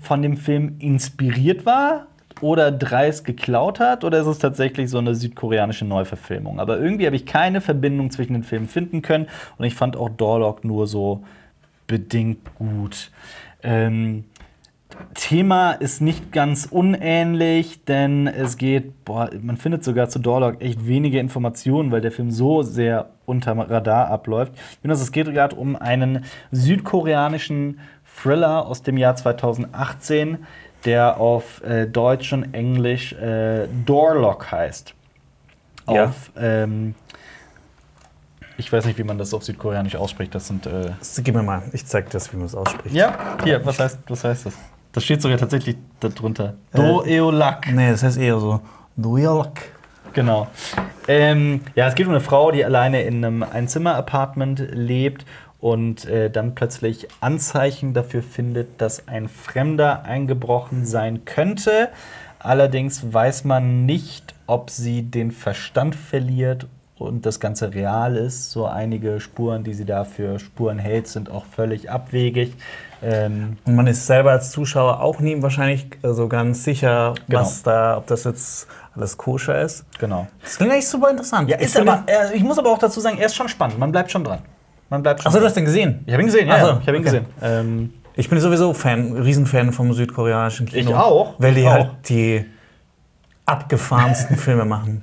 von 0.00 0.22
dem 0.22 0.36
Film 0.36 0.76
inspiriert 0.78 1.66
war 1.66 2.06
oder 2.40 2.70
dreist 2.70 3.24
geklaut 3.24 3.80
hat 3.80 4.04
oder 4.04 4.20
ist 4.20 4.26
es 4.26 4.38
tatsächlich 4.38 4.90
so 4.90 4.98
eine 4.98 5.14
südkoreanische 5.14 5.84
Neuverfilmung. 5.84 6.60
Aber 6.60 6.78
irgendwie 6.78 7.06
habe 7.06 7.16
ich 7.16 7.26
keine 7.26 7.60
Verbindung 7.60 8.10
zwischen 8.10 8.34
den 8.34 8.42
Filmen 8.42 8.68
finden 8.68 9.02
können 9.02 9.26
und 9.58 9.64
ich 9.64 9.74
fand 9.74 9.96
auch 9.96 10.08
Dorlock 10.08 10.64
nur 10.64 10.86
so 10.86 11.24
bedingt 11.86 12.54
gut. 12.56 13.10
Ähm, 13.62 14.24
Thema 15.14 15.72
ist 15.72 16.00
nicht 16.00 16.32
ganz 16.32 16.66
unähnlich, 16.70 17.84
denn 17.84 18.26
es 18.26 18.56
geht, 18.56 19.04
boah, 19.04 19.30
man 19.40 19.56
findet 19.56 19.84
sogar 19.84 20.08
zu 20.08 20.18
Dorlock 20.18 20.62
echt 20.62 20.86
wenige 20.86 21.18
Informationen, 21.18 21.90
weil 21.90 22.00
der 22.00 22.12
Film 22.12 22.30
so 22.30 22.62
sehr 22.62 23.10
unterm 23.26 23.60
Radar 23.60 24.08
abläuft. 24.08 24.52
Jonas, 24.82 25.00
es 25.00 25.12
geht 25.12 25.26
gerade 25.26 25.56
um 25.56 25.76
einen 25.76 26.24
südkoreanischen 26.50 27.80
Thriller 28.04 28.66
aus 28.66 28.82
dem 28.82 28.96
Jahr 28.96 29.16
2018, 29.16 30.38
der 30.86 31.20
auf 31.20 31.62
äh, 31.62 31.86
Deutsch 31.86 32.32
und 32.32 32.54
Englisch 32.54 33.12
äh, 33.12 33.66
Doorlock 33.84 34.50
heißt. 34.50 34.94
Ja. 35.88 36.04
Auf, 36.04 36.32
ähm, 36.38 36.94
ich 38.56 38.72
weiß 38.72 38.86
nicht, 38.86 38.98
wie 38.98 39.04
man 39.04 39.18
das 39.18 39.34
auf 39.34 39.44
Südkoreanisch 39.44 39.96
ausspricht. 39.96 40.34
Das 40.34 40.46
sind. 40.46 40.66
Äh 40.66 40.92
Gib 41.18 41.34
mir 41.34 41.42
mal, 41.42 41.62
ich 41.72 41.86
zeig 41.86 42.06
dir 42.06 42.12
das, 42.12 42.32
wie 42.32 42.36
man 42.36 42.46
es 42.46 42.54
ausspricht. 42.54 42.94
ja, 42.94 43.36
hier, 43.44 43.64
was 43.64 43.78
heißt, 43.78 43.98
was 44.08 44.24
heißt 44.24 44.46
das? 44.46 44.54
Das 44.92 45.04
steht 45.04 45.20
sogar 45.20 45.36
tatsächlich 45.36 45.76
darunter. 46.00 46.54
Do-Eolak. 46.72 47.70
Nee, 47.70 47.90
das 47.90 48.02
heißt 48.02 48.16
eher 48.16 48.40
so 48.40 48.60
Dujalak. 48.96 49.60
Genau. 50.14 50.46
Ähm, 51.06 51.60
ja, 51.74 51.86
es 51.86 51.94
geht 51.94 52.06
um 52.06 52.12
eine 52.12 52.22
Frau, 52.22 52.50
die 52.50 52.64
alleine 52.64 53.02
in 53.02 53.22
einem 53.22 53.42
Einzimmer-Apartment 53.42 54.66
lebt 54.72 55.26
und 55.66 56.04
äh, 56.04 56.30
dann 56.30 56.54
plötzlich 56.54 57.08
Anzeichen 57.20 57.92
dafür 57.92 58.22
findet, 58.22 58.80
dass 58.80 59.08
ein 59.08 59.28
Fremder 59.28 60.04
eingebrochen 60.04 60.84
sein 60.86 61.24
könnte. 61.24 61.88
Allerdings 62.38 63.12
weiß 63.12 63.42
man 63.42 63.84
nicht, 63.84 64.34
ob 64.46 64.70
sie 64.70 65.02
den 65.02 65.32
Verstand 65.32 65.96
verliert 65.96 66.68
und 66.98 67.26
das 67.26 67.40
Ganze 67.40 67.74
real 67.74 68.14
ist. 68.16 68.52
So 68.52 68.66
einige 68.66 69.18
Spuren, 69.18 69.64
die 69.64 69.74
sie 69.74 69.84
da 69.84 70.04
für 70.04 70.38
Spuren 70.38 70.78
hält, 70.78 71.08
sind 71.08 71.32
auch 71.32 71.44
völlig 71.46 71.90
abwegig. 71.90 72.54
Ähm, 73.02 73.56
Und 73.64 73.74
man 73.74 73.88
ist 73.88 74.06
selber 74.06 74.30
als 74.30 74.52
Zuschauer 74.52 75.00
auch 75.00 75.18
nie 75.18 75.42
wahrscheinlich 75.42 75.88
so 76.04 76.28
ganz 76.28 76.62
sicher, 76.62 77.14
Genau. 77.26 77.40
was 77.40 77.64
da, 77.64 77.96
ob 77.96 78.06
das 78.06 78.22
jetzt 78.22 78.68
alles 78.94 79.16
koscher 79.16 79.60
ist. 79.60 79.84
genau. 79.98 80.28
Das 80.44 80.58
klingt 80.58 80.70
eigentlich 80.72 80.88
super 80.88 81.10
interessant. 81.10 81.50
Ja, 81.50 81.56
ist 81.58 81.76
aber, 81.76 82.04
äh, 82.06 82.36
ich 82.36 82.44
muss 82.44 82.56
aber 82.56 82.70
auch 82.70 82.78
dazu 82.78 83.00
sagen, 83.00 83.18
er 83.18 83.26
ist 83.26 83.34
schon 83.34 83.48
spannend. 83.48 83.80
Man 83.80 83.90
bleibt 83.90 84.12
schon 84.12 84.22
dran. 84.22 84.38
Man 84.90 85.02
bleibt 85.02 85.20
schon 85.22 85.28
Achso, 85.28 85.40
du 85.40 85.46
hast 85.46 85.54
den 85.56 85.64
gesehen? 85.64 86.02
Ich 86.06 86.12
habe 86.12 86.22
ihn 86.22 86.26
gesehen, 86.26 86.48
ja. 86.48 86.60
So, 86.60 86.66
ja. 86.66 86.78
Ich 86.80 86.86
habe 86.86 86.96
ihn 86.96 87.06
okay. 87.06 87.20
gesehen. 87.20 87.26
Ähm, 87.42 87.92
Ich 88.14 88.28
bin 88.30 88.40
sowieso 88.40 88.72
Fan, 88.72 89.12
Riesenfan 89.12 89.72
vom 89.72 89.92
südkoreanischen 89.92 90.66
Kino. 90.66 90.90
Ich 90.90 90.94
auch, 90.94 91.34
Weil 91.38 91.54
die 91.54 91.68
halt 91.68 91.86
auch. 91.86 91.94
die 92.08 92.44
abgefahrensten 93.44 94.36
Filme 94.36 94.64
machen. 94.64 95.02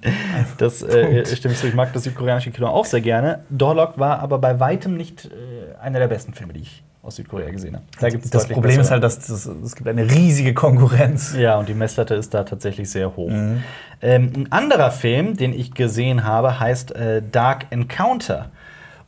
Das 0.57 0.81
äh, 0.83 1.25
stimmt 1.25 1.55
so. 1.57 1.67
Ich 1.67 1.73
mag 1.73 1.93
das 1.93 2.03
südkoreanische 2.03 2.51
Kino 2.51 2.67
auch 2.67 2.85
sehr 2.85 3.01
gerne. 3.01 3.43
Dorlock 3.49 3.97
war 3.97 4.19
aber 4.19 4.37
bei 4.39 4.59
weitem 4.59 4.95
nicht 4.97 5.25
äh, 5.25 5.77
einer 5.81 5.99
der 5.99 6.07
besten 6.07 6.33
Filme, 6.33 6.53
die 6.53 6.61
ich 6.61 6.83
aus 7.01 7.17
Südkorea 7.17 7.49
gesehen 7.51 7.75
habe. 7.75 7.85
Da 7.99 8.09
gibt's 8.09 8.29
Das 8.29 8.47
Problem 8.47 8.79
ist 8.79 8.89
halt, 8.89 9.03
dass 9.03 9.19
das, 9.19 9.45
es 9.45 9.75
gibt 9.75 9.89
eine 9.89 10.09
riesige 10.09 10.53
Konkurrenz. 10.53 11.35
Ja, 11.37 11.57
und 11.57 11.67
die 11.67 11.73
Messlatte 11.73 12.15
ist 12.15 12.33
da 12.33 12.43
tatsächlich 12.45 12.89
sehr 12.89 13.15
hoch. 13.17 13.29
Ähm, 13.29 13.61
ein 14.01 14.51
anderer 14.51 14.89
Film, 14.91 15.35
den 15.35 15.53
ich 15.53 15.73
gesehen 15.73 16.23
habe, 16.23 16.61
heißt 16.61 16.95
äh, 16.95 17.21
Dark 17.29 17.65
Encounter. 17.71 18.49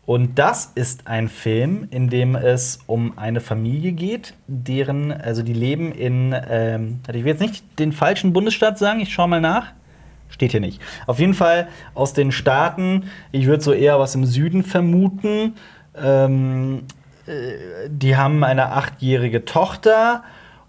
Und 0.06 0.38
das 0.38 0.72
ist 0.76 1.08
ein 1.08 1.30
Film, 1.30 1.88
in 1.90 2.10
dem 2.10 2.36
es 2.36 2.80
um 2.86 3.18
eine 3.18 3.42
Familie 3.42 3.92
geht, 3.92 4.36
deren, 4.48 5.12
also 5.12 5.42
die 5.42 5.54
leben 5.54 5.92
in, 5.92 6.36
ähm, 6.48 7.00
ich 7.08 7.24
will 7.24 7.32
jetzt 7.32 7.42
nicht 7.42 7.64
den 7.80 7.92
falschen 7.92 8.32
Bundesstaat 8.32 8.78
sagen, 8.78 9.00
ich 9.00 9.12
schaue 9.12 9.28
mal 9.28 9.42
nach. 9.42 9.72
Steht 10.30 10.52
hier 10.52 10.60
nicht. 10.60 10.80
Auf 11.08 11.20
jeden 11.20 11.34
Fall 11.34 11.68
aus 11.96 12.14
den 12.14 12.32
Staaten, 12.32 13.10
ich 13.32 13.48
würde 13.48 13.64
so 13.64 13.74
eher 13.74 14.00
was 14.00 14.14
im 14.16 14.26
Süden 14.26 14.64
vermuten. 14.64 15.56
Ähm, 15.96 16.84
äh, 17.26 17.90
die 17.90 18.16
haben 18.16 18.44
eine 18.44 18.74
achtjährige 18.74 19.46
Tochter 19.46 20.24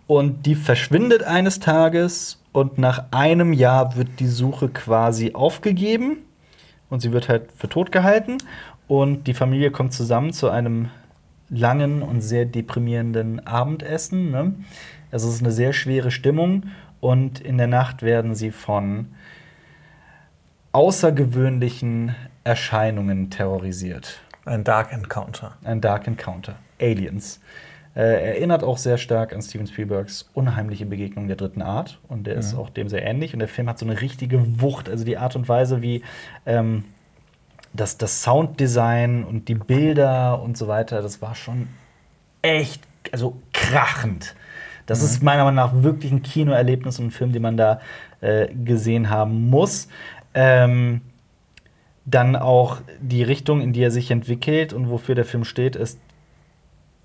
und 0.06 0.46
die 0.46 0.54
verschwindet 0.54 1.24
eines 1.24 1.60
Tages 1.60 2.40
und 2.52 2.78
nach 2.78 3.04
einem 3.10 3.52
Jahr 3.52 3.96
wird 3.96 4.20
die 4.20 4.28
Suche 4.28 4.68
quasi 4.68 5.32
aufgegeben 5.34 6.18
und 6.88 7.00
sie 7.00 7.12
wird 7.12 7.28
halt 7.28 7.50
für 7.56 7.68
tot 7.68 7.92
gehalten 7.92 8.38
und 8.88 9.24
die 9.26 9.34
Familie 9.34 9.70
kommt 9.70 9.92
zusammen 9.92 10.32
zu 10.32 10.50
einem 10.50 10.90
langen 11.48 12.02
und 12.02 12.20
sehr 12.20 12.44
deprimierenden 12.44 13.46
Abendessen. 13.46 14.30
Ne? 14.30 14.54
Also 15.10 15.28
es 15.28 15.34
ist 15.34 15.42
eine 15.42 15.52
sehr 15.52 15.72
schwere 15.72 16.10
Stimmung 16.10 16.64
und 17.00 17.40
in 17.40 17.58
der 17.58 17.66
Nacht 17.66 18.02
werden 18.02 18.34
sie 18.34 18.50
von 18.50 19.08
außergewöhnlichen 20.72 22.14
Erscheinungen 22.44 23.30
terrorisiert. 23.30 24.20
Ein 24.44 24.62
Dark 24.62 24.92
Encounter. 24.92 25.56
Ein 25.64 25.80
Dark 25.80 26.06
Encounter. 26.06 26.56
Aliens. 26.80 27.40
Äh, 27.96 28.34
erinnert 28.34 28.62
auch 28.62 28.76
sehr 28.76 28.98
stark 28.98 29.32
an 29.32 29.40
Steven 29.40 29.66
Spielbergs 29.66 30.28
unheimliche 30.34 30.84
Begegnung 30.84 31.28
der 31.28 31.36
dritten 31.36 31.62
Art. 31.62 31.98
Und 32.08 32.26
der 32.26 32.34
ist 32.34 32.54
auch 32.54 32.68
dem 32.68 32.88
sehr 32.88 33.04
ähnlich. 33.04 33.32
Und 33.32 33.38
der 33.38 33.48
Film 33.48 33.68
hat 33.68 33.78
so 33.78 33.86
eine 33.86 34.00
richtige 34.00 34.60
Wucht. 34.60 34.88
Also 34.88 35.04
die 35.04 35.16
Art 35.16 35.34
und 35.34 35.48
Weise, 35.48 35.80
wie 35.80 36.02
ähm, 36.44 36.84
das, 37.76 37.98
das 37.98 38.22
Sounddesign 38.22 39.24
und 39.24 39.48
die 39.48 39.54
Bilder 39.54 40.42
und 40.42 40.56
so 40.56 40.68
weiter, 40.68 41.02
das 41.02 41.22
war 41.22 41.34
schon 41.34 41.68
echt, 42.42 42.82
also 43.12 43.36
krachend. 43.52 44.34
Das 44.86 45.02
ist 45.02 45.22
meiner 45.22 45.44
Meinung 45.44 45.56
nach 45.56 45.82
wirklich 45.82 46.12
ein 46.12 46.22
Kinoerlebnis 46.22 46.98
und 46.98 47.06
ein 47.06 47.10
Film, 47.10 47.32
den 47.32 47.42
man 47.42 47.56
da 47.56 47.80
äh, 48.20 48.48
gesehen 48.54 49.10
haben 49.10 49.50
muss. 49.50 49.88
Ähm, 50.34 51.00
dann 52.04 52.36
auch 52.36 52.78
die 53.00 53.24
Richtung, 53.24 53.60
in 53.60 53.72
die 53.72 53.82
er 53.82 53.90
sich 53.90 54.12
entwickelt 54.12 54.72
und 54.72 54.88
wofür 54.90 55.16
der 55.16 55.24
Film 55.24 55.44
steht, 55.44 55.74
ist 55.74 55.98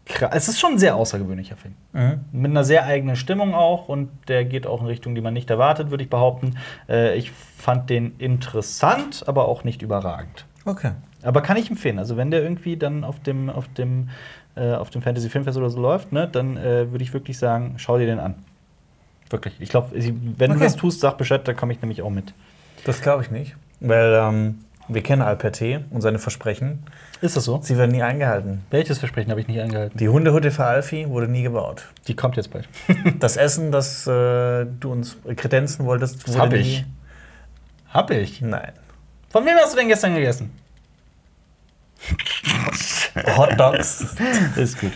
krass. 0.06 0.32
Es 0.34 0.48
ist 0.48 0.60
schon 0.60 0.74
ein 0.74 0.78
sehr 0.78 0.96
außergewöhnlicher 0.96 1.56
Film. 1.56 1.74
Mit 2.32 2.52
einer 2.52 2.64
sehr 2.64 2.86
eigenen 2.86 3.16
Stimmung 3.16 3.56
auch 3.56 3.90
und 3.90 4.10
der 4.28 4.46
geht 4.46 4.68
auch 4.68 4.82
in 4.82 4.88
Richtungen, 4.88 5.16
die 5.16 5.22
man 5.22 5.34
nicht 5.34 5.50
erwartet, 5.50 5.90
würde 5.90 6.04
ich 6.04 6.10
behaupten. 6.10 6.58
Äh, 6.88 7.18
ich 7.18 7.32
fand 7.32 7.90
den 7.90 8.16
interessant, 8.20 9.24
aber 9.26 9.48
auch 9.48 9.64
nicht 9.64 9.82
überragend. 9.82 10.46
Okay. 10.66 10.92
Aber 11.24 11.42
kann 11.42 11.58
ich 11.58 11.70
empfehlen. 11.70 11.98
Also 12.00 12.18
wenn 12.18 12.32
der 12.32 12.42
irgendwie 12.44 12.78
dann 12.78 13.04
auf 13.04 13.20
dem, 13.20 13.50
auf 13.50 13.68
dem, 13.70 14.10
äh, 14.56 14.74
auf 14.74 14.90
dem 14.90 15.02
Fantasy 15.02 15.30
Filmfest 15.30 15.58
oder 15.58 15.70
so 15.70 15.80
läuft, 15.82 16.12
ne, 16.12 16.28
dann 16.32 16.58
äh, 16.58 16.92
würde 16.92 17.04
ich 17.04 17.14
wirklich 17.14 17.38
sagen, 17.38 17.76
schau 17.78 17.98
dir 17.98 18.06
den 18.06 18.20
an. 18.20 18.36
Wirklich. 19.30 19.56
Ich 19.60 19.70
glaube, 19.70 19.90
wenn 19.94 20.50
du 20.52 20.56
Okay. 20.58 20.66
das 20.66 20.76
tust, 20.76 21.00
sag 21.00 21.18
Bescheid, 21.18 21.48
da 21.48 21.54
komme 21.54 21.74
ich 21.74 21.82
nämlich 21.82 22.02
auch 22.02 22.10
mit. 22.10 22.34
Das 22.86 23.02
glaube 23.02 23.24
ich 23.24 23.32
nicht. 23.32 23.56
Weil 23.80 24.14
ähm, 24.14 24.60
Wir 24.88 25.02
kennen 25.04 25.22
Alper 25.22 25.52
und 25.92 26.02
seine 26.02 26.20
Versprechen. 26.20 26.84
Ist 27.22 27.38
das 27.38 27.46
so? 27.46 27.60
Sie 27.64 27.78
werden 27.78 27.92
nie 27.92 28.02
eingehalten. 28.02 28.62
Welches 28.72 29.00
Versprechen 29.00 29.30
habe 29.32 29.40
ich 29.40 29.48
nicht 29.48 29.62
eingehalten? 29.62 29.98
Die 29.98 30.10
Hundehütte 30.10 30.52
für 30.52 30.66
Alfie 30.66 31.08
wurde 31.08 31.28
nie 31.28 31.44
gebaut. 31.44 31.88
Die 32.08 32.16
kommt 32.16 32.36
jetzt 32.36 32.52
bald. 32.52 32.68
Das 33.20 33.38
Essen, 33.38 33.72
das 33.72 34.06
äh, 34.08 34.66
du 34.66 34.92
uns 34.92 35.18
kredenzen 35.38 35.86
wolltest, 35.86 36.28
Das 36.28 36.34
wurde 36.34 36.42
hab 36.42 36.50
nie- 36.52 36.58
ich. 36.58 36.86
Hab 37.90 38.12
ich. 38.12 38.42
Nein. 38.42 38.72
Von 39.32 39.46
wem 39.46 39.56
hast 39.62 39.74
du 39.74 39.78
denn 39.78 39.88
gestern 39.88 40.14
gegessen? 40.16 40.52
Hot 43.38 43.60
Dogs. 43.60 44.16
Ist 44.56 44.80
gut. 44.80 44.92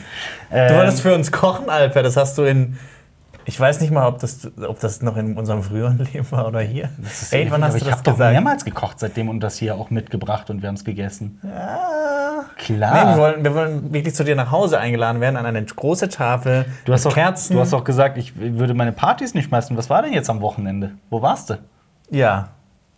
Du 0.50 0.56
Ähm, 0.56 0.76
wolltest 0.76 1.02
für 1.02 1.14
uns 1.14 1.32
kochen, 1.32 1.70
Alper. 1.70 2.04
Das 2.04 2.18
hast 2.18 2.38
du 2.38 2.44
in. 2.44 2.78
Ich 3.48 3.60
weiß 3.60 3.80
nicht 3.82 3.92
mal, 3.92 4.08
ob 4.08 4.18
das, 4.20 4.50
ob 4.68 4.80
das 4.80 5.02
noch 5.04 5.18
in 5.18 5.38
unserem 5.38 5.62
früheren 5.62 6.00
Leben 6.00 6.26
war 6.32 6.48
oder 6.48 6.62
hier. 6.62 6.90
Ey, 7.30 7.46
wann 7.52 7.64
hast 7.64 7.74
du 7.74 7.78
ich 7.78 7.84
das 7.84 7.94
hab 7.98 8.04
doch 8.04 8.14
gesagt? 8.14 8.32
mehrmals 8.32 8.66
gekocht 8.66 9.00
seitdem 9.00 9.30
und 9.30 9.40
das 9.40 9.58
hier 9.58 9.76
auch 9.76 9.92
mitgebracht 9.92 10.50
und 10.50 10.64
wir 10.64 10.68
haben 10.70 10.76
es 10.76 10.84
gegessen. 10.84 11.40
Ah. 11.44 12.46
Klar. 12.58 12.94
Nee, 13.06 13.12
wir 13.12 13.18
wollen, 13.22 13.44
wir 13.44 13.54
wollen 13.54 13.94
wirklich 13.94 14.16
zu 14.16 14.24
dir 14.24 14.36
nach 14.36 14.50
Hause 14.50 14.80
eingeladen 14.80 15.22
werden 15.22 15.36
an 15.36 15.46
eine 15.46 15.64
große 15.64 16.10
Tafel. 16.10 16.66
du, 16.86 16.94
hast 16.94 17.04
mit 17.06 17.12
auch, 17.12 17.16
Kerzen. 17.16 17.54
du 17.54 17.60
hast 17.62 17.74
auch 17.74 17.84
gesagt, 17.84 18.18
ich 18.18 18.34
würde 18.36 18.74
meine 18.74 18.92
Partys 18.94 19.36
nicht 19.36 19.46
schmeißen. 19.46 19.78
Was 19.78 19.90
war 19.92 20.02
denn 20.02 20.14
jetzt 20.14 20.30
am 20.30 20.42
Wochenende? 20.42 20.92
Wo 21.12 21.22
warst 21.22 21.52
du? 21.52 21.60
Ja. 22.10 22.50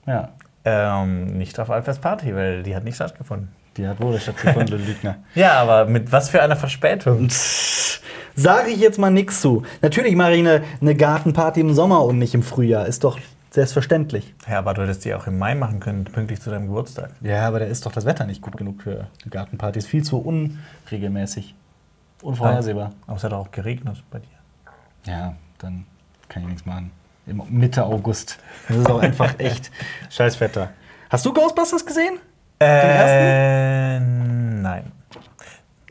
Ja, 0.06 0.30
Ähm, 0.70 1.38
nicht 1.38 1.57
auf 1.59 1.70
Alpers 1.70 1.99
Party, 1.99 2.36
weil 2.36 2.61
die 2.63 2.76
hat 2.76 2.84
nicht 2.84 2.95
stattgefunden. 2.95 3.47
die 3.78 3.88
hat 3.88 4.01
wohl 4.01 4.20
stattgefunden, 4.20 4.68
du 4.68 4.76
Lügner. 4.78 5.15
Ja, 5.36 5.53
aber 5.61 5.86
mit 5.86 6.11
was 6.11 6.30
für 6.30 6.41
einer 6.41 6.57
Verspätung? 6.57 7.30
Sage 8.36 8.70
ich 8.72 8.80
jetzt 8.80 8.99
mal 8.99 9.09
nichts 9.09 9.39
zu. 9.39 9.63
Natürlich 9.82 10.15
mache 10.15 10.34
ich 10.34 10.39
eine, 10.39 10.61
eine 10.82 10.93
Gartenparty 10.93 11.61
im 11.61 11.74
Sommer 11.74 12.03
und 12.03 12.18
nicht 12.20 12.34
im 12.34 12.43
Frühjahr. 12.43 12.86
Ist 12.86 13.05
doch 13.05 13.18
selbstverständlich. 13.51 14.34
Ja, 14.47 14.59
aber 14.59 14.74
du 14.74 14.82
hättest 14.82 15.05
die 15.05 15.13
auch 15.15 15.26
im 15.26 15.39
Mai 15.39 15.55
machen 15.55 15.80
können, 15.80 16.03
pünktlich 16.03 16.41
zu 16.41 16.49
deinem 16.49 16.68
Geburtstag. 16.68 17.11
Ja, 17.22 17.47
aber 17.47 17.59
da 17.59 17.65
ist 17.65 17.86
doch 17.86 17.93
das 17.93 18.05
Wetter 18.05 18.26
nicht 18.26 18.41
gut 18.41 18.57
genug 18.57 18.82
für 18.84 19.07
eine 19.24 19.30
Gartenparty. 19.32 19.80
Ist 19.80 19.88
viel 19.88 20.03
zu 20.03 20.18
unregelmäßig. 20.20 21.55
Unvorhersehbar. 22.22 22.91
Aber 23.07 23.15
es 23.15 23.24
hat 23.24 23.32
auch 23.32 23.51
geregnet 23.51 24.03
bei 24.11 24.20
dir. 24.20 24.28
Ja, 25.05 25.36
dann 25.59 25.86
kann 26.28 26.41
ich 26.43 26.49
nichts 26.49 26.65
machen. 26.65 26.91
Im 27.28 27.41
Mitte 27.49 27.84
August. 27.86 28.39
Das 28.67 28.78
ist 28.78 28.89
auch 28.89 28.99
einfach 29.01 29.36
echt 29.39 29.69
scheiß 30.09 30.39
Wetter. 30.39 30.69
Hast 31.09 31.25
du 31.25 31.34
Ghostbusters 31.34 31.86
gesehen? 31.86 32.19
Äh, 32.59 33.99
nein. 33.99 34.91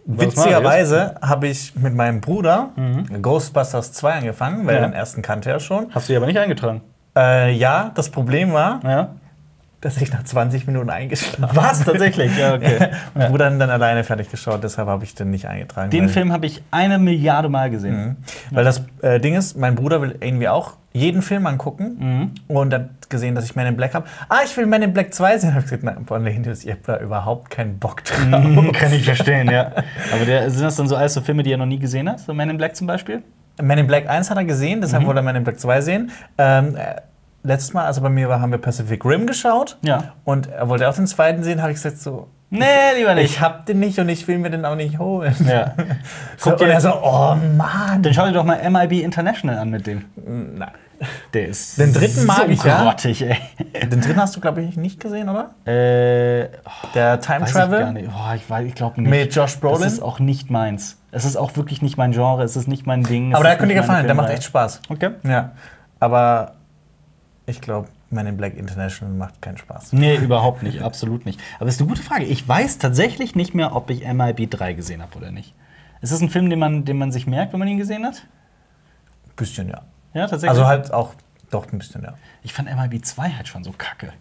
Witzigerweise 0.05 1.16
habe 1.20 1.49
ich 1.49 1.74
mit 1.74 1.95
meinem 1.95 2.20
Bruder 2.20 2.70
Ghostbusters 3.22 3.93
2 3.93 4.12
angefangen, 4.12 4.66
weil 4.66 4.76
Ja. 4.76 4.82
den 4.82 4.93
ersten 4.93 5.20
kannte 5.22 5.51
er 5.51 5.59
schon. 5.61 5.89
Hast 5.95 6.09
du 6.09 6.12
die 6.12 6.16
aber 6.16 6.26
nicht 6.26 6.39
eingetragen. 6.39 6.80
Äh, 7.16 7.53
ja, 7.53 7.91
das 7.95 8.11
Problem 8.11 8.53
war, 8.53 8.80
Ja. 8.84 9.14
Dass 9.87 9.97
ich 10.03 10.12
nach 10.12 10.24
20 10.24 10.66
Minuten 10.66 10.91
eingeschlafen 10.91 11.57
Was? 11.57 11.84
Tatsächlich? 11.84 12.37
Ja, 12.37 12.55
okay. 12.55 12.89
Mein 13.14 13.30
Bruder 13.30 13.47
hat 13.47 13.61
dann 13.61 13.70
alleine 13.70 14.03
fertig 14.03 14.28
geschaut, 14.30 14.64
deshalb 14.64 14.89
habe 14.89 15.05
ich 15.05 15.14
den 15.14 15.30
nicht 15.30 15.47
eingetragen. 15.47 15.91
Den 15.91 16.09
Film 16.09 16.32
habe 16.32 16.47
ich 16.47 16.62
eine 16.72 16.99
Milliarde 16.99 17.49
Mal 17.49 17.70
gesehen. 17.70 17.97
Mhm. 17.97 18.16
Weil 18.51 18.64
das 18.64 18.82
äh, 19.03 19.20
Ding 19.20 19.34
ist, 19.37 19.57
mein 19.57 19.76
Bruder 19.76 20.03
will 20.03 20.16
irgendwie 20.20 20.49
auch 20.49 20.72
jeden 20.93 21.22
Film 21.22 21.47
angucken 21.47 21.97
Mhm. 21.99 22.30
und 22.57 22.74
hat 22.74 22.89
gesehen, 23.11 23.34
dass 23.37 23.45
ich 23.45 23.55
Man 23.55 23.66
in 23.66 23.76
Black 23.76 23.95
habe. 23.95 24.07
Ah, 24.28 24.39
ich 24.45 24.57
will 24.57 24.66
Man 24.66 24.82
in 24.82 24.93
Black 24.93 25.14
2 25.14 25.39
sehen. 25.39 25.51
Hab 25.55 25.59
ich 25.61 25.64
gesagt, 25.66 25.84
nein, 25.84 26.05
boah, 26.05 26.18
nee, 26.18 26.37
ihr 26.64 26.72
habt 26.72 26.89
da 26.89 26.99
überhaupt 26.99 27.51
keinen 27.51 27.78
Bock 27.78 28.03
drauf. 28.05 28.18
Kann 28.72 28.93
ich 28.93 29.05
verstehen, 29.05 29.49
ja. 29.51 29.70
Aber 30.12 30.24
der, 30.26 30.51
sind 30.51 30.64
das 30.64 30.74
dann 30.76 30.89
so 30.89 30.97
alles 30.97 31.14
so 31.14 31.20
Filme, 31.20 31.43
die 31.43 31.53
er 31.53 31.59
noch 31.59 31.66
nie 31.66 31.78
gesehen 31.78 32.09
hat? 32.11 32.18
So 32.20 32.34
Man 32.34 32.51
in 32.51 32.57
Black 32.57 32.74
zum 32.74 32.87
Beispiel? 32.89 33.22
Man 33.62 33.78
in 33.78 33.87
Black 33.87 34.09
1 34.09 34.30
hat 34.30 34.37
er 34.37 34.45
gesehen, 34.45 34.80
deshalb 34.80 35.03
Mhm. 35.03 35.07
wollte 35.07 35.20
er 35.20 35.24
Man 35.24 35.37
in 35.37 35.45
Black 35.45 35.61
2 35.61 35.80
sehen. 35.80 36.11
Ähm, 36.39 36.74
äh, 36.76 36.97
letztes 37.47 37.73
Mal, 37.73 37.87
als 37.87 37.97
er 37.99 38.03
bei 38.03 38.09
mir 38.11 38.29
war, 38.29 38.41
haben 38.41 38.51
wir 38.51 38.59
Pacific 38.59 39.05
Rim 39.05 39.27
geschaut. 39.27 39.79
Ja. 39.83 40.13
Und 40.25 40.49
er 40.51 40.69
wollte 40.69 40.89
auch 40.89 40.95
den 40.95 41.07
zweiten 41.07 41.43
sehen, 41.43 41.61
habe 41.63 41.71
ich 41.73 41.77
gesagt 41.77 41.99
so, 41.99 42.29
Nee, 42.49 42.65
lieber 42.97 43.17
ich 43.17 43.41
hab 43.41 43.67
den 43.67 43.81
nicht 43.81 43.99
und 43.99 44.09
ich 44.09 44.29
will 44.29 44.39
mir 44.39 44.51
den 44.51 44.65
auch 44.65 44.77
nicht 44.77 44.99
holen. 45.01 45.35
Ja. 45.49 45.75
So, 46.39 46.51
Guck 46.51 46.61
und 46.61 46.67
dir- 46.69 46.75
er 46.75 46.81
so, 46.81 46.93
oh 47.03 47.35
Mann. 47.57 48.03
Dann 48.03 48.15
schau 48.15 48.27
dir 48.27 48.33
doch 48.33 48.45
mal 48.45 48.59
MIB 48.71 49.03
International 49.03 49.59
an 49.59 49.71
mit 49.71 49.87
dem. 49.87 50.05
Nein. 50.15 50.71
Der 51.35 51.49
ist 51.49 51.79
Den 51.79 51.93
dritten 51.93 52.25
mag 52.25 52.45
so 52.47 52.49
ich, 52.49 52.63
ja. 52.63 52.83
grottig, 52.85 53.23
ey. 53.23 53.37
Den 53.91 54.01
dritten 54.01 54.19
hast 54.21 54.35
du, 54.37 54.41
glaube 54.41 54.63
ich, 54.63 54.77
nicht 54.77 54.99
gesehen, 55.01 55.29
oder? 55.29 55.51
Äh, 55.67 56.49
Der 56.95 57.21
Time 57.21 57.41
weiß 57.43 57.49
ich 57.51 57.55
gar 57.55 57.69
Travel 57.69 57.93
nicht. 57.93 58.11
Boah, 58.11 58.35
ich, 58.37 58.43
weiß- 58.49 58.65
ich 58.65 58.75
glaube 58.75 59.01
nicht. 59.03 59.11
mit 59.11 59.35
Josh 59.35 59.59
Brolin. 59.59 59.83
Das 59.83 59.93
ist 59.95 60.01
auch 60.03 60.21
nicht 60.21 60.49
meins. 60.51 60.99
Es 61.11 61.25
ist 61.25 61.37
auch 61.37 61.57
wirklich 61.57 61.83
nicht 61.83 61.97
mein 61.99 62.13
Genre, 62.13 62.43
es 62.45 62.57
ist 62.57 62.69
nicht 62.69 62.87
mein 62.87 63.03
Ding. 63.03 63.35
Aber 63.35 63.45
ist 63.45 63.59
könnte 63.59 63.75
dir 63.75 63.81
nicht 63.81 63.87
gefallen, 63.89 64.07
der 64.07 64.15
macht 64.15 64.31
echt 64.31 64.45
Spaß. 64.45 64.83
Okay. 64.89 65.11
Ja. 65.25 65.51
Aber 66.01 66.53
ich 67.47 67.61
glaube, 67.61 67.89
Man 68.11 68.27
in 68.27 68.37
Black 68.37 68.57
International 68.57 69.15
macht 69.15 69.41
keinen 69.41 69.57
Spaß. 69.57 69.93
Nee, 69.93 70.17
überhaupt 70.17 70.63
nicht, 70.63 70.83
absolut 70.83 71.27
nicht. 71.27 71.41
Aber 71.59 71.69
es 71.69 71.77
ist 71.77 71.81
eine 71.81 71.89
gute 71.89 72.03
Frage. 72.03 72.25
Ich 72.25 72.47
weiß 72.47 72.79
tatsächlich 72.79 73.35
nicht 73.35 73.55
mehr, 73.55 73.75
ob 73.75 73.91
ich 73.91 74.07
MIB 74.07 74.51
3 74.51 74.73
gesehen 74.75 75.03
habe 75.03 75.17
oder 75.17 75.31
nicht. 75.31 75.55
Ist 76.03 76.13
das 76.13 76.21
ein 76.21 76.29
Film, 76.29 76.51
den 76.51 76.59
man, 76.59 76.85
den 76.85 76.99
man 76.99 77.13
sich 77.13 77.27
merkt, 77.27 77.53
wenn 77.53 77.59
man 77.59 77.69
ihn 77.69 77.79
gesehen 77.79 78.05
hat? 78.05 78.27
Bisschen, 79.37 79.69
ja. 79.69 79.83
Ja, 80.15 80.23
tatsächlich. 80.23 80.51
Also 80.51 80.67
halt 80.67 80.93
auch, 80.93 81.15
doch 81.51 81.71
ein 81.73 81.79
bisschen, 81.79 82.03
ja. 82.03 82.15
ich 82.43 82.53
fand 82.53 82.69
MIB 82.75 83.05
2 83.05 83.31
halt 83.31 83.49
schon 83.49 83.65
so 83.65 83.73
kacke. 83.77 84.13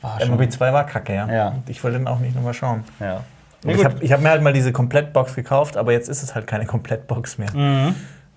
War 0.00 0.20
schon. 0.20 0.36
MLB 0.36 0.50
2 0.50 0.72
war 0.72 0.84
kacke, 0.84 1.14
ja. 1.14 1.32
Ja. 1.32 1.54
Ich 1.66 1.82
wollte 1.82 1.98
den 1.98 2.06
auch 2.06 2.18
nicht 2.18 2.34
nochmal 2.34 2.54
schauen. 2.54 2.84
Ja. 3.00 3.24
Ich 3.64 3.84
habe 3.84 4.06
hab 4.06 4.20
mir 4.20 4.30
halt 4.30 4.42
mal 4.42 4.52
diese 4.52 4.72
Komplettbox 4.72 5.34
gekauft, 5.34 5.76
aber 5.76 5.92
jetzt 5.92 6.08
ist 6.08 6.22
es 6.22 6.34
halt 6.34 6.46
keine 6.46 6.66
Komplettbox 6.66 7.38
mehr. 7.38 7.52
Mhm. 7.52 7.94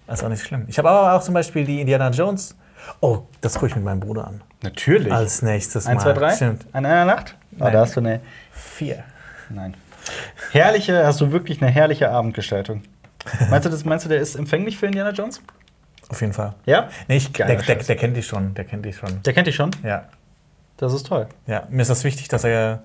Das 0.08 0.20
ist 0.20 0.26
auch 0.26 0.30
nicht 0.30 0.44
schlimm. 0.44 0.66
Ich 0.68 0.78
habe 0.80 0.90
aber 0.90 1.14
auch 1.14 1.22
zum 1.22 1.34
Beispiel 1.34 1.66
die 1.66 1.82
Indiana 1.82 2.10
Jones. 2.10 2.56
Oh, 3.02 3.20
das 3.42 3.54
gucke 3.56 3.68
ich 3.68 3.76
mit 3.76 3.84
meinem 3.86 4.00
Bruder 4.00 4.28
an. 4.28 4.42
Natürlich. 4.64 5.12
Als 5.12 5.42
nächstes 5.42 5.86
Mal. 5.86 5.92
1, 5.94 6.04
2, 6.04 6.14
3? 6.14 6.36
Stimmt. 6.36 6.66
An 6.74 6.86
einer 6.86 7.06
Nacht? 7.06 7.36
Oh, 7.54 7.64
Nein. 7.64 7.74
da 7.74 7.80
hast 7.82 7.96
du 7.96 8.00
eine. 8.02 8.20
Vier. 8.52 9.04
Nein. 9.50 9.76
Herrliche, 10.52 11.06
hast 11.06 11.22
du 11.22 11.32
wirklich 11.32 11.62
eine 11.62 11.72
herrliche 11.72 12.10
Abendgestaltung. 12.10 12.84
meinst, 13.50 13.66
du 13.66 13.70
das, 13.70 13.86
meinst 13.86 14.06
du, 14.06 14.10
der 14.10 14.20
ist 14.20 14.36
empfänglich 14.36 14.78
für 14.78 14.88
Indiana 14.88 15.12
Jones? 15.12 15.42
Auf 16.10 16.22
jeden 16.22 16.34
Fall. 16.34 16.56
Ja? 16.66 16.90
Nee, 17.08 17.18
ich, 17.18 17.32
der, 17.32 17.46
der, 17.56 17.76
der 17.76 17.96
kennt 17.96 18.18
die 18.18 18.24
schon. 18.24 18.54
Der 18.56 18.66
kennt 18.66 18.86
die 18.86 18.94
schon. 18.94 19.22
Der 19.24 19.34
kennt 19.34 19.48
dich 19.48 19.56
schon? 19.56 19.72
Ja. 19.84 20.06
Das 20.78 20.94
ist 20.94 21.06
toll. 21.08 21.28
ja. 21.46 21.64
Mir 21.70 21.82
ist 21.82 21.90
das 21.90 22.04
wichtig, 22.04 22.28
dass 22.30 22.44
er 22.44 22.82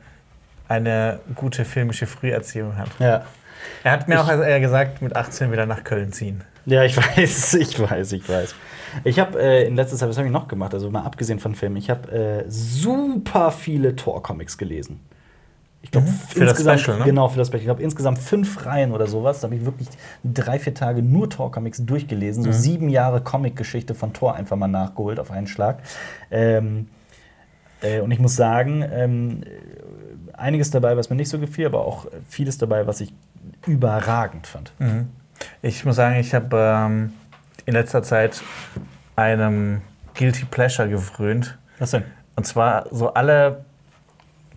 eine 0.69 1.21
gute 1.35 1.65
filmische 1.65 2.07
Früherziehung 2.07 2.77
hat. 2.77 2.89
Ja. 2.99 3.25
Er 3.83 3.93
hat 3.93 4.09
mir 4.09 4.17
Ich- 4.17 4.21
auch 4.21 4.61
gesagt, 4.61 5.01
mit 5.01 5.17
18 5.17 5.51
wieder 5.53 5.65
nach 5.67 5.85
Köln 5.85 6.13
ziehen. 6.13 6.43
Ja, 6.67 6.83
ich 6.83 6.97
weiß, 7.17 7.55
ich 7.55 7.79
weiß, 7.79 8.13
ich 8.13 8.29
weiß. 8.29 8.55
Ich 9.03 9.19
habe 9.19 9.41
äh, 9.41 9.67
in 9.67 9.77
letzter 9.77 9.97
Zeit, 9.97 10.09
was 10.09 10.17
habe 10.17 10.27
ich 10.27 10.33
noch 10.33 10.49
gemacht? 10.49 10.73
Also 10.75 10.91
mal 10.91 11.03
abgesehen 11.03 11.41
von 11.41 11.55
Filmen, 11.55 11.77
ich 11.77 11.91
habe 11.91 12.11
äh, 12.13 12.45
super 12.49 13.51
viele 13.51 13.97
Tor-Comics 13.97 14.57
gelesen. 14.57 15.01
Ich 15.83 15.91
glaube, 15.91 16.07
Mhm. 16.07 16.13
Für 16.13 16.45
das 16.47 16.61
Special, 16.61 16.99
ne? 16.99 17.05
Genau, 17.05 17.29
für 17.29 17.39
das 17.39 17.49
Special. 17.49 17.61
Ich 17.61 17.67
glaube, 17.67 17.83
insgesamt 17.83 18.19
fünf 18.19 18.65
Reihen 18.65 18.93
oder 18.93 19.07
sowas. 19.07 19.41
Da 19.41 19.49
habe 19.49 19.57
ich 19.57 19.65
wirklich 19.65 19.89
drei, 20.25 20.59
vier 20.59 20.75
Tage 20.75 21.03
nur 21.03 21.29
Tor-Comics 21.29 21.85
durchgelesen. 21.85 22.43
Mhm. 22.43 22.53
So 22.53 22.59
sieben 22.59 22.89
Jahre 22.89 23.21
Comic-Geschichte 23.21 23.95
von 23.95 24.13
Tor 24.15 24.35
einfach 24.35 24.57
mal 24.57 24.69
nachgeholt 24.69 25.21
auf 25.21 25.31
einen 25.31 25.47
Schlag. 25.47 25.81
Ähm, 26.31 26.89
äh, 27.83 28.01
und 28.01 28.11
ich 28.11 28.19
muss 28.19 28.35
sagen, 28.35 28.83
ähm, 28.91 29.43
äh, 29.43 30.33
einiges 30.37 30.71
dabei, 30.71 30.97
was 30.97 31.11
mir 31.11 31.17
nicht 31.17 31.29
so 31.29 31.39
gefiel, 31.39 31.67
aber 31.67 31.85
auch 31.85 32.07
vieles 32.29 32.57
dabei, 32.57 32.87
was 32.87 33.01
ich 33.03 33.13
überragend 33.67 34.47
fand. 34.47 34.73
Mhm. 34.79 35.09
Ich 35.61 35.85
muss 35.85 35.97
sagen, 35.97 36.19
ich 36.19 36.35
habe 36.35 36.57
ähm, 36.57 37.13
in 37.67 37.75
letzter 37.75 38.03
Zeit 38.03 38.43
einem 39.17 39.81
Guilty 40.15 40.45
Pleasure 40.45 40.89
gefrönt. 40.89 41.59
Was 41.79 41.91
denn? 41.93 42.05
Und 42.37 42.47
zwar 42.47 42.87
so 42.91 43.15
alle 43.15 43.65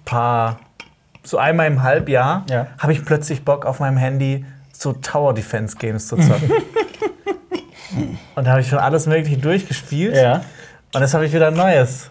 paar, 0.05 0.59
so 1.23 1.37
einmal 1.37 1.67
im 1.67 1.83
Halbjahr, 1.83 2.45
Ja. 2.49 2.67
habe 2.79 2.93
ich 2.93 3.03
plötzlich 3.05 3.43
Bock 3.45 3.65
auf 3.65 3.79
meinem 3.79 3.97
Handy 3.97 4.45
so 4.71 4.93
Tower 4.93 5.33
Defense 5.33 5.75
Games 5.77 6.07
zu 6.07 6.17
zocken. 6.17 6.51
Und 8.35 8.43
da 8.45 8.51
habe 8.51 8.61
ich 8.61 8.67
schon 8.67 8.79
alles 8.79 9.07
Mögliche 9.07 9.37
durchgespielt. 9.37 10.15
Ja. 10.15 10.43
Und 10.93 11.01
jetzt 11.01 11.13
habe 11.13 11.25
ich 11.25 11.33
wieder 11.33 11.47
ein 11.47 11.53
neues. 11.55 12.09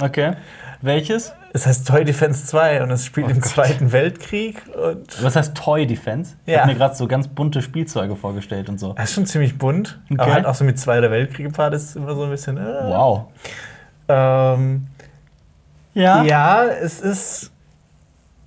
Okay. 0.00 0.34
Welches? 0.82 1.32
Es 1.56 1.66
heißt 1.68 1.86
Toy 1.86 2.04
Defense 2.04 2.46
2 2.46 2.82
und 2.82 2.90
es 2.90 3.06
spielt 3.06 3.28
Oh 3.28 3.30
im 3.30 3.40
Gott. 3.40 3.48
Zweiten 3.48 3.92
Weltkrieg. 3.92 4.60
Und 4.76 5.22
Was 5.22 5.36
heißt 5.36 5.56
Toy 5.56 5.86
Defense? 5.86 6.34
Ich 6.46 6.52
Ja. 6.52 6.62
habe 6.62 6.72
mir 6.72 6.78
gerade 6.78 6.96
so 6.96 7.06
ganz 7.06 7.28
bunte 7.28 7.62
Spielzeuge 7.62 8.16
vorgestellt 8.16 8.68
und 8.68 8.78
so. 8.80 8.92
er 8.96 9.04
ist 9.04 9.14
schon 9.14 9.24
ziemlich 9.24 9.56
bunt. 9.56 10.00
Okay. 10.10 10.20
Aber 10.20 10.32
halt 10.34 10.46
auch 10.46 10.54
so 10.56 10.64
mit 10.64 10.80
Zweiter 10.80 11.12
Weltkrieg 11.12 11.46
gepaart 11.46 11.74
ist 11.74 11.94
immer 11.94 12.14
so 12.16 12.24
ein 12.24 12.30
bisschen. 12.30 12.56
Äh. 12.58 12.60
Wow. 12.88 13.26
Ähm, 14.08 14.88
Ja. 15.94 16.24
ja, 16.24 16.64
es 16.64 17.00
ist. 17.00 17.52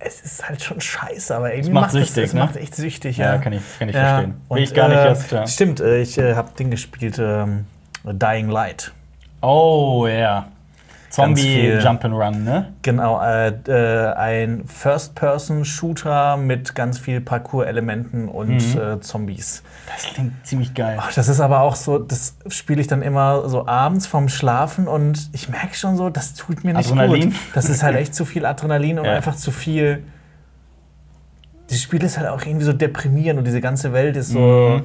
Es 0.00 0.20
ist 0.20 0.48
halt 0.48 0.62
schon 0.62 0.80
scheiße, 0.80 1.34
aber 1.34 1.52
irgendwie 1.54 1.72
macht 1.72 1.86
macht 1.86 1.92
süchtig, 1.92 2.24
es 2.26 2.32
ne? 2.34 2.40
macht 2.40 2.56
echt 2.56 2.74
süchtig. 2.76 3.16
Ja, 3.16 3.32
Ja, 3.34 3.38
kann 3.38 3.52
ich, 3.54 3.62
kann 3.80 3.88
ich 3.88 3.96
Ja, 3.96 4.02
verstehen. 4.10 4.30
Will 4.34 4.40
und, 4.48 4.58
ich 4.58 4.72
gar 4.74 4.88
nicht 4.88 4.98
äh, 4.98 5.06
erst. 5.08 5.32
Ja. 5.32 5.46
Stimmt, 5.46 5.80
äh, 5.80 6.00
ich 6.02 6.18
äh, 6.18 6.34
habe 6.36 6.50
Ding 6.56 6.70
gespielt, 6.70 7.18
ähm, 7.18 7.64
Dying 8.04 8.48
Light. 8.48 8.92
Oh, 9.40 10.06
ja. 10.06 10.42
viel. 10.42 10.52
Zombie 11.10 11.78
Jump 11.82 12.04
and 12.04 12.14
Run, 12.14 12.44
ne? 12.44 12.72
Genau, 12.82 13.20
äh, 13.22 13.48
äh, 13.66 14.12
ein 14.14 14.64
First-Person-Shooter 14.66 16.36
mit 16.36 16.74
ganz 16.74 16.98
viel 16.98 17.20
Parkour-Elementen 17.20 18.28
und 18.28 18.74
Mhm. 18.74 18.80
äh, 18.80 19.00
Zombies. 19.00 19.62
Das 19.86 20.04
klingt 20.12 20.46
ziemlich 20.46 20.74
geil. 20.74 20.98
Ach, 21.00 21.12
das 21.12 21.28
ist 21.28 21.40
aber 21.40 21.60
auch 21.62 21.76
so, 21.76 21.98
das 21.98 22.36
spiele 22.48 22.80
ich 22.80 22.86
dann 22.86 23.02
immer 23.02 23.48
so 23.48 23.66
abends 23.66 24.06
vorm 24.06 24.28
Schlafen 24.28 24.86
und 24.86 25.30
ich 25.32 25.48
merke 25.48 25.74
schon 25.74 25.96
so, 25.96 26.10
das 26.10 26.34
tut 26.34 26.62
mir 26.64 26.74
nicht 26.74 26.90
Adrenalin? 26.90 27.30
gut. 27.30 27.38
Das 27.54 27.68
ist 27.68 27.82
halt 27.82 27.96
echt 27.96 28.14
zu 28.14 28.24
viel 28.24 28.44
Adrenalin 28.44 28.98
und 28.98 29.06
Ja. 29.06 29.12
einfach 29.14 29.34
zu 29.34 29.50
viel. 29.50 30.02
Das 31.70 31.80
Spiel 31.80 32.02
ist 32.02 32.18
halt 32.18 32.28
auch 32.28 32.42
irgendwie 32.44 32.64
so 32.64 32.72
deprimierend 32.72 33.38
und 33.38 33.44
diese 33.44 33.60
ganze 33.60 33.92
Welt 33.92 34.16
ist 34.16 34.30
so. 34.30 34.82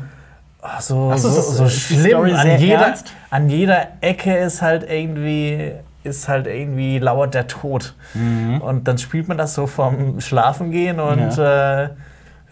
So, 0.79 1.09
Ach 1.13 1.17
so, 1.17 1.29
so, 1.29 1.41
so 1.41 1.67
schlimm. 1.67 2.17
An 2.35 2.57
jeder, 2.57 2.85
ernst? 2.87 3.13
an 3.29 3.49
jeder 3.49 3.87
Ecke 3.99 4.33
ist 4.37 4.61
halt 4.61 4.89
irgendwie 4.89 5.73
ist 6.03 6.27
halt 6.27 6.47
irgendwie 6.47 6.99
lauert 6.99 7.33
der 7.33 7.47
Tod. 7.47 7.95
Und 8.13 8.87
dann 8.87 8.97
spielt 8.97 9.27
man 9.27 9.37
das 9.37 9.53
so 9.55 9.67
vom 9.67 10.19
Schlafengehen 10.21 10.99
und 10.99 11.37
äh, 11.37 11.83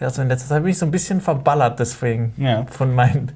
ja, 0.00 0.10
so 0.10 0.22
in 0.22 0.28
letzter 0.28 0.48
Zeit 0.48 0.62
bin 0.62 0.70
ich 0.72 0.78
so 0.78 0.86
ein 0.86 0.90
bisschen 0.90 1.20
verballert 1.20 1.78
deswegen 1.78 2.32
Ja. 2.36 2.64
von 2.70 2.94
meinen 2.94 3.32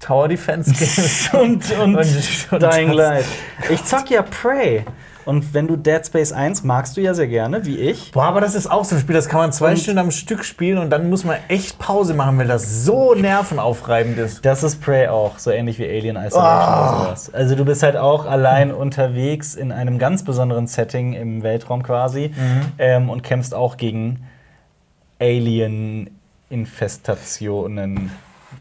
Tower 0.00 0.28
Defense 0.28 0.70
Games. 0.72 1.30
und, 1.32 1.78
und, 1.78 1.96
und 1.96 2.62
Dying 2.62 2.88
das- 2.88 2.96
Light. 2.96 3.24
Ich 3.70 3.82
zock 3.84 4.10
ja 4.10 4.22
Prey. 4.22 4.84
Und 5.24 5.54
wenn 5.54 5.66
du 5.66 5.76
Dead 5.76 6.04
Space 6.06 6.32
1 6.32 6.64
magst 6.64 6.96
du 6.96 7.00
ja 7.00 7.14
sehr 7.14 7.26
gerne, 7.28 7.64
wie 7.64 7.78
ich. 7.78 8.12
Boah, 8.12 8.24
aber 8.24 8.40
das 8.42 8.54
ist 8.54 8.70
auch 8.70 8.84
so 8.84 8.94
ein 8.94 9.00
Spiel, 9.00 9.14
das 9.14 9.28
kann 9.28 9.40
man 9.40 9.52
zwei 9.52 9.70
Und- 9.70 9.78
Stunden 9.78 9.98
am 9.98 10.10
Stück 10.10 10.44
spielen 10.44 10.76
und 10.78 10.90
dann 10.90 11.08
muss 11.08 11.24
man 11.24 11.36
echt 11.48 11.78
Pause 11.78 12.12
machen, 12.14 12.36
weil 12.38 12.46
das 12.46 12.84
so 12.84 13.14
nervenaufreibend 13.14 14.18
ist. 14.18 14.44
Das 14.44 14.62
ist 14.62 14.82
Prey 14.82 15.08
auch, 15.08 15.38
so 15.38 15.50
ähnlich 15.50 15.78
wie 15.78 15.84
Alien 15.84 16.16
Isolation 16.16 16.42
Ah. 16.44 16.90
oder 16.90 16.98
sowas. 17.06 17.32
Also 17.34 17.54
du 17.56 17.64
bist 17.64 17.82
halt 17.82 17.96
auch 17.96 18.26
allein 18.26 18.70
unterwegs 18.72 19.54
in 19.54 19.72
einem 19.72 19.98
ganz 19.98 20.24
besonderen 20.24 20.66
Setting 20.66 21.14
im 21.14 21.42
Weltraum 21.42 21.82
quasi 21.82 22.32
Mhm. 22.36 22.60
ähm, 22.78 23.08
und 23.10 23.22
kämpfst 23.22 23.54
auch 23.54 23.76
gegen 23.78 24.24
Alien-Infestationen 25.20 28.10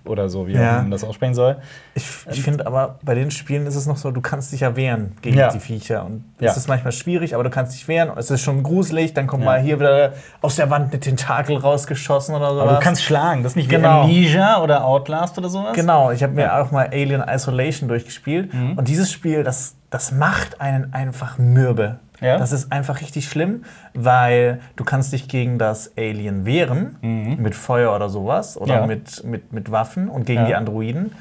oder 0.05 0.29
so, 0.29 0.47
wie 0.47 0.53
Ja. 0.53 0.77
man 0.81 0.91
das 0.91 1.03
aussprechen 1.03 1.33
soll. 1.33 1.57
Ich, 1.95 2.05
ich 2.31 2.41
finde 2.41 2.65
aber, 2.67 2.99
bei 3.03 3.15
den 3.15 3.31
Spielen 3.31 3.65
ist 3.67 3.75
es 3.75 3.85
noch 3.85 3.97
so, 3.97 4.11
du 4.11 4.21
kannst 4.21 4.51
dich 4.51 4.61
ja 4.61 4.75
wehren 4.75 5.13
gegen 5.21 5.37
Ja. 5.37 5.49
die 5.49 5.59
Viecher. 5.59 6.05
Und 6.05 6.23
Ja. 6.39 6.51
es 6.51 6.57
ist 6.57 6.67
manchmal 6.67 6.91
schwierig, 6.91 7.33
aber 7.35 7.43
du 7.43 7.49
kannst 7.49 7.73
dich 7.73 7.87
wehren. 7.87 8.11
Es 8.17 8.31
ist 8.31 8.41
schon 8.41 8.63
gruselig, 8.63 9.13
dann 9.13 9.27
kommt 9.27 9.43
mal 9.45 9.59
hier 9.61 9.79
wieder 9.79 10.13
aus 10.41 10.55
der 10.55 10.69
Wand 10.69 10.91
eine 10.91 10.99
Tentakel 10.99 11.57
rausgeschossen 11.57 12.35
oder 12.35 12.49
sowas. 12.51 12.63
Aber 12.63 12.73
du 12.73 12.79
kannst 12.79 13.03
schlagen, 13.03 13.43
das 13.43 13.53
ist 13.53 13.55
nicht 13.55 13.69
wie 13.69 13.75
Genau. 13.75 14.01
Amnesia 14.03 14.61
oder 14.61 14.85
Outlast 14.85 15.37
oder 15.37 15.49
sowas. 15.49 15.73
Genau, 15.75 16.11
ich 16.11 16.23
habe 16.23 16.33
mir 16.33 16.55
auch 16.59 16.71
mal 16.71 16.87
Alien 16.91 17.21
Isolation 17.21 17.87
durchgespielt. 17.89 18.53
Mhm. 18.53 18.77
Und 18.77 18.87
dieses 18.87 19.11
Spiel, 19.11 19.43
das, 19.43 19.75
das 19.89 20.11
macht 20.11 20.59
einen 20.61 20.93
einfach 20.93 21.37
mürbe. 21.37 21.99
Ja? 22.23 22.37
Das 22.37 22.51
ist 22.51 22.71
einfach 22.71 23.01
richtig 23.01 23.27
schlimm, 23.27 23.63
weil 23.93 24.59
du 24.75 24.83
kannst 24.83 25.13
dich 25.13 25.27
gegen 25.27 25.59
das 25.59 25.91
Alien 25.97 26.45
wehren, 26.45 26.97
mit 27.39 27.53
Feuer 27.55 27.95
oder 27.95 28.09
sowas, 28.09 28.57
oder 28.57 28.75
Mhm. 28.75 28.79
Ja. 28.81 28.87
mit, 28.87 29.23
mit, 29.23 29.53
mit 29.53 29.71
Waffen 29.71 30.07
und 30.09 30.25
gegen 30.25 30.41
Ja. 30.41 30.47
die 30.47 30.55
Androiden. 30.55 31.11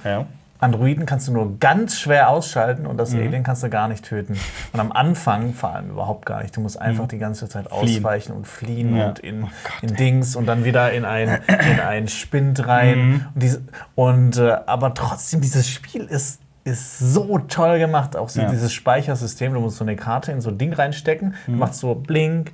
Androiden 0.61 1.07
kannst 1.07 1.27
du 1.27 1.33
nur 1.33 1.59
ganz 1.59 1.99
schwer 1.99 2.29
ausschalten 2.31 2.87
und 2.87 2.93
Mhm. 2.95 2.99
das 2.99 3.13
Alien 3.15 3.43
kannst 3.43 3.65
du 3.65 3.69
gar 3.69 3.89
nicht 3.89 4.05
töten. 4.05 4.39
Und 4.73 4.79
am 4.79 4.93
Anfang 4.93 5.55
vor 5.55 5.71
allem 5.75 5.91
überhaupt 5.91 6.25
gar 6.25 6.41
nicht. 6.41 6.57
Du 6.57 6.61
musst 6.61 6.81
einfach 6.81 7.09
die 7.09 7.19
ganze 7.19 7.49
Zeit 7.49 7.65
Mhm. 7.65 7.79
Fliehen. 7.81 7.97
ausweichen 7.99 8.33
und 8.33 8.47
fliehen 8.47 8.97
Ja. 8.97 9.09
und 9.09 9.19
in, 9.19 9.43
Oh 9.43 9.49
in 9.83 9.97
Dings 9.97 10.37
und 10.37 10.47
dann 10.47 10.65
wieder 10.65 10.93
in 10.93 11.05
ein, 11.05 11.41
in 11.49 11.81
ein 11.81 12.07
Spind 12.07 12.65
rein. 12.69 12.99
Mhm. 13.09 13.15
Und, 13.35 13.43
diese, 13.43 13.63
und 13.97 14.37
äh, 14.39 14.57
aber 14.67 14.95
trotzdem, 14.95 15.41
dieses 15.41 15.69
Spiel 15.69 16.05
ist, 16.05 16.41
ist 16.65 16.99
so 16.99 17.39
toll 17.49 17.79
gemacht. 17.79 18.17
Auch 18.17 18.29
so 18.29 18.41
Ja. 18.43 18.51
dieses 18.51 18.73
Speichersystem. 18.73 19.53
Du 19.55 19.61
musst 19.61 19.77
so 19.79 19.85
eine 19.85 19.97
Karte 19.97 20.33
in 20.33 20.41
so 20.41 20.51
ein 20.51 20.59
Ding 20.59 20.73
reinstecken, 20.73 21.35
Mhm. 21.47 21.53
du 21.53 21.59
machst 21.59 21.81
so 21.81 21.95
blink. 21.95 22.53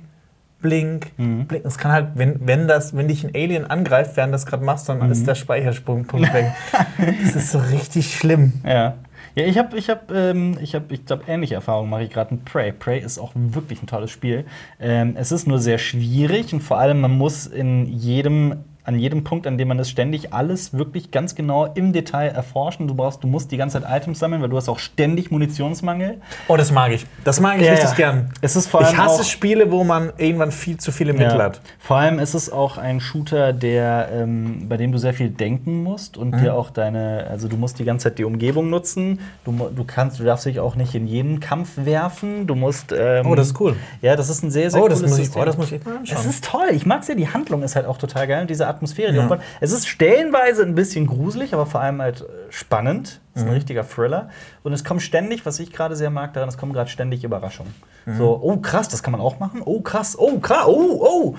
Blink, 0.61 1.13
blink. 1.15 1.63
Es 1.63 1.77
kann 1.77 1.93
halt, 1.93 2.07
wenn, 2.15 2.45
wenn, 2.45 2.67
das, 2.67 2.93
wenn 2.93 3.07
dich 3.07 3.23
ein 3.23 3.31
Alien 3.33 3.65
angreift, 3.71 4.17
während 4.17 4.31
du 4.31 4.35
das 4.35 4.45
gerade 4.45 4.65
machst, 4.65 4.89
dann 4.89 4.99
Mhm. 4.99 5.09
ist 5.09 5.25
der 5.25 5.35
Speichersprungpunkt 5.35 6.33
weg. 6.33 6.51
das 7.23 7.35
ist 7.35 7.51
so 7.51 7.59
richtig 7.59 8.13
schlimm. 8.13 8.53
Ja. 8.65 8.95
Ja, 9.35 9.45
ich 9.45 9.57
habe, 9.57 9.77
ich 9.77 9.89
habe, 9.89 10.13
ähm, 10.13 10.57
ich 10.61 10.75
habe, 10.75 10.85
ich 10.93 11.05
glaube, 11.05 11.23
ähnliche 11.27 11.55
Erfahrungen 11.55 11.89
mache 11.89 12.03
ich 12.03 12.09
gerade 12.09 12.33
mit 12.33 12.43
Prey. 12.43 12.73
Prey 12.73 12.99
ist 12.99 13.19
auch 13.19 13.31
wirklich 13.35 13.81
ein 13.81 13.87
tolles 13.87 14.11
Spiel. 14.11 14.43
Ähm, 14.81 15.15
es 15.17 15.31
ist 15.31 15.47
nur 15.47 15.59
sehr 15.59 15.77
schwierig 15.77 16.51
und 16.51 16.59
vor 16.59 16.77
allem 16.77 16.99
man 16.99 17.11
muss 17.17 17.47
in 17.47 17.85
jedem 17.85 18.55
an 18.89 18.99
jedem 18.99 19.23
Punkt, 19.23 19.45
an 19.47 19.57
dem 19.57 19.67
man 19.67 19.77
ist, 19.79 19.89
ständig 19.89 20.33
alles 20.33 20.73
wirklich 20.73 21.11
ganz 21.11 21.35
genau 21.35 21.65
im 21.75 21.93
Detail 21.93 22.29
erforschen. 22.29 22.87
Du 22.87 22.95
brauchst, 22.95 23.23
du 23.23 23.27
musst 23.27 23.51
die 23.51 23.57
ganze 23.57 23.79
Zeit 23.81 23.89
Items 24.01 24.17
sammeln, 24.19 24.41
weil 24.41 24.49
du 24.49 24.57
hast 24.57 24.67
auch 24.67 24.79
ständig 24.79 25.29
Munitionsmangel. 25.31 26.17
Oh, 26.47 26.57
das 26.57 26.71
mag 26.71 26.91
ich. 26.91 27.05
Das 27.23 27.39
mag 27.39 27.57
ich 27.59 27.65
Ja, 27.65 27.73
richtig 27.73 27.91
ja. 27.91 27.95
gern. 27.95 28.29
Es 28.41 28.55
ist 28.55 28.67
vor 28.67 28.81
allem 28.81 28.93
Ich 28.93 28.97
hasse 28.97 29.21
auch- 29.21 29.25
Spiele, 29.25 29.71
wo 29.71 29.83
man 29.83 30.11
irgendwann 30.17 30.51
viel 30.51 30.77
zu 30.77 30.91
viele 30.91 31.13
Mittel 31.13 31.37
Ja. 31.37 31.43
hat. 31.45 31.61
Vor 31.77 31.97
allem 31.97 32.17
ist 32.19 32.33
es 32.33 32.51
auch 32.51 32.77
ein 32.77 32.99
Shooter, 32.99 33.53
der, 33.53 34.09
ähm, 34.11 34.65
bei 34.67 34.77
dem 34.77 34.91
du 34.91 34.97
sehr 34.97 35.13
viel 35.13 35.29
denken 35.29 35.83
musst 35.83 36.17
und 36.17 36.31
Mhm. 36.31 36.39
dir 36.41 36.55
auch 36.55 36.71
deine, 36.71 37.27
also 37.29 37.47
du 37.47 37.57
musst 37.57 37.77
die 37.79 37.85
ganze 37.85 38.05
Zeit 38.09 38.17
die 38.17 38.23
Umgebung 38.25 38.69
nutzen. 38.69 39.19
Du, 39.45 39.51
du 39.75 39.83
kannst, 39.83 40.19
du 40.19 40.23
darfst 40.23 40.45
dich 40.45 40.59
auch 40.59 40.75
nicht 40.75 40.95
in 40.95 41.05
jeden 41.07 41.39
Kampf 41.39 41.71
werfen. 41.75 42.47
Du 42.47 42.55
musst. 42.55 42.91
Ähm, 42.91 43.27
Oh, 43.27 43.35
das 43.35 43.47
ist 43.47 43.59
cool. 43.61 43.75
Ja, 44.01 44.15
das 44.15 44.29
ist 44.29 44.41
ein 44.43 44.49
sehr, 44.51 44.71
sehr 44.71 44.81
Oh, 44.81 44.87
das 44.87 44.97
cooles 44.99 45.11
muss 45.11 45.19
ich- 45.19 45.25
System. 45.25 45.41
oh, 45.41 45.45
das 45.45 45.57
muss 45.57 45.67
ich 45.67 45.73
echt 45.73 45.85
mal 45.85 45.97
anschauen. 45.97 46.17
Es 46.19 46.25
ist 46.25 46.43
toll. 46.43 46.69
Ich 46.71 46.85
mag 46.85 47.01
es 47.03 47.07
ja. 47.07 47.15
Die 47.15 47.27
Handlung 47.27 47.61
ist 47.61 47.75
halt 47.75 47.85
auch 47.85 47.97
total 47.97 48.25
geil 48.27 48.41
und 48.41 48.49
diese 48.49 48.65
Atmosphäre, 48.65 48.78
die 49.11 49.17
Ja. 49.17 49.23
aufbaut. 49.23 49.39
Es 49.59 49.71
ist 49.71 49.87
stellenweise 49.87 50.63
ein 50.63 50.75
bisschen 50.75 51.07
gruselig, 51.07 51.53
aber 51.53 51.65
vor 51.65 51.81
allem 51.81 52.01
halt 52.01 52.21
äh, 52.21 52.25
spannend. 52.49 53.19
Ist 53.39 53.43
Mhm. 53.45 53.51
ein 53.51 53.53
richtiger 53.55 53.83
Thriller. 53.87 54.29
Und 54.63 54.73
es 54.73 54.83
kommt 54.83 55.01
ständig, 55.01 55.45
was 55.45 55.59
ich 55.59 55.71
gerade 55.71 55.95
sehr 55.95 56.09
mag 56.09 56.33
daran, 56.33 56.49
es 56.49 56.57
kommen 56.57 56.73
gerade 56.73 56.89
ständig 56.89 57.23
Überraschungen. 57.23 57.73
Mhm. 58.05 58.17
So, 58.17 58.39
oh 58.41 58.57
krass, 58.57 58.87
das 58.89 59.01
kann 59.03 59.11
man 59.11 59.21
auch 59.21 59.39
machen. 59.39 59.61
Oh 59.65 59.81
krass, 59.81 60.15
oh 60.17 60.39
krass, 60.39 60.65
oh, 60.67 60.99
oh. 60.99 61.35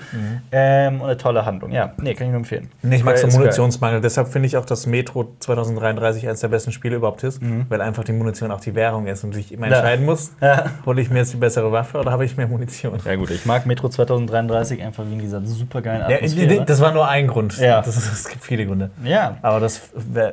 Ähm, 0.51 0.95
und 1.01 1.07
eine 1.07 1.17
tolle 1.17 1.45
Handlung. 1.45 1.71
Ja, 1.71 1.93
nee, 1.97 2.13
kann 2.13 2.27
ich 2.27 2.31
nur 2.31 2.39
empfehlen. 2.39 2.69
Nee, 2.81 2.97
ich 2.97 3.03
mag 3.03 3.17
so 3.17 3.27
Ist 3.27 3.33
geil. 3.33 3.41
Munitionsmangel. 3.43 4.01
Deshalb 4.01 4.27
finde 4.29 4.47
ich 4.47 4.57
auch, 4.57 4.65
dass 4.65 4.85
Metro 4.87 5.33
2033 5.39 6.27
eines 6.27 6.39
der 6.41 6.47
besten 6.49 6.71
Spiele 6.71 6.95
überhaupt 6.97 7.23
ist, 7.23 7.41
weil 7.69 7.81
einfach 7.81 8.03
die 8.03 8.13
Munition 8.13 8.51
auch 8.51 8.61
die 8.61 8.75
Währung 8.75 9.07
ist 9.07 9.23
und 9.23 9.31
du 9.33 9.37
dich 9.37 9.51
immer 9.51 9.65
Mhm. 9.67 9.71
Ja. 9.71 9.77
entscheiden 9.79 10.05
musst, 10.05 10.33
Ja. 10.41 10.65
hole 10.85 11.01
ich 11.01 11.09
mir 11.09 11.19
jetzt 11.19 11.33
die 11.33 11.37
bessere 11.37 11.71
Waffe 11.71 11.99
oder 11.99 12.11
habe 12.11 12.25
ich 12.25 12.37
mehr 12.37 12.47
Munition? 12.47 12.99
Ja 13.05 13.15
gut, 13.15 13.29
ich 13.31 13.45
mag 13.45 13.65
Metro 13.65 13.89
2033 13.89 14.81
einfach 14.81 15.05
wegen 15.05 15.19
dieser 15.19 15.41
supergeilen 15.45 16.09
Ja, 16.09 16.17
Atmosphäre. 16.17 16.65
das 16.65 16.81
war 16.81 16.91
nur 16.91 17.07
ein 17.07 17.27
Grund. 17.27 17.57
Ja. 17.57 17.81
Es 17.81 18.27
gibt 18.29 18.43
viele 18.43 18.65
Gründe. 18.65 18.91
ja. 19.03 19.37
Aber 19.41 19.59
das 19.59 19.77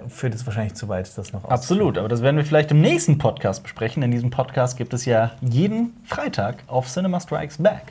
führt 0.08 0.32
jetzt 0.34 0.46
wahrscheinlich 0.46 0.74
zu 0.74 0.88
weit, 0.88 1.10
das 1.16 1.32
noch 1.32 1.44
Absolut, 1.58 1.98
aber 1.98 2.06
das 2.06 2.22
werden 2.22 2.36
wir 2.36 2.44
vielleicht 2.44 2.70
im 2.70 2.80
nächsten 2.80 3.18
Podcast 3.18 3.64
besprechen. 3.64 4.04
In 4.04 4.12
diesem 4.12 4.30
Podcast 4.30 4.78
gibt 4.78 4.94
es 4.94 5.06
ja 5.06 5.32
jeden 5.40 5.92
Freitag 6.04 6.62
auf 6.68 6.86
Cinema 6.86 7.18
Strikes 7.18 7.58
Back. 7.58 7.82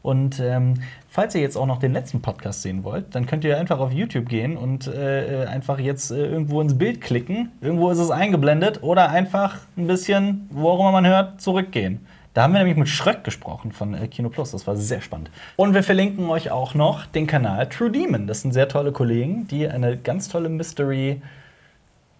Und 0.00 0.40
ähm, 0.40 0.76
falls 1.10 1.34
ihr 1.34 1.42
jetzt 1.42 1.56
auch 1.56 1.66
noch 1.66 1.78
den 1.78 1.92
letzten 1.92 2.22
Podcast 2.22 2.62
sehen 2.62 2.84
wollt, 2.84 3.14
dann 3.14 3.26
könnt 3.26 3.44
ihr 3.44 3.58
einfach 3.58 3.80
auf 3.80 3.92
YouTube 3.92 4.30
gehen 4.30 4.56
und 4.56 4.86
äh, 4.86 5.44
einfach 5.46 5.78
jetzt 5.78 6.10
äh, 6.10 6.24
irgendwo 6.24 6.62
ins 6.62 6.78
Bild 6.78 7.02
klicken. 7.02 7.52
Irgendwo 7.60 7.90
ist 7.90 7.98
es 7.98 8.10
eingeblendet 8.10 8.82
oder 8.82 9.10
einfach 9.10 9.58
ein 9.76 9.88
bisschen, 9.88 10.48
wo 10.50 10.70
auch 10.70 10.80
immer 10.80 10.92
man 10.92 11.06
hört, 11.06 11.38
zurückgehen. 11.42 12.00
Da 12.32 12.44
haben 12.44 12.54
wir 12.54 12.60
nämlich 12.60 12.78
mit 12.78 12.88
Schröck 12.88 13.24
gesprochen 13.24 13.72
von 13.72 13.92
äh, 13.92 14.08
Kino 14.08 14.30
Plus. 14.30 14.52
Das 14.52 14.66
war 14.66 14.74
sehr 14.74 15.02
spannend. 15.02 15.30
Und 15.56 15.74
wir 15.74 15.82
verlinken 15.82 16.30
euch 16.30 16.50
auch 16.50 16.72
noch 16.74 17.04
den 17.04 17.26
Kanal 17.26 17.68
True 17.68 17.90
Demon. 17.90 18.26
Das 18.26 18.40
sind 18.40 18.52
sehr 18.52 18.68
tolle 18.68 18.90
Kollegen, 18.90 19.46
die 19.48 19.68
eine 19.68 19.98
ganz 19.98 20.30
tolle 20.30 20.48
Mystery 20.48 21.20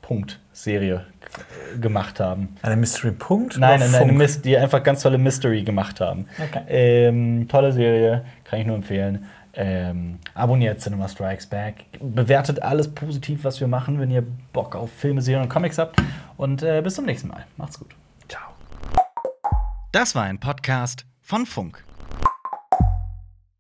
Punkt-Serie 0.02 0.41
äh, 0.54 1.78
gemacht 1.78 2.20
haben. 2.20 2.56
Eine 2.62 2.76
Mystery 2.76 3.12
Punkt? 3.12 3.58
Nein, 3.58 3.76
oder 3.76 3.86
nein, 3.86 3.94
eine 3.94 4.06
Funk? 4.06 4.18
Mist, 4.18 4.44
die 4.44 4.56
einfach 4.56 4.82
ganz 4.82 5.02
tolle 5.02 5.18
Mystery 5.18 5.62
gemacht 5.62 6.00
haben. 6.00 6.26
Okay. 6.38 6.62
Ähm, 6.68 7.48
tolle 7.48 7.72
Serie, 7.72 8.24
kann 8.44 8.60
ich 8.60 8.66
nur 8.66 8.76
empfehlen. 8.76 9.26
Ähm, 9.54 10.18
abonniert 10.34 10.80
Cinema 10.80 11.08
Strikes 11.08 11.46
Back. 11.46 11.84
Bewertet 12.00 12.62
alles 12.62 12.94
positiv, 12.94 13.44
was 13.44 13.60
wir 13.60 13.68
machen, 13.68 14.00
wenn 14.00 14.10
ihr 14.10 14.24
Bock 14.52 14.74
auf 14.74 14.90
Filme, 14.90 15.20
Serien 15.20 15.42
und 15.42 15.48
Comics 15.48 15.78
habt. 15.78 16.00
Und 16.36 16.62
äh, 16.62 16.80
bis 16.82 16.94
zum 16.94 17.04
nächsten 17.04 17.28
Mal. 17.28 17.44
Macht's 17.56 17.78
gut. 17.78 17.94
Ciao. 18.28 18.42
Das 19.92 20.14
war 20.14 20.24
ein 20.24 20.38
Podcast 20.38 21.04
von 21.20 21.44
Funk. 21.44 21.84